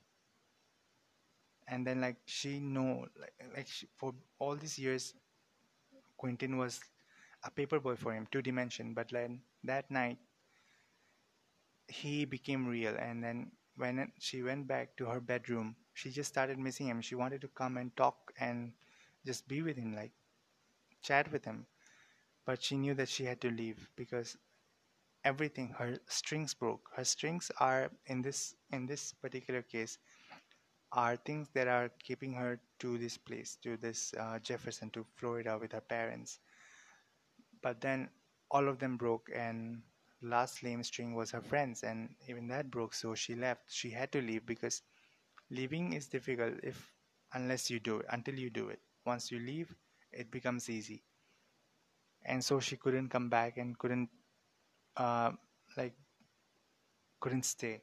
and 1.67 1.85
then 1.85 2.01
like 2.01 2.17
she 2.25 2.59
know 2.59 3.05
like, 3.19 3.33
like 3.55 3.67
she, 3.67 3.87
for 3.95 4.13
all 4.39 4.55
these 4.55 4.77
years 4.79 5.13
quentin 6.17 6.57
was 6.57 6.79
a 7.43 7.51
paper 7.51 7.79
boy 7.79 7.95
for 7.95 8.13
him 8.13 8.27
two 8.31 8.41
dimension 8.41 8.93
but 8.93 9.09
then 9.09 9.41
that 9.63 9.89
night 9.91 10.17
he 11.87 12.25
became 12.25 12.67
real. 12.67 12.95
And 12.95 13.23
then 13.23 13.51
when 13.75 14.11
she 14.19 14.41
went 14.43 14.67
back 14.67 14.95
to 14.97 15.05
her 15.05 15.19
bedroom 15.19 15.75
she 15.93 16.09
just 16.11 16.29
started 16.29 16.57
missing 16.57 16.87
him. 16.87 17.01
She 17.01 17.15
wanted 17.15 17.41
to 17.41 17.49
come 17.49 17.75
and 17.77 17.95
talk 17.97 18.31
and 18.39 18.71
just 19.25 19.47
be 19.49 19.61
with 19.61 19.75
him 19.75 19.93
like 19.95 20.11
chat 21.03 21.31
with 21.31 21.45
him. 21.45 21.65
But 22.45 22.63
she 22.63 22.77
knew 22.77 22.93
that 22.95 23.09
she 23.09 23.25
had 23.25 23.41
to 23.41 23.51
leave 23.51 23.89
because 23.95 24.37
everything 25.25 25.69
her 25.77 25.97
strings 26.07 26.53
broke. 26.53 26.89
Her 26.95 27.05
strings 27.05 27.51
are 27.59 27.91
in 28.07 28.21
this 28.21 28.55
in 28.71 28.85
this 28.87 29.13
particular 29.13 29.61
case 29.63 29.97
are 30.91 31.15
things 31.17 31.49
that 31.53 31.67
are 31.67 31.89
keeping 32.03 32.33
her 32.33 32.59
to 32.79 32.97
this 32.99 33.17
place 33.17 33.57
to 33.63 33.77
this 33.77 34.13
uh, 34.19 34.39
jefferson 34.39 34.89
to 34.91 35.05
florida 35.15 35.57
with 35.59 35.71
her 35.71 35.81
parents. 35.81 36.39
But 37.61 37.79
then 37.81 38.09
all 38.51 38.67
of 38.67 38.79
them 38.79 38.97
broke 38.97 39.29
and 39.35 39.81
last 40.21 40.63
lame 40.63 40.83
string 40.83 41.13
was 41.15 41.31
her 41.31 41.41
friends 41.41 41.83
and 41.83 42.09
even 42.27 42.47
that 42.47 42.69
broke 42.71 42.93
so 42.93 43.15
she 43.15 43.35
left. 43.35 43.63
She 43.71 43.89
had 43.91 44.11
to 44.13 44.21
leave 44.21 44.45
because 44.45 44.81
leaving 45.51 45.93
is 45.93 46.07
difficult 46.07 46.55
if 46.63 46.93
unless 47.33 47.69
you 47.69 47.79
do 47.79 47.99
it 47.99 48.05
until 48.11 48.35
you 48.35 48.49
do 48.49 48.69
it. 48.69 48.81
Once 49.05 49.31
you 49.31 49.39
leave 49.39 49.75
it 50.11 50.31
becomes 50.31 50.69
easy. 50.69 51.03
And 52.23 52.43
so 52.43 52.59
she 52.61 52.77
couldn't 52.77 53.09
come 53.09 53.29
back 53.29 53.57
and 53.57 53.77
couldn't 53.77 54.09
uh, 54.97 55.31
like 55.77 55.95
couldn't 57.19 57.43
stay. 57.45 57.81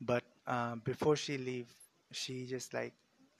But 0.00 0.24
uh, 0.46 0.76
before 0.76 1.16
she 1.16 1.38
leave 1.38 1.72
she 2.10 2.46
just 2.46 2.72
like 2.74 2.94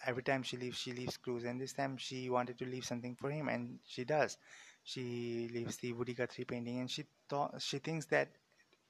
every 0.05 0.23
time 0.23 0.43
she 0.43 0.57
leaves 0.57 0.77
she 0.79 0.93
leaves 0.93 1.17
clues 1.17 1.45
and 1.45 1.61
this 1.61 1.73
time 1.73 1.97
she 1.97 2.29
wanted 2.31 2.59
to 2.59 2.67
leave 2.67 2.85
something 2.85 3.17
for 3.17 3.31
him 3.31 3.49
and 3.49 3.79
she 3.87 4.05
does 4.05 4.37
she 4.89 5.51
leaves 5.53 5.77
the 5.77 5.93
Woody 5.93 6.15
Guthrie 6.15 6.45
painting 6.47 6.81
and 6.81 6.91
she 6.91 7.05
thought 7.29 7.61
she 7.61 7.79
thinks 7.79 8.07
that 8.07 8.29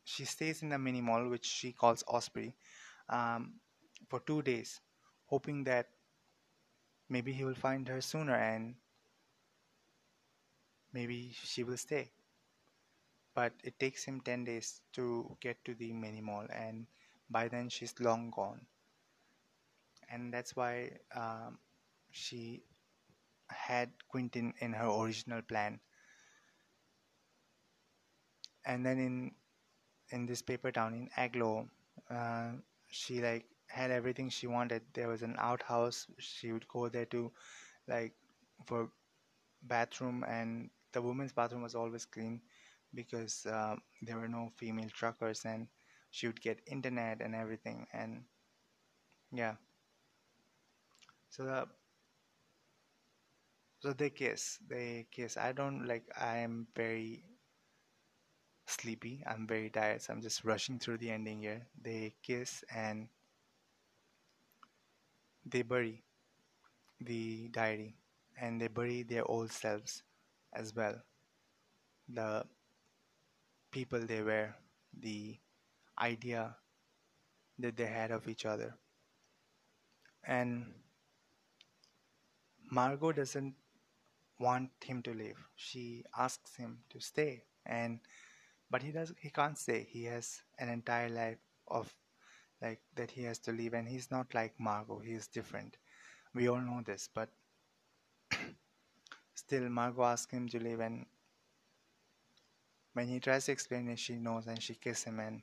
she 0.05 0.25
stays 0.25 0.63
in 0.63 0.69
the 0.69 0.79
mini 0.79 1.01
mall 1.01 1.29
which 1.29 1.45
she 1.45 1.73
calls 1.73 2.05
Osprey 2.07 2.55
um, 3.09 3.55
for 4.09 4.21
two 4.21 4.41
days 4.43 4.81
hoping 5.27 5.65
that 5.65 5.89
maybe 7.09 7.33
he 7.33 7.45
will 7.45 7.57
find 7.57 7.89
her 7.89 8.01
sooner 8.01 8.37
and 8.37 8.77
maybe 10.93 11.33
she 11.35 11.65
will 11.65 11.77
stay. 11.77 12.13
But 13.35 13.53
it 13.65 13.79
takes 13.81 14.05
him 14.05 14.21
10 14.21 14.45
days 14.45 14.81
to 14.93 15.37
get 15.41 15.65
to 15.65 15.75
the 15.75 15.93
mini 15.93 16.21
mall 16.21 16.47
and 16.53 16.87
by 17.29 17.49
then 17.49 17.69
she's 17.71 17.95
long 17.99 18.31
gone. 18.31 18.61
And 20.09 20.33
that's 20.33 20.55
why 20.55 20.93
um, 21.15 21.59
she 22.13 22.63
had 23.51 23.91
Quentin 24.09 24.55
in 24.61 24.73
her 24.73 24.87
original 24.89 25.43
plan 25.43 25.81
and 28.69 28.87
then 28.87 28.99
in 29.01 29.33
in 30.11 30.27
this 30.27 30.43
paper 30.43 30.73
town 30.73 30.95
in 30.95 31.09
Agloe 31.17 31.69
uh, 32.11 32.53
she 32.91 33.23
like 33.23 33.47
had 33.69 33.91
everything 33.91 34.31
she 34.31 34.47
wanted. 34.49 34.83
There 34.95 35.09
was 35.09 35.23
an 35.23 35.37
outhouse. 35.39 36.07
She 36.19 36.53
would 36.53 36.69
go 36.69 36.89
there 36.89 37.07
to 37.07 37.33
like 37.89 38.15
for 38.67 38.91
bathroom. 39.65 40.25
And 40.29 40.71
the 40.93 41.03
women's 41.03 41.33
bathroom 41.33 41.63
was 41.63 41.75
always 41.77 42.07
clean 42.07 42.41
because 42.95 43.47
uh, 43.47 43.77
there 44.03 44.19
were 44.19 44.29
no 44.29 44.53
female 44.59 44.91
truckers 44.95 45.45
and 45.47 45.69
she 46.11 46.27
would 46.29 46.41
get 46.41 46.61
internet 46.67 47.21
and 47.23 47.35
everything. 47.35 47.87
And 47.95 48.25
yeah. 49.33 49.55
So 51.31 51.45
the 51.45 51.69
so 53.81 53.93
they 53.93 54.11
kiss. 54.11 54.59
They 54.69 55.07
kiss. 55.11 55.37
I 55.37 55.53
don't 55.53 55.87
like 55.87 56.05
i 56.19 56.39
am 56.39 56.67
very 56.77 57.25
sleepy. 58.69 59.23
I'm 59.27 59.47
very 59.47 59.71
tired 59.71 60.03
so 60.03 60.13
i'm 60.13 60.23
just 60.23 60.45
rushing 60.45 60.79
through 60.79 60.99
the 60.99 61.11
ending 61.11 61.41
here. 61.43 61.67
They 61.83 62.15
kiss 62.23 62.65
and 62.75 63.09
they 65.45 65.63
bury 65.63 66.05
the 67.01 67.49
diary 67.49 67.97
and 68.41 68.61
they 68.61 68.69
bury 68.69 69.03
their 69.03 69.25
old 69.31 69.51
selves 69.53 70.03
as 70.55 70.75
well. 70.75 71.03
The 72.09 72.45
people 73.71 74.01
they 74.01 74.23
were 74.23 74.55
the 75.01 75.39
idea 75.99 76.57
that 77.59 77.77
they 77.77 77.87
had 77.87 78.11
of 78.11 78.29
each 78.29 78.47
other. 78.47 78.75
And 80.25 80.75
margot 82.71 83.13
doesn't 83.13 83.55
want 84.41 84.71
him 84.85 85.03
to 85.03 85.15
leave. 85.15 85.39
She 85.57 86.05
asks 86.19 86.57
him 86.57 86.79
to 86.91 87.01
stay 87.01 87.45
and 87.67 88.01
but 88.71 88.83
he 88.83 88.93
does 88.93 89.13
he 89.21 89.31
can't 89.31 89.59
say. 89.59 89.85
He 89.91 90.05
has 90.05 90.43
an 90.59 90.69
entire 90.69 91.09
life 91.09 91.39
of 91.69 91.93
like 92.63 92.81
that 92.97 93.11
he 93.11 93.23
has 93.25 93.39
to 93.41 93.53
live. 93.53 93.75
And 93.75 93.89
he's 93.89 94.11
not 94.11 94.35
like 94.35 94.55
margot. 94.59 95.01
He 95.01 95.13
is 95.13 95.29
different. 95.29 95.77
We 96.35 96.49
all 96.49 96.61
know 96.61 96.83
this. 96.85 97.09
But 97.15 97.31
still 99.35 99.69
margot 99.69 100.05
asks 100.05 100.33
him 100.33 100.49
to 100.51 100.59
leave. 100.59 100.81
And 100.81 101.07
when 102.93 103.09
he 103.09 103.21
tries 103.21 103.47
to 103.47 103.53
explain 103.53 103.89
it 103.89 103.99
she 103.99 104.17
knows 104.17 104.47
and 104.47 104.63
she 104.63 104.75
kisses 104.75 105.05
him. 105.05 105.21
And 105.21 105.43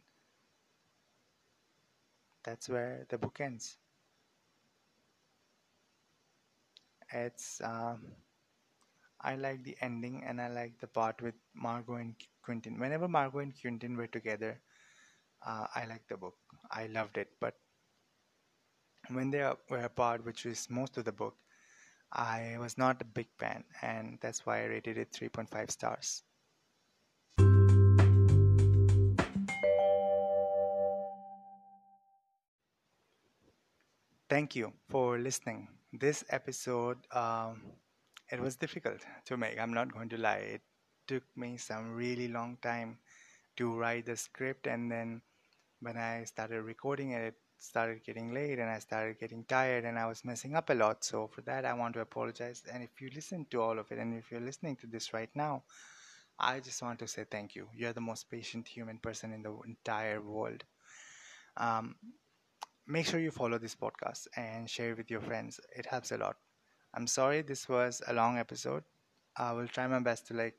that's 2.44 2.70
where 2.70 3.06
the 3.10 3.18
book 3.18 3.40
ends. 3.42 3.78
It's 7.12 7.62
um, 7.62 8.16
I 9.20 9.36
like 9.36 9.64
the 9.64 9.76
ending 9.82 10.24
and 10.24 10.40
I 10.40 10.48
like 10.50 10.80
the 10.80 10.88
part 10.88 11.22
with 11.22 11.36
Margot 11.54 11.96
and 11.96 12.16
Quentin. 12.46 12.80
Whenever 12.80 13.08
Margot 13.08 13.40
and 13.40 13.54
Quentin 13.60 13.98
were 13.98 14.08
together, 14.08 14.62
uh, 15.46 15.66
I 15.76 15.86
liked 15.86 16.10
the 16.10 16.18
book. 16.18 16.36
I 16.72 16.88
loved 16.88 17.18
it. 17.18 17.30
But 17.40 17.56
when 19.10 19.32
they 19.32 19.52
were 19.70 19.84
apart, 19.84 20.26
which 20.26 20.46
is 20.46 20.68
most 20.70 20.98
of 20.98 21.06
the 21.06 21.12
book, 21.12 21.36
I 22.12 22.56
was 22.60 22.78
not 22.78 23.02
a 23.02 23.06
big 23.06 23.28
fan, 23.38 23.64
and 23.82 24.18
that's 24.22 24.46
why 24.46 24.62
I 24.62 24.66
rated 24.66 24.98
it 24.98 25.12
3.5 25.12 25.72
stars. 25.72 26.24
Thank 34.30 34.56
you 34.56 34.74
for 34.90 35.18
listening. 35.20 35.68
This 35.94 36.24
episode, 36.30 36.98
um, 37.12 37.62
it 38.32 38.40
was 38.40 38.56
difficult 38.56 39.02
to 39.26 39.38
make. 39.38 39.60
I'm 39.60 39.74
not 39.74 39.94
going 39.94 40.10
to 40.10 40.18
lie. 40.18 40.58
It 40.58 40.62
took 41.08 41.24
me 41.36 41.58
some 41.58 41.94
really 41.96 42.28
long 42.28 42.58
time 42.62 43.00
to 43.58 43.78
write 43.78 44.06
the 44.06 44.18
script, 44.18 44.68
and 44.68 44.92
then 44.92 45.22
when 45.82 45.98
I 45.98 46.24
started 46.26 46.62
recording 46.62 47.12
it, 47.12 47.22
it 47.24 47.36
started 47.58 48.04
getting 48.04 48.34
late, 48.34 48.60
and 48.60 48.70
I 48.70 48.80
started 48.80 49.20
getting 49.20 49.44
tired, 49.46 49.86
and 49.86 49.98
I 49.98 50.08
was 50.08 50.26
messing 50.26 50.56
up 50.56 50.70
a 50.70 50.74
lot. 50.74 51.04
So 51.04 51.28
for 51.28 51.42
that, 51.42 51.66
I 51.66 51.74
want 51.74 51.94
to 51.96 52.02
apologize. 52.02 52.64
And 52.72 52.84
if 52.84 53.02
you 53.02 53.10
listen 53.14 53.46
to 53.52 53.62
all 53.62 53.80
of 53.80 53.92
it, 53.92 54.00
and 54.00 54.18
if 54.18 54.32
you're 54.32 54.42
listening 54.42 54.76
to 54.78 54.88
this 54.88 55.14
right 55.14 55.30
now, 55.36 55.64
I 56.40 56.60
just 56.60 56.82
want 56.82 57.00
to 57.00 57.08
say 57.08 57.26
thank 57.30 57.56
you. 57.56 57.68
You're 57.74 57.94
the 57.94 58.02
most 58.02 58.30
patient 58.30 58.68
human 58.68 58.98
person 58.98 59.32
in 59.32 59.42
the 59.42 59.58
entire 59.66 60.22
world. 60.22 60.64
Um, 61.58 61.96
make 62.88 63.06
sure 63.06 63.20
you 63.20 63.32
follow 63.32 63.58
this 63.58 63.76
podcast 63.76 64.28
and 64.36 64.70
share 64.70 64.92
it 64.92 64.98
with 64.98 65.10
your 65.10 65.22
friends. 65.22 65.60
It 65.76 65.86
helps 65.86 66.12
a 66.12 66.18
lot. 66.18 66.36
I'm 66.94 67.08
sorry 67.08 67.42
this 67.42 67.68
was 67.70 68.02
a 68.08 68.14
long 68.14 68.38
episode. 68.38 68.84
I 69.38 69.54
will 69.54 69.68
try 69.68 69.88
my 69.88 70.00
best 70.00 70.28
to 70.28 70.34
like 70.34 70.56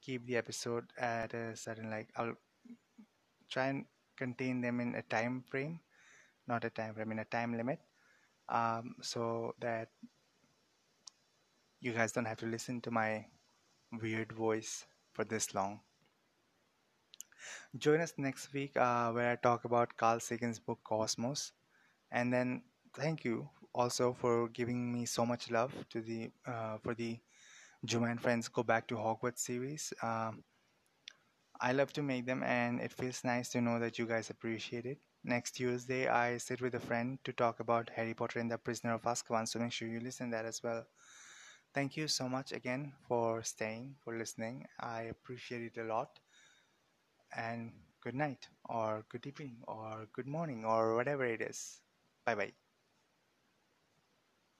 keep 0.00 0.26
the 0.26 0.36
episode 0.36 0.86
at 0.98 1.34
a 1.34 1.56
certain 1.56 1.90
like 1.90 2.08
I'll 2.16 2.36
try 3.48 3.66
and 3.68 3.84
contain 4.16 4.60
them 4.60 4.80
in 4.80 4.94
a 4.94 5.02
time 5.02 5.44
frame, 5.48 5.80
not 6.46 6.64
a 6.64 6.70
time 6.70 6.94
frame, 6.94 7.12
in 7.12 7.18
a 7.20 7.24
time 7.24 7.56
limit, 7.56 7.80
um, 8.48 8.96
so 9.02 9.54
that 9.60 9.88
you 11.80 11.92
guys 11.92 12.12
don't 12.12 12.24
have 12.24 12.38
to 12.38 12.46
listen 12.46 12.80
to 12.80 12.90
my 12.90 13.26
weird 14.00 14.32
voice 14.32 14.86
for 15.12 15.24
this 15.24 15.54
long. 15.54 15.80
Join 17.76 18.00
us 18.00 18.14
next 18.16 18.52
week 18.52 18.76
uh, 18.76 19.10
where 19.12 19.32
I 19.32 19.36
talk 19.36 19.64
about 19.64 19.96
Carl 19.96 20.20
Sagan's 20.20 20.58
book 20.60 20.78
Cosmos. 20.84 21.52
And 22.12 22.32
then 22.32 22.62
thank 22.94 23.24
you 23.24 23.48
also 23.74 24.14
for 24.14 24.48
giving 24.48 24.92
me 24.92 25.06
so 25.06 25.26
much 25.26 25.50
love 25.50 25.72
to 25.90 26.00
the 26.00 26.30
uh, 26.46 26.78
for 26.78 26.94
the 26.94 27.18
Juma 27.84 28.06
and 28.08 28.20
Friends 28.20 28.48
Go 28.48 28.62
Back 28.62 28.86
to 28.88 28.96
Hogwarts 28.96 29.40
series. 29.40 29.92
Um, 30.02 30.44
I 31.60 31.72
love 31.72 31.92
to 31.92 32.02
make 32.02 32.26
them, 32.26 32.42
and 32.42 32.80
it 32.80 32.92
feels 32.92 33.22
nice 33.22 33.48
to 33.50 33.60
know 33.60 33.78
that 33.78 33.98
you 33.98 34.06
guys 34.06 34.30
appreciate 34.30 34.84
it. 34.86 34.98
Next 35.22 35.52
Tuesday, 35.52 36.08
I 36.08 36.38
sit 36.38 36.60
with 36.60 36.74
a 36.74 36.80
friend 36.80 37.18
to 37.24 37.32
talk 37.32 37.60
about 37.60 37.90
Harry 37.90 38.14
Potter 38.14 38.40
and 38.40 38.50
the 38.50 38.58
Prisoner 38.58 38.94
of 38.94 39.02
Azkaban, 39.02 39.46
so 39.46 39.58
make 39.60 39.72
sure 39.72 39.86
you 39.86 40.00
listen 40.00 40.30
that 40.30 40.44
as 40.46 40.62
well. 40.62 40.86
Thank 41.74 41.96
you 41.96 42.08
so 42.08 42.28
much 42.28 42.52
again 42.52 42.92
for 43.06 43.42
staying, 43.42 43.96
for 44.00 44.16
listening. 44.16 44.66
I 44.80 45.02
appreciate 45.02 45.62
it 45.62 45.78
a 45.80 45.84
lot. 45.84 46.18
And 47.36 47.72
good 48.00 48.14
night, 48.14 48.48
or 48.66 49.04
good 49.08 49.26
evening, 49.26 49.64
or 49.66 50.06
good 50.12 50.26
morning, 50.28 50.64
or 50.64 50.94
whatever 50.94 51.24
it 51.24 51.42
is. 51.42 51.80
Bye 52.24 52.34
bye. 52.36 52.69